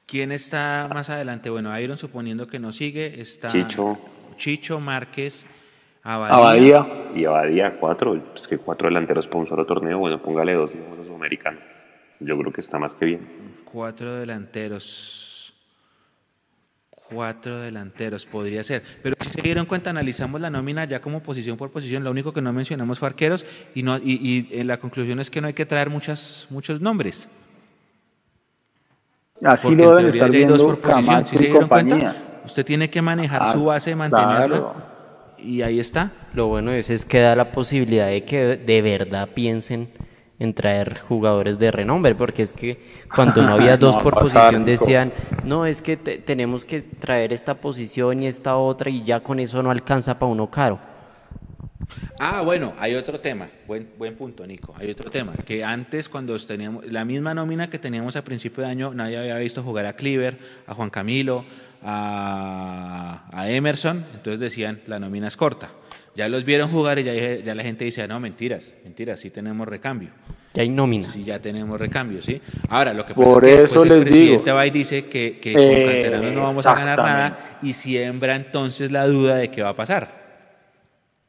¿Quién 0.05 0.31
está 0.31 0.90
más 0.93 1.09
adelante? 1.09 1.48
Bueno, 1.48 1.76
Iron 1.81 1.97
suponiendo 1.97 2.47
que 2.47 2.59
no 2.59 2.70
sigue, 2.70 3.18
está 3.18 3.48
Chicho. 3.48 3.98
Chicho 4.36 4.81
Márquez, 4.81 5.47
Abadía. 6.02 6.86
Y 7.14 7.24
Abadía, 7.24 7.78
cuatro. 7.81 8.20
Es 8.35 8.47
que 8.47 8.59
cuatro 8.59 8.89
delanteros 8.89 9.26
para 9.26 9.39
un 9.39 9.47
solo 9.47 9.64
torneo. 9.64 9.98
Bueno, 10.01 10.20
póngale 10.20 10.52
dos 10.52 10.74
y 10.74 10.81
vamos 10.81 10.98
a 10.98 11.05
Sudamericano. 11.05 11.60
Yo 12.20 12.36
creo 12.36 12.52
que 12.52 12.60
está 12.60 12.78
más 12.78 12.94
que 12.94 13.06
bien. 13.06 13.20
Cuatro 13.64 14.16
delanteros. 14.16 15.23
Cuatro 17.10 17.60
delanteros, 17.60 18.24
podría 18.26 18.64
ser. 18.64 18.82
Pero 19.02 19.14
si 19.20 19.28
se 19.28 19.43
dieron 19.43 19.66
cuenta, 19.66 19.90
analizamos 19.90 20.40
la 20.40 20.51
nómina 20.51 20.85
ya 20.86 21.01
como 21.01 21.22
posición 21.22 21.56
por 21.56 21.70
posición. 21.70 22.02
Lo 22.02 22.10
único 22.10 22.32
que 22.32 22.40
no 22.40 22.52
mencionamos 22.52 22.98
fue 22.98 23.09
arqueros 23.09 23.44
y, 23.74 23.82
no, 23.82 23.98
y, 23.98 24.48
y 24.51 24.64
la 24.64 24.78
conclusión 24.78 25.20
es 25.20 25.31
que 25.31 25.40
no 25.40 25.47
hay 25.47 25.52
que 25.52 25.66
traer 25.66 25.90
muchas, 25.90 26.47
muchos 26.51 26.81
nombres. 26.81 27.28
Así 29.43 29.74
lo 29.74 29.97
deben 29.97 30.10
estar 30.10 30.31
viendo 30.31 30.56
dos 30.56 30.62
por 30.62 30.78
posición. 30.81 31.26
¿Sí 31.26 31.36
se 31.36 31.44
dieron 31.44 31.68
cuenta? 31.68 32.16
Usted 32.44 32.64
tiene 32.64 32.89
que 32.90 33.02
manejar 33.02 33.52
su 33.52 33.62
ah, 33.70 33.74
base, 33.74 33.94
mantenerla. 33.94 34.74
Y 35.39 35.62
ahí 35.62 35.81
está. 35.81 36.12
Lo 36.32 36.47
bueno 36.47 36.72
es, 36.72 36.90
es 36.90 37.05
que 37.05 37.20
da 37.20 37.35
la 37.36 37.52
posibilidad 37.52 38.09
de 38.09 38.24
que 38.24 38.56
de 38.56 38.82
verdad 38.82 39.28
piensen 39.35 39.89
en 40.39 40.55
traer 40.55 40.98
jugadores 40.98 41.59
de 41.59 41.70
renombre, 41.70 42.15
porque 42.15 42.43
es 42.43 42.52
que 42.52 42.81
cuando 43.15 43.43
no 43.43 43.55
había 43.55 43.77
dos 43.78 43.97
por 43.98 44.15
posición 44.15 44.65
decían, 44.65 45.12
no, 45.44 45.66
es 45.66 45.82
que 45.82 45.97
tenemos 45.97 46.65
que 46.65 46.82
traer 46.82 47.32
esta 47.32 47.55
posición 47.55 48.23
y 48.23 48.27
esta 48.27 48.56
otra 48.56 48.90
y 48.90 49.02
ya 49.02 49.20
con 49.20 49.39
eso 49.39 49.62
no 49.62 49.70
alcanza 49.70 50.19
para 50.19 50.32
uno 50.32 50.51
caro. 50.51 50.78
Ah, 52.19 52.43
bueno, 52.43 52.73
hay 52.78 52.94
otro 52.94 53.20
tema, 53.20 53.48
buen, 53.66 53.90
buen 53.97 54.16
punto, 54.16 54.47
Nico. 54.47 54.74
Hay 54.78 54.90
otro 54.90 55.11
tema, 55.11 55.35
que 55.44 55.65
antes 55.65 56.09
cuando 56.09 56.36
teníamos 56.39 56.85
la 56.86 57.05
misma 57.05 57.35
nómina 57.35 57.70
que 57.70 57.78
teníamos 57.78 58.16
a 58.16 58.24
principio 58.24 58.65
de 58.65 58.70
año, 58.70 58.94
nadie 58.94 59.19
había 59.19 59.36
visto 59.36 59.62
jugar 59.62 59.86
a 59.86 59.94
Cleaver, 59.94 60.39
a 60.66 60.74
Juan 60.74 60.90
Camilo, 60.90 61.44
a, 61.82 63.44
Emerson, 63.48 64.05
entonces 64.15 64.40
decían, 64.40 64.81
la 64.86 64.98
nómina 64.98 65.28
es 65.28 65.36
corta. 65.36 65.70
Ya 66.15 66.28
los 66.28 66.45
vieron 66.45 66.70
jugar 66.70 66.99
y 66.99 67.05
ya, 67.05 67.12
ya 67.12 67.55
la 67.55 67.62
gente 67.62 67.85
dice, 67.85 68.07
no, 68.07 68.20
mentiras, 68.20 68.74
mentiras, 68.85 69.20
sí 69.20 69.31
tenemos 69.31 69.66
recambio. 69.66 70.11
Ya 70.55 70.62
hay 70.62 70.69
nómina. 70.69 71.07
Sí, 71.07 71.24
ya 71.24 71.41
tenemos 71.41 71.81
recambio, 71.81 72.23
¿sí? 72.23 72.41
Ahora, 72.69 72.95
lo 72.95 73.05
que 73.05 73.15
pasa 73.15 73.28
Por 73.28 73.45
es 73.47 73.61
que 73.61 73.65
eso 73.65 73.82
el 73.82 74.03
presidente 74.03 74.45
digo. 74.45 74.55
va 74.55 74.66
y 74.66 74.70
dice 74.70 75.07
que, 75.07 75.39
que 75.41 75.53
con 75.53 75.93
canteranos 75.93 76.32
no 76.32 76.43
vamos 76.43 76.65
a 76.66 76.74
ganar 76.74 76.99
nada 76.99 77.59
y 77.62 77.73
siembra 77.73 78.36
entonces 78.36 78.93
la 78.93 79.07
duda 79.07 79.36
de 79.36 79.51
qué 79.51 79.62
va 79.62 79.70
a 79.70 79.77
pasar 79.77 80.24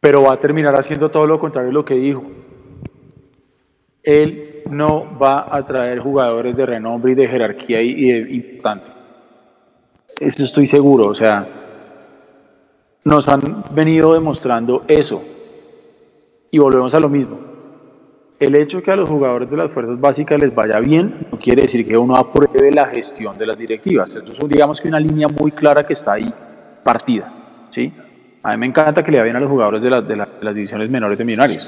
pero 0.05 0.21
va 0.21 0.33
a 0.33 0.39
terminar 0.39 0.75
haciendo 0.79 1.09
todo 1.09 1.25
lo 1.25 1.39
contrario 1.39 1.69
de 1.69 1.73
lo 1.73 1.83
que 1.83 1.95
dijo. 1.95 2.23
Él 4.03 4.61
no 4.69 5.17
va 5.17 5.47
a 5.49 5.65
traer 5.65 5.97
jugadores 5.97 6.55
de 6.55 6.63
renombre 6.63 7.13
y 7.13 7.15
de 7.15 7.27
jerarquía 7.27 7.81
y, 7.81 8.11
de 8.11 8.35
importante. 8.35 8.91
Eso 10.19 10.43
estoy 10.43 10.67
seguro, 10.67 11.07
o 11.07 11.15
sea, 11.15 11.47
nos 13.05 13.29
han 13.29 13.63
venido 13.71 14.13
demostrando 14.13 14.83
eso. 14.87 15.23
Y 16.51 16.57
volvemos 16.57 16.93
a 16.95 16.99
lo 16.99 17.07
mismo. 17.07 17.37
El 18.39 18.55
hecho 18.55 18.77
de 18.77 18.83
que 18.83 18.91
a 18.91 18.95
los 18.95 19.07
jugadores 19.07 19.49
de 19.49 19.55
las 19.55 19.71
fuerzas 19.71 19.99
básicas 19.99 20.41
les 20.41 20.53
vaya 20.53 20.79
bien 20.79 21.27
no 21.31 21.37
quiere 21.37 21.61
decir 21.61 21.87
que 21.87 21.97
uno 21.97 22.15
apruebe 22.15 22.71
la 22.71 22.87
gestión 22.87 23.37
de 23.37 23.45
las 23.45 23.57
directivas. 23.57 24.13
Esto 24.15 24.31
es, 24.33 24.49
digamos 24.49 24.81
que 24.81 24.89
una 24.89 24.99
línea 24.99 25.27
muy 25.27 25.51
clara 25.51 25.85
que 25.85 25.93
está 25.93 26.13
ahí 26.13 26.33
partida, 26.83 27.31
¿sí? 27.69 27.93
A 28.43 28.51
mí 28.51 28.57
me 28.57 28.65
encanta 28.65 29.03
que 29.03 29.11
le 29.11 29.19
vayan 29.19 29.37
a 29.37 29.39
los 29.39 29.49
jugadores 29.49 29.81
de, 29.81 29.89
de, 30.01 30.15
las 30.15 30.55
divisiones 30.55 30.89
menores 30.89 31.17
de 31.17 31.25
Millonarios. 31.25 31.67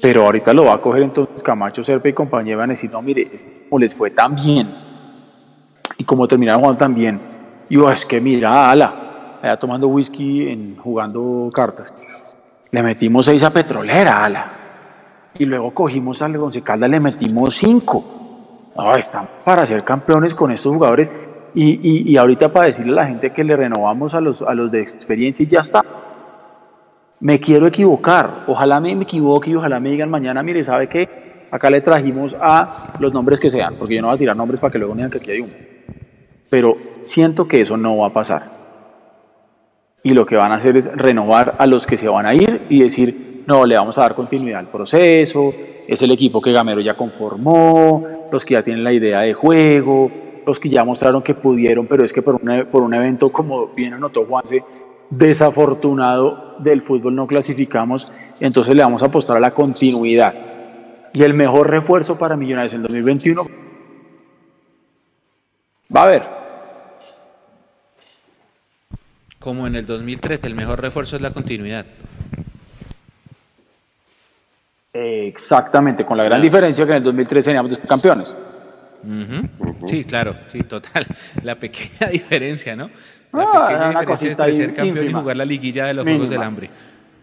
Pero 0.00 0.24
ahorita 0.24 0.52
lo 0.52 0.66
va 0.66 0.74
a 0.74 0.80
coger 0.80 1.02
entonces 1.02 1.42
Camacho, 1.42 1.82
Serpa 1.82 2.08
y 2.08 2.12
compañía 2.12 2.52
y 2.52 2.56
van 2.56 2.70
a 2.70 2.74
decir, 2.74 2.90
no, 2.90 3.02
mire, 3.02 3.26
como 3.68 3.80
les 3.80 3.94
fue 3.94 4.10
tan 4.10 4.34
bien 4.34 4.68
y 5.98 6.04
como 6.04 6.28
terminaron 6.28 6.60
jugando 6.60 6.78
tan 6.78 6.94
bien, 6.94 7.20
y 7.68 7.82
es 7.84 8.04
que 8.04 8.20
mira, 8.20 8.70
ala, 8.70 9.05
allá 9.46 9.58
tomando 9.58 9.88
whisky, 9.88 10.48
en, 10.48 10.76
jugando 10.76 11.50
cartas, 11.52 11.92
le 12.70 12.82
metimos 12.82 13.26
seis 13.26 13.42
a 13.42 13.50
Petrolera, 13.52 14.24
ala, 14.24 14.50
y 15.38 15.44
luego 15.44 15.72
cogimos 15.72 16.20
al 16.22 16.36
Once 16.36 16.62
Caldas, 16.62 16.90
le 16.90 17.00
metimos 17.00 17.54
cinco. 17.54 18.04
No, 18.76 18.94
están 18.94 19.26
para 19.44 19.64
ser 19.66 19.82
campeones 19.84 20.34
con 20.34 20.52
estos 20.52 20.72
jugadores 20.72 21.08
y, 21.54 22.12
y, 22.12 22.16
ahorita 22.18 22.52
para 22.52 22.66
decirle 22.66 22.92
a 22.92 22.96
la 22.96 23.06
gente 23.06 23.32
que 23.32 23.42
le 23.42 23.56
renovamos 23.56 24.12
a 24.12 24.20
los, 24.20 24.42
a 24.42 24.54
los 24.54 24.70
de 24.70 24.82
experiencia 24.82 25.42
y 25.42 25.46
ya 25.46 25.60
está. 25.60 25.82
Me 27.20 27.40
quiero 27.40 27.66
equivocar, 27.66 28.44
ojalá 28.46 28.78
me, 28.78 28.94
me 28.94 29.04
equivoque 29.04 29.50
y 29.50 29.54
ojalá 29.54 29.80
me 29.80 29.90
digan 29.90 30.10
mañana, 30.10 30.42
mire, 30.42 30.62
¿sabe 30.62 30.86
qué? 30.88 31.48
Acá 31.50 31.70
le 31.70 31.80
trajimos 31.80 32.36
a 32.38 32.92
los 32.98 33.14
nombres 33.14 33.40
que 33.40 33.48
sean, 33.48 33.76
porque 33.78 33.94
yo 33.94 34.02
no 34.02 34.08
voy 34.08 34.16
a 34.16 34.18
tirar 34.18 34.36
nombres 34.36 34.60
para 34.60 34.70
que 34.70 34.78
luego 34.78 34.94
digan 34.94 35.10
que 35.10 35.18
aquí 35.18 35.30
hay 35.30 35.40
uno. 35.40 35.52
Pero 36.50 36.76
siento 37.04 37.48
que 37.48 37.62
eso 37.62 37.78
no 37.78 37.96
va 37.96 38.08
a 38.08 38.12
pasar. 38.12 38.65
Y 40.06 40.10
lo 40.10 40.24
que 40.24 40.36
van 40.36 40.52
a 40.52 40.54
hacer 40.54 40.76
es 40.76 40.86
renovar 40.96 41.56
a 41.58 41.66
los 41.66 41.84
que 41.84 41.98
se 41.98 42.06
van 42.06 42.26
a 42.26 42.32
ir 42.32 42.66
y 42.68 42.80
decir, 42.80 43.42
no, 43.44 43.66
le 43.66 43.74
vamos 43.74 43.98
a 43.98 44.02
dar 44.02 44.14
continuidad 44.14 44.60
al 44.60 44.68
proceso, 44.68 45.52
es 45.84 46.00
el 46.00 46.12
equipo 46.12 46.40
que 46.40 46.52
Gamero 46.52 46.80
ya 46.80 46.94
conformó, 46.94 48.06
los 48.30 48.44
que 48.44 48.54
ya 48.54 48.62
tienen 48.62 48.84
la 48.84 48.92
idea 48.92 49.22
de 49.22 49.34
juego, 49.34 50.08
los 50.46 50.60
que 50.60 50.68
ya 50.68 50.84
mostraron 50.84 51.22
que 51.22 51.34
pudieron, 51.34 51.88
pero 51.88 52.04
es 52.04 52.12
que 52.12 52.22
por, 52.22 52.40
por 52.68 52.82
un 52.84 52.94
evento, 52.94 53.32
como 53.32 53.66
bien 53.74 53.94
anotó 53.94 54.24
Juanse, 54.26 54.62
desafortunado 55.10 56.54
del 56.60 56.82
fútbol 56.82 57.16
no 57.16 57.26
clasificamos, 57.26 58.12
entonces 58.38 58.76
le 58.76 58.84
vamos 58.84 59.02
a 59.02 59.06
apostar 59.06 59.38
a 59.38 59.40
la 59.40 59.50
continuidad. 59.50 60.34
Y 61.14 61.24
el 61.24 61.34
mejor 61.34 61.68
refuerzo 61.68 62.16
para 62.16 62.36
Millonarios 62.36 62.74
en 62.74 62.82
2021 62.82 63.44
va 65.96 66.00
a 66.00 66.04
haber. 66.04 66.45
Como 69.46 69.64
en 69.68 69.76
el 69.76 69.86
2013, 69.86 70.44
el 70.44 70.56
mejor 70.56 70.82
refuerzo 70.82 71.14
es 71.14 71.22
la 71.22 71.30
continuidad. 71.30 71.86
Exactamente, 74.92 76.04
con 76.04 76.16
la 76.16 76.24
gran 76.24 76.42
diferencia 76.42 76.84
que 76.84 76.90
en 76.90 76.96
el 76.96 77.04
2013 77.04 77.50
teníamos 77.50 77.70
dos 77.70 77.78
campeones. 77.86 78.36
Sí, 79.86 80.04
claro, 80.04 80.34
sí, 80.48 80.64
total. 80.64 81.06
La 81.44 81.54
pequeña 81.54 82.08
diferencia, 82.12 82.74
¿no? 82.74 82.90
La 83.32 83.44
ah, 83.44 83.66
pequeña 83.68 83.88
diferencia 84.00 84.30
entre 84.30 84.52
ser 84.52 84.74
campeón 84.74 85.06
y 85.06 85.12
jugar 85.12 85.36
la 85.36 85.44
liguilla 85.44 85.86
de 85.86 85.94
los 85.94 86.04
Juegos 86.04 86.28
del 86.28 86.42
Hambre. 86.42 86.68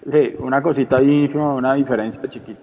Sí, 0.09 0.33
una 0.39 0.61
cosita 0.61 1.01
ínfima, 1.03 1.55
una 1.55 1.73
diferencia 1.73 2.23
chiquita. 2.29 2.61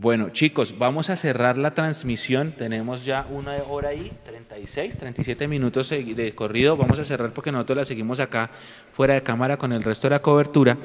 Bueno, 0.00 0.30
chicos, 0.30 0.76
vamos 0.78 1.10
a 1.10 1.16
cerrar 1.16 1.58
la 1.58 1.74
transmisión. 1.74 2.52
Tenemos 2.52 3.04
ya 3.04 3.26
una 3.30 3.52
hora 3.68 3.92
y 3.92 4.10
36, 4.24 4.96
37 4.96 5.46
minutos 5.46 5.90
de 5.90 6.34
corrido. 6.34 6.78
Vamos 6.78 6.98
a 6.98 7.04
cerrar 7.04 7.34
porque 7.34 7.52
nosotros 7.52 7.76
la 7.76 7.84
seguimos 7.84 8.18
acá 8.18 8.48
fuera 8.94 9.12
de 9.12 9.22
cámara 9.22 9.58
con 9.58 9.74
el 9.74 9.82
resto 9.82 10.08
de 10.08 10.12
la 10.12 10.22
cobertura. 10.22 10.78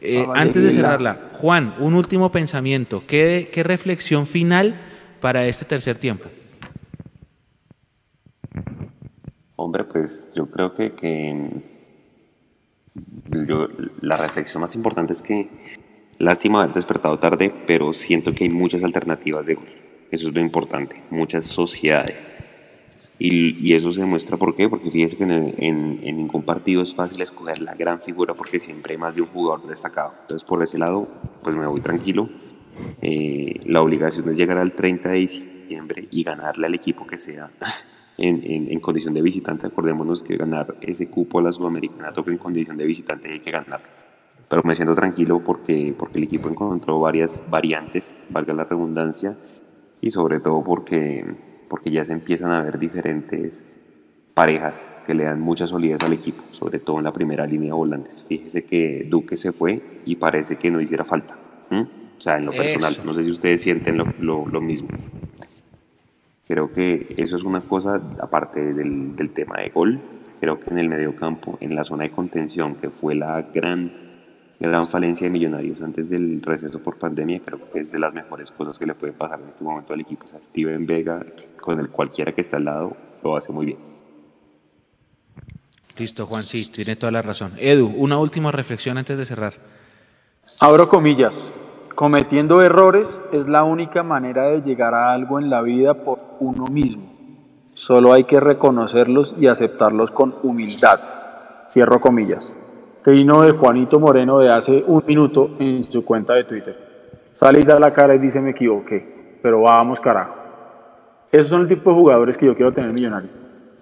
Eh, 0.00 0.24
antes 0.36 0.62
de 0.62 0.70
cerrarla, 0.70 1.30
Juan, 1.32 1.74
un 1.80 1.94
último 1.94 2.30
pensamiento. 2.30 3.02
¿Qué, 3.08 3.50
¿Qué 3.52 3.64
reflexión 3.64 4.24
final 4.24 4.76
para 5.20 5.44
este 5.46 5.64
tercer 5.64 5.98
tiempo? 5.98 6.28
Hombre, 9.56 9.82
pues 9.82 10.30
yo 10.36 10.48
creo 10.48 10.76
que, 10.76 10.92
que 10.92 11.50
la 14.00 14.14
reflexión 14.14 14.60
más 14.60 14.76
importante 14.76 15.12
es 15.12 15.22
que 15.22 15.50
lástima 16.18 16.62
haber 16.62 16.74
despertado 16.74 17.18
tarde, 17.18 17.52
pero 17.66 17.92
siento 17.92 18.34
que 18.34 18.44
hay 18.44 18.50
muchas 18.50 18.84
alternativas 18.84 19.46
de 19.46 19.54
gol. 19.54 19.66
Eso 20.10 20.28
es 20.28 20.34
lo 20.34 20.40
importante, 20.40 21.02
muchas 21.10 21.44
sociedades. 21.44 22.30
Y, 23.18 23.56
y 23.64 23.74
eso 23.74 23.92
se 23.92 24.00
demuestra 24.00 24.36
por 24.36 24.56
qué, 24.56 24.68
porque 24.68 24.90
fíjese 24.90 25.16
que 25.16 25.24
en, 25.24 25.54
en, 26.02 26.16
ningún 26.16 26.42
partido 26.42 26.82
es 26.82 26.94
fácil 26.94 27.20
escoger 27.22 27.60
la 27.60 27.74
gran 27.74 28.00
figura 28.00 28.34
porque 28.34 28.58
siempre 28.58 28.94
hay 28.94 28.98
más 28.98 29.14
de 29.14 29.22
un 29.22 29.28
jugador 29.28 29.66
destacado. 29.68 30.12
Entonces 30.22 30.46
por 30.46 30.62
ese 30.62 30.78
lado, 30.78 31.08
pues 31.42 31.54
me 31.54 31.66
voy 31.66 31.80
tranquilo. 31.80 32.28
Eh, 33.00 33.60
la 33.66 33.82
obligación 33.82 34.28
es 34.28 34.36
llegar 34.36 34.58
al 34.58 34.72
30 34.72 35.08
de 35.10 35.18
diciembre 35.18 36.08
y 36.10 36.24
ganarle 36.24 36.66
al 36.66 36.74
equipo 36.74 37.06
que 37.06 37.18
sea 37.18 37.50
en, 38.18 38.42
en, 38.70 38.80
condición 38.80 39.14
de 39.14 39.22
visitante. 39.22 39.68
Acordémonos 39.68 40.24
que 40.24 40.36
ganar 40.36 40.74
ese 40.80 41.06
cupo 41.06 41.38
a 41.38 41.42
la 41.42 41.52
Sudamericana 41.52 42.12
toca 42.12 42.32
en 42.32 42.38
condición 42.38 42.76
de 42.76 42.84
visitante 42.84 43.32
hay 43.32 43.40
que 43.40 43.50
ganar. 43.52 44.03
Pero 44.54 44.62
me 44.68 44.76
siento 44.76 44.94
tranquilo 44.94 45.40
porque, 45.40 45.92
porque 45.98 46.18
el 46.18 46.24
equipo 46.26 46.48
encontró 46.48 47.00
varias 47.00 47.42
variantes, 47.50 48.16
valga 48.30 48.54
la 48.54 48.62
redundancia, 48.62 49.36
y 50.00 50.12
sobre 50.12 50.38
todo 50.38 50.62
porque, 50.62 51.24
porque 51.68 51.90
ya 51.90 52.04
se 52.04 52.12
empiezan 52.12 52.52
a 52.52 52.62
ver 52.62 52.78
diferentes 52.78 53.64
parejas 54.32 54.92
que 55.08 55.14
le 55.14 55.24
dan 55.24 55.40
mucha 55.40 55.66
solidez 55.66 56.00
al 56.04 56.12
equipo, 56.12 56.44
sobre 56.52 56.78
todo 56.78 56.98
en 56.98 57.02
la 57.04 57.12
primera 57.12 57.44
línea 57.48 57.70
de 57.70 57.72
volantes. 57.72 58.24
Fíjese 58.28 58.62
que 58.62 59.04
Duque 59.10 59.36
se 59.36 59.50
fue 59.50 59.82
y 60.04 60.14
parece 60.14 60.54
que 60.54 60.70
no 60.70 60.80
hiciera 60.80 61.04
falta. 61.04 61.34
O 62.16 62.20
sea, 62.20 62.38
en 62.38 62.46
lo 62.46 62.52
personal, 62.52 62.92
Eso. 62.92 63.02
no 63.04 63.12
sé 63.12 63.24
si 63.24 63.30
ustedes 63.30 63.60
sienten 63.60 63.98
lo, 63.98 64.06
lo- 64.20 64.46
lo 64.46 64.60
mismo. 64.60 64.86
Creo 66.46 66.72
que 66.72 67.12
eso 67.16 67.34
es 67.34 67.42
una 67.42 67.60
cosa, 67.62 68.00
aparte 68.20 68.72
del, 68.72 69.16
del 69.16 69.30
tema 69.30 69.56
de 69.58 69.70
gol, 69.70 69.98
creo 70.38 70.60
que 70.60 70.70
en 70.70 70.78
el 70.78 70.88
medio 70.88 71.16
campo, 71.16 71.58
en 71.60 71.74
la 71.74 71.82
zona 71.82 72.04
de 72.04 72.10
contención, 72.10 72.76
que 72.76 72.90
fue 72.90 73.16
la 73.16 73.42
gran, 73.52 73.90
gran 74.60 74.86
falencia 74.86 75.26
de 75.26 75.30
Millonarios 75.30 75.80
antes 75.82 76.10
del 76.10 76.40
receso 76.42 76.78
por 76.78 76.96
pandemia, 76.96 77.40
creo 77.44 77.58
que 77.70 77.80
es 77.80 77.92
de 77.92 77.98
las 77.98 78.14
mejores 78.14 78.50
cosas 78.50 78.78
que 78.78 78.86
le 78.86 78.94
puede 78.94 79.12
pasar 79.12 79.40
en 79.40 79.48
este 79.48 79.64
momento 79.64 79.92
al 79.92 80.00
equipo. 80.00 80.24
O 80.24 80.28
sea, 80.28 80.42
Steven 80.42 80.86
Vega, 80.86 81.24
con 81.60 81.80
el 81.80 81.90
cualquiera 81.90 82.32
que 82.32 82.40
está 82.40 82.56
al 82.56 82.64
lado, 82.64 82.96
lo 83.22 83.36
hace 83.36 83.52
muy 83.52 83.66
bien. 83.66 83.78
Listo, 85.96 86.26
Juan, 86.26 86.42
sí, 86.42 86.70
tiene 86.70 86.96
toda 86.96 87.12
la 87.12 87.22
razón. 87.22 87.52
Edu, 87.56 87.86
una 87.86 88.18
última 88.18 88.50
reflexión 88.50 88.98
antes 88.98 89.16
de 89.16 89.24
cerrar. 89.24 89.54
Abro 90.60 90.88
comillas. 90.88 91.52
Cometiendo 91.94 92.60
errores 92.60 93.20
es 93.32 93.46
la 93.46 93.62
única 93.62 94.02
manera 94.02 94.46
de 94.46 94.62
llegar 94.62 94.94
a 94.94 95.12
algo 95.12 95.38
en 95.38 95.48
la 95.48 95.62
vida 95.62 95.94
por 95.94 96.18
uno 96.40 96.66
mismo. 96.66 97.12
Solo 97.74 98.12
hay 98.12 98.24
que 98.24 98.40
reconocerlos 98.40 99.34
y 99.38 99.46
aceptarlos 99.46 100.10
con 100.10 100.34
humildad. 100.42 100.98
Cierro 101.68 102.00
comillas. 102.00 102.56
Trino 103.04 103.42
de 103.42 103.52
Juanito 103.52 104.00
Moreno 104.00 104.38
de 104.38 104.50
hace 104.50 104.82
un 104.86 105.04
minuto 105.06 105.56
en 105.58 105.84
su 105.84 106.02
cuenta 106.02 106.32
de 106.32 106.44
Twitter. 106.44 106.74
Sale 107.34 107.58
y 107.60 107.62
da 107.62 107.78
la 107.78 107.92
cara 107.92 108.14
y 108.14 108.18
dice 108.18 108.40
me 108.40 108.52
equivoqué, 108.52 109.38
pero 109.42 109.60
vamos 109.60 110.00
carajo. 110.00 110.34
Esos 111.30 111.48
son 111.48 111.60
el 111.60 111.68
tipo 111.68 111.90
de 111.90 111.96
jugadores 111.96 112.38
que 112.38 112.46
yo 112.46 112.56
quiero 112.56 112.72
tener 112.72 112.94
millonario. 112.94 113.28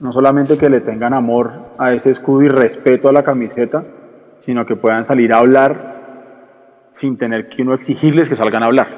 No 0.01 0.11
solamente 0.11 0.59
que 0.59 0.69
le 0.69 0.81
tengan 0.81 1.15
amor 1.15 1.53
a 1.78 1.93
ese 1.93 2.11
escudo 2.11 2.43
y 2.43 2.49
respeto 2.49 3.09
a 3.09 3.12
la 3.12 3.23
camiseta, 3.23 3.85
sino 4.40 4.66
que 4.66 4.74
puedan 4.74 5.05
salir 5.05 5.32
a 5.32 5.39
hablar 5.39 6.89
sin 6.90 7.16
tener 7.16 7.49
que 7.49 7.62
uno 7.62 7.74
exigirles 7.74 8.28
que 8.28 8.35
salgan 8.35 8.65
a 8.65 8.66
hablar. 8.66 8.89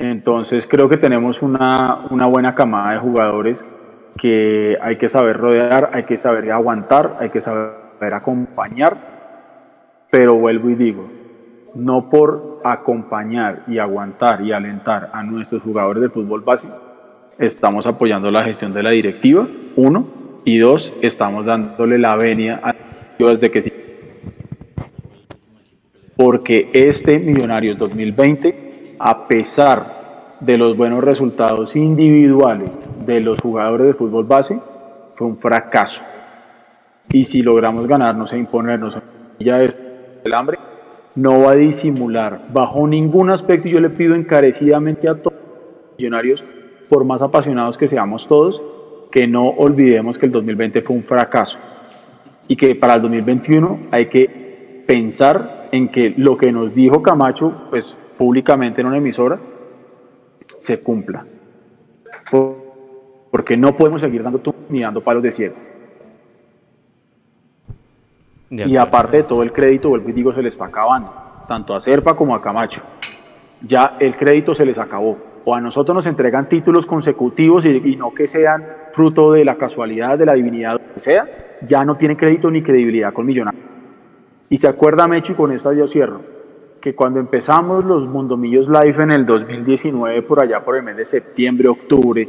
Entonces 0.00 0.66
creo 0.66 0.88
que 0.88 0.96
tenemos 0.96 1.40
una, 1.40 2.06
una 2.10 2.26
buena 2.26 2.56
camada 2.56 2.94
de 2.94 2.98
jugadores 2.98 3.64
que 4.18 4.76
hay 4.82 4.96
que 4.96 5.08
saber 5.08 5.36
rodear, 5.36 5.90
hay 5.92 6.02
que 6.02 6.18
saber 6.18 6.50
aguantar, 6.50 7.18
hay 7.20 7.30
que 7.30 7.40
saber 7.40 7.81
acompañar, 8.12 8.96
pero 10.10 10.34
vuelvo 10.34 10.70
y 10.70 10.74
digo, 10.74 11.08
no 11.74 12.10
por 12.10 12.60
acompañar 12.64 13.64
y 13.66 13.78
aguantar 13.78 14.42
y 14.42 14.52
alentar 14.52 15.10
a 15.12 15.22
nuestros 15.22 15.62
jugadores 15.62 16.02
de 16.02 16.10
fútbol 16.10 16.42
básico, 16.42 16.74
estamos 17.38 17.86
apoyando 17.86 18.30
la 18.30 18.44
gestión 18.44 18.72
de 18.72 18.82
la 18.82 18.90
directiva, 18.90 19.46
uno, 19.76 20.06
y 20.44 20.58
dos, 20.58 20.96
estamos 21.02 21.46
dándole 21.46 21.98
la 21.98 22.16
venia 22.16 22.60
a 22.62 22.74
ellos 23.18 23.40
de 23.40 23.50
que 23.50 23.62
sí 23.62 23.72
porque 26.22 26.70
este 26.72 27.18
Millonarios 27.18 27.76
2020, 27.78 28.94
a 28.98 29.26
pesar 29.26 30.36
de 30.38 30.56
los 30.56 30.76
buenos 30.76 31.02
resultados 31.02 31.74
individuales 31.74 32.78
de 33.04 33.20
los 33.20 33.40
jugadores 33.40 33.88
de 33.88 33.94
fútbol 33.94 34.24
base, 34.26 34.60
fue 35.16 35.26
un 35.26 35.38
fracaso. 35.38 36.00
Y 37.12 37.24
si 37.24 37.42
logramos 37.42 37.86
ganarnos 37.86 38.32
e 38.32 38.38
imponernos 38.38 38.96
ya 39.38 39.62
el 39.62 40.34
hambre, 40.34 40.58
no 41.14 41.40
va 41.42 41.52
a 41.52 41.56
disimular 41.56 42.40
bajo 42.52 42.86
ningún 42.86 43.30
aspecto. 43.30 43.68
Yo 43.68 43.80
le 43.80 43.90
pido 43.90 44.14
encarecidamente 44.14 45.08
a 45.08 45.14
todos 45.14 45.34
los 45.36 45.98
millonarios, 45.98 46.42
por 46.88 47.04
más 47.04 47.20
apasionados 47.22 47.76
que 47.76 47.86
seamos 47.86 48.26
todos, 48.26 48.62
que 49.10 49.26
no 49.26 49.48
olvidemos 49.48 50.18
que 50.18 50.26
el 50.26 50.32
2020 50.32 50.80
fue 50.82 50.96
un 50.96 51.02
fracaso 51.02 51.58
y 52.48 52.56
que 52.56 52.74
para 52.74 52.94
el 52.94 53.02
2021 53.02 53.78
hay 53.90 54.06
que 54.06 54.84
pensar 54.86 55.68
en 55.70 55.88
que 55.88 56.14
lo 56.16 56.36
que 56.36 56.50
nos 56.50 56.74
dijo 56.74 57.02
Camacho, 57.02 57.66
pues 57.70 57.96
públicamente 58.16 58.80
en 58.80 58.86
una 58.86 58.96
emisora, 58.96 59.38
se 60.60 60.80
cumpla. 60.80 61.26
Por- 62.30 62.62
Porque 63.30 63.56
no 63.56 63.74
podemos 63.76 64.00
seguir 64.02 64.22
dando 64.22 64.40
ni 64.68 64.80
dando 64.80 65.00
palos 65.02 65.22
de 65.22 65.32
cielo. 65.32 65.54
Y 68.52 68.76
aparte 68.76 69.18
de 69.18 69.22
todo 69.22 69.42
el 69.42 69.50
crédito, 69.50 69.88
vuelvo 69.88 70.10
y 70.10 70.12
digo, 70.12 70.34
se 70.34 70.42
le 70.42 70.50
está 70.50 70.66
acabando, 70.66 71.10
tanto 71.48 71.74
a 71.74 71.80
Serpa 71.80 72.14
como 72.14 72.34
a 72.34 72.42
Camacho. 72.42 72.82
Ya 73.62 73.96
el 73.98 74.14
crédito 74.16 74.54
se 74.54 74.66
les 74.66 74.78
acabó. 74.78 75.16
O 75.44 75.54
a 75.54 75.60
nosotros 75.60 75.94
nos 75.94 76.06
entregan 76.06 76.48
títulos 76.48 76.86
consecutivos 76.86 77.64
y, 77.64 77.70
y 77.70 77.96
no 77.96 78.12
que 78.12 78.28
sean 78.28 78.62
fruto 78.92 79.32
de 79.32 79.44
la 79.44 79.56
casualidad, 79.56 80.18
de 80.18 80.26
la 80.26 80.34
divinidad, 80.34 80.74
lo 80.74 80.94
que 80.94 81.00
sea, 81.00 81.26
ya 81.62 81.84
no 81.84 81.96
tienen 81.96 82.16
crédito 82.16 82.50
ni 82.50 82.62
credibilidad 82.62 83.12
con 83.12 83.24
Millonarios. 83.24 83.64
Y 84.50 84.58
se 84.58 84.68
acuerda, 84.68 85.08
Mecho, 85.08 85.32
y 85.32 85.34
con 85.34 85.50
esta 85.50 85.72
yo 85.72 85.88
cierro, 85.88 86.20
que 86.80 86.94
cuando 86.94 87.20
empezamos 87.20 87.86
los 87.86 88.06
Mundomillos 88.06 88.68
Live 88.68 89.02
en 89.02 89.12
el 89.12 89.24
2019, 89.24 90.20
por 90.22 90.40
allá 90.40 90.60
por 90.62 90.76
el 90.76 90.82
mes 90.82 90.96
de 90.98 91.06
septiembre, 91.06 91.68
octubre, 91.68 92.28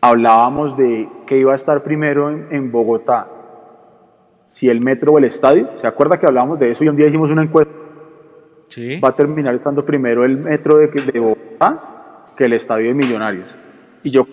hablábamos 0.00 0.76
de 0.76 1.08
que 1.26 1.38
iba 1.38 1.52
a 1.52 1.54
estar 1.54 1.82
primero 1.84 2.28
en, 2.28 2.48
en 2.50 2.72
Bogotá, 2.72 3.28
si 4.46 4.68
el 4.68 4.80
metro 4.80 5.12
o 5.12 5.18
el 5.18 5.24
estadio. 5.24 5.68
¿Se 5.80 5.86
acuerda 5.86 6.18
que 6.18 6.26
hablábamos 6.26 6.58
de 6.58 6.70
eso 6.70 6.84
y 6.84 6.88
un 6.88 6.96
día 6.96 7.06
hicimos 7.06 7.30
una 7.30 7.42
encuesta? 7.42 7.72
Sí. 8.68 9.00
Va 9.00 9.10
a 9.10 9.14
terminar 9.14 9.54
estando 9.54 9.84
primero 9.84 10.24
el 10.24 10.38
metro 10.38 10.78
de, 10.78 10.88
de 10.88 11.20
Bogotá 11.20 12.26
que 12.36 12.44
el 12.44 12.52
estadio 12.52 12.88
de 12.88 12.94
Millonarios. 12.94 13.46
Y 14.02 14.10
yo 14.10 14.26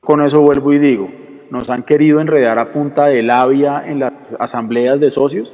con 0.00 0.22
eso 0.22 0.40
vuelvo 0.40 0.72
y 0.72 0.78
digo, 0.78 1.08
nos 1.50 1.68
han 1.70 1.82
querido 1.82 2.20
enredar 2.20 2.58
a 2.58 2.72
punta 2.72 3.06
de 3.06 3.22
labia 3.22 3.84
en 3.86 4.00
las 4.00 4.12
asambleas 4.38 4.98
de 4.98 5.10
socios, 5.10 5.52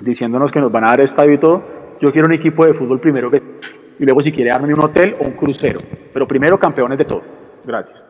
diciéndonos 0.00 0.52
que 0.52 0.60
nos 0.60 0.70
van 0.70 0.84
a 0.84 0.88
dar 0.88 1.00
estadio 1.00 1.32
y 1.32 1.38
todo. 1.38 1.62
Yo 2.00 2.12
quiero 2.12 2.26
un 2.26 2.34
equipo 2.34 2.64
de 2.64 2.74
fútbol 2.74 3.00
primero 3.00 3.30
que... 3.30 3.42
Y 3.98 4.04
luego 4.04 4.20
si 4.22 4.30
quiere 4.30 4.50
darme 4.50 4.72
un 4.72 4.80
hotel 4.80 5.16
o 5.20 5.24
un 5.24 5.32
crucero. 5.32 5.80
Pero 6.12 6.28
primero 6.28 6.58
campeones 6.58 6.98
de 6.98 7.04
todo. 7.04 7.22
Gracias. 7.64 8.04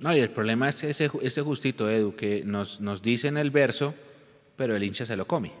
No, 0.00 0.14
y 0.14 0.20
el 0.20 0.30
problema 0.30 0.68
es 0.68 0.84
ese, 0.84 1.10
ese 1.22 1.42
justito, 1.42 1.88
Edu, 1.90 2.14
que 2.16 2.42
nos, 2.44 2.80
nos 2.80 3.00
dicen 3.02 3.36
el 3.36 3.50
verso, 3.50 3.94
pero 4.56 4.76
el 4.76 4.82
hincha 4.82 5.04
se 5.06 5.16
lo 5.16 5.26
come. 5.26 5.52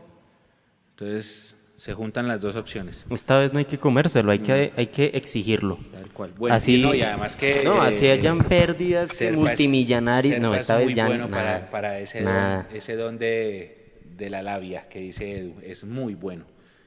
Entonces 0.90 1.56
se 1.76 1.92
juntan 1.94 2.26
las 2.26 2.40
dos 2.40 2.56
opciones. 2.56 3.06
Esta 3.10 3.38
vez 3.38 3.52
no 3.52 3.58
hay 3.58 3.64
que 3.66 3.78
comérselo, 3.78 4.30
hay 4.32 4.38
que, 4.38 4.72
hay 4.76 4.86
que 4.86 5.06
exigirlo. 5.14 5.78
Tal 5.92 6.10
cual. 6.10 6.32
Bueno, 6.36 6.56
así, 6.56 6.76
y 6.76 6.82
no, 6.82 6.94
y 6.94 7.02
además 7.02 7.36
que. 7.36 7.62
No, 7.64 7.80
así 7.82 8.06
eh, 8.06 8.12
hayan 8.12 8.38
pérdidas 8.44 9.10
Serpa 9.10 9.32
es- 9.32 9.38
multimillonarias. 9.38 10.40
No, 10.40 10.50
Serpa 10.52 10.56
esta 10.60 10.72
es 10.74 10.78
vez 10.78 10.86
muy 10.86 10.94
ya 10.94 11.06
bueno 11.06 11.28
nada, 11.28 11.42
para, 11.58 11.70
para 11.70 11.98
ese, 12.00 12.22
nada. 12.22 12.62
don, 12.68 12.76
ese 12.76 12.96
don 12.96 13.18
de, 13.18 14.00
de 14.16 14.30
la 14.30 14.42
labia 14.42 14.88
que 14.88 15.00
dice 15.00 15.38
Edu. 15.38 15.54
Es 15.62 15.84
muy 15.84 16.14
bueno. 16.14 16.44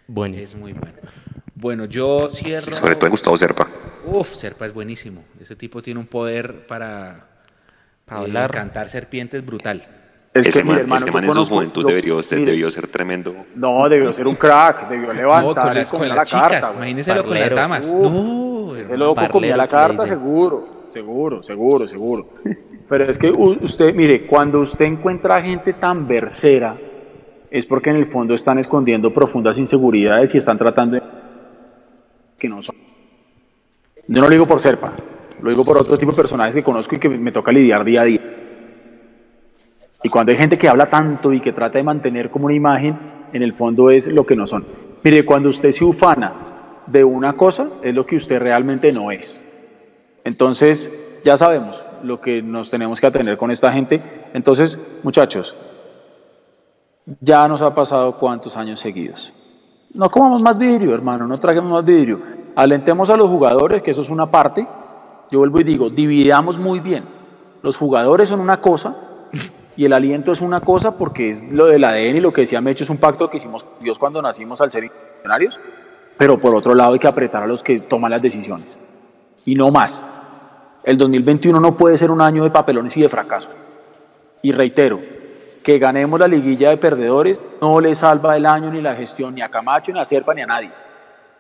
Bueno, 0.08 0.38
Es 0.38 0.56
muy 0.56 0.74
bueno. 0.74 0.98
Bueno, 1.54 1.86
yo 1.86 2.30
cierro. 2.32 2.62
Sobre 2.62 2.96
todo 2.96 3.06
en 3.08 3.12
Gustavo 3.12 3.38
Serpa. 3.38 3.68
Uf, 4.06 4.34
Serpa 4.36 4.66
es 4.66 4.74
buenísimo. 4.74 5.24
Ese 5.40 5.56
tipo 5.56 5.84
tiene 5.84 6.00
un 6.00 6.08
poder 6.08 6.66
para, 6.66 7.39
Para 8.10 8.22
eh, 8.22 8.24
hablar. 8.26 8.52
cantar 8.52 8.90
serpientes 8.90 9.46
brutal. 9.46 9.84
Es 10.34 10.48
ese 10.48 10.60
que, 10.60 10.66
man, 10.66 10.74
mire, 10.76 10.82
hermano, 10.84 10.98
ese 10.98 11.06
yo 11.08 11.14
man 11.14 11.24
en 11.26 11.34
su 11.34 11.46
juventud 11.46 11.86
debió 11.88 12.22
ser, 12.24 12.46
debió 12.46 12.70
ser 12.70 12.88
tremendo. 12.88 13.34
No, 13.56 13.88
debió 13.90 14.14
ser 14.14 14.28
un 14.28 14.36
crack, 14.36 14.88
debió 14.90 15.08
No, 15.08 15.14
levantar 15.14 15.64
con 15.64 15.72
y 15.72 15.76
las, 15.80 15.92
con 15.92 16.08
las 16.08 16.18
la 16.18 16.26
chicas. 16.26 16.42
carta. 16.52 16.68
güey. 16.68 16.78
Imagínenselo 16.78 17.24
con 17.26 17.40
las 17.40 17.50
damas. 17.56 17.92
Uf, 17.94 18.14
no, 18.14 18.76
Ese 18.76 18.98
loco 18.98 19.16
Parlero 19.16 19.34
comía 19.34 19.58
la 19.58 19.68
carta, 19.68 20.06
seguro, 20.06 20.68
seguro, 20.94 21.42
seguro, 21.44 21.88
seguro. 21.88 22.30
Pero 22.88 23.04
es 23.06 23.18
que 23.20 23.32
usted, 23.32 23.94
mire, 23.94 24.26
cuando 24.28 24.60
usted 24.62 24.86
encuentra 24.86 25.42
gente 25.42 25.74
tan 25.74 26.08
versera, 26.08 26.76
es 27.52 27.66
porque 27.66 27.90
en 27.90 27.96
el 27.98 28.06
fondo 28.08 28.34
están 28.36 28.60
escondiendo 28.60 29.12
profundas 29.12 29.58
inseguridades 29.58 30.34
y 30.36 30.38
están 30.38 30.58
tratando 30.58 30.96
de 30.98 31.04
que 32.38 32.48
no 32.48 32.62
son. 32.62 32.76
Yo 34.08 34.22
no 34.22 34.28
lo 34.28 34.30
digo 34.30 34.48
por 34.48 34.60
Serpa, 34.60 34.94
lo 35.42 35.50
digo 35.50 35.64
por 35.64 35.78
otro 35.78 35.98
tipo 35.98 36.12
de 36.12 36.18
personajes 36.18 36.56
que 36.56 36.64
conozco 36.64 36.96
y 36.96 37.00
que 37.00 37.10
me 37.10 37.32
toca 37.32 37.52
lidiar 37.52 37.84
día 37.84 38.02
a 38.02 38.06
día. 38.06 38.22
Y 40.04 40.10
cuando 40.10 40.32
hay 40.32 40.38
gente 40.38 40.58
que 40.58 40.70
habla 40.70 40.90
tanto 40.90 41.34
y 41.34 41.42
que 41.42 41.52
trata 41.52 41.78
de 41.78 41.84
mantener 41.84 42.30
como 42.30 42.46
una 42.46 42.56
imagen, 42.56 42.98
en 43.34 43.44
el 43.44 43.54
fondo 43.54 43.90
es 43.90 44.08
lo 44.08 44.26
que 44.26 44.36
no 44.36 44.48
son. 44.48 44.66
Mire, 45.04 45.26
cuando 45.26 45.50
usted 45.50 45.72
se 45.72 45.84
ufana 45.84 46.34
de 46.88 47.04
una 47.04 47.34
cosa, 47.34 47.68
es 47.84 47.94
lo 47.94 48.06
que 48.06 48.16
usted 48.16 48.40
realmente 48.40 48.92
no 48.92 49.12
es. 49.12 49.42
Entonces, 50.24 50.92
ya 51.24 51.38
sabemos 51.38 51.84
lo 52.04 52.20
que 52.20 52.42
nos 52.42 52.70
tenemos 52.70 53.00
que 53.00 53.08
atender 53.08 53.38
con 53.38 53.52
esta 53.52 53.72
gente. 53.72 54.02
Entonces, 54.34 54.80
muchachos, 55.04 55.56
ya 57.20 57.48
nos 57.48 57.62
ha 57.62 57.74
pasado 57.74 58.18
cuántos 58.18 58.56
años 58.56 58.80
seguidos. 58.80 59.32
No 59.94 60.10
comamos 60.10 60.42
más 60.42 60.58
vidrio, 60.58 60.94
hermano, 60.94 61.28
no 61.28 61.40
traguemos 61.40 61.72
más 61.72 61.86
vidrio. 61.86 62.22
Alentemos 62.56 63.10
a 63.10 63.18
los 63.18 63.30
jugadores, 63.30 63.82
que 63.82 63.92
eso 63.92 64.02
es 64.02 64.10
una 64.10 64.30
parte. 64.30 64.66
Yo 65.32 65.40
vuelvo 65.40 65.60
y 65.62 65.64
digo, 65.64 65.90
dividamos 65.90 66.58
muy 66.58 66.80
bien. 66.80 67.04
Los 67.62 67.78
jugadores 67.78 68.30
son 68.30 68.40
una 68.40 68.62
cosa 68.62 68.96
y 69.76 69.86
el 69.86 69.94
aliento 69.94 70.32
es 70.32 70.42
una 70.42 70.62
cosa 70.62 70.98
porque 70.98 71.32
es 71.32 71.44
lo 71.52 71.66
del 71.66 71.84
ADN 71.84 72.18
y 72.18 72.22
lo 72.22 72.34
que 72.34 72.42
decía 72.42 72.62
Mecho 72.62 72.84
es 72.84 72.90
un 72.90 72.98
pacto 72.98 73.30
que 73.30 73.38
hicimos 73.38 73.66
Dios 73.80 73.98
cuando 73.98 74.22
nacimos 74.22 74.60
al 74.62 74.72
ser 74.72 74.90
millonarios. 75.18 75.60
Pero 76.18 76.38
por 76.38 76.56
otro 76.56 76.76
lado 76.76 76.94
hay 76.94 77.00
que 77.00 77.08
apretar 77.08 77.44
a 77.44 77.48
los 77.48 77.64
que 77.64 77.80
toman 77.80 78.12
las 78.12 78.22
decisiones. 78.22 78.78
y 79.46 79.56
no 79.56 79.72
más. 79.72 80.08
El 80.84 80.98
2021 80.98 81.60
no 81.60 81.78
puede 81.78 81.98
ser 81.98 82.12
un 82.12 82.22
año 82.22 82.44
de 82.44 82.52
papelones 82.52 82.96
y 82.98 83.02
de 83.02 83.10
fracaso. 83.10 83.50
Y 84.42 84.52
reitero, 84.52 85.00
que 85.64 85.78
ganemos 85.78 86.20
la 86.20 86.28
liguilla 86.28 86.70
de 86.70 86.78
perdedores 86.78 87.40
no 87.62 87.80
le 87.80 87.94
salva 87.96 88.36
el 88.36 88.46
año 88.46 88.72
ni 88.72 88.82
la 88.82 88.96
gestión 88.96 89.36
ni 89.36 89.42
a 89.42 89.50
Camacho, 89.50 89.92
ni 89.92 90.00
a 90.00 90.06
Serpa, 90.06 90.34
ni 90.34 90.42
a 90.42 90.46
nadie. 90.46 90.72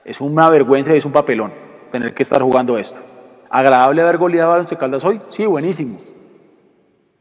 Es 0.03 0.21
una 0.21 0.49
vergüenza 0.49 0.93
y 0.93 0.97
es 0.97 1.05
un 1.05 1.11
papelón 1.11 1.51
tener 1.91 2.13
que 2.13 2.23
estar 2.23 2.41
jugando 2.41 2.77
esto. 2.77 2.99
¿Agradable 3.49 4.01
haber 4.01 4.17
goleado 4.17 4.53
a 4.53 4.57
Once 4.59 4.77
Caldas 4.77 5.03
hoy? 5.03 5.21
Sí, 5.31 5.45
buenísimo. 5.45 5.99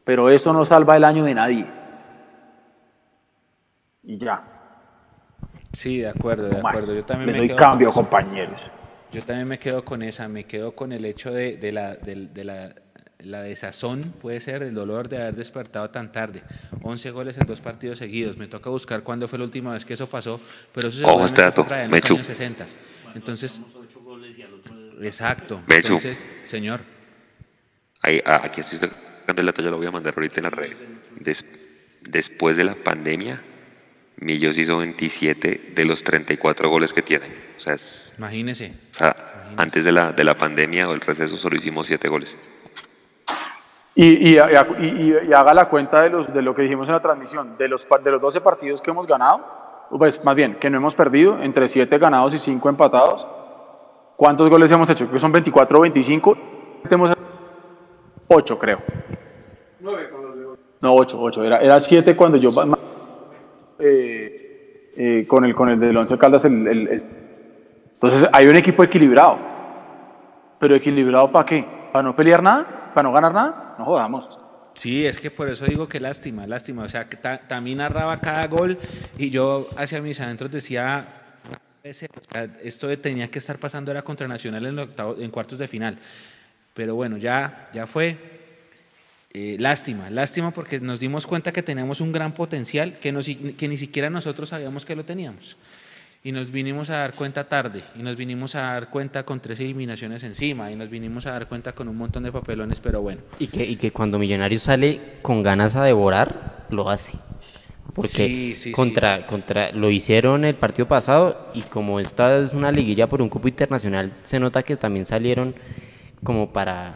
Pero 0.03 0.29
esto 0.29 0.53
no 0.53 0.63
salva 0.65 0.95
el 0.97 1.03
año 1.03 1.23
de 1.23 1.33
nadie. 1.33 1.65
Y 4.03 4.17
ya. 4.17 4.41
Sí, 5.73 5.99
de 5.99 6.09
acuerdo, 6.09 6.49
de 6.49 6.57
acuerdo. 6.57 6.93
Yo 6.93 7.03
también 7.05 7.27
Les 7.27 7.35
me 7.35 7.39
doy 7.41 7.47
quedo 7.49 7.57
cambio, 7.57 7.87
con 7.91 8.03
eso. 8.03 8.09
compañeros. 8.09 8.61
Yo 9.11 9.21
también 9.23 9.47
me 9.47 9.59
quedo 9.59 9.83
con 9.83 10.01
esa, 10.03 10.27
me 10.27 10.43
quedo 10.45 10.71
con 10.75 10.91
el 10.91 11.05
hecho 11.05 11.31
de, 11.31 11.57
de 11.57 11.71
la, 11.71 11.95
del- 11.95 12.33
de 12.33 12.43
la, 12.43 12.75
la 13.19 13.41
desazón, 13.41 14.01
puede 14.21 14.39
ser 14.39 14.61
el 14.63 14.73
dolor 14.73 15.09
de 15.09 15.17
haber 15.21 15.35
despertado 15.35 15.89
tan 15.89 16.11
tarde. 16.11 16.43
11 16.83 17.11
goles 17.11 17.37
en 17.37 17.45
dos 17.47 17.59
partidos 17.61 17.97
seguidos. 17.97 18.37
Me 18.37 18.47
toca 18.47 18.69
buscar 18.69 19.01
cuándo 19.03 19.27
fue 19.27 19.37
la 19.39 19.45
última 19.45 19.73
vez 19.73 19.83
que 19.83 19.93
eso 19.93 20.07
pasó, 20.07 20.39
pero 20.73 20.87
eso 20.87 21.05
Ojo, 21.07 21.25
este 21.25 21.41
dato, 21.41 21.65
en 21.71 21.89
los 21.91 22.05
años 22.11 22.25
60. 22.25 22.65
Entonces, 23.15 23.59
exacto. 25.01 25.61
Mechu. 25.67 25.87
Entonces, 25.95 26.25
señor, 26.43 26.81
Ahí- 28.01 28.19
ah, 28.25 28.41
aquí 28.45 28.61
estoy 28.61 28.77
sacando 28.79 29.41
el 29.41 29.45
dato, 29.45 29.61
yo 29.61 29.69
lo 29.69 29.77
voy 29.77 29.87
a 29.87 29.91
mandar 29.91 30.13
ahorita 30.15 30.37
en 30.39 30.43
las 30.45 30.53
redes. 30.53 30.87
Des- 31.19 31.45
después 32.09 32.55
de 32.57 32.63
la 32.63 32.75
pandemia, 32.75 33.41
Millos 34.21 34.57
hizo 34.57 34.77
27 34.77 35.71
de 35.75 35.85
los 35.85 36.03
34 36.03 36.69
goles 36.69 36.93
que 36.93 37.01
tiene. 37.01 37.25
O 37.57 37.59
sea, 37.59 37.73
es- 37.73 38.15
imagínese. 38.17 38.73
o 38.91 38.93
sea, 38.93 39.15
antes 39.57 39.83
de 39.85 39.91
la, 39.91 40.11
de 40.13 40.23
la 40.23 40.37
pandemia 40.37 40.87
o 40.89 40.93
el 40.93 41.01
receso 41.01 41.35
solo 41.37 41.55
hicimos 41.57 41.87
7 41.87 42.07
goles. 42.07 42.37
Y, 43.95 44.05
y, 44.05 44.37
y- 44.37 44.85
y- 44.85 45.17
y 45.29 45.33
haga 45.33 45.53
la 45.53 45.65
cuenta 45.67 46.01
de, 46.01 46.09
los, 46.09 46.33
de 46.33 46.41
lo 46.41 46.55
que 46.55 46.61
dijimos 46.61 46.87
en 46.87 46.93
la 46.93 47.01
transmisión, 47.01 47.57
de 47.57 47.67
los, 47.67 47.85
de 48.03 48.11
los 48.11 48.21
12 48.21 48.39
partidos 48.39 48.81
que 48.81 48.91
hemos 48.91 49.07
ganado, 49.07 49.87
pues 49.97 50.23
más 50.23 50.35
bien, 50.35 50.55
que 50.55 50.69
no 50.69 50.77
hemos 50.77 50.95
perdido, 50.95 51.41
entre 51.41 51.67
7 51.67 51.97
ganados 51.97 52.33
y 52.33 52.37
5 52.39 52.69
empatados. 52.69 53.27
¿Cuántos 54.19 54.49
goles 54.49 54.69
hemos 54.69 54.89
hecho? 54.89 55.05
Creo 55.05 55.13
que 55.13 55.19
son 55.21 55.31
24 55.31 55.77
o 55.77 55.81
25. 55.81 56.37
Hemos 56.89 57.15
8, 58.27 58.59
creo. 58.59 58.79
No, 60.81 60.93
8, 60.93 61.17
8. 61.21 61.43
Era, 61.45 61.59
era 61.59 61.79
7 61.79 62.17
cuando 62.17 62.37
yo... 62.37 62.49
eh, 63.79 64.91
eh, 64.97 65.25
con, 65.25 65.45
el, 65.45 65.55
con 65.55 65.69
el 65.69 65.79
del 65.79 65.95
Once 65.95 66.17
Caldas. 66.17 66.43
el- 66.43 66.67
el- 66.67 66.87
el- 66.89 67.03
Entonces, 67.93 68.27
hay 68.33 68.47
un 68.47 68.57
equipo 68.57 68.83
equilibrado. 68.83 69.37
¿Pero 70.59 70.75
equilibrado 70.75 71.31
para 71.31 71.45
qué? 71.45 71.65
¿Para 71.93 72.03
no 72.03 72.13
pelear 72.13 72.43
nada? 72.43 72.91
¿Para 72.93 73.07
no 73.07 73.13
ganar 73.13 73.33
nada? 73.33 73.75
No 73.79 73.85
jodamos. 73.85 74.41
Sí, 74.73 75.05
es 75.05 75.21
que 75.21 75.31
por 75.31 75.47
eso 75.47 75.63
digo 75.65 75.87
que 75.87 76.01
lástima, 76.01 76.45
lástima. 76.45 76.83
O 76.83 76.89
sea, 76.89 77.07
que 77.07 77.15
ta- 77.15 77.39
también 77.47 77.77
narraba 77.77 78.19
cada 78.19 78.45
gol 78.47 78.77
y 79.17 79.29
yo 79.29 79.67
hacia 79.77 80.01
mis 80.01 80.19
adentros 80.19 80.51
decía, 80.51 81.18
Esto 82.63 82.97
tenía 82.99 83.29
que 83.29 83.39
estar 83.39 83.57
pasando 83.57 83.91
era 83.91 84.01
contra 84.01 84.27
Nacional 84.27 84.65
en, 84.65 84.79
en 85.23 85.31
cuartos 85.31 85.59
de 85.59 85.67
final. 85.67 85.97
Pero 86.73 86.95
bueno, 86.95 87.17
ya, 87.17 87.69
ya 87.73 87.87
fue. 87.87 88.17
Eh, 89.31 89.57
lástima, 89.59 90.09
lástima 90.09 90.49
porque 90.51 90.79
nos 90.79 90.99
dimos 90.99 91.27
cuenta 91.27 91.51
que 91.51 91.61
teníamos 91.61 92.01
un 92.01 92.11
gran 92.11 92.33
potencial 92.33 92.97
que, 92.99 93.11
nos- 93.11 93.27
que 93.27 93.67
ni 93.67 93.77
siquiera 93.77 94.09
nosotros 94.09 94.49
sabíamos 94.49 94.85
que 94.85 94.95
lo 94.95 95.05
teníamos. 95.05 95.55
Y 96.23 96.31
nos 96.31 96.51
vinimos 96.51 96.89
a 96.89 96.97
dar 96.97 97.13
cuenta 97.13 97.47
tarde, 97.47 97.81
y 97.95 97.99
nos 98.03 98.17
vinimos 98.17 98.55
a 98.55 98.61
dar 98.63 98.89
cuenta 98.89 99.23
con 99.23 99.39
tres 99.39 99.59
eliminaciones 99.61 100.23
encima, 100.23 100.69
y 100.71 100.75
nos 100.75 100.89
vinimos 100.89 101.25
a 101.27 101.31
dar 101.31 101.47
cuenta 101.47 101.71
con 101.73 101.87
un 101.87 101.95
montón 101.95 102.23
de 102.23 102.31
papelones, 102.31 102.79
pero 102.81 103.01
bueno. 103.01 103.21
Y 103.39 103.47
que, 103.47 103.63
y 103.63 103.77
que 103.77 103.91
cuando 103.91 104.19
Millonarios 104.19 104.63
sale 104.63 104.99
con 105.21 105.43
ganas 105.43 105.75
a 105.77 105.83
devorar, 105.85 106.65
lo 106.71 106.89
hace. 106.89 107.13
Porque 107.93 108.07
Sí, 108.07 108.53
sí, 108.55 108.71
contra, 108.71 109.25
contra 109.25 109.71
lo 109.71 109.89
hicieron 109.89 110.45
el 110.45 110.55
partido 110.55 110.87
pasado 110.87 111.49
y 111.53 111.61
como 111.63 111.99
esta 111.99 112.37
es 112.37 112.53
una 112.53 112.71
liguilla 112.71 113.07
por 113.07 113.21
un 113.21 113.29
cupo 113.29 113.47
internacional, 113.47 114.13
se 114.23 114.39
nota 114.39 114.63
que 114.63 114.77
también 114.77 115.05
salieron 115.05 115.55
como 116.23 116.51
para, 116.51 116.95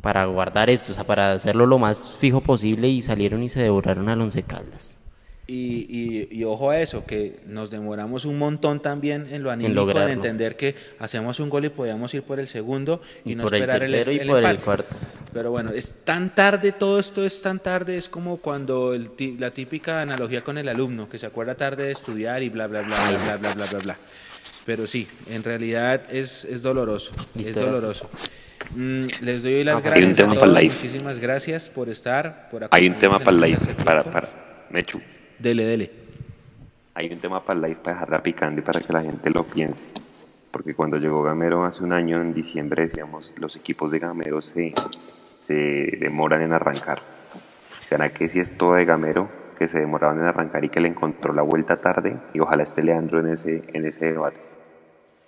para 0.00 0.24
guardar 0.26 0.70
esto, 0.70 0.92
o 0.92 0.94
sea, 0.94 1.04
para 1.04 1.32
hacerlo 1.32 1.66
lo 1.66 1.78
más 1.78 2.16
fijo 2.16 2.40
posible 2.40 2.88
y 2.88 3.02
salieron 3.02 3.42
y 3.42 3.48
se 3.48 3.62
devoraron 3.62 4.08
al 4.08 4.20
Once 4.20 4.42
Caldas. 4.42 4.98
Y, 5.48 5.86
y- 5.88 6.28
y 6.40 6.42
ojo 6.44 6.70
a 6.70 6.80
eso, 6.80 7.04
que 7.06 7.38
nos 7.46 7.70
demoramos 7.70 8.24
un 8.24 8.36
montón 8.36 8.80
también 8.82 9.28
en 9.30 9.44
lo 9.44 9.52
anímico, 9.52 9.70
en, 9.70 9.74
lograrlo. 9.76 10.12
entender 10.12 10.56
que 10.56 10.74
hacemos 10.98 11.38
un 11.38 11.48
gol 11.50 11.64
y 11.66 11.68
podíamos 11.68 12.12
ir 12.14 12.24
por 12.24 12.40
el 12.40 12.48
segundo 12.48 13.00
y, 13.24 13.32
Y 13.32 13.34
no 13.36 13.44
por 13.44 13.54
el 13.54 13.60
esperar 13.60 13.82
el, 13.84 13.92
tercero 13.92 14.12
y 14.12 14.18
el 14.18 14.26
por 14.26 14.44
el 14.44 14.58
cuarto. 14.58 14.96
Pero 15.32 15.50
bueno, 15.52 15.70
es 15.70 15.92
tan 16.04 16.34
tarde, 16.34 16.72
todo 16.72 16.98
esto 16.98 17.24
es 17.24 17.40
tan 17.42 17.60
tarde, 17.60 17.96
es 17.96 18.08
como 18.08 18.38
cuando 18.38 18.92
el 18.92 19.10
ti- 19.10 19.36
la 19.38 19.52
típica 19.52 20.00
analogía 20.02 20.40
con 20.42 20.58
el 20.58 20.68
alumno, 20.68 21.08
que 21.08 21.16
se 21.18 21.26
acuerda 21.26 21.54
tarde 21.54 21.84
de 21.84 21.92
estudiar 21.92 22.42
y 22.42 22.48
bla, 22.48 22.66
bla, 22.66 22.82
bla, 22.82 22.96
bla, 22.96 23.18
bla, 23.18 23.36
bla, 23.36 23.52
bla, 23.54 23.66
bla, 23.66 23.78
bla. 23.78 23.96
Pero 24.64 24.84
sí, 24.88 25.06
en 25.30 25.44
realidad 25.44 26.02
es, 26.10 26.44
es 26.44 26.60
doloroso, 26.60 27.12
es 27.38 27.54
doloroso. 27.54 28.10
Mm, 28.74 29.00
les 29.20 29.44
doy 29.44 29.62
las 29.62 29.76
Hay 29.76 29.82
un 29.82 29.84
gracias 29.84 30.12
a 30.12 30.16
tema 30.16 30.34
para 30.34 30.46
el 30.46 30.50
todos, 30.50 30.62
live. 30.62 30.74
muchísimas 30.74 31.18
gracias 31.20 31.68
por 31.68 31.88
estar, 31.88 32.48
por 32.50 32.66
Hay 32.68 32.88
un 32.88 32.98
tema 32.98 33.20
para 33.20 33.30
el 33.30 33.36
en 33.36 33.40
live, 33.50 33.56
este 33.58 33.66
tercer 33.74 33.84
para, 33.84 34.02
para 34.02 34.66
Mechu. 34.70 35.00
Dele, 35.38 35.64
dele. 35.64 35.90
Hay 36.94 37.12
un 37.12 37.18
tema 37.18 37.44
para 37.44 37.58
el 37.58 37.62
live 37.62 37.76
para 37.76 37.94
dejarla 37.94 38.22
picando 38.22 38.60
y 38.60 38.64
para 38.64 38.80
que 38.80 38.92
la 38.92 39.02
gente 39.02 39.30
lo 39.30 39.42
piense. 39.44 39.86
Porque 40.50 40.74
cuando 40.74 40.96
llegó 40.96 41.22
Gamero 41.22 41.64
hace 41.64 41.84
un 41.84 41.92
año, 41.92 42.20
en 42.22 42.32
diciembre, 42.32 42.82
decíamos, 42.82 43.34
los 43.38 43.54
equipos 43.56 43.92
de 43.92 43.98
Gamero 43.98 44.40
se, 44.40 44.72
se 45.40 45.54
demoran 46.00 46.40
en 46.40 46.52
arrancar. 46.54 47.00
¿Será 47.80 48.08
que 48.08 48.28
si 48.28 48.40
es 48.40 48.56
todo 48.56 48.74
de 48.74 48.86
Gamero, 48.86 49.28
que 49.58 49.68
se 49.68 49.78
demoraban 49.78 50.20
en 50.20 50.24
arrancar 50.24 50.64
y 50.64 50.70
que 50.70 50.80
le 50.80 50.88
encontró 50.88 51.34
la 51.34 51.42
vuelta 51.42 51.76
tarde? 51.76 52.16
Y 52.32 52.40
ojalá 52.40 52.62
esté 52.62 52.82
Leandro 52.82 53.20
en 53.20 53.28
ese, 53.28 53.62
en 53.74 53.84
ese 53.84 54.06
debate. 54.06 54.40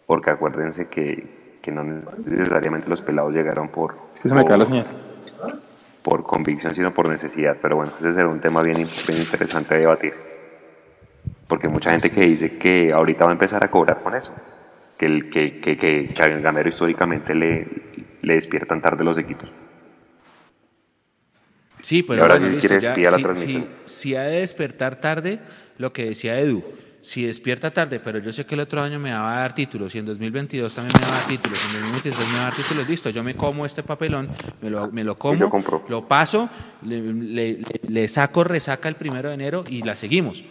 Porque 0.07 0.31
acuérdense 0.31 0.87
que, 0.89 1.59
que 1.61 1.71
no 1.71 1.85
necesariamente 1.85 2.89
los 2.89 3.03
pelados 3.03 3.35
llegaron 3.35 3.69
por, 3.69 3.95
Es 4.15 4.21
que 4.21 4.31
se 4.31 4.35
me 4.35 4.47
cae 4.47 4.57
la 4.57 4.65
señal. 4.65 4.87
Por 6.09 6.23
convicción, 6.25 6.75
sino 6.75 6.95
por 6.95 7.09
necesidad. 7.09 7.57
Pero 7.61 7.77
bueno, 7.77 7.93
ese 8.01 8.13
será 8.15 8.29
un 8.29 8.41
tema 8.41 8.63
bien, 8.63 8.77
bien 8.79 9.19
interesante 9.19 9.75
de 9.75 9.81
debatir. 9.81 10.15
Porque 11.47 11.67
hay 11.67 11.73
mucha 11.73 11.91
gente 11.91 12.11
que 12.11 12.23
dice 12.23 12.57
que 12.57 12.89
ahorita 12.95 13.25
va 13.25 13.31
a 13.31 13.33
empezar 13.33 13.65
a 13.65 13.71
cobrar 13.71 14.03
con 14.03 14.15
eso. 14.15 14.33
Que, 14.97 15.07
el, 15.07 15.31
que, 15.31 15.61
que, 15.61 15.77
que, 15.77 16.09
que 16.09 16.41
Gamero 16.41 16.69
históricamente 16.69 17.35
le, 17.35 17.67
le 18.23 18.35
despiertan 18.35 18.81
tarde 18.81 19.05
los 19.05 19.19
equipos. 19.19 19.49
Sí, 21.81 22.03
pero 22.03 22.23
ahora 22.23 22.35
bueno, 22.35 22.49
sí, 22.49 22.55
si 22.55 22.61
quieres, 22.61 22.83
ya, 22.85 22.95
pida 22.95 23.11
la 23.11 23.17
si- 23.19 23.23
transmisión. 23.23 23.67
Si, 23.85 23.95
si 24.01 24.17
ha 24.17 24.23
de 24.23 24.41
despertar 24.41 24.97
tarde, 25.01 25.39
lo 25.79 25.93
que 25.93 26.07
decía 26.07 26.39
Edu, 26.41 26.65
si 27.09 27.25
despierta 27.25 27.71
tarde, 27.71 28.01
pero 28.01 28.19
yo 28.19 28.33
sé 28.35 28.45
que 28.45 28.55
el 28.55 28.61
otro 28.61 28.83
año 28.83 28.99
me 28.99 29.11
va 29.13 29.35
a 29.37 29.41
dar 29.41 29.55
títulos, 29.55 29.95
y 29.95 29.99
en 29.99 30.05
2022 30.05 30.75
también 30.75 30.93
me 31.01 31.07
va 31.07 31.15
a 31.15 31.19
dar 31.21 31.27
títulos, 31.29 31.59
y 31.59 31.67
en 31.77 31.81
2023 31.81 32.29
me 32.29 32.35
va 32.35 32.41
a 32.41 32.45
dar 32.45 32.55
títulos, 32.55 32.89
listo, 32.91 33.09
yo 33.09 33.25
me 33.25 33.35
como 33.35 33.65
este 33.65 33.83
papelón, 33.83 34.29
me 34.61 34.69
lo, 34.69 34.89
me 34.93 35.03
lo 35.05 35.17
como, 35.19 35.51
lo 35.89 36.07
paso, 36.07 36.51
le, 36.83 37.01
le- 37.01 37.53
le- 37.55 37.81
le 37.89 38.09
saco 38.09 38.45
resaca 38.45 38.91
el 38.91 38.97
primero 38.97 39.29
de 39.31 39.35
enero 39.37 39.65
y 39.69 39.83
la 39.83 39.95
seguimos. 39.95 40.45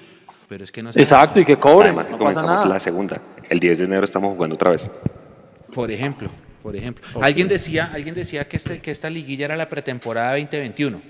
Pero 0.49 0.63
es 0.63 0.71
que 0.71 0.81
no 0.81 0.91
se 0.91 0.99
Exacto, 0.99 1.39
y 1.41 1.45
que 1.45 1.57
cobren. 1.57 1.89
Además, 1.89 2.05
no 2.05 2.11
pasa 2.13 2.17
comenzamos 2.17 2.49
nada. 2.51 2.65
la 2.65 2.79
segunda. 2.79 3.21
El 3.49 3.59
10 3.59 3.77
de 3.79 3.85
enero 3.85 4.05
estamos 4.05 4.33
jugando 4.33 4.55
otra 4.55 4.71
vez. 4.71 4.89
Por 5.73 5.91
ejemplo, 5.91 6.29
por 6.63 6.75
ejemplo. 6.75 7.05
Alguien 7.21 7.47
decía, 7.47 7.91
alguien 7.93 8.15
decía 8.15 8.47
que, 8.47 8.57
este, 8.57 8.79
que 8.79 8.89
esta 8.89 9.09
liguilla 9.11 9.45
era 9.45 9.57
la 9.57 9.69
pretemporada 9.69 10.31
2021. 10.31 11.01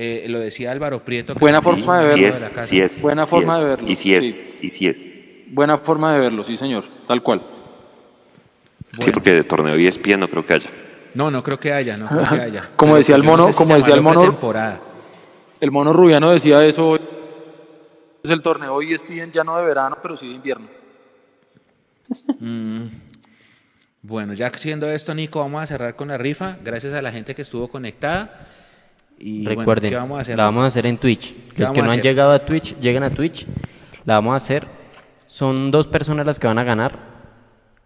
Eh, 0.00 0.26
lo 0.28 0.38
decía 0.38 0.70
Álvaro 0.70 1.04
Prieto. 1.04 1.34
que 1.34 1.40
Buena 1.40 1.58
es 1.58 1.64
forma 1.64 1.98
de 2.02 2.12
amigo 2.12 2.16
Sí 2.16 2.22
verlo. 2.22 2.48
es, 2.48 2.54
de 2.56 2.62
sí 2.62 2.80
es. 2.80 3.02
Buena 3.02 3.24
sí 3.24 3.30
forma 3.30 3.54
es, 3.58 3.64
de 3.64 3.66
verlo, 3.70 3.88
Y 3.90 3.96
sí 3.96 4.14
es, 4.14 4.24
sí. 4.26 4.54
y 4.62 4.70
sí 4.70 4.86
es. 4.86 5.08
Buena 5.48 5.76
forma 5.78 6.14
de 6.14 6.20
verlo, 6.20 6.44
sí, 6.44 6.56
señor. 6.56 6.84
Tal 7.06 7.20
cual. 7.20 7.42
Sí, 9.00 9.10
porque 9.10 9.32
de 9.32 9.42
torneo 9.42 9.76
y 9.76 9.88
espía 9.88 10.16
no 10.16 10.28
creo 10.28 10.46
que 10.46 10.54
haya. 10.54 10.70
No, 11.14 11.32
no 11.32 11.42
creo 11.42 11.58
que 11.58 11.72
haya, 11.72 11.96
no 11.96 12.06
creo 12.06 12.28
que 12.28 12.40
haya. 12.40 12.68
Como 12.76 12.94
decía 12.94 13.16
el 13.16 13.24
no 13.24 13.30
mono- 13.32 13.46
sé 13.48 13.52
si 13.54 13.58
como 13.58 13.74
decía 13.74 13.94
el 13.94 14.02
mono- 14.02 14.20
pretemporada. 14.20 14.80
El 15.60 15.70
mono 15.72 15.92
Rubiano 15.92 16.30
decía 16.30 16.64
eso. 16.64 16.90
hoy. 16.90 17.00
Es 18.22 18.30
el 18.30 18.40
torneo 18.40 18.74
hoy 18.74 18.94
es 18.94 19.06
bien 19.08 19.32
ya 19.32 19.42
no 19.42 19.56
de 19.58 19.64
verano, 19.64 19.96
pero 20.00 20.16
sí 20.16 20.28
de 20.28 20.34
invierno. 20.34 20.68
Bueno, 24.02 24.32
ya 24.34 24.50
siendo 24.56 24.88
esto, 24.90 25.14
Nico, 25.14 25.40
vamos 25.40 25.62
a 25.62 25.66
cerrar 25.66 25.96
con 25.96 26.08
la 26.08 26.18
rifa. 26.18 26.56
Gracias 26.64 26.92
a 26.94 27.02
la 27.02 27.10
gente 27.10 27.34
que 27.34 27.42
estuvo 27.42 27.68
conectada. 27.68 28.46
Y 29.20 29.44
bueno, 29.44 29.60
Recuerden, 29.60 29.90
¿qué 29.90 29.96
vamos 29.96 30.18
a 30.18 30.20
hacer? 30.22 30.36
la 30.36 30.44
vamos 30.44 30.64
a 30.64 30.66
hacer 30.66 30.86
en 30.86 30.98
Twitch. 30.98 31.34
Los 31.56 31.70
que 31.70 31.82
no 31.82 31.90
han 31.90 32.00
llegado 32.00 32.30
a 32.32 32.38
Twitch, 32.44 32.78
lleguen 32.80 33.02
a 33.02 33.10
Twitch. 33.10 33.46
La 34.04 34.14
vamos 34.14 34.32
a 34.34 34.36
hacer. 34.36 34.64
Son 35.26 35.70
dos 35.70 35.86
personas 35.86 36.24
las 36.24 36.38
que 36.38 36.46
van 36.46 36.58
a 36.58 36.64
ganar. 36.64 37.18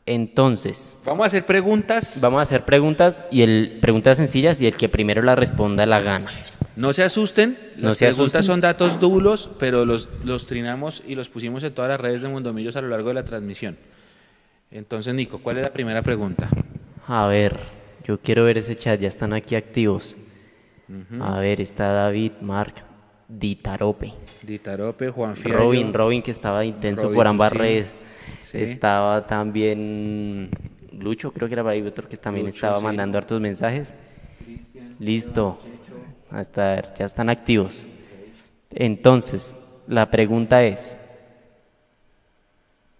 Entonces, 0.05 0.99
Vamos 1.05 1.25
a 1.25 1.27
hacer 1.29 1.47
preguntas. 1.47 2.19
vamos 2.21 2.41
a 2.41 2.43
hacer 2.43 2.65
preguntas 2.65 3.25
y 3.31 3.43
el 3.43 3.79
preguntas 3.81 4.17
sencillas 4.17 4.61
y 4.61 4.67
el 4.67 4.77
que 4.77 4.89
primero 4.89 5.23
la 5.23 5.37
responda 5.37 5.87
la 5.87 6.01
gana. 6.01 6.27
No 6.75 6.93
se 6.93 7.05
asusten. 7.05 7.57
No 7.77 7.89
Las 7.89 7.97
se 7.99 8.07
preguntas 8.07 8.35
asusten. 8.41 8.43
son 8.43 8.61
datos 8.61 8.99
duros, 8.99 9.49
pero 9.61 9.85
los, 9.85 10.09
los 10.25 10.47
trinamos 10.47 11.03
y 11.07 11.15
los 11.15 11.29
pusimos 11.29 11.63
en 11.63 11.73
todas 11.73 11.89
las 11.91 12.01
redes 12.01 12.23
de 12.23 12.29
Mundomillos 12.29 12.75
a 12.77 12.83
lo 12.83 12.89
largo 12.89 13.09
de 13.09 13.15
la 13.15 13.25
transmisión. 13.25 13.77
Entonces, 14.73 15.15
Nico, 15.15 15.39
¿cuál 15.39 15.59
es 15.59 15.67
la 15.67 15.73
primera 15.73 16.03
pregunta? 16.03 16.49
A 17.07 17.27
ver, 17.29 17.61
yo 18.05 18.19
quiero 18.21 18.45
ver 18.45 18.59
ese 18.59 18.75
chat, 18.75 18.99
ya 19.01 19.09
están 19.09 19.33
aquí 19.33 19.55
activos. 19.55 20.17
A 21.21 21.39
ver, 21.41 21.61
está 21.61 21.93
David, 21.93 22.33
Mark, 22.41 22.75
Ditarope. 23.29 24.13
Ditarope, 24.43 25.11
Juan 25.11 25.37
Fiallo. 25.37 25.59
Robin, 25.59 25.95
Robin 25.95 26.23
que 26.23 26.31
estaba 26.31 26.65
intenso 26.65 27.05
Robin, 27.05 27.17
por 27.17 27.27
ambas 27.27 27.53
sí. 27.53 27.59
redes. 27.59 27.97
Sí. 28.43 28.59
Estaba 28.59 29.27
también 29.27 30.51
Lucho, 30.93 31.33
creo 31.33 31.49
que 31.49 31.55
era 31.55 31.63
por 31.63 31.73
ahí 31.73 31.83
otro 31.83 32.09
que 32.09 32.17
también 32.17 32.47
Lucho, 32.47 32.57
estaba 32.57 32.79
sí. 32.79 32.85
mandando 32.85 33.19
hartos 33.19 33.41
mensajes. 33.41 33.95
Listo. 34.99 35.59
Hasta 36.31 36.95
ya 36.95 37.05
están 37.07 37.29
activos. 37.29 37.87
Entonces, 38.71 39.55
la 39.87 40.11
pregunta 40.11 40.65
es, 40.65 40.97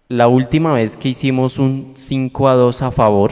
la 0.07 0.27
última 0.27 0.73
vez 0.73 0.95
que 0.95 1.09
hicimos 1.09 1.57
un 1.57 1.93
5 1.95 2.47
a 2.47 2.53
2 2.53 2.81
a 2.81 2.91
favor, 2.91 3.31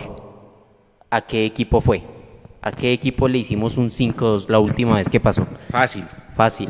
¿a 1.09 1.21
qué 1.21 1.45
equipo 1.45 1.81
fue? 1.81 2.10
¿A 2.61 2.71
qué 2.71 2.93
equipo 2.93 3.27
le 3.27 3.39
hicimos 3.39 3.77
un 3.77 3.89
5 3.89 4.25
a 4.25 4.29
2 4.29 4.49
la 4.49 4.59
última 4.59 4.95
vez 4.97 5.09
que 5.09 5.19
pasó? 5.19 5.47
Fácil, 5.69 6.03
Fácil. 6.35 6.69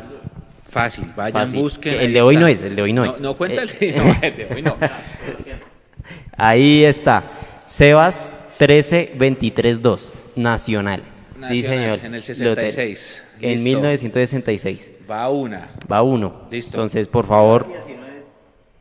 fácil. 0.65 1.11
Vayan, 1.15 1.33
Fácil. 1.41 1.61
busquen. 1.61 1.99
El 1.99 2.13
de 2.13 2.21
hoy 2.21 2.37
no 2.37 2.47
es, 2.47 2.61
el 2.61 2.75
de 2.75 2.81
hoy 2.81 2.93
no 2.93 3.05
No, 3.05 3.11
es. 3.11 3.19
no 3.19 3.35
cuenta 3.37 3.61
el 3.63 3.69
Eh, 3.79 3.93
no, 3.97 4.03
el 4.27 4.37
de 4.37 4.47
hoy 4.55 4.61
no. 4.61 4.77
Ahí 6.37 6.83
está. 6.85 7.23
Sebas 7.65 8.33
13 8.57 9.13
23 9.17 9.81
2, 9.81 10.15
Nacional. 10.37 11.01
sí, 11.01 11.39
Nacional, 11.41 11.61
señor. 11.61 11.99
en 11.99 12.05
el 12.05 12.19
Lo 12.19 12.21
66. 12.21 13.23
ten- 13.39 13.43
En 13.43 13.49
Listo. 13.55 13.63
1966. 13.65 14.91
Va 15.09 15.29
una. 15.29 15.69
Va 15.91 16.01
uno. 16.03 16.43
Listo. 16.51 16.77
Entonces, 16.77 17.07
por 17.07 17.25
favor, 17.25 17.67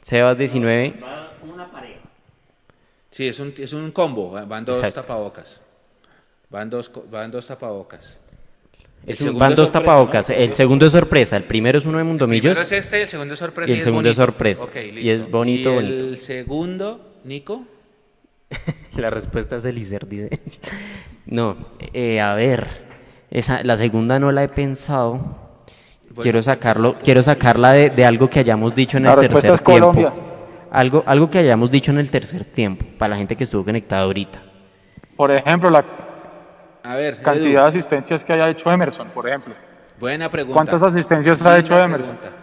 Sebas 0.00 0.38
19. 0.38 0.94
Sí, 3.10 3.26
es 3.26 3.40
un, 3.40 3.52
es 3.58 3.72
un 3.72 3.90
combo. 3.90 4.30
Van 4.46 4.64
dos 4.64 4.76
Exacto. 4.78 5.02
tapabocas. 5.02 5.60
Van 6.50 6.68
dos, 6.68 6.90
van 7.10 7.30
dos 7.30 7.46
tapabocas. 7.46 8.20
El 9.06 9.14
segundo 9.16 9.38
van 9.38 9.54
dos 9.54 9.68
sorpresa, 9.68 9.84
tapabocas. 9.86 10.28
¿no? 10.28 10.34
El 10.36 10.54
segundo 10.54 10.86
es 10.86 10.92
sorpresa. 10.92 11.36
El 11.36 11.44
primero 11.44 11.78
es 11.78 11.86
uno 11.86 11.96
de 11.98 12.02
El 12.02 12.08
Mundomillos. 12.08 12.52
primero 12.58 12.62
es 12.62 12.72
este, 12.72 13.02
el 13.02 13.08
segundo 13.08 13.32
es 13.34 13.38
sorpresa. 13.38 13.72
y 13.72 13.76
el 13.76 13.82
segundo 13.82 14.10
es 14.10 14.16
sorpresa. 14.16 14.64
Ok, 14.64 14.76
Y 15.00 15.08
es 15.08 15.30
bonito, 15.30 15.70
¿Y 15.72 15.74
bonito. 15.76 15.94
El 16.04 16.16
segundo, 16.16 17.14
Nico. 17.24 17.62
La 18.96 19.10
respuesta 19.10 19.56
es 19.56 19.64
Elicer, 19.64 20.06
dice. 20.06 20.40
No, 21.26 21.56
eh, 21.92 22.20
a 22.20 22.34
ver. 22.34 22.66
Esa, 23.30 23.62
la 23.62 23.76
segunda 23.76 24.18
no 24.18 24.32
la 24.32 24.42
he 24.42 24.48
pensado. 24.48 25.12
Bueno. 26.08 26.22
quiero 26.22 26.42
sacarlo, 26.42 26.96
quiero 27.04 27.22
sacarla 27.22 27.70
de, 27.72 27.90
de 27.90 28.04
algo 28.04 28.28
que 28.28 28.40
hayamos 28.40 28.74
dicho 28.74 28.96
en 28.96 29.04
La 29.04 29.12
el 29.12 29.18
respuesta 29.20 29.50
tercer 29.50 29.54
es 29.54 29.60
Colombia. 29.60 30.10
tiempo. 30.10 30.30
Algo, 30.72 31.04
algo 31.06 31.30
que 31.30 31.38
hayamos 31.38 31.70
dicho 31.70 31.92
en 31.92 31.98
el 31.98 32.10
tercer 32.10 32.44
tiempo, 32.44 32.84
para 32.98 33.10
la 33.10 33.16
gente 33.16 33.36
que 33.36 33.44
estuvo 33.44 33.64
conectada 33.64 34.02
ahorita. 34.02 34.42
Por 35.16 35.30
ejemplo, 35.30 35.70
la 35.70 35.84
A 36.82 36.94
ver, 36.96 37.20
cantidad 37.20 37.64
de 37.64 37.68
asistencias 37.68 38.24
que 38.24 38.32
haya 38.32 38.48
hecho 38.50 38.70
Emerson, 38.70 39.08
por 39.10 39.28
ejemplo. 39.28 39.54
buena 39.98 40.30
pregunta. 40.30 40.54
¿Cuántas 40.54 40.82
asistencias 40.82 41.42
ha 41.42 41.58
hecho 41.58 41.78
Emerson? 41.78 42.16
pregunta. 42.16 42.36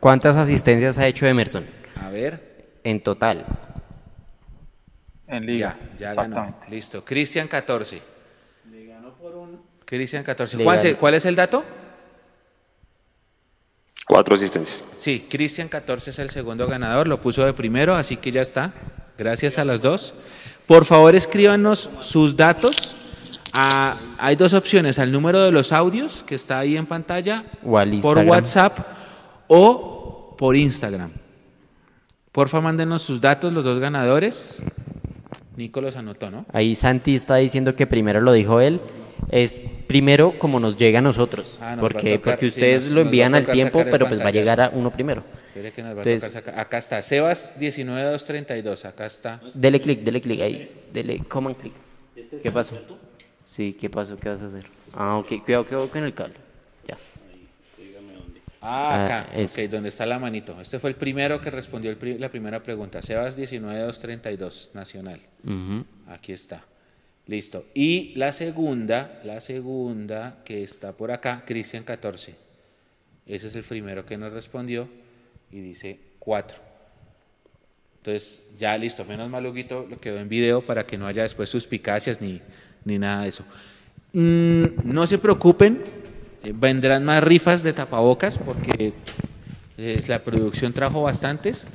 ¿Cuántas 0.00 0.36
asistencias 0.36 0.98
ha 0.98 1.06
hecho 1.06 1.26
Emerson 1.26 1.66
A 2.02 2.08
ver, 2.08 2.78
en 2.84 3.02
total? 3.02 3.44
En 5.28 5.46
liga. 5.46 5.76
ya, 5.98 6.08
ya 6.08 6.14
ganó. 6.14 6.36
Exactamente. 6.36 6.70
Listo. 6.70 7.04
Cristian 7.04 7.46
14. 7.48 8.02
Cristian 9.84 10.22
14. 10.24 10.56
Le 10.56 10.64
Juanse, 10.64 10.88
ganó. 10.88 11.00
¿cuál 11.00 11.14
es 11.14 11.24
el 11.24 11.36
dato? 11.36 11.64
Cuatro 14.06 14.34
asistencias. 14.34 14.84
Sí, 14.98 15.26
Cristian 15.30 15.68
14 15.68 16.10
es 16.10 16.18
el 16.18 16.30
segundo 16.30 16.66
ganador, 16.66 17.06
lo 17.06 17.20
puso 17.20 17.44
de 17.44 17.52
primero, 17.52 17.94
así 17.94 18.16
que 18.16 18.32
ya 18.32 18.40
está. 18.40 18.72
Gracias 19.16 19.58
a 19.58 19.64
las 19.64 19.80
dos. 19.80 20.14
Por 20.66 20.84
favor, 20.84 21.14
escríbanos 21.14 21.90
sus 22.00 22.36
datos. 22.36 22.96
A- 23.52 23.96
hay 24.18 24.36
dos 24.36 24.52
opciones, 24.54 24.98
al 24.98 25.10
número 25.12 25.40
de 25.42 25.52
los 25.52 25.72
audios 25.72 26.22
que 26.22 26.34
está 26.34 26.58
ahí 26.58 26.76
en 26.76 26.86
pantalla, 26.86 27.44
O 27.64 27.78
al 27.78 27.92
por. 28.00 28.18
WhatsApp 28.18 28.78
o 29.48 30.34
por 30.38 30.56
Instagram. 30.56 31.10
Porfa, 32.32 32.60
mándenos 32.60 33.02
sus 33.02 33.20
datos, 33.20 33.52
los 33.52 33.64
dos 33.64 33.78
ganadores. 33.80 34.62
Nico 35.56 35.80
los 35.80 35.96
anotó, 35.96 36.30
¿no? 36.30 36.46
Ahí 36.52 36.74
Santi 36.74 37.14
está 37.14 37.36
diciendo 37.36 37.74
que 37.74 37.86
primero 37.86 38.20
lo 38.20 38.32
dijo 38.32 38.60
él. 38.60 38.80
Es 39.30 39.66
primero 39.86 40.38
como 40.38 40.58
nos 40.60 40.76
llega 40.76 41.00
a 41.00 41.02
nosotros. 41.02 41.58
Ah, 41.60 41.70
nos 41.76 41.78
a 41.78 41.80
porque, 41.80 42.16
tocar, 42.18 42.34
porque 42.34 42.50
sí, 42.50 42.58
ustedes 42.58 42.84
nos- 42.86 42.92
lo 42.92 43.00
a 43.00 43.04
envían 43.04 43.34
al 43.34 43.46
tiempo, 43.46 43.84
pero 43.90 44.08
pues 44.08 44.20
va 44.20 44.28
a 44.28 44.30
llegar 44.30 44.60
a 44.60 44.70
uno 44.70 44.90
primero. 44.90 45.22
Que 45.52 45.82
nos 45.82 45.90
va 45.96 46.00
a 46.00 46.04
Entonces- 46.04 46.20
tocar 46.20 46.32
sacar- 46.32 46.58
Acá 46.60 46.78
está, 46.78 47.02
Sebas 47.02 47.52
19232, 47.58 48.84
acá 48.86 49.06
está. 49.06 49.40
Dele 49.52 49.80
clic, 49.80 50.00
dele 50.02 50.20
clic 50.20 50.40
ahí. 50.40 50.70
Dele 50.92 51.18
command 51.28 51.56
clic. 51.56 51.72
¿Qué 52.42 52.50
pasó? 52.50 52.76
Sí, 53.50 53.72
¿qué 53.78 53.90
pasó? 53.90 54.16
¿Qué 54.16 54.28
vas 54.28 54.40
a 54.42 54.46
hacer? 54.46 54.66
Ah, 54.92 55.16
ok, 55.18 55.42
cuidado, 55.44 55.64
cuidado 55.64 55.88
con 55.88 56.04
el 56.04 56.14
cable. 56.14 56.34
Ya. 56.86 56.96
Ah, 58.62 58.94
Ah, 58.94 59.04
acá, 59.24 59.28
eso. 59.34 59.60
ok, 59.60 59.68
donde 59.70 59.88
está 59.88 60.06
la 60.06 60.18
manito. 60.18 60.60
Este 60.60 60.78
fue 60.78 60.90
el 60.90 60.96
primero 60.96 61.40
que 61.40 61.50
respondió 61.50 61.96
pri- 61.98 62.18
la 62.18 62.28
primera 62.28 62.62
pregunta. 62.62 63.02
Sebas 63.02 63.36
19232, 63.36 64.70
Nacional. 64.74 65.20
Ujú. 65.44 65.84
Aquí 66.06 66.32
está. 66.32 66.62
Listo. 67.26 67.64
Y 67.74 68.12
la 68.16 68.32
segunda, 68.32 69.20
la 69.24 69.40
segunda 69.40 70.38
que 70.44 70.62
está 70.62 70.92
por 70.92 71.10
acá, 71.10 71.42
Cristian 71.46 71.82
14. 71.84 72.34
Ese 73.26 73.48
es 73.48 73.56
el 73.56 73.64
primero 73.64 74.04
que 74.06 74.16
nos 74.16 74.32
respondió 74.32 74.88
y 75.50 75.60
dice 75.60 75.98
4. 76.18 76.58
Entonces, 77.98 78.42
ya 78.58 78.76
listo, 78.78 79.04
menos 79.04 79.28
mal 79.28 79.44
Huguito 79.46 79.86
lo 79.88 80.00
quedó 80.00 80.18
en 80.18 80.28
video 80.28 80.64
para 80.64 80.86
que 80.86 80.96
no 80.98 81.06
haya 81.06 81.22
después 81.22 81.50
suspicacias 81.50 82.20
ni, 82.20 82.40
ni 82.84 82.98
nada 82.98 83.22
de 83.22 83.28
eso. 83.28 83.44
Mm, 84.12 84.64
no 84.92 85.06
se 85.06 85.18
preocupen, 85.18 85.82
eh, 86.42 86.52
vendrán 86.54 87.04
más 87.04 87.22
rifas 87.22 87.62
de 87.62 87.72
tapabocas 87.72 88.38
porque 88.38 88.92
eh, 89.78 90.00
la 90.08 90.18
producción 90.20 90.72
trajo 90.72 91.02
bastantes. 91.02 91.66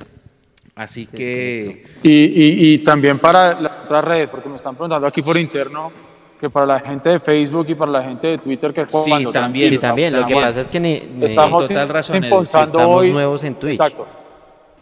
Así 0.74 1.06
que 1.06 1.84
Y, 2.02 2.10
y, 2.12 2.74
y 2.74 2.78
también 2.78 3.18
para 3.18 3.58
las 3.58 3.72
otras 3.86 4.04
redes, 4.04 4.28
porque 4.30 4.48
me 4.48 4.56
están 4.56 4.74
preguntando 4.74 5.06
aquí 5.06 5.22
por 5.22 5.36
interno 5.38 5.90
que 6.38 6.50
para 6.50 6.66
la 6.66 6.80
gente 6.80 7.08
de 7.08 7.18
Facebook 7.20 7.64
y 7.70 7.74
para 7.74 7.90
la 7.92 8.02
gente 8.02 8.26
de 8.26 8.36
Twitter 8.38 8.74
que 8.74 8.82
Sí, 8.86 9.08
cuando 9.08 9.32
también. 9.32 9.72
Y 9.72 9.78
también, 9.78 10.12
lo 10.12 10.18
que 10.18 10.34
también. 10.34 10.42
pasa 10.48 10.60
es 10.60 10.68
que 10.68 10.78
ne- 10.78 11.08
estamos 11.22 11.66
total 11.66 11.88
razón, 11.88 12.22
impulsando 12.22 12.78
estamos 12.78 12.96
hoy 12.96 13.10
nuevos 13.10 13.42
en 13.44 13.54
Twitch. 13.54 13.72
Exacto. 13.72 14.06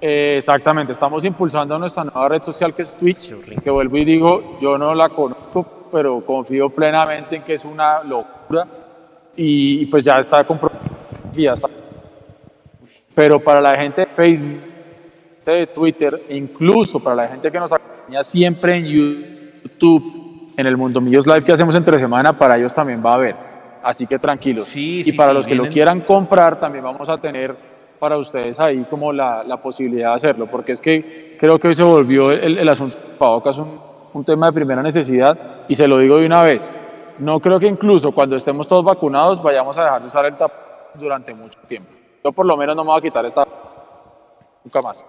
Eh, 0.00 0.34
exactamente, 0.38 0.92
estamos 0.92 1.24
impulsando 1.24 1.78
nuestra 1.78 2.02
nueva 2.02 2.28
red 2.28 2.42
social 2.42 2.74
que 2.74 2.82
es 2.82 2.96
Twitch, 2.96 3.32
que 3.62 3.70
vuelvo 3.70 3.96
y 3.96 4.04
digo, 4.04 4.58
yo 4.60 4.76
no 4.76 4.96
la 4.96 5.08
conozco, 5.08 5.83
pero 5.90 6.20
confío 6.24 6.68
plenamente 6.70 7.36
en 7.36 7.42
que 7.42 7.54
es 7.54 7.64
una 7.64 8.02
locura 8.02 8.66
y, 9.36 9.86
pues 9.86 10.04
ya 10.04 10.18
está 10.20 10.44
comprobado. 10.44 10.80
ya 11.34 11.52
está. 11.54 11.68
Pero 13.14 13.38
para 13.40 13.60
la 13.60 13.74
gente 13.76 14.02
de 14.02 14.06
Facebook, 14.08 14.60
de 15.44 15.66
Twitter, 15.68 16.24
e 16.28 16.36
incluso 16.36 16.98
para 17.00 17.16
la 17.16 17.28
gente 17.28 17.50
que 17.50 17.58
nos 17.58 17.72
acompaña 17.72 18.24
siempre 18.24 18.76
en 18.76 18.86
YouTube, 18.86 20.52
en 20.56 20.66
el 20.66 20.76
Mundo 20.76 21.00
Millos 21.00 21.26
Live 21.26 21.42
que 21.42 21.52
hacemos 21.52 21.74
entre 21.74 21.98
semana, 21.98 22.32
para 22.32 22.56
ellos 22.58 22.72
también 22.74 23.02
va 23.04 23.12
a 23.12 23.14
haber. 23.14 23.36
Así 23.82 24.06
que 24.06 24.18
tranquilos. 24.18 24.64
Sí, 24.64 25.00
y 25.00 25.04
sí, 25.04 25.12
para 25.12 25.30
sí, 25.30 25.34
los 25.36 25.46
que 25.46 25.54
lo 25.54 25.64
vienen- 25.64 25.72
quieran 25.72 26.00
comprar, 26.00 26.58
también 26.58 26.82
vamos 26.84 27.08
a 27.08 27.18
tener 27.18 27.54
para 27.98 28.16
ustedes 28.18 28.58
ahí 28.58 28.84
como 28.88 29.12
la, 29.12 29.44
la 29.44 29.58
posibilidad 29.58 30.10
de 30.10 30.14
hacerlo, 30.16 30.46
porque 30.46 30.72
es 30.72 30.80
que 30.80 31.36
creo 31.38 31.58
que 31.58 31.68
hoy 31.68 31.74
se 31.74 31.82
volvió 31.82 32.30
el, 32.32 32.58
el 32.58 32.68
asunto 32.68 32.96
de 32.96 33.60
un, 33.60 33.80
un 34.14 34.24
tema 34.24 34.46
de 34.46 34.52
primera 34.52 34.82
necesidad 34.82 35.36
y 35.68 35.74
se 35.74 35.86
lo 35.86 35.98
digo 35.98 36.16
de 36.18 36.26
una 36.26 36.42
vez. 36.42 36.70
No 37.18 37.38
creo 37.40 37.60
que 37.60 37.66
incluso 37.66 38.10
cuando 38.12 38.34
estemos 38.36 38.66
todos 38.66 38.84
vacunados 38.84 39.42
vayamos 39.42 39.76
a 39.78 39.84
dejar 39.84 40.00
de 40.00 40.08
usar 40.08 40.24
el 40.26 40.32
tapabocas 40.36 40.98
durante 41.00 41.34
mucho 41.34 41.58
tiempo. 41.66 41.90
Yo 42.24 42.32
por 42.32 42.46
lo 42.46 42.56
menos 42.56 42.74
no 42.74 42.82
me 42.84 42.90
voy 42.90 42.98
a 42.98 43.02
quitar 43.02 43.26
esta 43.26 43.46
nunca 44.64 44.80
más. 44.80 45.04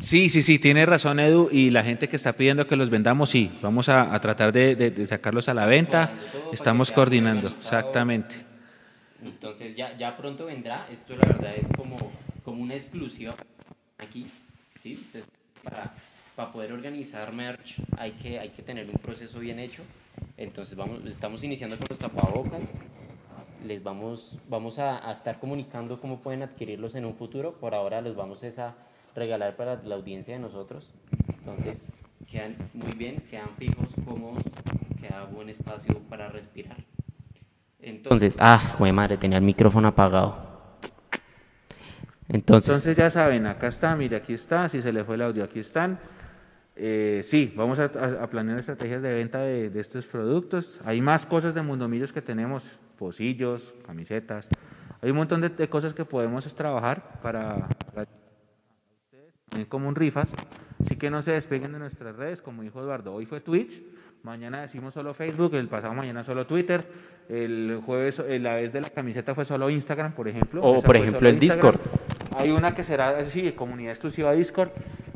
Sí, 0.00 0.28
sí, 0.28 0.42
sí, 0.42 0.58
tiene 0.58 0.84
razón 0.84 1.20
Edu 1.20 1.48
y 1.50 1.70
la 1.70 1.82
gente 1.84 2.08
que 2.08 2.16
está 2.16 2.32
pidiendo 2.32 2.66
que 2.66 2.74
los 2.76 2.90
vendamos, 2.90 3.30
sí, 3.30 3.56
vamos 3.62 3.88
a, 3.88 4.12
a 4.14 4.20
tratar 4.20 4.52
de, 4.52 4.74
de- 4.74 4.90
de 4.90 5.06
sacarlos 5.06 5.48
a 5.48 5.54
la 5.54 5.66
venta, 5.66 6.12
estamos 6.52 6.90
coordinando, 6.90 7.48
exactamente. 7.48 8.44
Entonces 9.24 9.76
ya, 9.76 9.96
ya 9.96 10.16
pronto 10.16 10.46
vendrá. 10.46 10.86
Esto 10.90 11.14
la 11.14 11.26
verdad 11.26 11.54
es 11.54 11.68
como, 11.76 11.96
como 12.44 12.62
una 12.62 12.74
exclusiva 12.74 13.32
aquí. 13.98 14.26
¿sí? 14.82 14.94
Entonces, 15.06 15.30
para, 15.62 15.92
para 16.36 16.52
poder 16.52 16.72
organizar 16.72 17.32
merch 17.32 17.80
hay 17.98 18.12
que, 18.12 18.38
hay 18.38 18.50
que 18.50 18.62
tener 18.62 18.86
un 18.86 18.98
proceso 18.98 19.38
bien 19.38 19.58
hecho. 19.58 19.82
Entonces 20.36 20.74
vamos, 20.76 21.04
estamos 21.06 21.42
iniciando 21.42 21.76
con 21.76 21.86
los 21.90 21.98
tapabocas. 21.98 22.72
Les 23.66 23.82
vamos, 23.82 24.38
vamos 24.48 24.78
a, 24.78 25.08
a 25.08 25.12
estar 25.12 25.38
comunicando 25.38 26.00
cómo 26.00 26.20
pueden 26.20 26.42
adquirirlos 26.42 26.94
en 26.94 27.04
un 27.04 27.14
futuro. 27.14 27.52
Por 27.52 27.74
ahora 27.74 28.00
los 28.00 28.16
vamos 28.16 28.42
a 28.58 28.74
regalar 29.14 29.56
para 29.56 29.82
la 29.84 29.94
audiencia 29.94 30.34
de 30.34 30.40
nosotros. 30.40 30.94
Entonces 31.28 31.92
quedan 32.26 32.56
muy 32.72 32.92
bien, 32.92 33.22
quedan 33.30 33.50
fijos, 33.58 33.88
cómodos, 34.04 34.42
queda 35.00 35.24
buen 35.24 35.48
espacio 35.48 35.98
para 36.08 36.28
respirar. 36.28 36.78
Entonces, 37.80 38.36
ah, 38.38 38.58
jue 38.78 38.92
madre, 38.92 39.16
tenía 39.16 39.38
el 39.38 39.44
micrófono 39.44 39.88
apagado. 39.88 40.52
Entonces, 42.28 42.68
Entonces 42.68 42.96
ya 42.96 43.10
saben, 43.10 43.46
acá 43.46 43.68
está, 43.68 43.94
mire, 43.96 44.16
aquí 44.16 44.32
está, 44.32 44.68
si 44.68 44.80
se 44.80 44.92
le 44.92 45.04
fue 45.04 45.16
el 45.16 45.22
audio, 45.22 45.44
aquí 45.44 45.58
están. 45.58 45.98
Eh, 46.74 47.20
sí, 47.22 47.52
vamos 47.54 47.78
a, 47.78 47.90
planear 48.28 48.58
estrategias 48.58 49.02
de 49.02 49.14
venta 49.14 49.40
de, 49.40 49.70
de 49.70 49.80
estos 49.80 50.06
productos. 50.06 50.80
Hay 50.84 51.00
más 51.00 51.26
cosas 51.26 51.54
de 51.54 51.62
Mundomillos 51.62 52.12
que 52.12 52.22
tenemos, 52.22 52.78
pocillos, 52.98 53.74
camisetas. 53.86 54.48
Hay 55.00 55.10
un 55.10 55.16
montón 55.16 55.40
de, 55.40 55.48
de 55.48 55.68
cosas 55.68 55.92
que 55.92 56.04
podemos 56.04 56.52
trabajar 56.54 57.20
para, 57.20 57.68
para 57.92 58.06
ustedes, 59.10 59.66
como 59.68 59.88
un 59.88 59.94
rifas. 59.94 60.32
Así 60.80 60.96
que 60.96 61.10
no 61.10 61.22
se 61.22 61.32
despeguen 61.32 61.72
de 61.72 61.78
nuestras 61.78 62.16
redes, 62.16 62.42
como 62.42 62.62
dijo 62.62 62.80
Eduardo. 62.80 63.12
Hoy 63.12 63.26
fue 63.26 63.40
Twitch, 63.40 63.80
mañana 64.22 64.62
decimos 64.62 64.94
solo 64.94 65.14
Facebook, 65.14 65.54
el 65.54 65.68
pasado 65.68 65.94
mañana 65.94 66.22
solo 66.22 66.46
Twitter, 66.46 66.84
el 67.28 67.80
jueves 67.84 68.20
eh, 68.20 68.38
la 68.38 68.54
vez 68.54 68.72
de 68.72 68.80
la 68.80 68.88
camiseta 68.88 69.34
fue 69.34 69.44
solo 69.44 69.70
Instagram, 69.70 70.12
por 70.12 70.26
ejemplo. 70.28 70.62
O, 70.62 70.76
Esa 70.76 70.86
por 70.86 70.96
ejemplo, 70.96 71.28
el 71.28 71.42
Instagram. 71.42 71.74
Discord. 71.74 72.36
Hay 72.36 72.50
una 72.50 72.74
que 72.74 72.82
será, 72.82 73.22
sí, 73.24 73.52
comunidad 73.52 73.92
exclusiva 73.92 74.32
Discord, 74.32 74.70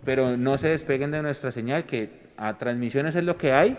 pero 0.07 0.37
no 0.37 0.57
se 0.57 0.69
despeguen 0.69 1.11
de 1.11 1.21
nuestra 1.21 1.51
señal, 1.51 1.85
que 1.85 2.09
a 2.39 2.57
transmisiones 2.57 3.15
es 3.17 3.25
lo 3.25 3.37
que 3.37 3.53
hay 3.53 3.77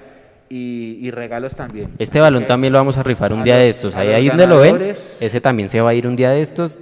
y, 0.49 0.99
y 1.01 1.09
regalos 1.09 1.55
también. 1.55 1.89
Este 1.97 2.19
balón 2.19 2.45
también 2.45 2.73
lo 2.73 2.79
vamos 2.79 2.97
a 2.97 3.03
rifar 3.03 3.33
un 3.33 3.39
A 3.39 3.43
día 3.43 3.57
de 3.57 3.69
estos. 3.69 3.95
Ahí, 3.95 4.09
ahí 4.09 4.27
donde 4.27 4.45
lo 4.45 4.59
ven, 4.59 4.79
ese 4.81 5.41
también 5.41 5.69
se 5.69 5.81
va 5.81 5.89
a 5.89 5.93
ir 5.95 6.05
un 6.05 6.15
día 6.15 6.29
de 6.29 6.41
estos. 6.41 6.77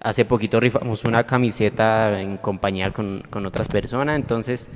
Hace 0.00 0.24
poquito 0.26 0.60
rifamos 0.60 1.04
una 1.04 1.24
camiseta 1.24 2.20
en 2.20 2.36
compañía 2.36 2.90
con, 2.90 3.22
con 3.30 3.46
otras 3.46 3.68
personas, 3.68 4.16
entonces 4.16 4.68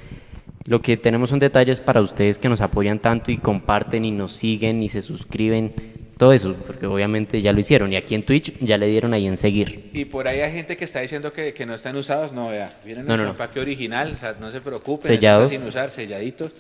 lo 0.65 0.81
que 0.81 0.97
tenemos 0.97 1.31
son 1.31 1.39
detalles 1.39 1.81
para 1.81 2.01
ustedes 2.01 2.39
que 2.39 2.49
nos 2.49 2.61
apoyan 2.61 2.99
tanto 2.99 3.31
y 3.31 3.37
comparten 3.37 4.05
y 4.05 4.11
nos 4.11 4.33
siguen 4.33 4.83
y 4.83 4.89
se 4.89 5.03
suscriben, 5.03 5.73
todo 6.19 6.33
eso, 6.33 6.55
porque 6.67 6.87
obviamente 6.87 7.41
ya 7.41 7.53
lo 7.53 7.61
hicieron 7.61 7.93
y 7.93 7.97
aquí 7.97 8.15
en 8.15 8.25
Twitch 8.25 8.59
ya 8.61 8.77
le 8.77 8.89
dieron 8.89 9.15
ahí 9.15 9.27
en 9.27 9.37
seguir. 9.37 9.91
Y 9.95 10.05
por 10.05 10.29
ahí 10.29 10.41
hay 10.41 10.53
gente 10.53 10.77
que 10.77 10.85
está 10.85 11.01
diciendo 11.01 11.33
que, 11.33 11.55
que 11.55 11.65
no 11.65 11.75
están 11.75 11.97
usados. 11.97 12.33
No, 12.33 12.49
vea, 12.51 12.77
viene 12.85 13.03
No, 13.03 13.09
nuestro 13.09 13.25
no, 13.25 13.25
no. 13.25 13.31
empaque 13.31 13.61
original, 13.61 14.13
o 14.15 14.19
sea, 14.19 14.37
no 14.39 14.51
se 14.51 14.61
preocupen. 14.61 15.07
Sellados. 15.07 15.51
sin 15.51 15.65
usar, 15.65 15.91
selladitos. 15.91 16.53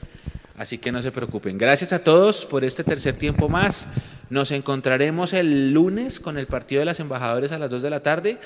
Así 0.56 0.78
que 0.78 0.90
no 0.90 1.02
se 1.02 1.12
preocupen. 1.12 1.58
Gracias 1.58 1.92
a 1.92 2.02
todos 2.02 2.46
por 2.46 2.64
este 2.64 2.82
tercer 2.82 3.16
tiempo 3.16 3.48
más. 3.48 3.88
Nos 4.30 4.50
encontraremos 4.50 5.32
el 5.32 5.72
lunes 5.72 6.18
con 6.20 6.38
el 6.38 6.46
partido 6.46 6.80
de 6.80 6.86
las 6.86 7.00
embajadores 7.00 7.52
a 7.52 7.58
las 7.58 7.70
2 7.70 7.82
de 7.82 7.90
la 7.90 8.00
tarde, 8.02 8.38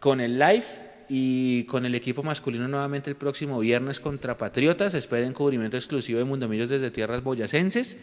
con 0.00 0.20
el 0.20 0.38
live 0.38 0.64
y 1.08 1.64
con 1.64 1.86
el 1.86 1.94
equipo 1.94 2.22
masculino 2.22 2.66
nuevamente 2.68 3.10
el 3.10 3.16
próximo 3.16 3.60
viernes 3.60 4.00
contra 4.00 4.36
Patriotas. 4.36 4.94
Esperen 4.94 5.32
cubrimiento 5.32 5.76
exclusivo 5.76 6.18
de 6.18 6.24
Mundomillos 6.24 6.68
desde 6.68 6.90
tierras 6.90 7.22
boyacenses. 7.22 7.96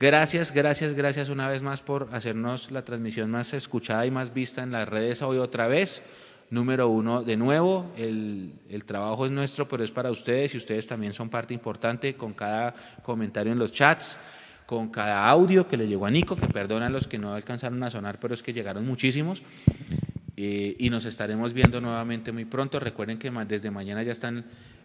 Gracias, 0.00 0.52
gracias, 0.52 0.94
gracias 0.94 1.28
una 1.28 1.48
vez 1.48 1.60
más 1.60 1.82
por 1.82 2.08
hacernos 2.12 2.70
la 2.70 2.84
transmisión 2.84 3.32
más 3.32 3.52
escuchada 3.52 4.06
y 4.06 4.12
más 4.12 4.32
vista 4.32 4.62
en 4.62 4.70
las 4.70 4.88
redes 4.88 5.22
hoy 5.22 5.38
otra 5.38 5.66
vez. 5.66 6.04
Número 6.50 6.88
uno, 6.88 7.24
de 7.24 7.36
nuevo, 7.36 7.90
el, 7.96 8.52
el 8.70 8.84
trabajo 8.84 9.26
es 9.26 9.32
nuestro, 9.32 9.68
pero 9.68 9.82
es 9.82 9.90
para 9.90 10.12
ustedes 10.12 10.54
y 10.54 10.58
ustedes 10.58 10.86
también 10.86 11.12
son 11.14 11.28
parte 11.28 11.52
importante 11.52 12.14
con 12.14 12.32
cada 12.32 12.74
comentario 13.02 13.52
en 13.52 13.58
los 13.58 13.72
chats, 13.72 14.20
con 14.66 14.88
cada 14.88 15.28
audio 15.28 15.66
que 15.66 15.76
le 15.76 15.88
llegó 15.88 16.06
a 16.06 16.12
Nico, 16.12 16.36
que 16.36 16.46
perdonan 16.46 16.92
los 16.92 17.08
que 17.08 17.18
no 17.18 17.34
alcanzaron 17.34 17.82
a 17.82 17.90
sonar, 17.90 18.20
pero 18.20 18.34
es 18.34 18.42
que 18.44 18.52
llegaron 18.52 18.86
muchísimos. 18.86 19.42
Eh, 20.40 20.76
y 20.78 20.88
nos 20.88 21.04
estaremos 21.04 21.52
viendo 21.52 21.80
nuevamente 21.80 22.30
muy 22.30 22.44
pronto. 22.44 22.78
Recuerden 22.78 23.18
que 23.18 23.28
desde 23.28 23.72
mañana 23.72 24.04
ya 24.04 24.12
están 24.12 24.44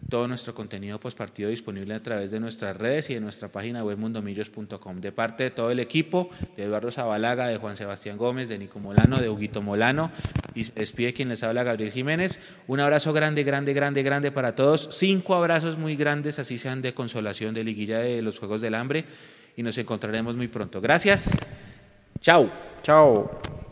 todo 0.09 0.27
nuestro 0.27 0.55
contenido 0.55 0.99
postpartido 0.99 1.51
disponible 1.51 1.93
a 1.93 2.01
través 2.01 2.31
de 2.31 2.39
nuestras 2.39 2.75
redes 2.75 3.11
y 3.11 3.13
de 3.13 3.19
nuestra 3.19 3.49
página 3.49 3.83
web 3.83 3.99
mundomillos.com. 3.99 4.99
De 4.99 5.11
parte 5.11 5.43
de 5.43 5.51
todo 5.51 5.69
el 5.69 5.79
equipo, 5.79 6.31
de 6.57 6.63
Eduardo 6.63 6.91
Zabalaga, 6.91 7.45
de 7.45 7.57
Juan 7.57 7.77
Sebastián 7.77 8.17
Gómez, 8.17 8.49
de 8.49 8.57
Nico 8.57 8.79
Molano, 8.79 9.21
de 9.21 9.29
Huguito 9.29 9.61
Molano, 9.61 10.09
y 10.55 10.63
despide 10.63 11.13
quien 11.13 11.29
les 11.29 11.43
habla, 11.43 11.61
Gabriel 11.61 11.91
Jiménez. 11.91 12.39
Un 12.65 12.79
abrazo 12.79 13.13
grande, 13.13 13.43
grande, 13.43 13.73
grande, 13.73 14.01
grande 14.01 14.31
para 14.31 14.55
todos. 14.55 14.89
Cinco 14.91 15.35
abrazos 15.35 15.77
muy 15.77 15.95
grandes, 15.95 16.39
así 16.39 16.57
sean 16.57 16.81
de 16.81 16.95
consolación, 16.95 17.53
de 17.53 17.63
liguilla 17.63 17.99
de 17.99 18.23
los 18.23 18.39
Juegos 18.39 18.61
del 18.61 18.73
Hambre. 18.73 19.05
Y 19.55 19.61
nos 19.61 19.77
encontraremos 19.77 20.35
muy 20.35 20.47
pronto. 20.47 20.81
Gracias. 20.81 21.37
Chao. 22.21 22.51
Chao. 22.81 23.62